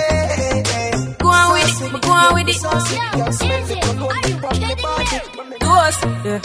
Go 1.19 1.29
on 1.29 1.53
with 1.53 1.81
it, 1.81 2.01
go 2.01 2.11
on 2.11 2.33
with 2.35 2.49
it 2.49 2.61
Ghost, 5.59 6.03
yeah. 6.25 6.39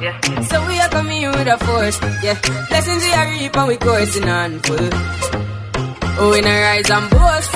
yeah. 0.00 0.40
So 0.42 0.66
we 0.66 0.78
are 0.78 0.88
coming 0.88 1.22
in 1.22 1.30
with 1.30 1.46
a 1.48 1.58
force, 1.64 2.00
yeah. 2.22 2.38
Blessings 2.68 3.02
we 3.04 3.12
are 3.12 3.28
reap 3.30 3.56
and 3.56 3.68
we 3.68 3.76
coursing 3.76 4.28
on 4.28 4.58
full. 4.60 4.88
Oh, 6.18 6.30
we 6.32 6.40
not 6.40 6.50
rise 6.66 6.90
and 6.90 7.10
boast. 7.10 7.52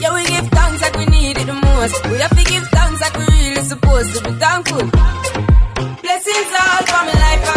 Yeah, 0.00 0.14
we 0.14 0.24
give 0.26 0.48
thanks 0.48 0.82
like 0.82 0.96
we 0.96 1.04
need 1.06 1.36
it 1.38 1.46
the 1.46 1.54
most. 1.54 2.04
We 2.10 2.18
have 2.18 2.30
to 2.36 2.44
give 2.44 2.66
thanks 2.68 3.00
like 3.00 3.16
we 3.18 3.24
really 3.26 3.62
supposed 3.64 4.14
to 4.16 4.20
be 4.24 4.30
thankful. 4.38 4.84
Blessings 6.02 6.52
all 6.60 6.82
for 6.90 7.02
my 7.08 7.14
life 7.24 7.55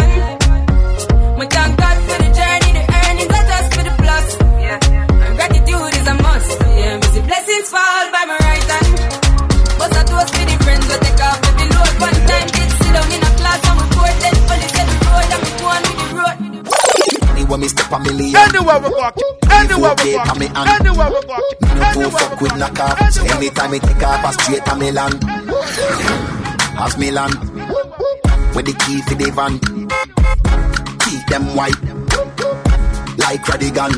road. 17.50 17.60
Me 17.60 17.66
want 17.66 17.76
me 17.76 17.82
up 17.82 17.92
a 17.92 17.98
million. 17.98 18.36
Anywhere 18.36 18.78
we 18.80 18.88
walk, 18.90 19.16
anywhere 19.50 19.94
we 20.04 20.16
walk, 20.16 20.38
me 20.38 20.46
and 20.46 20.68
anywhere 20.80 21.08
we 21.08 21.20
walk, 21.26 21.44
me 21.60 21.68
no 21.74 21.94
go 21.94 22.10
fuck 22.10 22.40
with 22.40 22.52
walk, 22.52 22.70
knockoff. 22.72 23.12
So 23.12 23.20
anywhere 23.22 23.38
we 23.38 23.46
anytime 23.46 23.70
me 23.70 23.78
take 23.80 24.02
off, 24.02 24.24
I 24.24 24.30
straight 24.32 24.64
to 24.64 24.76
Milan. 24.76 25.12
As 26.78 26.96
Milan, 26.96 27.30
with 28.54 28.66
the 28.66 28.74
key 28.86 29.02
for 29.02 29.14
the 29.14 29.30
van, 29.34 29.58
keep 31.00 31.26
them 31.28 31.54
white 31.54 31.80
like 33.18 33.42
Radigan. 33.42 33.92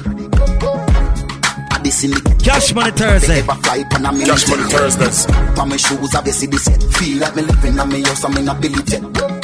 I 1.71 1.79
this 1.83 2.05
in 2.05 2.11
the 2.11 2.43
Cash 2.43 2.75
Money 2.75 2.91
Thursday. 2.93 3.39
Ever 3.39 3.55
fly 3.63 3.85
on 3.95 4.21
Cash 4.21 4.49
Money 4.49 4.63
Thursdays. 4.65 5.27
For 5.27 5.67
my 5.67 5.77
shoes, 5.77 6.15
obviously 6.15 6.49
this 6.49 6.65
set. 6.65 6.83
Feel 6.83 7.19
like 7.21 7.37
me 7.37 7.43
living 7.43 7.79
on 7.79 7.89
me 7.89 8.03
house, 8.03 8.25
I'm 8.25 8.37
in 8.37 8.49
a 8.49 8.55
Billy 8.55 8.83
jet. 8.83 9.42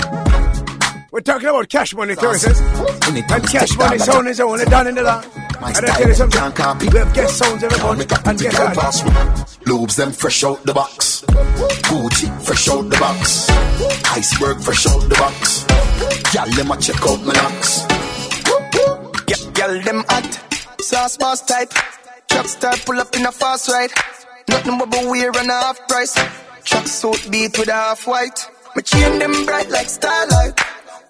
We're 1.19 1.23
talking 1.23 1.49
about 1.49 1.69
cash 1.69 1.97
money 1.97 2.15
Thursdays. 2.15 2.61
And 2.61 3.49
cash 3.49 3.77
money 3.77 3.99
sound 3.99 4.29
is 4.29 4.39
only 4.39 4.65
done 4.67 4.87
in 4.87 4.95
the 4.95 5.03
land. 5.03 5.27
My 5.61 5.71
And 5.71 5.85
I 5.85 5.97
tell 5.97 6.07
you 6.07 6.15
something. 6.15 6.53
can't. 6.53 6.81
We 6.81 6.97
have 6.97 7.13
guest 7.13 7.39
sounds 7.39 7.65
every 7.65 7.77
month 7.83 8.29
and 8.29 8.39
guest 8.39 8.61
artists. 8.61 9.67
Lobes 9.67 9.97
them 9.97 10.13
fresh 10.13 10.45
out 10.45 10.63
the 10.63 10.73
box. 10.73 11.23
Gucci 11.91 12.31
fresh 12.41 12.69
out 12.69 12.89
the 12.89 12.97
box. 12.99 13.51
Iceberg 14.15 14.61
fresh 14.61 14.87
out 14.87 15.01
the 15.09 15.17
box. 15.17 15.67
Y'all 16.33 16.55
them 16.55 16.71
a 16.71 16.77
check 16.81 17.03
out 17.03 17.21
my 17.27 17.33
locks. 17.35 17.83
Yeah, 19.27 19.51
girl, 19.55 19.83
them 19.83 20.05
hot. 20.09 20.81
Sauce 20.81 21.17
boss 21.17 21.41
type. 21.45 21.73
Truck 22.29 22.47
star 22.47 22.77
pull 22.87 23.01
up 23.01 23.13
in 23.17 23.27
a 23.27 23.33
fast 23.33 23.69
ride. 23.69 23.91
Nothing 24.49 24.79
but 24.79 24.95
a 24.95 25.11
wear 25.11 25.33
and 25.37 25.51
a 25.51 25.53
half 25.53 25.89
price. 25.89 26.15
Truck 26.63 26.87
suit 26.87 27.29
beat 27.29 27.59
with 27.59 27.71
a 27.71 27.73
half 27.73 28.07
white. 28.07 28.39
My 28.77 28.83
chain 28.83 29.19
them 29.19 29.45
bright 29.47 29.69
like 29.69 29.89
starlight. 29.89 30.55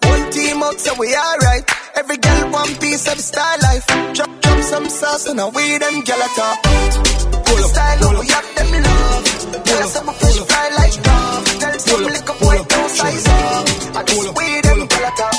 One 0.02 0.30
team 0.30 0.62
out, 0.62 0.78
so 0.80 0.94
we 0.98 1.14
alright. 1.14 1.64
Every 1.96 2.16
girl 2.16 2.50
one 2.52 2.74
piece 2.76 3.06
of 3.08 3.16
the 3.16 3.22
star 3.22 3.58
life. 3.58 3.86
Drop, 4.14 4.30
drop 4.40 4.60
some 4.62 4.88
sauce 4.88 5.26
and 5.26 5.40
a 5.40 5.48
weed 5.48 5.78
them 5.82 6.00
girl 6.04 6.22
at 6.22 6.32
top. 6.36 6.62
Pull 6.62 7.64
up, 7.64 7.70
style 7.70 8.04
up, 8.04 8.20
we 8.20 8.26
have 8.28 8.48
them 8.56 8.70
love. 8.82 9.24
Tell 9.64 9.82
us 9.82 9.96
I'm 9.96 10.08
a 10.08 10.12
fish 10.12 10.38
fry 10.46 10.68
like 10.78 10.96
dove. 11.02 11.44
Tell 11.58 11.78
some 11.78 12.04
lick 12.04 12.28
up 12.30 12.40
white, 12.42 12.66
no 12.70 12.88
size 12.88 13.26
up. 13.28 13.96
I 13.96 14.02
just 14.04 14.28
weed 14.36 14.62
them 14.64 14.80
girl 14.86 15.06
at 15.08 15.16
top. 15.18 15.34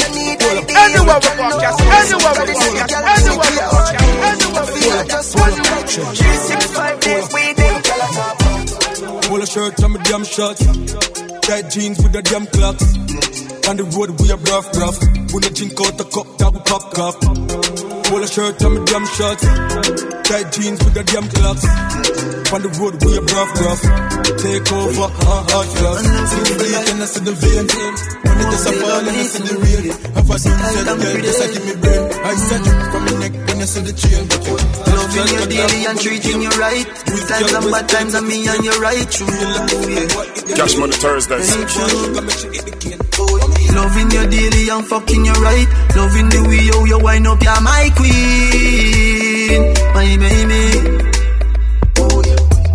You 0.00 0.08
need 0.14 0.38
ID, 0.40 0.70
Anywhere 0.74 1.20
we 1.20 1.30
girl, 1.30 1.38
walk, 1.40 1.54
no 1.54 1.60
yes, 1.60 1.76
more. 1.78 1.92
anywhere 2.00 2.34
we 2.34 2.44
Girl, 2.50 2.60
walk, 2.60 2.70
you 2.70 2.80
yes, 2.80 2.90
girl, 2.90 3.04
anywhere 3.06 3.38
we 3.40 3.54
you 3.54 3.70
walk, 3.70 3.90
yes, 3.90 4.00
girl, 4.00 4.10
anywhere 4.30 4.66
we 4.66 4.80
feel 4.80 4.96
walk, 4.96 5.06
just 5.08 5.30
yes. 5.30 5.40
one 5.40 5.56
night. 5.62 5.86
Three, 5.90 6.36
six, 6.50 6.60
five 6.74 7.00
days, 7.00 7.26
weed 7.34 7.56
them 7.56 7.76
girl 7.86 8.02
at 8.02 8.12
top. 8.18 8.36
Pull 9.30 9.42
a 9.42 9.46
shirt 9.46 9.78
and 9.78 9.92
my 9.94 10.02
damn 10.02 10.24
shorts. 10.24 10.62
Tight 11.46 11.70
jeans 11.70 11.98
with 12.02 12.12
the 12.12 12.22
damn 12.22 12.46
clocks. 12.46 12.84
On 13.70 13.76
the 13.76 13.86
road 13.94 14.10
we 14.18 14.26
are 14.34 14.42
rough, 14.50 14.66
rough. 14.82 14.98
When 15.30 15.46
I 15.46 15.50
drink 15.54 15.78
out 15.78 15.94
the 15.94 16.02
cup, 16.10 16.26
that 16.42 16.50
we 16.50 16.58
pop 16.66 16.90
cup. 16.90 17.14
Pull 18.10 18.18
a 18.18 18.26
shirt 18.26 18.58
and 18.66 18.74
my 18.74 18.82
damn 18.82 19.06
shorts. 19.14 19.46
Tight 20.26 20.50
jeans 20.50 20.82
with 20.82 20.90
the 20.98 21.06
damn 21.06 21.22
clocks. 21.30 21.62
On 22.50 22.66
the 22.66 22.70
road 22.82 22.98
we 22.98 23.14
are 23.14 23.22
rough, 23.30 23.52
rough. 23.62 23.82
Take 24.42 24.66
over, 24.74 25.06
hard, 25.22 25.44
hard 25.54 25.68
gloves. 25.78 26.02
See 26.02 26.42
the 26.50 26.54
bleak 26.58 26.82
and 26.82 26.98
I 26.98 27.06
see 27.06 27.22
the 27.22 27.30
vein. 27.30 27.62
When 27.70 28.42
it 28.42 28.50
just 28.50 28.66
a 28.66 28.72
fall 28.74 29.06
and 29.06 29.14
I 29.14 29.22
see 29.22 29.46
the 29.46 29.54
rain. 29.62 29.86
Have 30.18 30.26
a 30.26 30.34
sunset, 30.34 30.90
girl, 30.90 31.22
just 31.22 31.38
like 31.38 31.52
give 31.54 31.66
me 31.70 31.74
brain. 31.78 32.02
I 32.26 32.34
said 32.42 32.66
from 32.90 33.02
my 33.06 33.14
neck 33.22 33.34
when 33.38 33.58
I 33.62 33.66
see 33.70 33.82
the 33.86 33.94
chain. 33.94 34.26
Loving 34.82 35.30
you 35.30 35.46
daily 35.46 35.80
and 35.86 35.94
treating 35.94 36.42
you 36.42 36.50
right. 36.58 36.86
Good 37.06 37.22
times 37.22 37.54
and 37.54 37.70
bad 37.70 37.86
times 37.86 38.18
and 38.18 38.26
me 38.26 38.50
and 38.50 38.66
you 38.66 38.74
right 38.82 39.06
true. 39.14 39.30
Yeah. 39.30 40.58
Cash 40.58 40.74
Money 40.74 40.98
Thursdays. 40.98 41.54
Loving 43.74 44.10
you 44.10 44.26
daily 44.26 44.68
and 44.68 44.86
fucking 44.86 45.24
you 45.24 45.32
right. 45.32 45.68
Loving 45.96 46.28
the 46.28 46.40
way 46.48 46.66
how 46.70 46.84
you 46.84 46.98
wind 46.98 47.26
up, 47.26 47.42
you're 47.42 47.60
my 47.60 47.90
queen, 47.96 49.60
my 49.94 50.16
baby. 50.18 51.10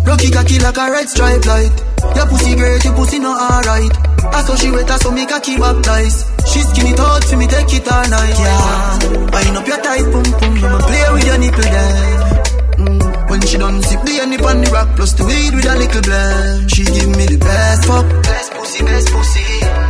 Rocky 0.06 0.30
cocky 0.30 0.58
like 0.60 0.78
a 0.78 0.90
red 0.90 1.08
stripe 1.08 1.44
light. 1.44 1.72
Your 2.14 2.26
pussy 2.26 2.54
great, 2.54 2.84
your 2.84 2.94
pussy 2.94 3.18
not 3.18 3.36
alright. 3.36 3.92
I 4.32 4.42
saw 4.42 4.54
she 4.56 4.70
wet, 4.70 4.90
I 4.90 4.96
saw 4.98 5.10
me 5.10 5.26
cocky 5.26 5.56
baptized. 5.58 6.26
She 6.48 6.60
skinny 6.60 6.94
out 6.98 7.24
for 7.24 7.36
me, 7.36 7.46
take 7.46 7.74
it 7.74 7.88
all 7.90 8.08
night. 8.08 8.38
Yeah, 8.38 8.98
wind 9.34 9.56
up 9.56 9.66
your 9.66 9.80
tight 9.82 10.06
pum 10.12 10.24
pum, 10.24 10.64
I'ma 10.64 10.78
play 10.78 11.04
with 11.12 11.26
your 11.26 11.38
nipple 11.38 11.62
there. 11.62 12.26
Mm. 12.76 13.30
When 13.30 13.40
she 13.42 13.58
done 13.58 13.82
sip 13.82 14.00
the 14.02 14.16
honey 14.16 14.36
on 14.36 14.62
the 14.62 14.70
rock 14.70 14.94
plus 14.96 15.12
the 15.14 15.24
weed 15.24 15.54
with 15.54 15.66
a 15.66 15.74
little 15.76 16.02
blend. 16.02 16.70
She 16.70 16.84
give 16.84 17.08
me 17.08 17.26
the 17.26 17.38
best 17.38 17.84
fuck, 17.86 18.06
best 18.22 18.52
pussy, 18.52 18.84
best 18.84 19.08
pussy. 19.10 19.85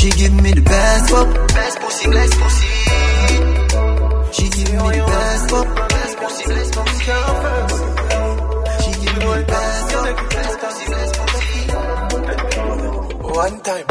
She 0.00 0.08
give 0.08 0.32
me 0.32 0.50
the 0.52 0.62
best 0.62 1.10
fuck, 1.10 1.28
best 1.48 1.78
pussy, 1.78 2.08
best 2.10 2.32
pussy. 2.40 2.66
She 4.32 4.48
give 4.48 4.72
me 4.72 4.78
the 4.96 5.04
best 5.04 5.50
fuck, 5.50 5.68
best 5.76 6.16
pussy, 6.16 6.44
best 6.48 6.72
pussy. 6.72 7.04
She 8.80 8.92
give 8.96 9.12
me 9.12 9.20
the 9.20 9.44
best 9.46 9.92
fuck, 9.92 10.16
best 10.30 10.56
pussy, 10.62 10.84
best 10.88 11.14
pussy. 11.20 11.60
One 13.28 13.60
time. 13.60 13.86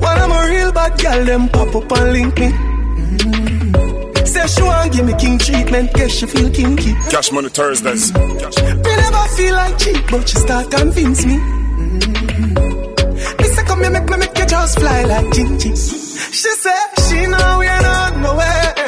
When 0.00 0.16
I'm 0.22 0.32
a 0.32 0.48
real 0.48 0.72
bad 0.72 0.98
girl, 0.98 1.24
them 1.26 1.48
pop 1.50 1.74
up 1.76 1.92
and 1.92 2.12
link 2.14 2.38
me. 2.38 2.48
Mm. 2.96 4.26
Say 4.26 4.46
she 4.46 4.62
want 4.62 4.92
give 4.94 5.04
me 5.04 5.12
king 5.18 5.36
treatment, 5.38 5.92
guess 5.92 6.10
she 6.10 6.24
feel 6.24 6.48
kinky. 6.48 6.94
Cash 7.10 7.32
Money 7.32 7.50
Thursdays. 7.50 8.14
Me 8.14 8.20
never 8.24 9.28
feel 9.36 9.54
like 9.54 9.76
cheap, 9.78 10.04
but 10.10 10.26
she 10.26 10.36
start 10.38 10.70
convince 10.70 11.26
me. 11.26 11.36
Me 11.36 12.00
say 12.00 12.23
come 13.74 13.82
here, 13.82 13.90
make 13.90 14.08
me 14.08 14.16
make 14.18 14.38
you 14.38 14.46
just 14.46 14.78
fly 14.78 15.04
like 15.04 15.26
Gingy. 15.26 15.72
She 16.32 16.50
say 16.62 16.80
she 17.08 17.26
know 17.26 17.58
we 17.58 17.68
on 17.68 18.22
nowhere. 18.22 18.83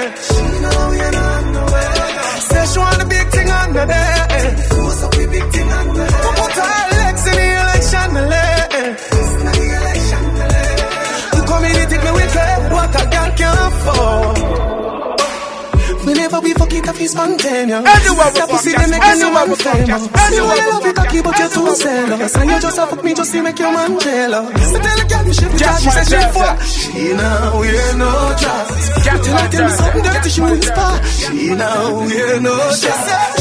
Fuck 16.96 17.02
up, 17.02 17.08
spontaneous. 17.08 17.84
Anywhere 17.86 18.30
we 18.32 18.40
fuck, 18.40 18.62
they 18.64 18.86
make 18.90 19.02
yes, 19.02 19.18
me 19.18 19.24
anywhere 19.26 19.46
we 19.46 19.54
fuck, 19.56 19.76
See 19.76 19.82
anywhere 19.82 20.56
we 20.56 20.60
you 20.60 20.80
fuck, 20.80 20.94
cocky, 20.96 21.22
but 21.22 21.38
you're 21.38 21.48
too 21.48 21.74
zealous. 21.74 22.36
And 22.36 22.50
you 22.50 22.60
just 22.60 22.76
fuck 22.76 23.04
me 23.04 23.14
just 23.14 23.32
to 23.32 23.42
make 23.42 23.58
your 23.58 23.72
man 23.72 24.00
jealous. 24.00 24.70
So 24.70 24.78
tell 24.78 24.96
the 24.96 25.04
girl 25.08 25.24
me 25.24 25.32
she 25.32 25.44
Yes, 25.56 25.82
she 25.82 25.90
say 25.90 26.04
she 26.04 26.12
yes. 26.12 26.72
She 26.76 27.12
now 27.14 27.58
wear 27.60 27.96
no 27.96 28.10
dress. 28.38 29.04
Yes, 29.04 29.26
Tell 29.26 29.36
her 29.36 29.48
tell 29.48 29.64
me 29.66 29.72
something 29.72 30.02
dirty, 30.02 30.30
she 30.30 30.40
whisper. 30.40 30.90
She 31.06 31.54
now 31.54 31.98
wear 32.00 32.40
no 32.40 32.70
say 32.70 32.92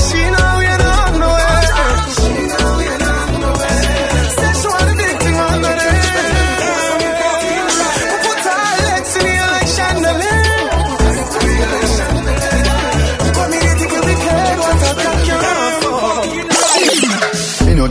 she 0.10 0.22
now 0.32 0.57
wear 0.57 0.77
no 0.77 0.95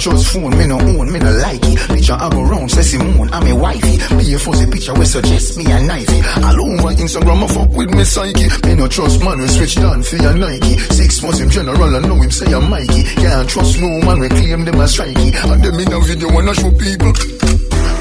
trust 0.05 0.35
phone, 0.35 0.53
me 0.59 0.67
no 0.67 0.77
own, 0.77 1.11
me 1.11 1.19
no 1.19 1.33
like 1.41 1.65
it. 1.65 1.81
Picture 1.89 2.13
I 2.13 2.29
go 2.29 2.43
round, 2.43 2.71
say 2.71 2.83
Simone, 2.83 3.33
I'm 3.33 3.47
a 3.49 3.57
wifey. 3.57 3.97
Be 4.21 4.35
a 4.35 4.39
fuzzy 4.39 4.67
picture, 4.69 4.93
we 4.93 5.07
suggest 5.07 5.57
me 5.57 5.65
a 5.65 5.81
knifey. 5.81 6.21
All 6.45 6.61
over 6.61 6.93
Instagram, 6.93 7.43
I 7.43 7.49
fuck 7.49 7.71
with 7.73 7.89
me 7.89 8.05
psyche. 8.05 8.47
Me 8.69 8.75
no 8.75 8.87
trust 8.87 9.25
man, 9.25 9.41
we 9.41 9.49
switch 9.49 9.77
down 9.77 10.03
for 10.03 10.17
your 10.17 10.35
Nike. 10.35 10.77
Six 10.93 11.23
months 11.23 11.41
in 11.41 11.49
general, 11.49 11.97
I 11.97 12.01
know 12.01 12.21
him 12.21 12.31
say 12.31 12.53
I'm 12.53 12.69
Mikey. 12.69 13.03
Can't 13.17 13.49
trust 13.49 13.81
no 13.81 13.89
man, 14.05 14.21
we 14.21 14.29
claim 14.29 14.65
them 14.67 14.81
as 14.81 14.93
strikey. 14.95 15.33
And 15.33 15.65
them 15.65 15.81
in 15.81 15.93
a 15.93 16.01
video 16.01 16.29
wanna 16.33 16.53
show 16.53 16.71
people. 16.73 17.13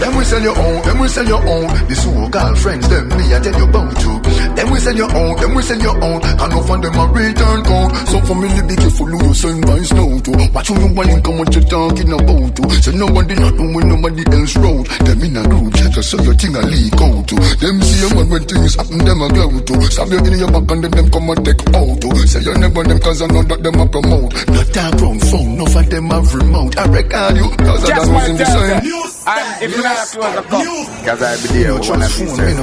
Them 0.03 0.17
we 0.17 0.23
sell 0.25 0.41
your 0.41 0.57
own, 0.59 0.81
them 0.83 0.99
we 0.99 1.07
sell 1.07 1.25
your 1.25 1.39
own. 1.47 1.67
The 1.87 1.95
so-called 1.95 2.59
friends, 2.59 2.89
them 2.89 3.07
me 3.15 3.33
I 3.33 3.39
tell 3.39 3.55
you 3.55 3.63
about 3.63 3.95
you. 4.03 4.32
Them 4.55 4.69
we 4.71 4.79
sell 4.79 4.95
your 4.95 5.11
own, 5.15 5.35
them 5.41 5.55
we 5.55 5.61
sell 5.63 5.79
your 5.81 5.97
own. 6.03 6.19
And 6.23 6.53
off 6.53 6.69
on 6.69 6.81
them 6.81 6.93
a 6.95 7.05
return 7.09 7.59
code. 7.63 7.91
So 8.07 8.17
family 8.21 8.61
be 8.67 8.75
careful 8.75 9.07
who 9.07 9.17
you 9.27 9.33
send 9.33 9.65
by 9.65 9.79
snow 9.81 10.19
to. 10.19 10.31
Watch 10.53 10.67
who 10.69 10.75
you 10.79 10.93
want 10.93 11.23
come 11.23 11.37
what 11.39 11.53
you 11.55 11.61
talking 11.65 12.11
about 12.13 12.55
to. 12.57 12.63
So 12.81 12.91
nobody 12.91 13.35
not 13.35 13.53
know 13.55 13.69
when 13.73 13.87
nobody 13.89 14.23
else 14.31 14.55
road. 14.57 14.85
Them 15.05 15.21
in 15.23 15.37
a 15.37 15.43
group 15.47 15.73
chat, 15.73 15.95
so 16.03 16.21
your 16.21 16.35
thing 16.35 16.55
a 16.55 16.61
leak 16.61 16.93
out 17.01 17.27
to. 17.27 17.35
Them 17.59 17.81
see 17.81 18.05
a 18.05 18.15
man 18.15 18.29
when 18.29 18.43
things 18.45 18.75
happen, 18.75 18.97
them 19.03 19.21
a 19.21 19.27
go 19.33 19.45
to. 19.59 19.73
Stab 19.91 20.09
you 20.11 20.17
in 20.21 20.37
your 20.39 20.51
back 20.51 20.69
and 20.71 20.83
then 20.83 20.91
them 20.91 21.07
come 21.09 21.29
and 21.29 21.45
take 21.45 21.63
out 21.73 21.95
to. 22.01 22.09
Say 22.27 22.41
you 22.41 22.53
never 22.55 22.83
them 22.83 22.99
cause 22.99 23.21
I 23.21 23.27
know 23.27 23.43
that 23.43 23.63
them 23.63 23.79
a 23.79 23.85
promote. 23.89 24.33
Not 24.53 24.67
that 24.73 24.97
ground 24.97 25.21
phone, 25.27 25.57
no 25.57 25.65
of 25.65 25.89
them 25.89 26.09
have 26.13 26.33
remote. 26.33 26.77
I 26.77 26.85
record 26.93 27.35
you, 27.37 27.49
cause 27.57 27.83
I 27.85 27.87
Just 27.89 27.99
was 27.99 28.09
one 28.09 28.29
in 28.29 28.37
the 28.37 28.45
Thursday. 28.45 28.79
same. 28.79 29.03
And 29.25 29.63
if 29.63 29.71
you 29.77 29.83
not 29.83 29.97
close 30.13 30.35
the 30.35 30.43
cup, 30.43 30.63
Cause 31.03 31.21
I 31.23 31.31
be 31.41 31.47
there 31.63 31.73
when 31.79 32.01
I 32.03 32.07
see 32.07 32.27
certain 32.27 32.57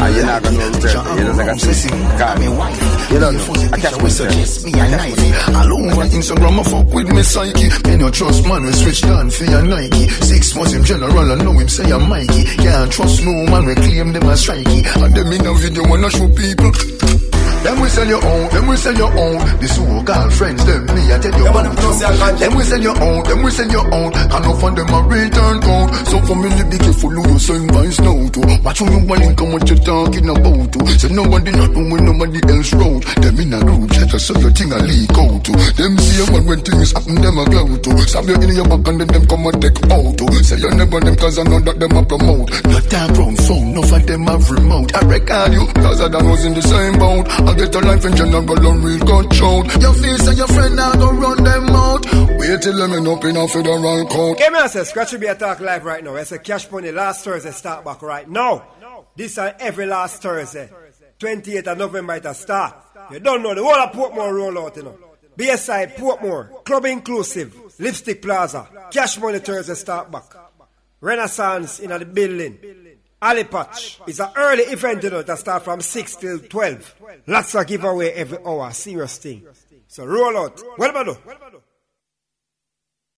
And 0.00 0.16
you're 0.16 0.26
not 0.26 0.42
gonna 0.42 0.56
know 0.56 0.80
certain 0.80 1.18
You 1.18 1.24
just 1.24 1.38
like 1.38 1.48
a 1.48 1.56
sissy 1.60 1.90
Call 2.18 2.36
me 2.38 2.48
wife. 2.48 3.10
You 3.10 3.18
don't 3.18 3.36
know. 3.36 3.70
I 3.72 3.78
catch 3.78 4.02
me 4.02 4.08
suggest 4.10 4.64
me 4.64 4.72
a 4.72 4.84
knifey 4.88 5.30
All 5.54 5.72
over 5.76 6.04
Instagram 6.08 6.60
I 6.60 6.62
fuck 6.64 6.94
with 6.94 7.08
me 7.12 7.22
psyche. 7.22 7.68
Me 7.88 7.96
no 7.96 8.10
trust 8.10 8.46
man 8.46 8.64
we 8.64 8.72
switch 8.72 9.02
down 9.02 9.30
for 9.30 9.44
your 9.44 9.62
Nike. 9.62 10.08
Six 10.08 10.54
months 10.56 10.72
in 10.72 10.84
general 10.84 11.32
I 11.32 11.34
know 11.36 11.52
him 11.52 11.68
say 11.68 11.90
I'm 11.92 12.08
Mikey. 12.08 12.44
Can't 12.56 12.90
trust 12.90 13.24
no 13.24 13.32
man 13.52 13.66
we 13.66 13.74
claim 13.74 14.12
them 14.12 14.24
as 14.24 14.46
strikey. 14.46 14.80
And 15.04 15.14
them 15.14 15.32
in 15.32 15.46
a 15.46 15.54
video 15.54 15.84
wanna 15.88 16.10
show 16.10 16.28
people 16.28 17.29
sell 17.64 18.06
your 18.06 18.24
own, 18.24 18.48
them 18.50 18.66
we 18.66 18.76
sell 18.76 18.94
your 18.94 19.12
own. 19.12 19.38
The 19.60 19.68
so-called 19.68 20.32
friends, 20.32 20.64
them 20.64 20.86
me 20.94 21.12
I 21.12 21.18
tell 21.18 21.34
you 21.36 21.44
Yeah, 21.44 21.50
about. 21.50 21.76
them 21.76 21.92
say 21.92 22.36
Them 22.40 22.56
we 22.56 22.62
sell 22.64 22.80
your 22.80 22.96
own, 23.02 23.22
them 23.24 23.42
we 23.42 23.50
sell 23.50 23.70
your 23.70 23.86
own. 23.94 24.10
And 24.14 24.42
no 24.44 24.52
on 24.60 24.74
them 24.74 24.88
a 24.88 25.00
return 25.04 25.56
code. 25.60 25.90
So 26.08 26.16
for 26.24 26.36
me, 26.36 26.48
be 26.70 26.78
careful 26.78 27.10
who 27.10 27.22
you 27.32 27.38
send 27.38 27.70
vines 27.72 28.00
now 28.00 28.28
to. 28.28 28.40
Watch 28.64 28.78
who 28.78 28.86
you 28.90 29.00
want 29.06 29.40
and 29.40 29.52
what 29.52 29.68
you 29.68 29.76
talking 29.76 30.28
about 30.28 30.72
to. 30.72 30.80
So 30.98 31.08
nobody 31.08 31.50
not 31.52 31.70
doing 31.74 32.04
nobody 32.04 32.40
else 32.48 32.72
road. 32.74 33.02
Them 33.20 33.40
in 33.40 33.52
a 33.54 33.60
group 33.60 33.90
chat, 33.92 34.12
so 34.20 34.32
your 34.40 34.52
thing 34.52 34.72
a 34.72 34.78
leak 34.80 35.10
out 35.16 35.44
to. 35.44 35.52
Them 35.76 35.92
see 35.98 36.20
a 36.22 36.24
man 36.32 36.44
when 36.46 36.60
things 36.64 36.92
happen, 36.92 37.14
them 37.20 37.38
a 37.38 37.44
glow 37.50 37.76
to. 37.76 37.90
Stab 38.08 38.24
you 38.28 38.34
in 38.40 38.54
your 38.56 38.68
back 38.68 38.86
and 38.88 39.00
then 39.00 39.08
them 39.08 39.24
come 39.28 39.46
and 39.46 39.60
take 39.60 39.80
out 39.90 40.12
to. 40.16 40.26
Say 40.44 40.56
you 40.56 40.70
never 40.72 41.00
them 41.00 41.16
cause 41.16 41.38
I 41.38 41.44
know 41.44 41.60
that 41.60 41.76
them 41.80 41.92
a 41.96 42.02
promote. 42.04 42.48
Not 42.70 42.84
that 42.88 43.08
wrong 43.18 43.36
phone, 43.36 43.74
no 43.74 43.82
for 43.82 43.98
them 44.00 44.24
have 44.26 44.48
remote. 44.50 44.94
I 44.96 45.00
record 45.04 45.52
you, 45.52 45.66
cause 45.82 46.00
I 46.00 46.08
done 46.08 46.28
was 46.28 46.44
in 46.44 46.54
the 46.54 46.62
same 46.62 46.96
boat. 46.98 47.26
I 47.50 47.54
get 47.56 47.74
a 47.74 47.80
life 47.80 48.04
in 48.04 48.14
general 48.14 48.66
and 48.66 48.84
real 48.84 49.00
control. 49.00 49.66
Your 49.80 49.92
face 49.94 50.28
and 50.28 50.38
your 50.38 50.46
friend 50.46 50.76
now 50.76 50.92
go 50.92 51.10
run 51.10 51.42
them 51.42 51.66
out. 51.70 52.06
Wait 52.38 52.62
till 52.62 52.76
them 52.76 52.92
end 52.92 53.08
up 53.08 53.24
in 53.24 53.36
a 53.36 53.48
federal 53.48 54.06
court. 54.06 54.38
Give 54.38 54.52
me 54.52 54.60
a 54.60 54.68
say, 54.68 55.18
be 55.18 55.26
a 55.26 55.34
talk 55.34 55.58
live 55.58 55.84
right 55.84 56.04
now. 56.04 56.14
It's 56.14 56.30
a 56.30 56.38
cash 56.38 56.70
money 56.70 56.92
last 56.92 57.24
Thursday 57.24 57.50
start 57.50 57.84
back 57.84 58.02
right 58.02 58.28
now. 58.30 58.64
This 59.16 59.32
is 59.32 59.52
every 59.58 59.86
last 59.86 60.22
Thursday. 60.22 60.70
28th 61.18 61.66
of 61.66 61.78
November 61.78 62.14
it 62.14 62.24
a 62.24 62.34
start. 62.34 62.76
You 63.10 63.18
don't 63.18 63.42
know 63.42 63.52
the 63.52 63.64
whole 63.64 63.74
of 63.74 63.90
Portmore 63.90 64.32
roll 64.32 64.66
out, 64.66 64.76
you 64.76 64.84
know. 64.84 64.96
BSI 65.36 65.96
Portmore, 65.96 66.64
Club 66.64 66.84
Inclusive, 66.84 67.80
Lipstick 67.80 68.22
Plaza, 68.22 68.68
Cash 68.92 69.18
Money 69.18 69.40
Thursday 69.40 69.74
start 69.74 70.08
back. 70.08 70.32
Renaissance 71.00 71.80
in 71.80 71.90
the 71.90 72.04
building. 72.04 72.58
Ali 73.22 73.44
Patch 73.44 74.00
is 74.06 74.18
an 74.20 74.30
early 74.34 74.62
event, 74.64 75.02
you 75.02 75.10
know, 75.10 75.22
that 75.22 75.38
start 75.38 75.62
from 75.64 75.80
6 75.80 76.16
till 76.16 76.38
12. 76.38 76.94
Lots 77.26 77.54
of 77.54 77.66
giveaway 77.66 78.10
every 78.12 78.38
hour, 78.46 78.72
serious 78.72 79.18
thing. 79.18 79.46
So 79.88 80.06
roll 80.06 80.36
out. 80.38 80.62
About 80.78 81.04
do? 81.04 81.16